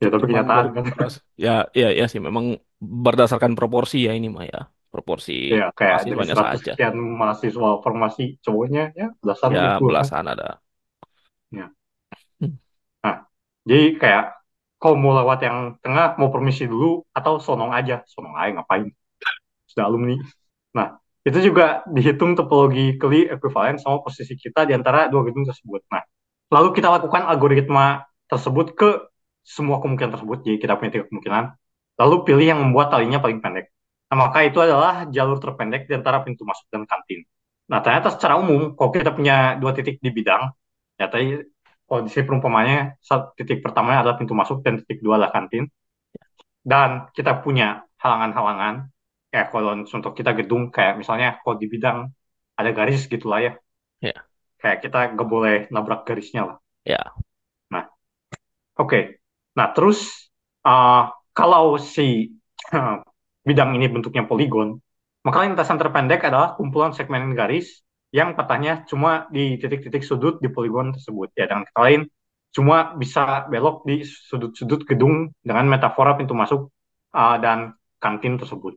Ya, 0.00 0.08
tapi 0.12 0.24
kenyataan 0.28 0.66
kan. 0.74 0.84
keras. 0.96 1.14
Ya, 1.36 1.68
ya, 1.76 1.88
ya 1.92 2.04
sih. 2.10 2.20
Memang 2.20 2.56
berdasarkan 2.80 3.52
proporsi 3.58 3.96
ya 4.08 4.12
ini 4.18 4.28
mah 4.32 4.44
ya. 4.48 4.60
Proporsi 4.90 5.54
Ya, 5.54 5.70
kayak 5.70 6.02
mahasiswanya 6.02 6.34
100 6.34 6.58
saja. 6.58 6.72
sekian 6.74 6.94
mahasiswa 6.98 7.68
formasi 7.78 8.24
cowoknya, 8.42 8.90
ya 8.98 9.14
belasan 9.22 9.48
Ya, 9.54 9.78
kan. 9.78 9.86
belasan 9.86 10.24
ada. 10.26 10.48
Ya. 11.54 11.66
Hmm. 12.42 12.58
Nah, 13.06 13.16
jadi 13.62 13.94
kayak 14.02 14.24
kalau 14.82 14.96
mau 14.98 15.14
lewat 15.14 15.46
yang 15.46 15.78
tengah, 15.78 16.18
mau 16.18 16.34
permisi 16.34 16.66
dulu, 16.66 17.06
atau 17.14 17.38
sonong 17.38 17.70
aja. 17.70 18.02
Sonong 18.10 18.34
aja 18.34 18.50
ngapain? 18.58 18.90
Sudah 19.70 19.86
alumni. 19.86 20.18
Nah, 20.74 20.98
itu 21.22 21.38
juga 21.38 21.84
dihitung 21.86 22.34
topologi 22.34 22.96
keli 22.98 23.28
ekuivalen 23.30 23.76
sama 23.78 24.00
posisi 24.02 24.34
kita 24.34 24.66
di 24.66 24.72
antara 24.74 25.06
dua 25.06 25.22
gedung 25.22 25.44
tersebut. 25.46 25.84
Nah, 25.92 26.02
lalu 26.50 26.74
kita 26.74 26.88
lakukan 26.90 27.28
algoritma 27.30 28.08
tersebut 28.26 28.74
ke 28.74 28.88
semua 29.46 29.78
kemungkinan 29.78 30.18
tersebut. 30.18 30.42
Jadi 30.42 30.56
kita 30.58 30.74
punya 30.80 30.90
tiga 30.98 31.06
kemungkinan. 31.06 31.44
Lalu 32.00 32.16
pilih 32.26 32.46
yang 32.56 32.58
membuat 32.64 32.88
talinya 32.90 33.20
paling 33.20 33.38
pendek. 33.44 33.68
Nah, 34.10 34.16
maka 34.26 34.42
itu 34.42 34.58
adalah 34.58 35.06
jalur 35.06 35.38
terpendek 35.38 35.86
di 35.86 35.94
antara 35.94 36.18
pintu 36.26 36.42
masuk 36.42 36.66
dan 36.66 36.82
kantin. 36.82 37.22
Nah, 37.70 37.78
ternyata 37.78 38.10
secara 38.10 38.34
umum, 38.42 38.74
kalau 38.74 38.90
kita 38.90 39.14
punya 39.14 39.54
dua 39.54 39.70
titik 39.70 40.02
di 40.02 40.10
bidang, 40.10 40.50
ya 40.98 41.06
tadi 41.06 41.38
sini 42.10 42.26
perumpamannya 42.26 42.98
titik 43.38 43.62
pertamanya 43.62 44.02
adalah 44.02 44.18
pintu 44.18 44.34
masuk 44.34 44.66
dan 44.66 44.82
titik 44.82 44.98
dua 44.98 45.22
adalah 45.22 45.30
kantin. 45.30 45.70
Dan 46.66 47.06
kita 47.14 47.38
punya 47.38 47.86
halangan-halangan, 48.02 48.90
kayak 49.30 49.46
kalau 49.54 49.78
untuk 49.78 50.12
kita 50.18 50.34
gedung, 50.34 50.74
kayak 50.74 50.98
misalnya 50.98 51.38
kalau 51.46 51.54
di 51.54 51.70
bidang 51.70 52.10
ada 52.58 52.70
garis 52.74 53.06
gitu 53.06 53.30
lah 53.30 53.46
ya. 53.46 53.52
Ya. 54.02 54.18
Kayak 54.58 54.90
kita 54.90 54.98
nggak 55.14 55.28
boleh 55.30 55.56
nabrak 55.70 56.02
garisnya 56.02 56.50
lah. 56.50 56.56
Ya. 56.82 57.14
Nah, 57.70 57.86
oke. 58.74 58.90
Okay. 58.90 59.02
Nah, 59.54 59.70
terus 59.70 60.30
uh, 60.66 61.14
kalau 61.30 61.78
si 61.78 62.34
bidang 63.44 63.76
ini 63.76 63.86
bentuknya 63.88 64.24
poligon, 64.28 64.78
maka 65.24 65.44
lintasan 65.44 65.76
terpendek 65.76 66.24
adalah 66.24 66.56
kumpulan 66.56 66.96
segmen 66.96 67.36
garis 67.36 67.84
yang 68.10 68.34
petahnya 68.34 68.82
cuma 68.90 69.30
di 69.30 69.60
titik-titik 69.60 70.02
sudut 70.02 70.42
di 70.42 70.50
poligon 70.50 70.96
tersebut. 70.96 71.30
Ya, 71.38 71.46
dengan 71.46 71.68
kata 71.68 71.80
lain, 71.86 72.00
cuma 72.50 72.98
bisa 72.98 73.46
belok 73.46 73.86
di 73.86 74.02
sudut-sudut 74.02 74.82
gedung 74.82 75.30
dengan 75.44 75.70
metafora 75.70 76.18
pintu 76.18 76.34
masuk 76.34 76.74
uh, 77.14 77.36
dan 77.38 77.78
kantin 78.02 78.40
tersebut. 78.40 78.74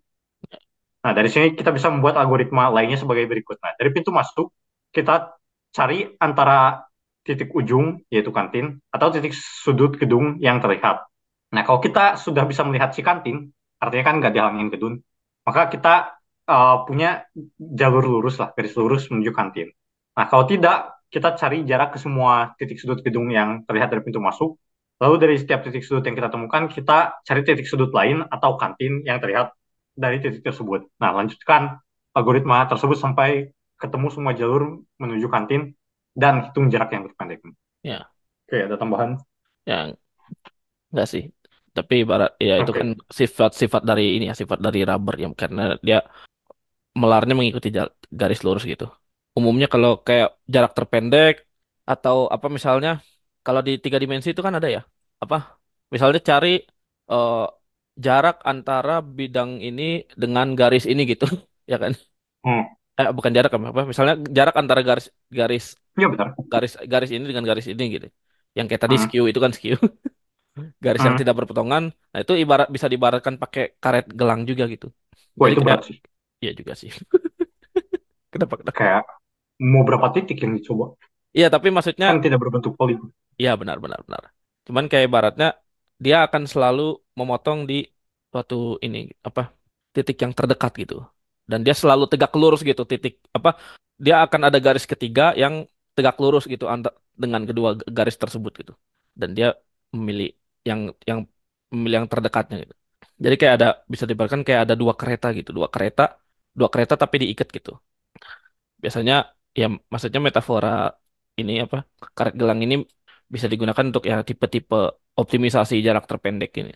Nah, 1.04 1.12
dari 1.12 1.28
sini 1.28 1.58
kita 1.58 1.74
bisa 1.76 1.92
membuat 1.92 2.16
algoritma 2.16 2.72
lainnya 2.72 2.96
sebagai 2.96 3.28
berikut. 3.28 3.60
Nah, 3.60 3.76
dari 3.76 3.90
pintu 3.92 4.14
masuk, 4.14 4.54
kita 4.94 5.36
cari 5.74 6.16
antara 6.22 6.86
titik 7.26 7.52
ujung, 7.52 8.04
yaitu 8.08 8.30
kantin, 8.30 8.80
atau 8.94 9.12
titik 9.12 9.34
sudut 9.34 9.96
gedung 9.98 10.38
yang 10.40 10.62
terlihat. 10.64 11.04
Nah, 11.52 11.62
kalau 11.66 11.82
kita 11.82 12.16
sudah 12.16 12.46
bisa 12.48 12.62
melihat 12.64 12.94
si 12.94 13.02
kantin, 13.02 13.52
artinya 13.84 14.04
kan 14.08 14.16
nggak 14.24 14.32
dihalangin 14.32 14.70
gedung, 14.72 14.96
maka 15.44 15.68
kita 15.68 16.16
uh, 16.48 16.88
punya 16.88 17.28
jalur 17.60 18.08
lurus 18.08 18.40
lah, 18.40 18.56
garis 18.56 18.72
lurus 18.80 19.12
menuju 19.12 19.36
kantin. 19.36 19.68
Nah, 20.16 20.26
kalau 20.32 20.48
tidak, 20.48 21.04
kita 21.12 21.36
cari 21.36 21.68
jarak 21.68 21.94
ke 21.94 22.00
semua 22.00 22.56
titik 22.56 22.80
sudut 22.80 23.04
gedung 23.04 23.28
yang 23.28 23.68
terlihat 23.68 23.92
dari 23.92 24.02
pintu 24.02 24.24
masuk. 24.24 24.56
Lalu 25.04 25.16
dari 25.20 25.36
setiap 25.36 25.68
titik 25.68 25.84
sudut 25.84 26.06
yang 26.08 26.16
kita 26.16 26.32
temukan, 26.32 26.72
kita 26.72 27.20
cari 27.28 27.42
titik 27.44 27.68
sudut 27.68 27.92
lain 27.92 28.24
atau 28.32 28.56
kantin 28.56 29.04
yang 29.04 29.20
terlihat 29.20 29.52
dari 29.94 30.24
titik 30.24 30.42
tersebut. 30.48 30.88
Nah, 30.98 31.12
lanjutkan 31.12 31.84
algoritma 32.16 32.66
tersebut 32.72 32.96
sampai 32.98 33.52
ketemu 33.78 34.08
semua 34.14 34.32
jalur 34.32 34.86
menuju 35.02 35.28
kantin 35.28 35.76
dan 36.16 36.50
hitung 36.50 36.70
jarak 36.72 36.94
yang 36.94 37.10
terpendek. 37.10 37.42
Ya. 37.84 38.08
Oke, 38.48 38.58
ada 38.64 38.78
tambahan? 38.78 39.20
Yang 39.66 39.98
enggak 40.94 41.08
sih. 41.10 41.24
Tapi 41.78 41.94
ibarat 42.06 42.30
ya 42.48 42.54
itu 42.62 42.72
kan 42.80 42.88
sifat-sifat 43.20 43.82
dari 43.90 44.04
ini 44.16 44.26
ya, 44.30 44.36
sifat 44.42 44.60
dari 44.66 44.80
rubber 44.90 45.16
ya 45.24 45.28
karena 45.42 45.62
dia 45.88 45.98
melarnya 47.02 47.34
mengikuti 47.38 47.68
garis 48.20 48.40
lurus 48.46 48.64
gitu. 48.72 48.86
Umumnya 49.38 49.68
kalau 49.74 49.92
kayak 50.08 50.28
jarak 50.54 50.72
terpendek 50.78 51.34
atau 51.92 52.18
apa 52.36 52.48
misalnya 52.58 52.90
kalau 53.46 53.62
di 53.68 53.72
tiga 53.84 53.98
dimensi 54.04 54.30
itu 54.34 54.42
kan 54.46 54.54
ada 54.58 54.70
ya. 54.76 54.82
Apa? 55.24 55.36
Misalnya 55.94 56.20
cari 56.30 56.50
eh, 57.12 57.46
jarak 58.06 58.36
antara 58.52 58.92
bidang 59.18 59.52
ini 59.68 59.84
dengan 60.22 60.48
garis 60.60 60.86
ini 60.92 61.02
gitu, 61.12 61.26
ya 61.72 61.78
kan? 61.84 61.94
Hmm. 62.44 62.64
Eh 63.00 63.10
bukan 63.18 63.32
jarak 63.38 63.52
apa? 63.58 63.82
Misalnya 63.92 64.16
jarak 64.38 64.56
antara 64.62 64.82
garis 64.90 65.06
garis 65.40 65.66
benar. 65.98 66.30
garis 66.54 66.72
garis 66.92 67.10
ini 67.16 67.24
dengan 67.30 67.46
garis 67.50 67.66
ini 67.74 67.84
gitu. 67.96 68.08
Yang 68.58 68.66
kayak 68.70 68.82
tadi 68.86 68.96
Hmm. 68.98 69.04
skew 69.10 69.24
itu 69.32 69.40
kan 69.42 69.52
skew. 69.58 69.76
Garis 70.86 71.04
yang 71.08 71.16
Hmm. 71.16 71.20
tidak 71.20 71.34
berpotongan. 71.40 71.84
Nah, 72.12 72.20
itu 72.24 72.34
ibarat 72.44 72.68
bisa 72.76 72.88
diibaratkan 72.92 73.36
pakai 73.42 73.64
karet 73.84 74.06
gelang 74.20 74.42
juga 74.50 74.64
gitu. 74.74 74.88
Wah, 75.38 75.48
Jadi 75.48 75.54
itu 75.54 75.62
berat 75.66 75.82
sih. 75.88 75.98
iya 76.44 76.52
juga 76.60 76.74
sih. 76.82 76.92
Kenapa 78.34 78.56
kenapa? 78.62 78.80
Kayak 78.80 79.04
mau 79.72 79.84
berapa 79.88 80.08
titik 80.16 80.38
yang 80.44 80.54
dicoba? 80.58 80.86
Iya, 81.38 81.48
tapi 81.54 81.68
maksudnya 81.76 82.08
Kan 82.08 82.18
tidak 82.24 82.40
berbentuk 82.44 82.74
poligon. 82.80 83.10
iya 83.42 83.52
benar 83.62 83.78
benar 83.84 84.00
benar. 84.08 84.24
Cuman 84.68 84.86
kayak 84.90 85.06
ibaratnya 85.10 85.48
dia 86.04 86.16
akan 86.26 86.44
selalu 86.54 86.82
memotong 87.20 87.60
di 87.70 87.76
suatu 88.32 88.56
ini 88.86 88.98
apa? 89.28 89.42
titik 89.96 90.18
yang 90.24 90.34
terdekat 90.38 90.72
gitu. 90.82 90.96
Dan 91.50 91.60
dia 91.66 91.76
selalu 91.82 92.04
tegak 92.12 92.32
lurus 92.42 92.62
gitu 92.70 92.82
titik 92.92 93.14
apa? 93.38 93.50
Dia 94.06 94.16
akan 94.26 94.42
ada 94.50 94.58
garis 94.66 94.86
ketiga 94.92 95.24
yang 95.42 95.54
tegak 95.96 96.18
lurus 96.24 96.44
gitu 96.54 96.66
dengan 97.24 97.42
kedua 97.50 97.70
garis 97.98 98.18
tersebut 98.22 98.52
gitu. 98.62 98.74
Dan 99.20 99.30
dia 99.38 99.48
memilih 99.94 100.34
yang 100.70 100.80
yang 101.10 101.20
memilih 101.74 101.98
yang 102.04 102.10
terdekatnya 102.14 102.56
gitu. 102.64 102.74
Jadi 103.24 103.36
kayak 103.40 103.54
ada 103.58 103.68
bisa 103.94 104.06
dibayangkan 104.10 104.42
kayak 104.48 104.62
ada 104.66 104.76
dua 104.82 104.94
kereta 105.00 105.28
gitu, 105.38 105.50
dua 105.58 105.68
kereta, 105.74 106.02
dua 106.60 106.70
kereta 106.74 106.94
tapi 107.04 107.16
diikat 107.24 107.48
gitu. 107.58 107.72
Biasanya 108.84 109.14
ya 109.60 109.66
maksudnya 109.92 110.20
metafora 110.28 110.70
ini 111.40 111.52
apa? 111.66 111.78
Karet 112.18 112.34
gelang 112.40 112.60
ini 112.66 112.76
bisa 113.34 113.48
digunakan 113.52 113.86
untuk 113.90 114.04
ya 114.12 114.16
tipe-tipe 114.28 114.76
optimisasi 115.22 115.74
jarak 115.88 116.06
terpendek 116.10 116.52
ini. 116.62 116.72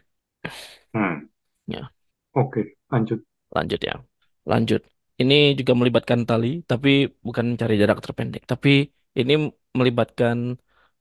Hmm. 0.93 1.27
Ya. 1.67 1.91
Oke, 2.33 2.61
lanjut. 2.91 3.19
Lanjut 3.55 3.79
ya. 3.89 3.93
Lanjut. 4.51 4.81
Ini 5.21 5.57
juga 5.59 5.73
melibatkan 5.79 6.19
tali, 6.29 6.47
tapi 6.69 6.89
bukan 7.25 7.45
mencari 7.57 7.73
jarak 7.81 7.97
terpendek. 8.05 8.43
Tapi 8.51 8.69
ini 9.19 9.33
melibatkan 9.73 10.37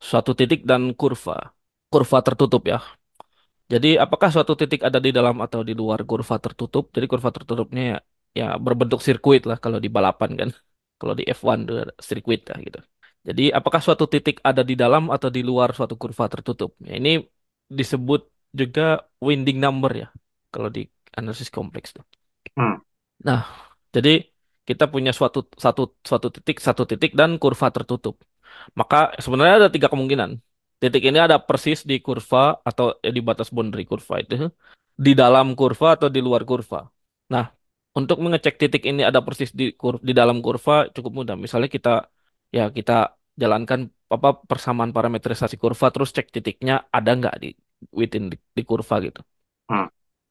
suatu 0.01 0.31
titik 0.39 0.65
dan 0.69 0.81
kurva. 0.99 1.53
Kurva 1.91 2.17
tertutup 2.25 2.63
ya. 2.71 2.77
Jadi 3.71 3.87
apakah 4.03 4.29
suatu 4.33 4.53
titik 4.59 4.81
ada 4.87 4.99
di 5.05 5.11
dalam 5.17 5.35
atau 5.45 5.59
di 5.67 5.73
luar 5.75 5.99
kurva 6.09 6.35
tertutup? 6.39 6.83
Jadi 6.95 7.05
kurva 7.11 7.29
tertutupnya 7.35 7.83
ya, 7.91 7.97
ya 8.39 8.45
berbentuk 8.65 8.99
sirkuit 9.05 9.43
lah 9.49 9.57
kalau 9.63 9.79
di 9.83 9.89
balapan 9.91 10.31
kan. 10.39 10.49
Kalau 10.99 11.13
di 11.19 11.23
F1 11.27 11.57
itu 11.63 11.73
ada 11.83 11.93
sirkuit 12.07 12.41
lah 12.49 12.57
gitu. 12.65 12.79
Jadi 13.27 13.41
apakah 13.51 13.81
suatu 13.83 14.07
titik 14.07 14.39
ada 14.49 14.63
di 14.63 14.73
dalam 14.79 15.03
atau 15.15 15.29
di 15.35 15.41
luar 15.49 15.69
suatu 15.77 15.95
kurva 16.01 16.25
tertutup? 16.31 16.71
Ya, 16.87 16.95
ini 16.99 17.09
disebut 17.67 18.21
juga 18.55 19.03
winding 19.19 19.59
number 19.59 19.91
ya. 20.01 20.07
Kalau 20.53 20.69
di 20.71 20.87
analisis 21.19 21.51
kompleks 21.51 21.91
tuh. 21.91 22.05
Hmm. 22.55 22.79
Nah, 23.27 23.41
jadi 23.95 24.09
kita 24.67 24.87
punya 24.93 25.11
suatu 25.11 25.39
satu 25.65 25.81
suatu 26.07 26.27
titik 26.35 26.57
satu 26.67 26.83
titik 26.89 27.11
dan 27.19 27.35
kurva 27.41 27.67
tertutup. 27.75 28.15
Maka 28.79 29.15
sebenarnya 29.23 29.55
ada 29.67 29.69
tiga 29.75 29.87
kemungkinan. 29.91 30.31
Titik 30.81 31.03
ini 31.09 31.17
ada 31.25 31.37
persis 31.47 31.79
di 31.89 31.95
kurva 32.05 32.37
atau 32.69 32.85
eh, 33.05 33.13
di 33.15 33.21
batas 33.27 33.49
boundary 33.55 33.83
kurva 33.91 34.13
itu, 34.21 34.33
di 35.05 35.11
dalam 35.21 35.47
kurva 35.59 35.87
atau 35.97 36.07
di 36.15 36.19
luar 36.27 36.41
kurva. 36.49 36.77
Nah, 37.33 37.45
untuk 37.97 38.17
mengecek 38.23 38.55
titik 38.61 38.83
ini 38.89 39.01
ada 39.09 39.19
persis 39.25 39.49
di 39.59 39.63
kur 39.81 39.95
di 40.07 40.13
dalam 40.19 40.37
kurva 40.45 40.73
cukup 40.95 41.11
mudah. 41.17 41.35
Misalnya 41.43 41.69
kita 41.75 41.89
ya 42.57 42.63
kita 42.77 42.93
jalankan 43.41 43.79
apa 44.15 44.29
persamaan 44.49 44.91
parametrisasi 44.95 45.55
kurva 45.63 45.85
terus 45.93 46.09
cek 46.15 46.27
titiknya 46.35 46.73
ada 46.97 47.09
nggak 47.19 47.35
di 47.43 47.47
within 47.99 48.23
di, 48.31 48.37
di 48.57 48.61
kurva 48.69 48.95
gitu. 49.05 49.19
hmm, 49.69 49.85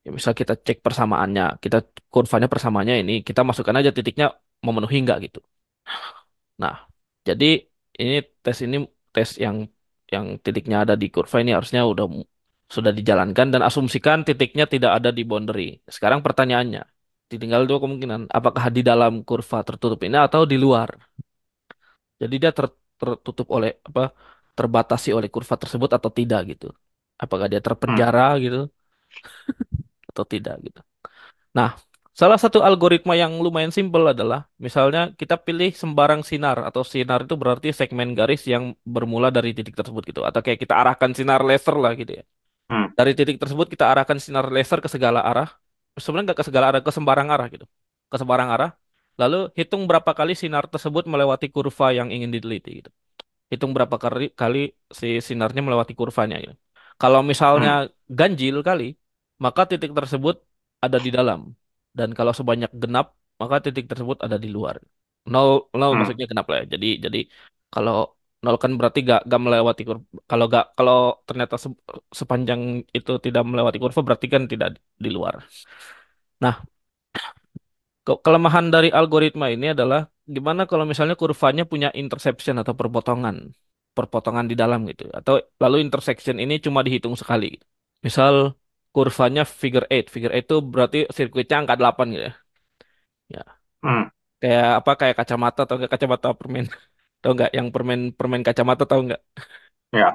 Ya, 0.07 0.11
misal 0.16 0.32
kita 0.40 0.55
cek 0.66 0.78
persamaannya, 0.86 1.42
kita 1.64 1.76
kurvanya 2.14 2.47
persamaannya 2.53 2.94
ini, 3.03 3.12
kita 3.28 3.40
masukkan 3.49 3.74
aja 3.80 3.90
titiknya 3.97 4.26
memenuhi 4.66 4.97
nggak 5.05 5.18
gitu. 5.26 5.38
Nah, 6.62 6.74
jadi 7.28 7.44
ini 8.01 8.14
tes 8.44 8.59
ini 8.66 8.76
tes 9.14 9.30
yang 9.44 9.57
yang 10.14 10.26
titiknya 10.44 10.76
ada 10.84 10.94
di 11.02 11.07
kurva 11.14 11.36
ini 11.42 11.50
harusnya 11.57 11.82
udah 11.92 12.07
sudah 12.74 12.92
dijalankan 12.98 13.46
dan 13.54 13.62
asumsikan 13.68 14.18
titiknya 14.28 14.64
tidak 14.74 14.90
ada 14.98 15.11
di 15.18 15.22
boundary. 15.30 15.62
Sekarang 15.96 16.20
pertanyaannya, 16.26 16.82
tinggal 17.30 17.62
dua 17.68 17.78
kemungkinan, 17.82 18.20
apakah 18.38 18.64
di 18.76 18.80
dalam 18.90 19.12
kurva 19.28 19.59
tertutup 19.68 20.00
ini 20.07 20.16
atau 20.26 20.42
di 20.50 20.57
luar. 20.64 20.90
Jadi 22.22 22.34
dia 22.42 22.50
ter- 22.57 22.76
tertutup 23.00 23.46
oleh 23.57 23.70
apa 23.88 24.00
terbatasi 24.59 25.09
oleh 25.16 25.28
kurva 25.34 25.54
tersebut 25.62 25.90
atau 25.96 26.11
tidak 26.18 26.40
gitu. 26.52 26.66
Apakah 27.22 27.46
dia 27.52 27.61
hmm, 27.66 27.66
terpenjara 27.66 28.20
gitu 28.44 28.57
atau 30.11 30.24
tidak 30.32 30.54
gitu. 30.66 30.80
Nah, 31.59 31.70
salah 32.21 32.39
satu 32.43 32.59
algoritma 32.69 33.12
yang 33.23 33.33
lumayan 33.45 33.73
simpel 33.77 34.03
adalah 34.14 34.41
misalnya 34.67 35.01
kita 35.21 35.35
pilih 35.47 35.71
sembarang 35.83 36.23
sinar 36.31 36.57
atau 36.69 36.83
sinar 36.93 37.21
itu 37.27 37.35
berarti 37.43 37.69
segmen 37.81 38.09
garis 38.19 38.43
yang 38.53 38.64
bermula 38.95 39.29
dari 39.37 39.51
titik 39.57 39.75
tersebut 39.81 40.03
gitu. 40.11 40.21
Atau 40.29 40.41
kayak 40.45 40.59
kita 40.64 40.75
arahkan 40.81 41.11
sinar 41.19 41.41
laser 41.49 41.77
lah 41.85 41.93
gitu 42.01 42.12
ya. 42.21 42.23
hmm, 42.71 42.87
Dari 42.99 43.12
titik 43.19 43.37
tersebut 43.43 43.67
kita 43.75 43.85
arahkan 43.93 44.19
sinar 44.25 44.47
laser 44.57 44.79
ke 44.85 44.89
segala 44.95 45.21
arah. 45.31 45.49
Sebenarnya 46.03 46.27
nggak 46.33 46.41
ke 46.43 46.47
segala 46.49 46.67
arah, 46.71 46.81
ke 46.87 46.93
sembarang 46.97 47.29
arah 47.35 47.47
gitu. 47.55 47.67
Ke 48.12 48.17
sembarang 48.21 48.49
arah. 48.55 48.71
Lalu 49.21 49.37
hitung 49.59 49.83
berapa 49.91 50.12
kali 50.19 50.33
sinar 50.43 50.64
tersebut 50.73 51.05
melewati 51.12 51.47
kurva 51.55 51.87
yang 51.99 52.09
ingin 52.14 52.31
diteliti 52.35 52.71
gitu. 52.85 52.91
Hitung 53.53 53.73
berapa 53.77 53.97
kali 54.05 54.25
kali 54.41 54.59
si 55.01 55.09
sinarnya 55.29 55.62
melewati 55.67 55.95
kurvanya 56.01 56.37
gitu. 56.45 56.55
Kalau 57.03 57.21
misalnya 57.31 57.71
hmm, 57.71 57.91
ganjil 58.19 58.57
kali, 58.69 58.85
maka 59.45 59.62
titik 59.71 59.93
tersebut 59.99 60.37
ada 60.85 60.99
di 61.07 61.11
dalam. 61.19 61.41
Dan 61.99 62.09
kalau 62.18 62.32
sebanyak 62.38 62.70
genap, 62.82 63.07
maka 63.40 63.57
titik 63.64 63.84
tersebut 63.90 64.18
ada 64.26 64.36
di 64.44 64.49
luar. 64.57 64.76
Nol, 65.32 65.49
nol 65.78 65.90
hmm, 65.90 65.97
maksudnya 65.99 66.24
genap 66.30 66.47
lah 66.51 66.57
ya. 66.62 66.64
Jadi, 66.74 66.86
jadi 67.05 67.18
kalau 67.72 67.94
nol 68.44 68.57
kan 68.62 68.72
berarti 68.78 68.99
gak, 69.11 69.20
gak 69.30 69.40
melewati 69.44 69.82
kurva. 69.88 70.05
Kalau 70.30 70.44
gak, 70.55 70.64
kalau 70.78 70.94
ternyata 71.28 71.55
se- 71.64 71.80
sepanjang 72.20 72.61
itu 72.97 73.11
tidak 73.24 73.42
melewati 73.51 73.78
kurva, 73.82 74.01
berarti 74.07 74.26
kan 74.34 74.42
tidak 74.53 74.68
di, 75.05 75.09
luar. 75.16 75.34
Nah, 76.40 76.64
ke- 78.07 78.20
kelemahan 78.24 78.66
dari 78.74 78.88
algoritma 78.99 79.47
ini 79.55 79.66
adalah 79.74 80.01
gimana 80.34 80.62
kalau 80.70 80.84
misalnya 80.90 81.14
kurvanya 81.22 81.64
punya 81.72 81.88
interception 82.01 82.57
atau 82.62 82.74
perpotongan, 82.80 83.36
perpotongan 83.97 84.47
di 84.51 84.55
dalam 84.62 84.80
gitu. 84.90 85.05
Atau 85.18 85.34
lalu 85.62 85.76
intersection 85.86 86.36
ini 86.42 86.55
cuma 86.64 86.80
dihitung 86.86 87.14
sekali. 87.20 87.47
Misal 88.07 88.34
kurvanya 88.97 89.42
figure 89.61 89.86
eight, 89.94 90.07
Figure 90.14 90.32
eight 90.36 90.47
itu 90.49 90.57
berarti 90.72 90.99
sirkuitnya 91.16 91.57
angka 91.61 91.74
8 91.80 92.07
gitu 92.14 92.24
ya. 92.28 92.32
Ya, 93.34 93.42
hmm, 93.84 94.03
kayak 94.40 94.66
apa 94.80 94.90
kayak 95.01 95.14
kacamata 95.20 95.61
atau 95.64 95.74
enggak 95.76 95.92
kacamata 95.94 96.26
permen. 96.40 96.64
Tahu 97.22 97.32
nggak 97.36 97.51
yang 97.59 97.68
permen 97.74 98.01
permen 98.18 98.42
kacamata 98.47 98.84
tahu 98.90 99.01
nggak? 99.09 99.20
ya, 100.01 100.09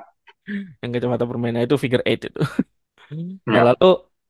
Yang 0.82 0.92
kacamata 0.96 1.24
permennya 1.30 1.62
itu 1.68 1.76
figure 1.84 2.04
eight 2.10 2.22
itu. 2.30 2.42
Nah, 3.12 3.60
ya, 3.60 3.62
lalu 3.76 3.86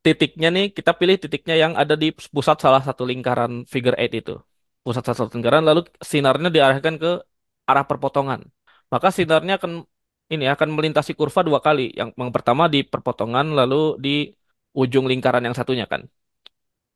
titiknya 0.06 0.48
nih 0.56 0.66
kita 0.78 0.92
pilih 1.00 1.16
titiknya 1.22 1.56
yang 1.64 1.74
ada 1.82 1.94
di 1.94 2.10
pusat 2.36 2.58
salah 2.66 2.82
satu 2.88 3.04
lingkaran 3.06 3.52
figure 3.74 3.94
eight 4.02 4.14
itu. 4.18 4.34
Pusat 4.86 5.02
salah 5.06 5.18
satu 5.22 5.34
lingkaran 5.38 5.62
lalu 5.70 5.86
sinarnya 6.12 6.50
diarahkan 6.56 6.96
ke 6.98 7.10
arah 7.70 7.86
perpotongan. 7.90 8.42
Maka 8.90 9.08
sinarnya 9.18 9.54
akan 9.62 9.72
ini 10.34 10.46
akan 10.54 10.70
melintasi 10.74 11.12
kurva 11.20 11.42
dua 11.46 11.60
kali. 11.62 11.94
Yang, 12.00 12.10
yang 12.18 12.32
pertama 12.36 12.64
di 12.74 12.80
perpotongan 12.82 13.46
lalu 13.60 13.76
di 14.02 14.10
ujung 14.74 15.06
lingkaran 15.12 15.44
yang 15.48 15.56
satunya 15.58 15.86
kan 15.92 16.02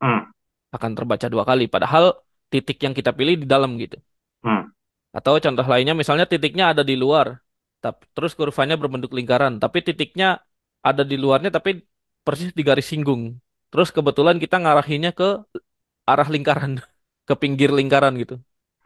hmm, 0.02 0.30
akan 0.76 0.92
terbaca 0.98 1.26
dua 1.32 1.44
kali. 1.50 1.64
Padahal 1.74 2.04
titik 2.52 2.78
yang 2.84 2.94
kita 2.98 3.10
pilih 3.18 3.34
di 3.42 3.46
dalam 3.48 3.70
gitu. 3.82 3.96
hmm, 4.42 4.70
Atau 5.16 5.34
contoh 5.44 5.66
lainnya 5.72 5.94
misalnya 6.00 6.26
titiknya 6.32 6.64
ada 6.72 6.82
di 6.90 6.94
luar, 7.02 7.26
tapi 7.82 8.02
terus 8.14 8.32
kurvanya 8.38 8.76
berbentuk 8.80 9.12
lingkaran, 9.18 9.52
tapi 9.62 9.78
titiknya 9.86 10.26
ada 10.88 11.02
di 11.10 11.16
luarnya 11.22 11.50
tapi 11.56 11.70
persis 12.26 12.50
di 12.58 12.62
garis 12.68 12.86
singgung. 12.90 13.22
Terus 13.72 13.88
kebetulan 13.96 14.36
kita 14.42 14.56
ngarahinnya 14.62 15.10
ke 15.18 15.26
arah 16.10 16.28
lingkaran, 16.34 16.72
ke 17.28 17.34
pinggir 17.42 17.70
lingkaran 17.78 18.14
gitu. 18.22 18.34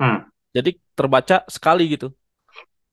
hmm, 0.01 0.31
Jadi 0.57 0.71
terbaca 0.99 1.37
sekali 1.57 1.83
gitu. 1.95 2.07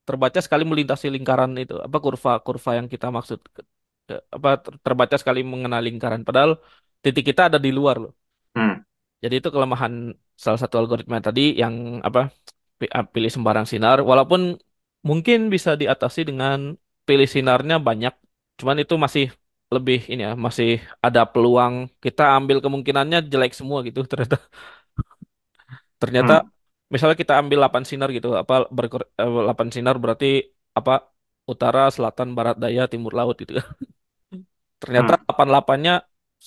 Terbaca 0.08 0.40
sekali 0.46 0.64
melintasi 0.72 1.08
lingkaran 1.16 1.52
itu, 1.64 1.76
apa 1.88 1.98
kurva-kurva 2.06 2.72
yang 2.80 2.88
kita 2.94 3.08
maksud. 3.18 3.40
Ke- 4.08 4.24
Apa 4.38 4.50
ter- 4.64 4.78
terbaca 4.86 5.16
sekali 5.22 5.40
mengenai 5.52 5.82
lingkaran. 5.88 6.22
Padahal 6.28 6.52
titik 7.04 7.24
kita 7.30 7.42
ada 7.50 7.60
di 7.66 7.70
luar 7.78 7.96
loh. 8.04 8.12
hmm, 8.56 8.84
Jadi 9.24 9.34
itu 9.40 9.50
kelemahan 9.56 9.94
salah 10.44 10.60
satu 10.62 10.76
algoritma 10.82 11.18
tadi 11.28 11.42
yang 11.62 11.76
apa 12.08 12.20
ah, 12.98 13.06
pilih 13.14 13.32
sembarang 13.36 13.66
sinar. 13.72 13.98
Walaupun 14.10 14.42
mungkin 15.10 15.40
bisa 15.54 15.72
diatasi 15.82 16.22
dengan 16.30 16.60
pilih 17.08 17.28
sinarnya 17.36 17.76
banyak. 17.88 18.14
Cuman 18.60 18.78
itu 18.84 18.94
masih 19.06 19.26
lebih 19.76 19.98
ini 20.12 20.22
ya 20.28 20.32
masih 20.46 20.70
ada 21.06 21.22
peluang 21.32 21.76
kita 22.06 22.24
ambil 22.38 22.58
kemungkinannya 22.64 23.18
jelek 23.32 23.52
semua 23.60 23.80
gitu 23.88 24.00
ternyata. 24.12 24.38
Ternyata 26.02 26.34
hmm, 26.34 26.50
misalnya 26.94 27.18
kita 27.22 27.34
ambil 27.42 27.58
8 27.62 27.84
sinar 27.90 28.10
gitu 28.18 28.28
apa 28.42 28.54
eh, 29.22 29.30
8 29.46 29.68
sinar 29.76 29.96
berarti 30.04 30.26
apa 30.78 30.92
utara 31.52 31.80
selatan 31.96 32.28
barat 32.38 32.56
daya 32.64 32.82
timur 32.92 33.12
laut 33.20 33.36
gitu 33.42 33.54
ya 34.96 35.02
ternyata 35.02 35.12
hmm, 35.12 35.18
8-8-nya 35.24 35.92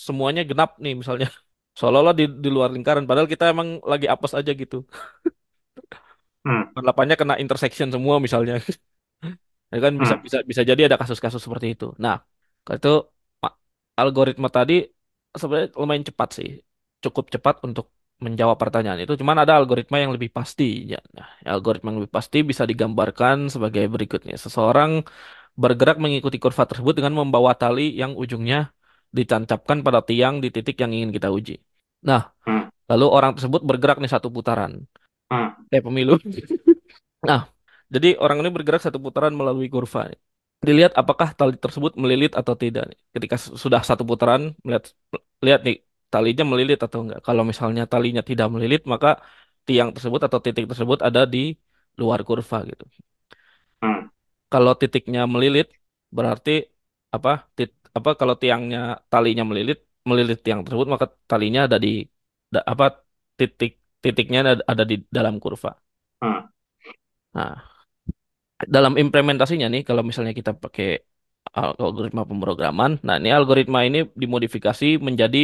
semuanya 0.06 0.42
genap 0.50 0.70
nih 0.84 0.92
misalnya 1.00 1.26
seolah-olah 1.78 2.14
di, 2.20 2.24
di 2.44 2.48
luar 2.54 2.70
lingkaran 2.74 3.04
padahal 3.08 3.28
kita 3.32 3.44
emang 3.54 3.68
lagi 3.92 4.06
apes 4.14 4.32
aja 4.38 4.50
gitu 4.62 4.76
hmm, 6.44 6.70
8-8-nya 6.72 7.16
kena 7.20 7.34
intersection 7.42 7.88
semua 7.94 8.16
misalnya 8.24 8.54
Ya 9.72 9.78
kan 9.84 9.92
bisa 10.02 10.14
hmm, 10.14 10.26
bisa 10.26 10.38
bisa 10.50 10.62
jadi 10.70 10.82
ada 10.88 10.96
kasus-kasus 11.00 11.42
seperti 11.46 11.66
itu. 11.74 11.84
Nah, 12.04 12.16
kalau 12.64 12.78
itu 12.80 12.90
ma- 13.42 13.56
algoritma 14.00 14.48
tadi 14.56 14.72
sebenarnya 15.40 15.68
lumayan 15.80 16.04
cepat 16.10 16.28
sih. 16.38 16.48
Cukup 17.04 17.24
cepat 17.34 17.54
untuk 17.66 17.86
menjawab 18.24 18.56
pertanyaan 18.62 18.98
itu. 19.02 19.12
Cuman 19.20 19.36
ada 19.42 19.52
algoritma 19.58 19.96
yang 20.02 20.12
lebih 20.16 20.30
pasti. 20.38 20.64
Ya, 20.92 20.98
nah, 21.16 21.26
algoritma 21.54 21.86
yang 21.90 21.98
lebih 22.02 22.14
pasti 22.18 22.38
bisa 22.50 22.64
digambarkan 22.70 23.36
sebagai 23.54 23.84
berikutnya. 23.94 24.34
Seseorang 24.44 24.90
bergerak 25.56 25.96
mengikuti 26.02 26.36
kurva 26.42 26.64
tersebut 26.70 26.94
dengan 26.98 27.14
membawa 27.20 27.52
tali 27.58 27.94
yang 28.00 28.12
ujungnya 28.18 28.70
ditancapkan 29.16 29.78
pada 29.86 30.00
tiang 30.06 30.38
di 30.44 30.48
titik 30.54 30.76
yang 30.82 30.92
ingin 30.96 31.10
kita 31.16 31.28
uji. 31.32 31.58
Nah, 32.08 32.30
hmm, 32.46 32.70
lalu 32.90 33.06
orang 33.10 33.32
tersebut 33.36 33.62
bergerak 33.68 33.98
nih 34.02 34.10
satu 34.12 34.28
putaran. 34.34 34.72
hmm, 35.30 35.70
Kayak 35.70 35.84
pemilu. 35.88 36.14
Nah, 37.28 37.40
jadi 37.94 38.08
orang 38.22 38.38
ini 38.40 38.50
bergerak 38.56 38.80
satu 38.86 38.98
putaran 39.04 39.32
melalui 39.40 39.66
kurva. 39.74 40.00
Dilihat 40.66 40.92
apakah 41.00 41.28
tali 41.38 41.54
tersebut 41.64 41.92
melilit 42.02 42.32
atau 42.40 42.54
tidak. 42.62 42.82
nih. 42.90 42.98
Ketika 43.14 43.36
su- 43.44 43.56
sudah 43.62 43.80
satu 43.88 44.04
putaran, 44.10 44.42
melihat 44.64 44.84
lihat 45.46 45.60
nih 45.66 45.76
talinya 46.12 46.44
melilit 46.50 46.78
atau 46.86 46.98
enggak. 47.04 47.20
Kalau 47.26 47.42
misalnya 47.50 47.82
talinya 47.92 48.22
tidak 48.30 48.46
melilit, 48.54 48.82
maka 48.92 49.08
tiang 49.66 49.88
tersebut 49.94 50.20
atau 50.26 50.38
titik 50.44 50.64
tersebut 50.70 50.98
ada 51.08 51.20
di 51.34 51.38
luar 52.00 52.20
kurva 52.28 52.56
gitu. 52.70 52.84
hmm, 53.82 54.09
Kalau 54.52 54.72
titiknya 54.80 55.20
melilit, 55.32 55.66
berarti 56.16 56.50
apa? 57.16 57.30
Tit, 57.56 57.70
apa 57.98 58.10
kalau 58.20 58.34
tiangnya 58.42 58.78
talinya 59.12 59.42
melilit, 59.50 59.78
melilit 60.08 60.38
tiang 60.44 60.60
tersebut, 60.64 60.86
maka 60.94 61.06
talinya 61.30 61.60
ada 61.66 61.76
di 61.84 61.88
da- 62.54 62.66
apa 62.72 62.84
titik 63.38 63.70
titiknya 64.04 64.38
ada, 64.44 64.52
ada 64.72 64.84
di 64.90 64.94
dalam 65.16 65.34
kurva. 65.44 65.70
hmm, 66.22 66.50
Nah, 67.34 67.70
dalam 68.74 68.92
implementasinya 69.02 69.66
nih 69.72 69.82
kalau 69.88 70.02
misalnya 70.08 70.32
kita 70.40 70.52
pakai 70.64 70.86
al- 71.58 71.76
algoritma 71.84 72.22
pemrograman, 72.30 72.90
nah 73.06 73.14
ini 73.20 73.28
algoritma 73.38 73.78
ini 73.88 73.98
dimodifikasi 74.22 74.86
menjadi 75.06 75.38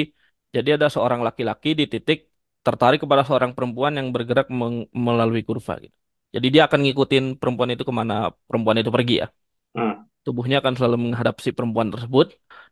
jadi 0.57 0.69
ada 0.77 0.87
seorang 0.95 1.20
laki-laki 1.27 1.69
di 1.81 1.85
titik 1.93 2.19
tertarik 2.66 2.99
kepada 3.05 3.23
seorang 3.28 3.53
perempuan 3.57 3.93
yang 3.99 4.09
bergerak 4.15 4.47
meng- 4.61 4.89
melalui 5.07 5.43
kurva 5.49 5.74
gitu. 5.85 5.97
Jadi 6.37 6.47
dia 6.55 6.63
akan 6.69 6.81
ngikutin 6.85 7.25
perempuan 7.41 7.71
itu 7.75 7.85
ke 7.89 7.95
mana 8.01 8.15
perempuan 8.49 8.77
itu 8.83 8.91
pergi 8.97 9.15
ya. 9.23 9.27
hmm, 9.75 10.07
Tubuhnya 10.27 10.57
akan 10.63 10.75
selalu 10.79 10.97
menghadap 11.11 11.37
si 11.45 11.51
perempuan 11.55 11.89
tersebut. 11.95 12.27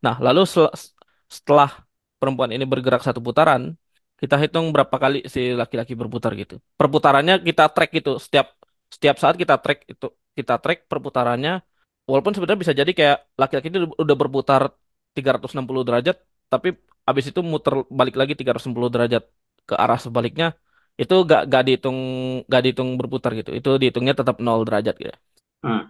Nah, 0.04 0.14
lalu 0.26 0.42
sel- 0.54 0.74
setelah 1.30 1.70
perempuan 2.18 2.50
ini 2.54 2.64
bergerak 2.66 3.02
satu 3.06 3.20
putaran, 3.22 3.62
kita 4.20 4.34
hitung 4.42 4.66
berapa 4.74 4.96
kali 5.04 5.16
si 5.30 5.54
laki-laki 5.60 5.94
berputar 6.00 6.32
gitu. 6.40 6.54
Perputarannya 6.80 7.34
kita 7.48 7.62
track 7.74 7.90
gitu. 7.98 8.10
Setiap 8.24 8.46
setiap 8.90 9.16
saat 9.22 9.36
kita 9.38 9.54
track 9.62 9.78
itu 9.92 10.06
kita 10.38 10.54
track 10.62 10.78
perputarannya. 10.90 11.62
Walaupun 12.10 12.32
sebenarnya 12.34 12.60
bisa 12.64 12.74
jadi 12.80 12.90
kayak 12.98 13.16
laki-laki 13.40 13.68
itu 13.72 13.78
udah 14.02 14.16
berputar 14.20 14.62
360 15.16 15.82
derajat, 15.88 16.16
tapi 16.52 16.68
abis 17.08 17.24
itu 17.30 17.40
muter 17.40 17.74
balik 17.98 18.14
lagi 18.20 18.32
360 18.38 18.90
derajat 18.94 19.22
ke 19.68 19.74
arah 19.78 19.96
sebaliknya. 20.02 20.46
Itu 21.02 21.14
gak, 21.30 21.40
gak 21.52 21.62
dihitung 21.66 21.98
gak 22.52 22.60
dihitung 22.64 22.88
berputar 23.00 23.30
gitu. 23.38 23.50
Itu 23.58 23.68
dihitungnya 23.80 24.14
tetap 24.20 24.36
0 24.44 24.62
derajat 24.68 24.94
gitu. 25.02 25.12
Hmm. 25.64 25.80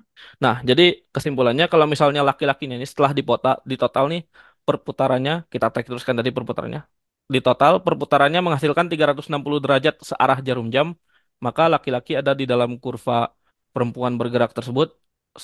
Nah, 0.42 0.54
jadi 0.68 0.82
kesimpulannya 1.14 1.64
kalau 1.72 1.86
misalnya 1.92 2.20
laki-lakinya 2.28 2.74
ini 2.78 2.86
setelah 2.90 3.12
dipota, 3.18 3.48
di 3.70 3.74
total 3.82 4.04
nih 4.12 4.20
perputarannya, 4.66 5.32
kita 5.52 5.66
track 5.72 5.86
teruskan 5.90 6.14
tadi 6.20 6.30
perputarannya. 6.36 6.80
Di 7.34 7.38
total 7.46 7.72
perputarannya 7.84 8.40
menghasilkan 8.46 8.86
360 8.92 9.58
derajat 9.64 9.94
searah 10.08 10.38
jarum 10.46 10.68
jam, 10.74 10.86
maka 11.44 11.62
laki-laki 11.74 12.12
ada 12.20 12.32
di 12.40 12.44
dalam 12.52 12.70
kurva 12.82 13.34
perempuan 13.74 14.14
bergerak 14.20 14.50
tersebut 14.54 14.88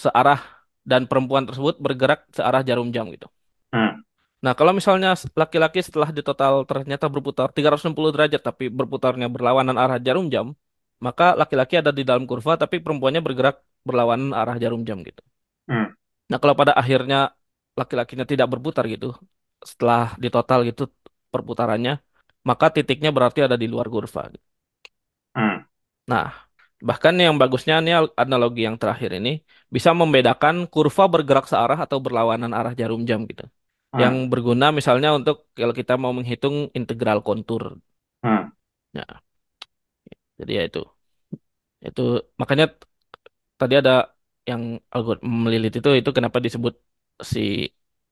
searah 0.03 0.39
dan 0.91 1.01
perempuan 1.11 1.45
tersebut 1.49 1.75
bergerak 1.85 2.21
searah 2.37 2.63
jarum 2.69 2.89
jam 2.95 3.05
gitu. 3.15 3.27
Nah, 4.45 4.53
kalau 4.59 4.73
misalnya 4.79 5.09
laki-laki 5.41 5.79
setelah 5.87 6.09
di 6.17 6.23
total 6.29 6.65
ternyata 6.71 7.07
berputar 7.15 7.49
360 7.57 8.11
derajat 8.15 8.41
tapi 8.49 8.65
berputarnya 8.79 9.27
berlawanan 9.35 9.77
arah 9.83 9.99
jarum 10.07 10.27
jam, 10.35 10.47
maka 11.07 11.25
laki-laki 11.41 11.75
ada 11.81 11.93
di 11.99 12.03
dalam 12.09 12.25
kurva 12.31 12.53
tapi 12.63 12.77
perempuannya 12.85 13.21
bergerak 13.27 13.57
berlawanan 13.89 14.31
arah 14.41 14.57
jarum 14.63 14.81
jam 14.89 14.99
gitu. 15.09 15.21
Hmm. 15.69 15.93
Nah, 16.31 16.39
kalau 16.43 16.55
pada 16.61 16.73
akhirnya 16.81 17.17
laki-lakinya 17.81 18.25
tidak 18.33 18.47
berputar 18.53 18.85
gitu, 18.95 19.07
setelah 19.71 20.03
di 20.23 20.29
total 20.35 20.59
gitu 20.69 20.83
perputarannya, 21.33 21.93
maka 22.49 22.67
titiknya 22.77 23.11
berarti 23.17 23.41
ada 23.47 23.57
di 23.63 23.67
luar 23.73 23.87
kurva. 23.95 24.23
gitu. 24.35 24.47
Hmm. 25.35 25.67
Nah, 26.11 26.27
bahkan 26.89 27.15
yang 27.25 27.35
bagusnya 27.41 27.75
ini 27.83 27.91
analogi 28.23 28.61
yang 28.69 28.77
terakhir 28.83 29.11
ini 29.19 29.31
bisa 29.75 29.91
membedakan 30.01 30.55
kurva 30.73 31.05
bergerak 31.15 31.47
searah 31.53 31.79
atau 31.85 31.99
berlawanan 32.05 32.53
arah 32.59 32.73
jarum 32.81 33.03
jam 33.11 33.21
gitu. 33.31 33.45
Yang 34.03 34.15
Hmm. 34.17 34.31
berguna 34.33 34.67
misalnya 34.79 35.09
untuk 35.19 35.37
kalau 35.59 35.75
kita 35.81 35.93
mau 36.03 36.13
menghitung 36.15 36.57
integral 36.79 37.19
kontur. 37.27 37.63
Hmm. 38.23 38.51
Nah, 38.93 39.21
jadi 40.39 40.53
ya 40.59 40.63
itu. 40.69 40.81
Itu 41.87 42.01
makanya 42.41 42.65
tadi 43.61 43.75
ada 43.81 43.93
yang 44.51 44.63
algoritma 44.95 45.31
melilit 45.47 45.73
itu 45.79 45.89
itu 46.01 46.11
kenapa 46.19 46.39
disebut 46.47 46.75
si 47.33 47.41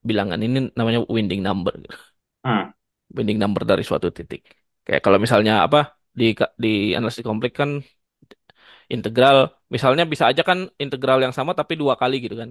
bilangan 0.07 0.39
ini 0.45 0.57
namanya 0.79 0.99
winding 1.15 1.41
number. 1.47 1.73
Hmm. 2.43 2.71
Winding 3.15 3.37
number 3.41 3.61
dari 3.65 3.81
suatu 3.87 4.07
titik. 4.13 4.41
Kayak 4.85 5.01
kalau 5.05 5.17
misalnya 5.23 5.53
apa 5.65 5.79
di 6.19 6.25
di 6.63 6.93
analisis 6.97 7.25
kompleks 7.25 7.55
kan 7.61 7.69
integral 8.95 9.37
misalnya 9.73 10.03
bisa 10.11 10.23
aja 10.31 10.41
kan 10.49 10.59
integral 10.83 11.17
yang 11.23 11.33
sama 11.37 11.51
tapi 11.59 11.73
dua 11.81 11.93
kali 12.01 12.15
gitu 12.25 12.35
kan. 12.41 12.49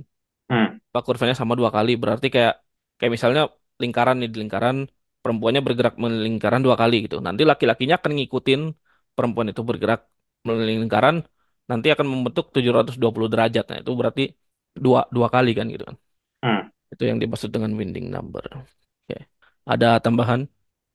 Hmm. 0.51 0.79
Pak 0.93 1.03
kurvanya 1.07 1.37
sama 1.41 1.55
dua 1.61 1.71
kali 1.77 1.91
berarti 2.03 2.29
kayak 2.35 2.55
kayak 2.99 3.13
misalnya 3.17 3.43
lingkaran 3.83 4.17
nih 4.21 4.29
di 4.33 4.37
lingkaran 4.43 4.77
perempuannya 5.23 5.61
bergerak 5.67 5.95
melingkaran 6.03 6.25
lingkaran 6.27 6.61
dua 6.67 6.77
kali 6.83 6.95
gitu. 7.07 7.17
Nanti 7.27 7.43
laki-lakinya 7.51 7.95
akan 8.01 8.13
ngikutin 8.17 8.61
perempuan 9.17 9.49
itu 9.53 9.63
bergerak 9.69 10.01
melingkaran 10.47 10.81
lingkaran 10.83 11.17
nanti 11.71 11.89
akan 11.95 12.07
membentuk 12.13 12.45
720 12.55 13.29
derajat. 13.33 13.65
Nah, 13.71 13.79
itu 13.83 13.93
berarti 14.01 14.23
dua 14.85 15.01
dua 15.17 15.29
kali 15.35 15.51
kan 15.59 15.67
gitu 15.75 15.85
kan. 15.89 15.97
Hmm. 16.43 16.71
Itu 16.93 17.03
yang 17.11 17.19
dimaksud 17.23 17.51
dengan 17.55 17.71
winding 17.79 18.07
number. 18.15 18.45
Oke. 19.05 19.19
Ada 19.69 20.01
tambahan? 20.05 20.41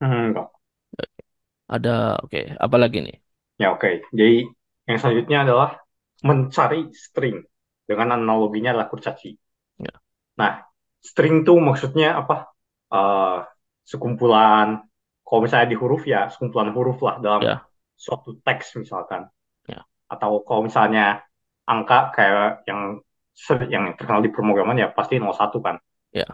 Hmm. 0.00 0.12
Enggak. 0.30 0.48
Ada 1.74 2.20
oke, 2.24 2.40
apa 2.60 2.76
lagi 2.82 2.98
nih? 3.06 3.16
Ya 3.60 3.72
oke. 3.74 4.04
Jadi 4.12 4.44
yang 4.88 4.98
selanjutnya 5.00 5.38
adalah 5.48 5.70
mencari 6.24 6.90
string 6.92 7.40
dengan 7.88 8.16
analoginya 8.20 8.74
adalah 8.74 8.88
kurcaci. 8.92 9.30
Ya. 9.78 9.94
Nah, 10.40 10.52
string 11.04 11.44
itu 11.44 11.52
maksudnya 11.60 12.24
apa? 12.24 12.48
Eh, 12.88 13.38
sekumpulan, 13.84 14.80
kalau 15.20 15.40
misalnya 15.44 15.68
di 15.68 15.76
huruf 15.76 16.08
ya 16.08 16.32
sekumpulan 16.32 16.72
huruf 16.72 16.98
lah 17.04 17.20
dalam 17.20 17.42
Ya. 17.44 17.56
suatu 17.94 18.40
teks 18.40 18.80
misalkan. 18.80 19.28
Ya. 19.68 19.84
Atau 20.08 20.40
kalau 20.48 20.64
misalnya 20.64 21.20
angka 21.68 22.12
kayak 22.16 22.64
yang 22.64 23.04
yang 23.68 23.84
terkenal 23.98 24.22
di 24.22 24.30
pemrograman 24.32 24.78
ya 24.78 24.88
pasti 24.88 25.20
01 25.20 25.60
kan. 25.60 25.76
Ya. 26.14 26.24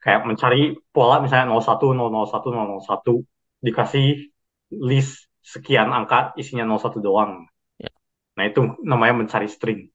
Kayak 0.00 0.28
mencari 0.28 0.76
pola 0.94 1.18
misalnya 1.18 1.50
01, 1.50 1.92
001, 1.92 2.52
001 2.54 3.24
dikasih 3.60 4.30
list 4.80 5.26
sekian 5.40 5.90
angka 5.90 6.36
isinya 6.38 6.64
01 6.68 7.00
doang. 7.02 7.48
Ya. 7.80 7.90
Nah, 8.36 8.44
itu 8.46 8.76
namanya 8.84 9.24
mencari 9.24 9.48
string. 9.50 9.88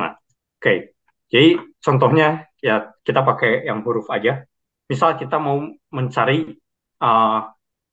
Nah, 0.00 0.16
oke. 0.58 0.96
Jadi 1.30 1.56
contohnya 1.78 2.49
ya 2.60 2.92
kita 3.02 3.20
pakai 3.24 3.66
yang 3.68 3.80
huruf 3.84 4.06
aja. 4.12 4.44
Misal 4.90 5.16
kita 5.16 5.36
mau 5.40 5.60
mencari 5.90 6.56
uh, 7.00 7.40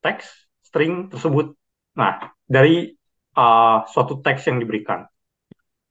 teks 0.04 0.26
string 0.68 1.08
tersebut. 1.12 1.56
Nah, 1.98 2.32
dari 2.46 2.92
uh, 3.38 3.88
suatu 3.88 4.20
teks 4.22 4.48
yang 4.50 4.58
diberikan. 4.62 5.08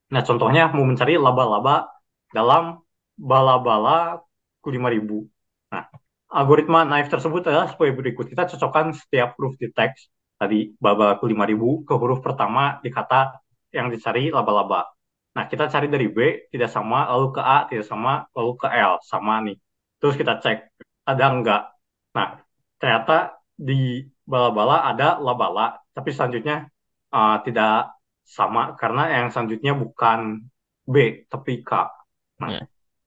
Nah, 0.07 0.21
contohnya 0.23 0.71
mau 0.71 0.87
mencari 0.87 1.19
laba-laba 1.19 1.91
dalam 2.31 2.79
bala-bala 3.17 4.21
5000. 4.63 5.27
Nah, 5.73 5.83
algoritma 6.31 6.83
naif 6.87 7.07
tersebut 7.11 7.43
adalah 7.47 7.67
sebagai 7.71 7.99
berikut. 7.99 8.31
Kita 8.31 8.47
cocokkan 8.47 8.95
setiap 8.95 9.35
huruf 9.35 9.59
di 9.59 9.67
teks 9.71 10.07
tadi 10.37 10.71
baba 10.77 11.17
5000 11.17 11.83
ke 11.87 11.93
huruf 11.97 12.21
pertama 12.21 12.77
di 12.83 12.93
kata 12.93 13.41
yang 13.73 13.91
dicari 13.91 14.29
laba-laba. 14.31 14.96
Nah, 15.37 15.45
kita 15.45 15.69
cari 15.69 15.85
dari 15.85 16.09
B 16.09 16.49
tidak 16.49 16.73
sama, 16.73 17.05
lalu 17.13 17.29
ke 17.37 17.41
A 17.45 17.69
tidak 17.69 17.85
sama, 17.85 18.25
lalu 18.33 18.57
ke 18.57 18.67
L 18.73 18.97
sama 19.05 19.37
nih. 19.45 19.53
Terus 20.01 20.17
kita 20.17 20.41
cek 20.41 20.57
ada 21.05 21.25
enggak. 21.29 21.61
Nah, 22.17 22.41
ternyata 22.81 23.37
di 23.53 24.01
bala-bala 24.25 24.89
ada 24.89 25.21
labala, 25.21 25.77
tapi 25.93 26.09
selanjutnya 26.09 26.65
uh, 27.13 27.37
tidak 27.45 27.93
sama 28.25 28.73
karena 28.81 29.13
yang 29.13 29.29
selanjutnya 29.29 29.77
bukan 29.77 30.41
B 30.89 31.29
tapi 31.29 31.61
K. 31.61 31.85
Nah, 32.41 32.49
Ya. 32.57 32.61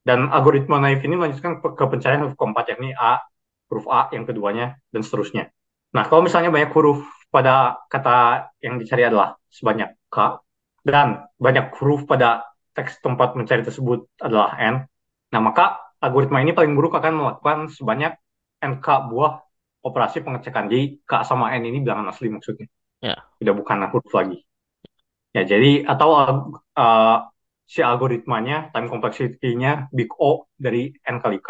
dan 0.07 0.31
algoritma 0.31 0.79
naif 0.79 1.03
ini 1.03 1.19
melanjutkan 1.19 1.59
ke 1.59 1.67
ke 1.75 1.85
pencarian 1.91 2.23
huruf 2.23 2.39
keempat 2.39 2.65
yakni 2.79 2.95
A, 2.95 3.19
huruf 3.67 3.91
A 3.91 4.07
yang 4.15 4.23
keduanya 4.23 4.79
dan 4.95 5.03
seterusnya. 5.03 5.51
Nah, 5.91 6.07
kalau 6.07 6.23
misalnya 6.23 6.55
banyak 6.55 6.71
huruf 6.71 7.03
pada 7.31 7.79
kata 7.91 8.47
yang 8.63 8.79
dicari 8.79 9.03
adalah 9.03 9.35
sebanyak 9.51 9.99
K 10.07 10.39
dan 10.87 11.29
banyak 11.37 11.73
huruf 11.77 12.09
pada 12.09 12.47
teks 12.73 13.03
tempat 13.03 13.35
mencari 13.35 13.67
tersebut 13.67 14.07
adalah 14.23 14.57
N, 14.57 14.87
nah 15.35 15.41
maka 15.43 15.81
algoritma 16.01 16.41
ini 16.41 16.57
paling 16.57 16.73
buruk 16.73 16.97
akan 16.97 17.13
melakukan 17.15 17.59
sebanyak 17.69 18.17
NK 18.61 18.87
buah 19.13 19.41
operasi 19.85 20.21
pengecekan. 20.21 20.69
Jadi 20.69 21.01
K 21.05 21.13
sama 21.25 21.53
N 21.57 21.65
ini 21.69 21.81
bilangan 21.81 22.13
asli 22.13 22.29
maksudnya. 22.29 22.69
Ya. 23.01 23.17
Tidak 23.41 23.55
bukan 23.57 23.89
huruf 23.89 24.13
lagi. 24.13 24.45
Ya, 25.31 25.47
jadi 25.47 25.87
atau 25.87 26.11
uh, 26.75 27.17
si 27.65 27.81
algoritmanya 27.81 28.75
time 28.75 28.91
complexity-nya 28.91 29.89
big 29.95 30.11
O 30.19 30.51
dari 30.59 30.91
N 31.07 31.17
kali 31.23 31.39
K. 31.39 31.49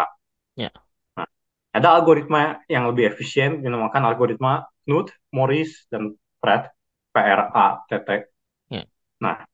Ya. 0.60 0.70
Nah, 1.16 1.26
ada 1.72 1.88
algoritma 1.96 2.60
yang 2.68 2.86
lebih 2.92 3.16
efisien 3.16 3.64
dinamakan 3.64 4.04
algoritma 4.04 4.68
Knuth, 4.84 5.10
Morris, 5.32 5.88
dan 5.88 6.14
Pratt, 6.38 6.70
P-R-A-T-T. 7.16 8.29
Nah, 9.20 9.44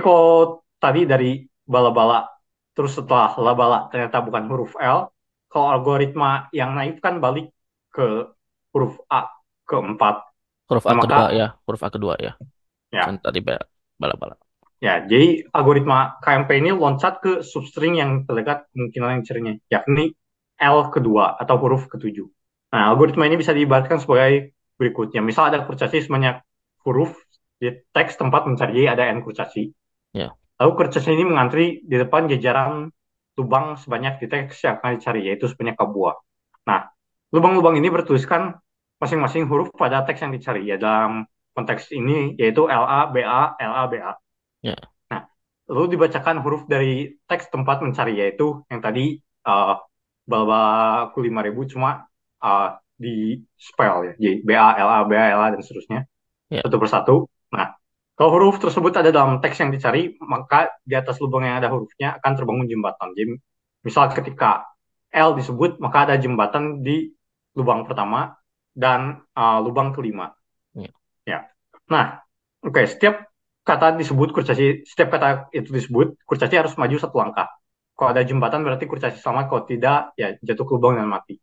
kalau 0.00 0.60
tadi 0.76 1.08
dari 1.08 1.44
bala-bala, 1.64 2.28
terus 2.76 2.92
setelah 2.96 3.32
labala 3.40 3.88
ternyata 3.88 4.20
bukan 4.20 4.44
huruf 4.48 4.72
L, 4.76 5.08
kalau 5.48 5.66
algoritma 5.72 6.52
yang 6.52 6.76
naif 6.76 7.00
kan 7.00 7.18
balik 7.18 7.48
ke 7.88 8.28
huruf 8.74 9.00
A 9.08 9.30
keempat. 9.64 10.20
Huruf 10.68 10.84
A 10.84 10.92
Nah, 10.92 11.02
kedua 11.04 11.24
maka- 11.28 11.32
ya, 11.32 11.46
huruf 11.64 11.82
A 11.82 11.88
kedua 11.88 12.14
ya. 12.20 12.32
Ya. 12.92 13.08
Kan 13.08 13.18
tadi 13.18 13.40
ba- 13.40 13.64
bala-bala. 13.96 14.36
Ya, 14.82 15.00
jadi 15.00 15.48
algoritma 15.48 16.20
KMP 16.20 16.60
ini 16.60 16.68
loncat 16.74 17.24
ke 17.24 17.40
substring 17.40 17.96
yang 17.96 18.28
terdekat 18.28 18.68
kemungkinan 18.76 19.10
yang 19.16 19.22
cirinya, 19.24 19.52
yakni 19.72 20.12
L 20.60 20.92
kedua 20.92 21.40
atau 21.40 21.56
huruf 21.56 21.88
ketujuh. 21.88 22.28
Nah, 22.74 22.92
algoritma 22.92 23.24
ini 23.24 23.40
bisa 23.40 23.56
diibaratkan 23.56 24.02
sebagai 24.02 24.52
berikutnya. 24.76 25.24
Misal 25.24 25.48
ada 25.54 25.64
kurcaci 25.64 26.04
sebanyak 26.04 26.42
huruf 26.84 27.16
di 27.64 27.72
teks 27.96 28.20
tempat 28.20 28.44
mencari 28.44 28.84
ada 28.84 29.08
n 29.08 29.24
kurcaci. 29.24 29.72
Ya. 30.12 30.36
Lalu 30.60 30.70
kurcaci 30.76 31.08
ini 31.16 31.24
mengantri 31.24 31.80
di 31.80 31.96
depan 31.96 32.28
jajaran 32.28 32.92
lubang 33.40 33.80
sebanyak 33.80 34.20
di 34.20 34.26
teks 34.28 34.60
yang 34.68 34.76
akan 34.78 35.00
dicari, 35.00 35.20
yaitu 35.24 35.48
sebanyak 35.48 35.80
buah. 35.80 36.14
Nah, 36.68 36.92
lubang-lubang 37.32 37.80
ini 37.80 37.88
bertuliskan 37.88 38.60
masing-masing 39.00 39.48
huruf 39.48 39.72
pada 39.72 40.04
teks 40.04 40.20
yang 40.20 40.32
dicari. 40.36 40.68
Ya, 40.68 40.76
dalam 40.76 41.24
konteks 41.56 41.88
ini 41.96 42.36
yaitu 42.36 42.68
LA, 42.68 43.10
BA, 43.10 43.42
LA, 43.56 43.82
BA. 43.88 44.12
Ya. 44.60 44.76
Nah, 45.08 45.24
lalu 45.72 45.96
dibacakan 45.96 46.44
huruf 46.44 46.68
dari 46.68 47.16
teks 47.24 47.48
tempat 47.48 47.80
mencari, 47.80 48.20
yaitu 48.20 48.60
yang 48.68 48.84
tadi 48.84 49.18
uh, 49.48 49.80
baba 50.28 50.62
5000 51.16 51.72
cuma 51.72 52.06
uh, 52.44 52.68
di 52.94 53.40
spell 53.56 54.12
ya. 54.12 54.14
Jadi 54.20 54.36
B 54.44 54.50
A 54.54 54.68
L 54.78 54.90
A 54.92 54.98
B 55.08 55.12
A 55.16 55.24
L 55.32 55.40
A 55.42 55.48
dan 55.50 55.60
seterusnya 55.64 56.06
Ya, 56.52 56.60
satu 56.62 56.76
persatu. 56.78 57.14
Kalau 58.14 58.30
huruf 58.30 58.62
tersebut 58.62 58.94
ada 58.94 59.10
dalam 59.10 59.42
teks 59.42 59.58
yang 59.58 59.74
dicari, 59.74 60.14
maka 60.22 60.70
di 60.86 60.94
atas 60.94 61.18
lubang 61.18 61.42
yang 61.42 61.58
ada 61.58 61.66
hurufnya 61.66 62.14
akan 62.22 62.32
terbangun 62.38 62.66
jembatan. 62.70 63.10
Jadi, 63.10 63.34
misal 63.82 64.06
ketika 64.14 64.70
L 65.10 65.34
disebut, 65.34 65.82
maka 65.82 66.06
ada 66.10 66.14
jembatan 66.14 66.82
di 66.86 67.10
lubang 67.58 67.86
pertama 67.86 68.38
dan 68.70 69.22
uh, 69.34 69.58
lubang 69.58 69.90
kelima. 69.90 70.30
ya, 70.74 70.90
Ya. 71.26 71.38
Nah, 71.90 72.22
oke, 72.62 72.74
okay, 72.74 72.86
setiap 72.86 73.26
kata 73.66 73.98
disebut 73.98 74.30
kurcaci, 74.30 74.86
setiap 74.86 75.14
kata 75.14 75.50
itu 75.50 75.74
disebut, 75.74 76.18
kurcaci 76.22 76.54
harus 76.54 76.74
maju 76.78 76.94
satu 76.98 77.18
langkah. 77.18 77.50
Kalau 77.94 78.10
ada 78.10 78.22
jembatan 78.26 78.66
berarti 78.66 78.86
kurcaci 78.86 79.18
selamat, 79.18 79.50
kalau 79.50 79.62
tidak 79.66 80.14
ya 80.18 80.34
jatuh 80.38 80.66
ke 80.66 80.72
lubang 80.74 80.98
dan 80.98 81.06
mati. 81.10 81.38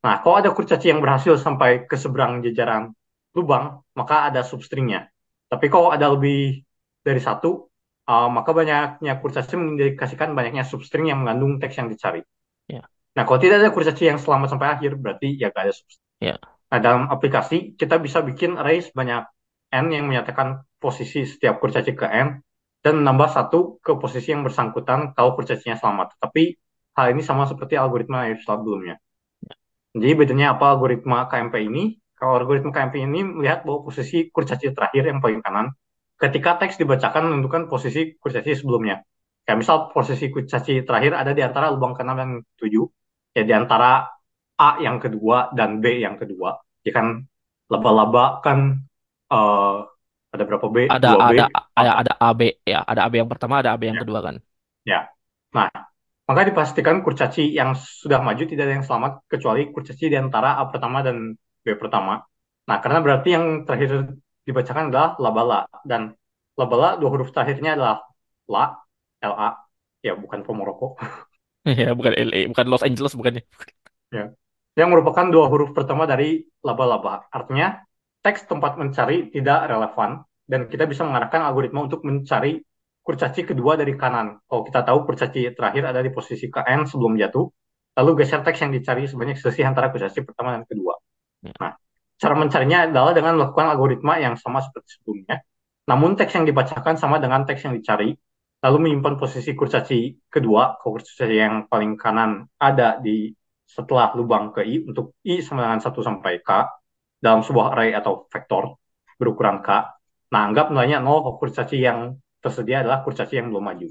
Nah, 0.00 0.24
kalau 0.24 0.40
ada 0.40 0.52
kurcaci 0.52 0.88
yang 0.88 1.04
berhasil 1.04 1.36
sampai 1.36 1.84
ke 1.84 1.96
seberang 2.00 2.40
jajaran 2.40 2.96
lubang, 3.36 3.84
maka 3.92 4.32
ada 4.32 4.40
substringnya. 4.40 5.12
Tapi 5.50 5.66
kalau 5.66 5.90
ada 5.90 6.06
lebih 6.14 6.62
dari 7.02 7.18
satu, 7.18 7.66
uh, 8.06 8.28
maka 8.30 8.50
banyaknya 8.54 9.18
kurcaci 9.18 9.58
mengindikasikan 9.58 10.32
banyaknya 10.38 10.62
substring 10.62 11.10
yang 11.10 11.26
mengandung 11.26 11.58
teks 11.58 11.76
yang 11.82 11.90
dicari. 11.90 12.22
ya, 12.70 12.86
Nah, 13.18 13.22
kalau 13.26 13.42
tidak 13.42 13.66
ada 13.66 13.70
kurcaci 13.74 14.06
yang 14.06 14.22
selamat 14.22 14.54
sampai 14.54 14.68
akhir, 14.78 14.94
berarti 14.94 15.34
ya 15.34 15.50
gak 15.50 15.62
ada 15.66 15.74
substring. 15.74 16.08
ya, 16.22 16.34
Nah, 16.70 16.78
dalam 16.78 17.10
aplikasi, 17.10 17.74
kita 17.74 17.98
bisa 17.98 18.22
bikin 18.22 18.54
array 18.54 18.78
sebanyak 18.78 19.26
n 19.74 19.86
yang 19.90 20.06
menyatakan 20.06 20.62
posisi 20.78 21.26
setiap 21.26 21.58
kurcaci 21.58 21.98
ke 21.98 22.06
n, 22.06 22.38
dan 22.80 22.94
menambah 23.02 23.28
satu 23.34 23.82
ke 23.84 23.92
posisi 24.00 24.32
yang 24.32 24.46
bersangkutan 24.46 25.12
kalau 25.12 25.36
kurcacinya 25.36 25.76
selamat. 25.76 26.16
Tapi 26.16 26.56
hal 26.96 27.06
ini 27.12 27.22
sama 27.26 27.44
seperti 27.44 27.76
algoritma 27.76 28.30
yang 28.30 28.40
sebelumnya. 28.40 28.96
Jadi 29.90 30.12
bedanya 30.16 30.54
apa 30.54 30.72
algoritma 30.72 31.26
KMP 31.28 31.66
ini? 31.66 31.99
Kalau 32.20 32.36
algoritma 32.36 32.70
KMP 32.76 33.00
ini 33.08 33.24
melihat 33.24 33.64
bahwa 33.64 33.80
posisi 33.88 34.28
kurcaci 34.28 34.76
terakhir 34.76 35.08
yang 35.08 35.18
paling 35.24 35.40
kanan, 35.40 35.72
ketika 36.20 36.60
teks 36.60 36.76
dibacakan 36.76 37.32
menentukan 37.32 37.62
posisi 37.72 38.12
kurcaci 38.20 38.52
sebelumnya. 38.60 39.00
Kayak 39.48 39.58
misal 39.64 39.76
posisi 39.96 40.28
kurcaci 40.28 40.84
terakhir 40.84 41.16
ada 41.16 41.32
di 41.32 41.40
antara 41.40 41.72
lubang 41.72 41.96
ke-6 41.96 42.12
dan 42.20 42.30
7, 42.60 42.84
ya 43.32 43.42
di 43.48 43.54
antara 43.56 44.04
A 44.60 44.70
yang 44.84 45.00
kedua 45.00 45.48
dan 45.56 45.80
B 45.80 46.04
yang 46.04 46.20
kedua. 46.20 46.60
Ya 46.84 46.92
kan 46.92 47.24
laba-laba 47.72 48.44
kan 48.44 48.84
uh, 49.32 49.88
ada 50.34 50.44
berapa 50.44 50.66
B? 50.68 50.76
ada 50.86 51.10
B. 51.16 51.32
ada 51.40 51.44
ada 51.80 51.92
ada 52.04 52.12
AB 52.20 52.40
ya, 52.68 52.84
ada 52.84 53.00
AB 53.08 53.14
yang 53.20 53.30
pertama, 53.32 53.54
ada 53.64 53.72
AB 53.74 53.82
yang 53.88 53.96
Ya, 53.96 54.02
kedua 54.02 54.20
kan. 54.20 54.36
ya. 54.86 55.00
Nah, 55.56 55.68
maka 56.28 56.40
dipastikan 56.48 57.02
kurcaci 57.04 57.42
yang 57.58 57.74
sudah 57.74 58.20
maju 58.22 58.42
tidak 58.46 58.64
ada 58.66 58.74
yang 58.78 58.86
selamat 58.86 59.12
kecuali 59.32 59.62
kurcaci 59.74 60.06
di 60.12 60.16
antara 60.18 60.58
A 60.60 60.64
pertama 60.70 61.02
dan 61.06 61.34
B 61.64 61.76
pertama. 61.76 62.24
Nah, 62.68 62.78
karena 62.82 62.98
berarti 63.04 63.28
yang 63.36 63.66
terakhir 63.66 64.16
dibacakan 64.46 64.88
adalah 64.90 65.10
labala 65.20 65.58
dan 65.84 66.14
labala 66.56 66.96
dua 67.00 67.10
huruf 67.12 67.30
terakhirnya 67.34 67.76
adalah 67.76 68.04
la, 68.48 68.64
LA, 69.20 69.48
ya 70.00 70.12
bukan 70.16 70.40
Pomoroko, 70.44 70.96
Ya, 71.80 71.92
bukan 71.92 72.16
LA, 72.16 72.48
bukan 72.48 72.66
Los 72.72 72.84
Angeles 72.84 73.12
bukannya. 73.12 73.44
ya. 74.16 74.32
Yang 74.78 74.88
merupakan 74.88 75.26
dua 75.28 75.46
huruf 75.52 75.76
pertama 75.76 76.08
dari 76.08 76.48
laba-laba. 76.64 77.28
Artinya 77.28 77.84
teks 78.24 78.48
tempat 78.48 78.80
mencari 78.80 79.28
tidak 79.28 79.68
relevan 79.68 80.24
dan 80.48 80.72
kita 80.72 80.88
bisa 80.88 81.04
mengarahkan 81.04 81.44
algoritma 81.44 81.84
untuk 81.84 82.00
mencari 82.00 82.64
kurcaci 83.04 83.44
kedua 83.44 83.76
dari 83.76 83.92
kanan. 83.96 84.40
Kalau 84.48 84.62
kita 84.64 84.80
tahu 84.84 85.04
kurcaci 85.04 85.52
terakhir 85.52 85.84
ada 85.84 86.00
di 86.00 86.08
posisi 86.12 86.48
KN 86.48 86.88
sebelum 86.88 87.16
jatuh, 87.20 87.44
lalu 88.00 88.10
geser 88.24 88.40
teks 88.40 88.60
yang 88.64 88.72
dicari 88.72 89.04
sebanyak 89.04 89.36
selisih 89.36 89.68
antara 89.68 89.92
kurcaci 89.92 90.24
pertama 90.24 90.56
dan 90.56 90.64
kedua. 90.64 90.96
Nah, 91.46 91.72
cara 92.20 92.34
mencarinya 92.36 92.88
adalah 92.88 93.12
dengan 93.16 93.40
melakukan 93.40 93.72
algoritma 93.72 94.20
yang 94.20 94.36
sama 94.36 94.60
seperti 94.60 95.00
sebelumnya. 95.00 95.40
Namun 95.88 96.14
teks 96.14 96.36
yang 96.36 96.44
dibacakan 96.44 97.00
sama 97.00 97.16
dengan 97.16 97.48
teks 97.48 97.64
yang 97.64 97.74
dicari, 97.74 98.12
lalu 98.60 98.76
menyimpan 98.86 99.16
posisi 99.16 99.56
kurcaci 99.56 100.28
kedua, 100.28 100.76
kurcaci 100.76 101.32
yang 101.32 101.64
paling 101.66 101.96
kanan 101.96 102.44
ada 102.60 103.00
di 103.00 103.32
setelah 103.64 104.12
lubang 104.18 104.52
ke 104.52 104.66
I 104.66 104.84
untuk 104.84 105.16
I 105.24 105.40
sama 105.40 105.64
dengan 105.64 105.80
1 105.80 105.94
sampai 106.02 106.42
K 106.42 106.50
dalam 107.22 107.40
sebuah 107.40 107.72
array 107.72 107.94
atau 107.96 108.26
vektor 108.28 108.76
berukuran 109.16 109.64
K. 109.64 109.68
Nah, 110.30 110.40
anggap 110.50 110.74
nilainya 110.74 111.00
0 111.00 111.24
kalau 111.24 111.36
kurcaci 111.40 111.78
yang 111.80 112.18
tersedia 112.42 112.84
adalah 112.84 113.00
kurcaci 113.06 113.38
yang 113.38 113.48
belum 113.48 113.64
maju. 113.64 113.88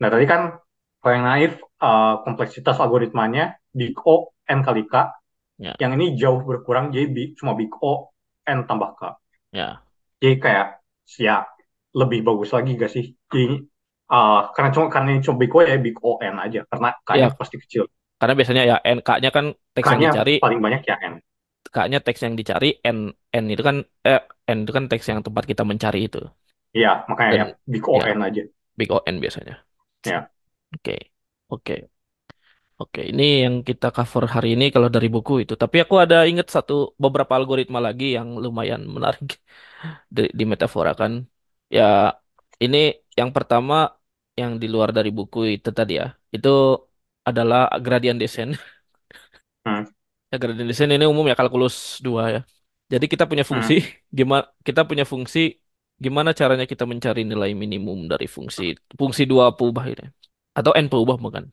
Nah, 0.00 0.08
tadi 0.12 0.26
kan 0.28 0.58
kalau 1.00 1.12
yang 1.14 1.26
naif, 1.26 1.52
uh, 1.80 2.24
kompleksitas 2.24 2.76
algoritmanya 2.80 3.56
big 3.72 3.96
O 4.04 4.32
n 4.48 4.60
kali 4.64 4.84
K. 4.88 4.94
ya, 5.58 5.74
Yang 5.82 5.92
ini 5.98 6.06
jauh 6.20 6.40
berkurang, 6.48 6.90
jadi 6.94 7.06
big, 7.16 7.28
cuma 7.38 7.52
big 7.58 7.70
O 7.82 8.10
n 8.46 8.58
tambah 8.68 8.90
K. 8.98 9.00
ya, 9.52 9.84
Jadi 10.22 10.34
kayak 10.40 10.66
ya 11.20 11.36
lebih 11.94 12.20
bagus 12.26 12.50
lagi 12.56 12.70
gak 12.74 12.90
sih? 12.90 13.04
Jadi, 13.30 13.60
uh, 14.10 14.40
karena 14.54 14.70
cuma 14.74 14.86
karena 14.90 15.08
ini 15.14 15.20
cuma 15.22 15.36
big 15.38 15.52
O 15.54 15.58
ya 15.62 15.76
big 15.78 15.96
O 16.02 16.18
n 16.18 16.34
aja, 16.40 16.60
karena 16.70 16.88
K-nya 17.06 17.28
ya. 17.30 17.38
pasti 17.38 17.56
kecil. 17.62 17.84
Karena 18.18 18.34
biasanya 18.38 18.62
ya 18.64 18.76
NK-nya 18.80 19.30
kan 19.36 19.46
teks 19.74 19.88
yang 19.92 20.00
K-nya 20.00 20.10
dicari, 20.10 20.34
paling 20.42 20.60
banyak 20.64 20.82
ya 20.88 20.96
n. 21.02 21.14
K-nya 21.74 21.98
teks 22.06 22.20
yang 22.24 22.34
dicari, 22.38 22.70
N 22.86 22.98
N 23.34 23.44
itu 23.50 23.62
kan 23.68 23.76
eh 24.06 24.22
N 24.46 24.58
itu 24.64 24.72
kan 24.76 24.84
teks 24.90 25.06
yang 25.10 25.20
tempat 25.26 25.44
kita 25.50 25.62
mencari 25.66 26.06
itu. 26.08 26.22
Iya, 26.74 27.06
makanya 27.08 27.32
Dan 27.32 27.38
ya 27.40 27.46
big 27.72 27.84
O 27.86 27.96
ya, 27.98 28.06
n 28.16 28.20
aja. 28.26 28.42
big 28.78 28.90
O 28.94 28.98
N 29.06 29.16
biasanya. 29.22 29.54
Ya. 30.04 30.28
Oke. 30.74 30.96
Oke. 31.48 31.74
Oke, 32.84 33.00
ini 33.10 33.22
yang 33.44 33.54
kita 33.68 33.86
cover 33.96 34.24
hari 34.34 34.48
ini 34.54 34.64
kalau 34.74 34.88
dari 34.94 35.08
buku 35.14 35.32
itu. 35.42 35.54
Tapi 35.62 35.76
aku 35.84 35.94
ada 36.04 36.16
ingat 36.30 36.46
satu 36.56 36.72
beberapa 37.02 37.32
algoritma 37.38 37.78
lagi 37.86 38.04
yang 38.16 38.28
lumayan 38.44 38.82
menarik 38.94 39.26
di, 40.16 40.20
di 40.38 40.44
metafora 40.52 40.90
kan. 41.00 41.12
Ya, 41.76 41.82
ini 42.64 42.76
yang 43.18 43.30
pertama 43.36 43.74
yang 44.40 44.52
di 44.62 44.66
luar 44.74 44.90
dari 44.96 45.10
buku 45.18 45.38
itu 45.54 45.68
tadi 45.78 45.92
ya. 46.00 46.04
Itu 46.36 46.48
adalah 47.28 47.58
gradient 47.84 48.18
descent. 48.22 48.50
Hmm. 49.66 49.84
Ya, 50.30 50.36
gradient 50.42 50.68
descent 50.70 50.90
ini 50.94 51.04
umum 51.12 51.24
ya 51.30 51.34
kalkulus 51.40 51.74
2 52.06 52.22
ya. 52.34 52.40
Jadi 52.92 53.04
kita 53.12 53.24
punya 53.30 53.44
fungsi 53.50 53.72
Hmm. 53.72 53.94
gimana 54.18 54.44
kita 54.66 54.80
punya 54.88 55.04
fungsi 55.12 55.38
gimana 56.04 56.30
caranya 56.40 56.64
kita 56.72 56.84
mencari 56.92 57.20
nilai 57.30 57.50
minimum 57.62 57.98
dari 58.12 58.26
fungsi 58.36 58.62
fungsi 58.98 59.22
dua 59.30 59.44
peubah 59.56 59.84
ini 59.92 60.04
atau 60.58 60.72
n 60.82 60.86
peubah 60.92 61.16
bukan. 61.24 61.44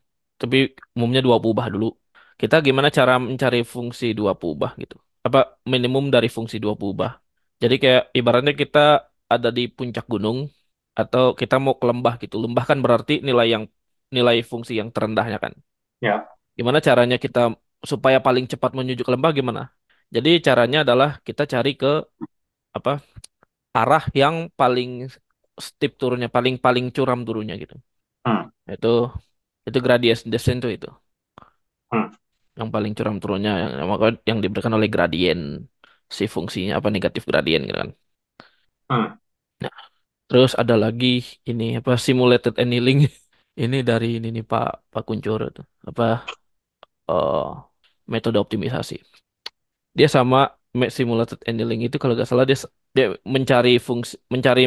Tapi 0.42 0.58
umumnya 0.98 1.22
dua 1.28 1.38
peubah 1.44 1.68
dulu. 1.74 1.88
Kita 2.42 2.56
gimana 2.68 2.90
cara 2.98 3.14
mencari 3.22 3.62
fungsi 3.74 4.18
dua 4.20 4.34
peubah 4.42 4.72
gitu. 4.82 4.98
Apa 5.28 5.62
minimum 5.74 6.10
dari 6.16 6.28
fungsi 6.36 6.58
dua 6.58 6.74
peubah. 6.74 7.22
Jadi 7.62 7.76
kayak 7.78 8.04
ibaratnya 8.18 8.54
kita 8.58 8.80
ada 9.30 9.50
di 9.58 9.70
puncak 9.70 10.06
gunung 10.10 10.50
atau 10.98 11.38
kita 11.38 11.56
mau 11.62 11.78
ke 11.78 11.86
lembah 11.86 12.14
gitu. 12.24 12.36
Lembah 12.42 12.66
kan 12.66 12.78
berarti 12.82 13.22
nilai 13.22 13.48
yang 13.54 13.64
nilai 14.10 14.42
fungsi 14.42 14.82
yang 14.82 14.90
terendahnya 14.90 15.38
kan. 15.38 15.54
Ya. 16.02 16.26
Gimana 16.58 16.82
caranya 16.82 17.22
kita 17.22 17.54
supaya 17.86 18.18
paling 18.18 18.50
cepat 18.50 18.74
menuju 18.74 19.06
ke 19.06 19.12
lembah 19.14 19.32
gimana? 19.38 19.62
Jadi 20.12 20.42
caranya 20.44 20.84
adalah 20.84 21.10
kita 21.24 21.48
cari 21.48 21.78
ke 21.78 22.04
apa 22.76 23.00
arah 23.72 24.04
yang 24.12 24.52
paling 24.60 25.08
steep 25.56 25.96
turunnya, 25.96 26.28
paling 26.28 26.60
paling 26.60 26.92
curam 26.92 27.24
turunnya 27.24 27.56
gitu. 27.56 27.78
Hmm. 28.28 28.52
Itu 28.68 29.14
itu 29.72 29.80
gradient 29.86 30.22
descent 30.34 30.60
tuh 30.64 30.72
itu. 30.78 30.88
Hmm. 31.92 32.12
Yang 32.60 32.70
paling 32.76 32.92
curam 32.98 33.16
turunnya 33.22 33.52
yang 33.80 33.88
maka 33.94 34.06
yang 34.30 34.40
diberikan 34.44 34.74
oleh 34.78 34.90
gradien 34.96 35.40
si 36.18 36.24
fungsinya 36.36 36.74
apa 36.80 36.88
negatif 36.96 37.24
gradien 37.30 37.62
gitu 37.68 37.78
kan. 37.84 37.90
Hmm. 38.90 39.22
Nah, 39.64 39.74
terus 40.30 40.52
ada 40.62 40.76
lagi 40.84 41.08
ini 41.50 41.64
apa 41.80 41.92
simulated 42.08 42.56
annealing. 42.64 43.00
Ini 43.64 43.78
dari 43.90 44.08
ini 44.18 44.28
nih 44.36 44.44
Pak 44.52 44.66
Pak 44.94 45.04
Kuncoro 45.08 45.46
tuh. 45.58 45.66
Apa 45.90 46.04
eh, 47.10 47.46
metode 48.14 48.38
optimisasi. 48.44 48.96
Dia 49.98 50.08
sama 50.16 50.38
ma- 50.80 50.92
simulated 50.98 51.40
annealing 51.50 51.80
itu 51.88 51.96
kalau 52.02 52.14
nggak 52.16 52.30
salah 52.32 52.46
dia 52.50 52.58
dia 52.96 53.06
mencari 53.36 53.72
fungsi 53.88 54.14
mencari 54.34 54.62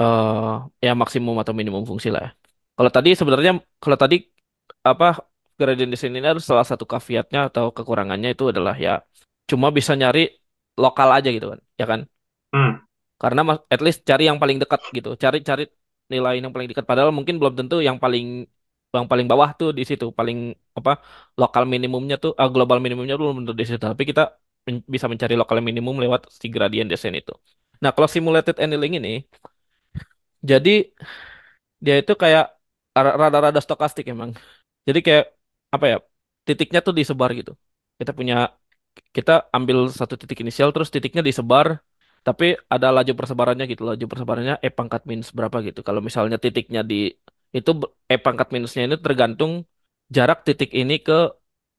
eh 0.00 0.50
ya 0.86 0.90
maksimum 1.00 1.36
atau 1.42 1.54
minimum 1.60 1.82
fungsi 1.90 2.08
lah 2.14 2.20
ya. 2.26 2.30
Kalau 2.80 2.92
tadi 2.96 3.10
sebenarnya 3.12 3.52
kalau 3.82 3.98
tadi 4.02 4.16
apa 4.90 5.06
gradient 5.60 5.92
descent 5.92 6.16
ini 6.16 6.24
adalah 6.24 6.40
salah 6.40 6.64
satu 6.70 6.84
caveatnya 6.88 7.40
atau 7.52 7.64
kekurangannya 7.76 8.28
itu 8.34 8.44
adalah 8.52 8.72
ya 8.86 9.04
cuma 9.50 9.68
bisa 9.78 9.92
nyari 10.00 10.20
lokal 10.80 11.08
aja 11.16 11.28
gitu 11.36 11.46
kan, 11.52 11.60
ya 11.80 11.84
kan? 11.92 12.00
Hmm. 12.52 12.82
Karena 13.20 13.40
at 13.74 13.80
least 13.84 14.00
cari 14.08 14.22
yang 14.32 14.38
paling 14.42 14.56
dekat 14.62 14.80
gitu, 14.96 15.08
cari-cari 15.22 15.62
nilai 16.12 16.40
yang 16.40 16.52
paling 16.54 16.68
dekat. 16.72 16.84
Padahal 16.90 17.12
mungkin 17.18 17.36
belum 17.40 17.52
tentu 17.58 17.74
yang 17.88 17.96
paling 18.04 18.48
yang 18.96 19.06
paling 19.12 19.26
bawah 19.30 19.50
tuh 19.60 19.68
di 19.78 19.82
situ, 19.88 20.04
paling 20.18 20.38
apa 20.78 20.90
lokal 21.40 21.62
minimumnya 21.72 22.16
tuh, 22.22 22.32
ah, 22.40 22.48
global 22.54 22.78
minimumnya 22.84 23.14
belum 23.20 23.34
tentu 23.44 23.52
di 23.60 23.64
situ. 23.68 23.84
Tapi 23.92 24.04
kita 24.10 24.22
men- 24.66 24.84
bisa 24.94 25.06
mencari 25.12 25.34
lokal 25.40 25.58
minimum 25.68 25.94
lewat 26.02 26.20
si 26.40 26.46
gradient 26.54 26.88
descent 26.92 27.14
itu. 27.20 27.32
Nah, 27.82 27.90
kalau 27.94 28.08
simulated 28.14 28.56
annealing 28.64 28.92
ini, 29.00 29.10
jadi 30.42 30.92
dia 31.84 31.94
itu 32.02 32.12
kayak 32.22 32.59
rada-rada 32.96 33.60
stokastik 33.64 34.04
emang. 34.12 34.30
Jadi 34.88 34.98
kayak 35.06 35.24
apa 35.74 35.84
ya, 35.92 35.96
titiknya 36.48 36.80
tuh 36.86 36.94
disebar 36.98 37.30
gitu. 37.40 37.52
kita 38.00 38.12
punya 38.18 38.34
kita 39.16 39.32
ambil 39.56 39.78
satu 39.98 40.14
titik 40.20 40.38
inisial 40.44 40.68
terus 40.74 40.90
titiknya 40.94 41.22
disebar 41.28 41.68
tapi 42.26 42.44
ada 42.74 42.88
laju 42.96 43.12
persebarannya 43.18 43.64
gitu 43.72 43.82
laju 43.90 44.04
persebarannya 44.10 44.54
e 44.66 44.68
pangkat 44.78 45.02
minus 45.10 45.30
berapa 45.38 45.56
gitu 45.68 45.80
kalau 45.88 46.00
misalnya 46.08 46.36
titiknya 46.44 46.80
di 46.90 46.96
itu 47.58 47.70
e 48.12 48.16
pangkat 48.26 48.48
minusnya 48.54 48.82
ini 48.86 48.96
tergantung 49.06 49.52
jarak 50.16 50.38
titik 50.46 50.70
ini 50.80 50.94
ke 51.06 51.14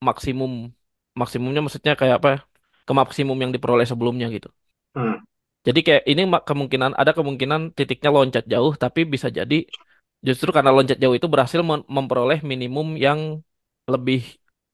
maksimum 0.08 0.52
maksimumnya 1.22 1.62
maksudnya 1.66 1.94
kayak 2.02 2.16
apa 2.20 2.28
ya? 2.36 2.40
ke 2.88 2.94
maksimum 3.00 3.38
yang 3.44 3.52
diperoleh 3.56 3.88
sebelumnya 3.92 4.28
gitu 4.36 4.50
Hmm, 4.96 5.24
jadi 5.68 5.80
kayak 5.88 6.04
ini 6.12 6.22
kemungkinan 6.50 6.92
ada 7.02 7.12
kemungkinan 7.18 7.62
titiknya 7.78 8.10
loncat 8.16 8.44
jauh 8.54 8.74
tapi 8.84 9.02
bisa 9.14 9.28
jadi 9.40 9.56
justru 10.28 10.50
karena 10.56 10.72
loncat 10.76 10.98
jauh 11.04 11.16
itu 11.20 11.28
berhasil 11.34 11.62
mem- 11.70 11.88
memperoleh 11.98 12.40
minimum 12.52 12.88
yang 13.06 13.20
lebih 13.94 14.20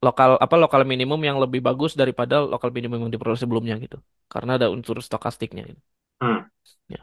lokal 0.05 0.29
apa 0.45 0.55
lokal 0.63 0.81
minimum 0.91 1.19
yang 1.27 1.37
lebih 1.43 1.59
bagus 1.67 1.91
daripada 2.01 2.35
lokal 2.53 2.69
minimum 2.77 2.97
yang 3.03 3.11
diperoleh 3.15 3.39
sebelumnya 3.43 3.75
gitu. 3.83 3.97
Karena 4.33 4.51
ada 4.57 4.67
unsur 4.75 4.97
stokastiknya 5.07 5.61
gitu. 5.71 5.81
hmm. 6.21 6.47
Ya. 6.93 6.99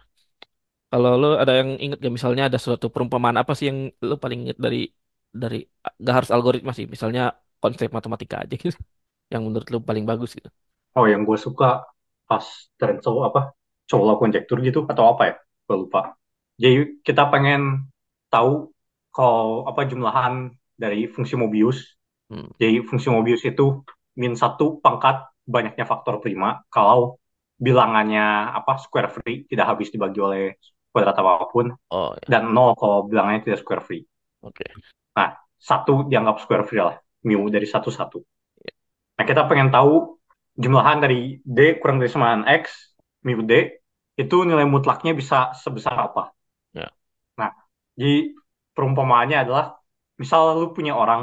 Kalau 0.92 1.10
lo 1.22 1.26
ada 1.42 1.52
yang 1.60 1.70
inget 1.84 1.98
gak 2.04 2.14
misalnya 2.18 2.42
ada 2.48 2.58
suatu 2.64 2.86
perumpamaan 2.94 3.36
apa 3.42 3.52
sih 3.58 3.66
yang 3.70 3.78
lo 4.08 4.14
paling 4.24 4.38
inget 4.44 4.58
dari 4.66 4.78
dari 5.42 5.56
gak 6.06 6.14
harus 6.18 6.30
algoritma 6.36 6.72
sih, 6.78 6.86
misalnya 6.94 7.22
konsep 7.62 7.88
matematika 7.98 8.36
aja 8.44 8.54
gitu 8.64 8.78
yang 9.32 9.42
menurut 9.46 9.68
lo 9.74 9.78
paling 9.88 10.04
bagus 10.10 10.30
gitu. 10.38 10.50
Oh, 10.98 11.06
yang 11.10 11.22
gue 11.28 11.38
suka 11.38 11.82
pas 12.28 12.44
Trenzo 12.78 13.12
apa? 13.26 13.54
Cola 13.90 14.14
konjektur 14.20 14.58
gitu 14.64 14.80
atau 14.90 15.04
apa 15.14 15.22
ya? 15.30 15.34
Gue 15.66 15.76
lupa. 15.86 16.00
Jadi 16.58 17.02
kita 17.06 17.22
pengen 17.32 17.90
tahu 18.34 18.74
kalau 19.14 19.62
apa 19.70 19.86
jumlahan 19.86 20.50
dari 20.74 21.06
fungsi 21.06 21.38
Mobius. 21.38 21.94
Hmm. 22.26 22.50
Jadi 22.58 22.82
fungsi 22.82 23.08
Mobius 23.14 23.46
itu 23.46 23.86
min 24.18 24.34
satu 24.34 24.82
pangkat 24.82 25.22
banyaknya 25.46 25.84
faktor 25.86 26.18
prima 26.18 26.64
kalau 26.72 27.20
bilangannya 27.54 28.50
apa 28.50 28.82
square 28.82 29.10
free 29.12 29.46
tidak 29.46 29.70
habis 29.70 29.94
dibagi 29.94 30.18
oleh 30.18 30.58
kuadrat 30.90 31.14
apa 31.14 31.46
pun 31.50 31.74
Oh 31.90 32.14
ya, 32.14 32.26
dan 32.26 32.50
nol 32.50 32.74
kalau 32.74 33.06
bilangannya 33.06 33.46
tidak 33.46 33.62
square 33.62 33.82
free. 33.82 34.02
oke. 34.42 34.66
Nah, 35.14 35.34
satu 35.58 36.06
dianggap 36.06 36.42
square 36.42 36.66
free 36.66 36.82
lah, 36.82 36.98
mu 37.26 37.46
dari 37.50 37.66
satu 37.66 37.90
satu. 37.90 38.18
Nah, 39.14 39.24
kita 39.26 39.46
pengen 39.46 39.70
tahu 39.70 40.18
jumlahan 40.58 41.02
dari 41.02 41.38
D 41.42 41.78
kurang 41.78 42.02
dari 42.02 42.10
sama 42.10 42.42
X, 42.46 42.94
mu 43.26 43.42
D, 43.42 43.82
itu 44.14 44.36
nilai 44.46 44.66
mutlaknya 44.66 45.14
bisa 45.14 45.50
sebesar 45.54 45.98
apa. 45.98 46.30
Jadi 47.98 48.34
perumpamaannya 48.74 49.36
adalah, 49.44 49.64
misal 50.20 50.40
lu 50.60 50.66
punya 50.76 50.92
orang, 51.02 51.20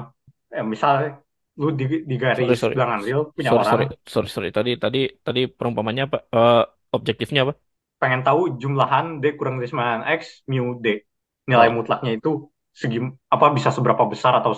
eh, 0.56 0.66
misal 0.74 0.92
lu 1.62 1.68
di, 1.80 1.86
di 2.10 2.16
sorry 2.34 2.56
garis 2.56 2.62
sorry. 2.62 2.76
bilangan 2.76 3.00
real 3.06 3.22
punya 3.36 3.52
Sorry 3.52 3.66
sorry 3.72 3.86
orang, 3.86 3.92
sorry 4.14 4.30
sorry 4.36 4.50
tadi 4.58 4.72
tadi 4.84 5.00
tadi 5.26 5.40
perumpamannya 5.58 6.04
apa? 6.08 6.18
Eh, 6.36 6.62
objektifnya 6.98 7.40
apa? 7.46 7.54
pengen 8.02 8.22
tahu 8.28 8.58
jumlahan 8.62 9.22
D 9.22 9.38
kurang 9.38 9.56
dari 9.62 9.70
sama 9.70 9.84
dengan 9.88 10.04
X, 10.20 10.22
mu 10.50 10.78
D. 10.84 11.06
Nilai 11.50 11.68
Oh, 11.68 11.78
mutlaknya 11.78 12.12
itu 12.18 12.50
segi, 12.74 12.98
apa 13.36 13.46
bisa 13.58 13.70
seberapa 13.76 14.04
besar 14.10 14.34
atau 14.42 14.52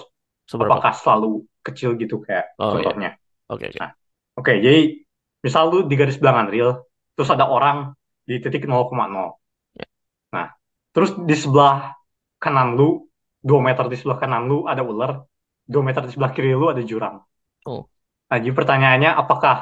seberapa? 0.47 0.79
apakah 0.79 0.93
selalu 0.95 1.43
kecil 1.65 1.95
gitu 2.01 2.21
kayak 2.25 2.45
Oh 2.57 2.79
ya, 2.79 2.93
contohnya. 2.93 3.17
oke 3.49 3.65
oke. 3.69 3.81
Nah, 3.81 3.91
Oke, 4.39 4.53
jadi 4.65 4.97
misal 5.45 5.63
lu 5.71 5.79
di 5.89 5.95
garis 5.99 6.17
bilangan 6.21 6.47
real, 6.53 6.71
terus 7.15 7.29
ada 7.35 7.45
orang 7.49 7.93
di 8.29 8.41
titik 8.43 8.65
0,0. 8.69 9.37
Ya. 9.75 9.85
Nah, 10.35 10.47
terus 10.93 11.11
di 11.29 11.35
sebelah 11.37 11.93
kanan 12.43 12.67
lu, 12.79 13.07
2 13.49 13.59
meter 13.67 13.85
di 13.91 13.95
sebelah 13.99 14.19
kanan 14.23 14.43
lu 14.51 14.57
ada 14.71 14.83
ular, 14.91 15.11
2 15.73 15.83
meter 15.87 16.01
di 16.07 16.11
sebelah 16.13 16.31
kiri 16.35 16.51
lu 16.61 16.67
ada 16.73 16.83
jurang. 16.83 17.15
Oh, 17.65 17.87
Nah, 18.29 18.37
jadi 18.41 18.53
pertanyaannya 18.59 19.11
apakah 19.13 19.55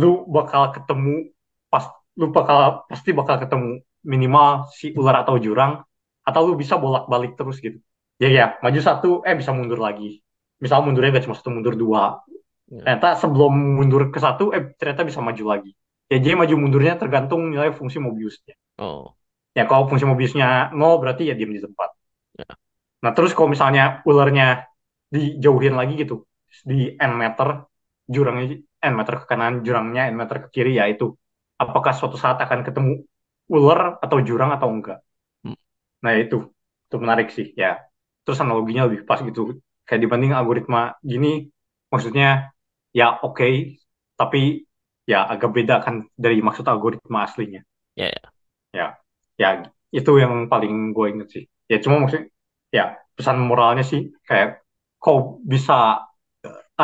lu 0.00 0.26
bakal 0.26 0.62
ketemu 0.74 1.30
pas 1.72 1.84
lu 2.18 2.26
bakal 2.36 2.58
pasti 2.90 3.10
bakal 3.14 3.36
ketemu 3.42 3.70
minimal 4.12 4.66
si 4.74 4.90
ular 4.98 5.22
atau 5.22 5.38
jurang 5.38 5.72
atau 6.26 6.40
lu 6.48 6.54
bisa 6.62 6.74
bolak-balik 6.82 7.38
terus 7.38 7.56
gitu. 7.64 7.78
Ya 8.22 8.28
ya, 8.28 8.46
maju 8.62 8.80
satu 8.82 9.08
eh 9.28 9.34
bisa 9.40 9.50
mundur 9.56 9.78
lagi. 9.80 10.20
Misal 10.62 10.84
mundurnya 10.84 11.16
gak 11.16 11.24
cuma 11.24 11.36
satu 11.38 11.48
mundur 11.54 11.72
dua, 11.72 12.20
ya. 12.68 12.82
ternyata 12.84 13.08
sebelum 13.20 13.52
mundur 13.78 14.02
ke 14.14 14.18
satu 14.20 14.52
eh 14.56 14.62
ternyata 14.78 15.02
bisa 15.08 15.20
maju 15.24 15.44
lagi 15.52 15.70
ya 16.10 16.16
jadi 16.22 16.34
maju 16.38 16.54
mundurnya 16.58 16.94
tergantung 17.00 17.50
nilai 17.52 17.70
fungsi 17.74 17.98
Mobiusnya 18.02 18.54
Oh, 18.80 19.12
ya 19.52 19.68
kalau 19.68 19.84
fungsi 19.90 20.08
Mobiusnya 20.08 20.72
nol 20.72 20.96
berarti 21.02 21.28
ya 21.28 21.34
diam 21.36 21.52
di 21.52 21.60
tempat. 21.60 21.90
Nah 23.00 23.12
terus 23.16 23.32
kalau 23.36 23.48
misalnya 23.54 24.04
ularnya 24.04 24.68
dijauhin 25.10 25.74
lagi 25.74 25.94
gitu 26.02 26.14
di 26.66 26.94
n 26.94 27.12
meter 27.16 27.48
jurangnya 28.10 28.58
n 28.90 28.94
meter 28.98 29.14
ke 29.22 29.24
kanan 29.30 29.62
jurangnya 29.66 30.10
n 30.10 30.16
meter 30.18 30.36
ke 30.46 30.48
kiri 30.54 30.78
ya 30.80 30.86
itu. 30.90 31.14
Apakah 31.60 31.92
suatu 31.92 32.16
saat 32.16 32.40
akan 32.40 32.60
ketemu 32.66 33.04
ular 33.52 34.00
atau 34.00 34.18
jurang 34.24 34.50
atau 34.56 34.68
enggak? 34.72 34.98
Hmm, 35.44 35.58
nah 36.00 36.12
itu. 36.16 36.48
Itu 36.88 36.96
menarik 36.98 37.28
sih 37.30 37.52
ya. 37.54 37.78
Terus 38.24 38.40
analoginya 38.40 38.88
lebih 38.88 39.04
pas 39.06 39.20
gitu. 39.22 39.60
Kayak 39.86 40.00
dibanding 40.06 40.32
algoritma 40.32 40.96
gini 41.02 41.50
maksudnya 41.90 42.54
ya 42.94 43.18
oke 43.26 43.76
tapi 44.14 44.62
ya 45.06 45.26
agak 45.26 45.50
beda 45.50 45.82
kan 45.82 46.06
dari 46.14 46.38
maksud 46.40 46.64
algoritma 46.66 47.26
aslinya. 47.26 47.60
Ya 47.98 48.08
ya. 48.10 48.22
ya 48.72 48.86
ya 49.36 49.48
itu 49.90 50.10
yang 50.22 50.46
paling 50.46 50.94
gue 50.94 51.06
inget 51.10 51.28
sih 51.34 51.44
ya 51.70 51.76
cuma 51.84 51.96
maksudnya 52.02 52.26
ya 52.76 52.84
pesan 53.16 53.36
moralnya 53.48 53.84
sih 53.90 54.00
kayak 54.28 54.48
kau 55.02 55.40
bisa 55.52 55.74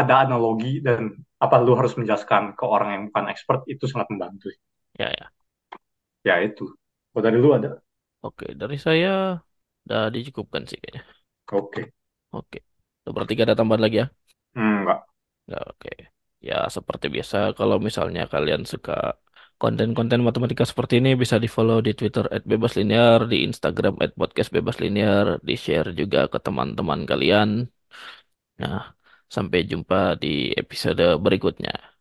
ada 0.00 0.14
analogi 0.24 0.84
dan 0.86 1.00
apa 1.44 1.56
lu 1.64 1.72
harus 1.78 1.94
menjelaskan 1.98 2.54
ke 2.58 2.64
orang 2.74 2.88
yang 2.94 3.02
bukan 3.10 3.26
expert 3.32 3.60
itu 3.72 3.84
sangat 3.90 4.08
membantu 4.12 4.52
sih. 4.52 4.60
Ya, 4.98 5.08
ya. 5.10 5.30
ya 6.28 6.34
itu 6.46 6.64
kalau 7.12 7.22
dari 7.24 7.38
lu 7.42 7.50
ada 7.56 7.70
Oke, 8.26 8.44
dari 8.60 8.76
saya 8.86 9.08
udah 9.84 10.00
dicukupkan 10.14 10.62
sih 10.68 10.78
kayaknya. 10.82 11.02
oke 11.52 11.82
Oke. 12.38 12.58
Lo 13.04 13.10
bertiga 13.16 13.42
ada 13.46 13.56
tambahan 13.58 13.82
lagi 13.84 13.96
ya? 14.02 14.06
Hmm, 14.54 14.80
enggak 14.82 15.06
oke. 15.70 15.90
Ya, 16.48 16.54
seperti 16.76 17.06
biasa 17.14 17.36
kalau 17.58 17.76
misalnya 17.86 18.22
kalian 18.32 18.62
suka 18.72 18.92
konten-konten 19.62 20.20
matematika 20.26 20.64
seperti 20.70 20.94
ini 21.00 21.10
bisa 21.22 21.36
di-follow 21.44 21.78
di 21.86 21.92
Twitter 21.98 22.24
@bebaslinear, 22.50 23.18
di 23.32 23.36
Instagram 23.48 23.94
@podcastbebaslinear, 24.20 25.24
di-share 25.48 25.88
juga 26.00 26.18
ke 26.32 26.38
teman-teman 26.46 27.00
kalian. 27.10 27.48
Nah, 28.60 28.80
sampai 29.34 29.58
jumpa 29.70 29.96
di 30.22 30.28
episode 30.62 31.02
berikutnya. 31.24 31.95